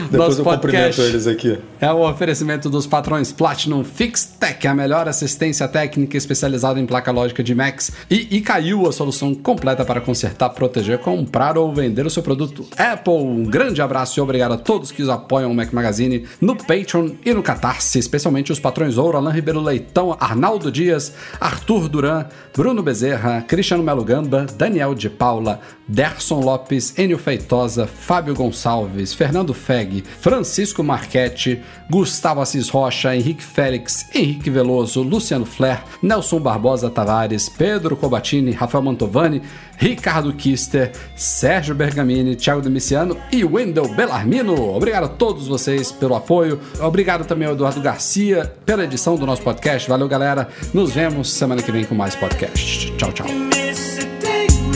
Depois 0.10 0.38
Nosso 0.38 0.42
eu 0.42 0.46
cumprimento 0.46 1.02
eles 1.02 1.28
aqui. 1.28 1.60
É 1.80 1.92
o 1.92 2.08
oferecimento 2.08 2.70
dos 2.70 2.88
patrões 2.88 3.32
Platinum 3.32 3.84
FixTech, 3.84 4.68
a 4.68 4.74
melhor 4.74 5.08
assistência 5.08 5.68
técnica 5.68 6.18
especializada 6.18 6.80
em 6.80 6.86
placa 6.86 7.12
lógica 7.12 7.44
de 7.44 7.54
Macs. 7.54 7.92
E 8.10 8.38
Icaiu, 8.38 8.88
a 8.88 8.92
solução 8.92 9.34
completa 9.36 9.86
para 9.86 10.02
consertar, 10.02 10.50
proteger, 10.50 11.00
comprar 11.00 11.58
ou 11.58 11.74
vender 11.74 12.06
o 12.06 12.10
seu 12.10 12.24
produto 12.24 12.66
Apple. 12.78 13.14
Um 13.14 13.44
grande 13.44 13.82
abraço 13.82 14.20
e 14.20 14.22
obrigado 14.22 14.54
a 14.54 14.58
todos 14.58 14.92
que 14.92 15.10
apoiam 15.10 15.52
o 15.52 15.56
Mac 15.56 15.72
Magazine 15.72 16.26
no 16.42 16.56
Patreon 16.56 17.12
e 17.26 17.34
no 17.34 17.44
Catarse, 17.44 18.00
especialmente 18.00 18.52
os 18.52 18.60
patrões 18.60 18.98
Ouro, 18.98 19.18
Alain 19.18 19.34
Ribeiro 19.34 19.62
Leitão, 19.62 20.16
Arnaldo 20.20 20.72
Dias, 20.72 21.14
Arthur 21.40 21.88
Duran, 21.88 22.26
Bruno 22.56 22.84
Bezerra, 22.84 23.44
Cristiano 23.60 23.84
Melo 23.84 24.06
Gamba, 24.06 24.46
Daniel 24.58 24.96
de 24.96 25.10
Paula, 25.10 25.60
Derson 25.90 26.40
Lopes, 26.40 26.98
Enio 26.98 27.18
Feitosa, 27.18 27.88
Fábio 27.88 28.36
Gonçalves, 28.36 29.14
Fernando 29.14 29.54
Feg, 29.54 30.04
Francisco 30.22 30.84
Marchetti, 30.84 31.62
Gustavo 31.90 32.42
Assis 32.42 32.70
Rocha, 32.70 33.16
Henrique 33.16 33.44
Félix, 33.44 34.06
Henrique 34.14 34.50
Veloso, 34.50 35.02
Luciano 35.02 35.46
Flair, 35.46 35.84
Nelson 36.02 36.40
Barbosa 36.40 36.90
Tavares, 36.90 37.50
Pedro 37.50 37.98
Cobatini, 37.98 38.52
Rafael 38.52 38.84
Mantovani, 38.84 39.42
Ricardo 39.78 40.32
Kister, 40.34 40.92
Sérgio 41.16 41.74
Bergamini, 41.74 42.36
Thiago 42.36 42.62
Demiciano 42.62 43.18
e 43.32 43.44
Wendel 43.44 43.88
Bellarmino. 43.96 44.76
Obrigado 44.76 45.06
a 45.06 45.10
todos 45.10 45.48
vocês 45.48 45.92
pelo 45.92 46.16
apoio. 46.16 46.60
Obrigado 46.80 47.26
também 47.26 47.48
ao 47.48 47.54
Eduardo 47.54 47.82
Garcia 47.82 48.54
pela 48.66 48.84
edição 48.84 49.16
do 49.16 49.26
nosso 49.26 49.42
podcast. 49.42 49.90
Valeu, 49.90 50.08
galera. 50.08 50.50
Nos 50.74 50.92
vemos 50.92 51.32
semana 51.32 51.64
que 51.64 51.72
vem 51.72 51.86
com 51.86 51.96
mais 51.96 52.16
podcast. 52.16 52.92
Tchau, 52.98 53.12
tchau. 53.12 53.59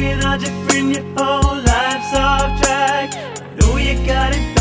been 0.04 0.20
a 0.20 0.38
different 0.38 0.96
your 0.96 1.06
whole 1.16 1.56
life's 1.70 2.14
off 2.14 2.62
track. 2.62 3.08
Know 3.58 3.78
you 3.78 3.96
got 4.06 4.36
it. 4.36 4.53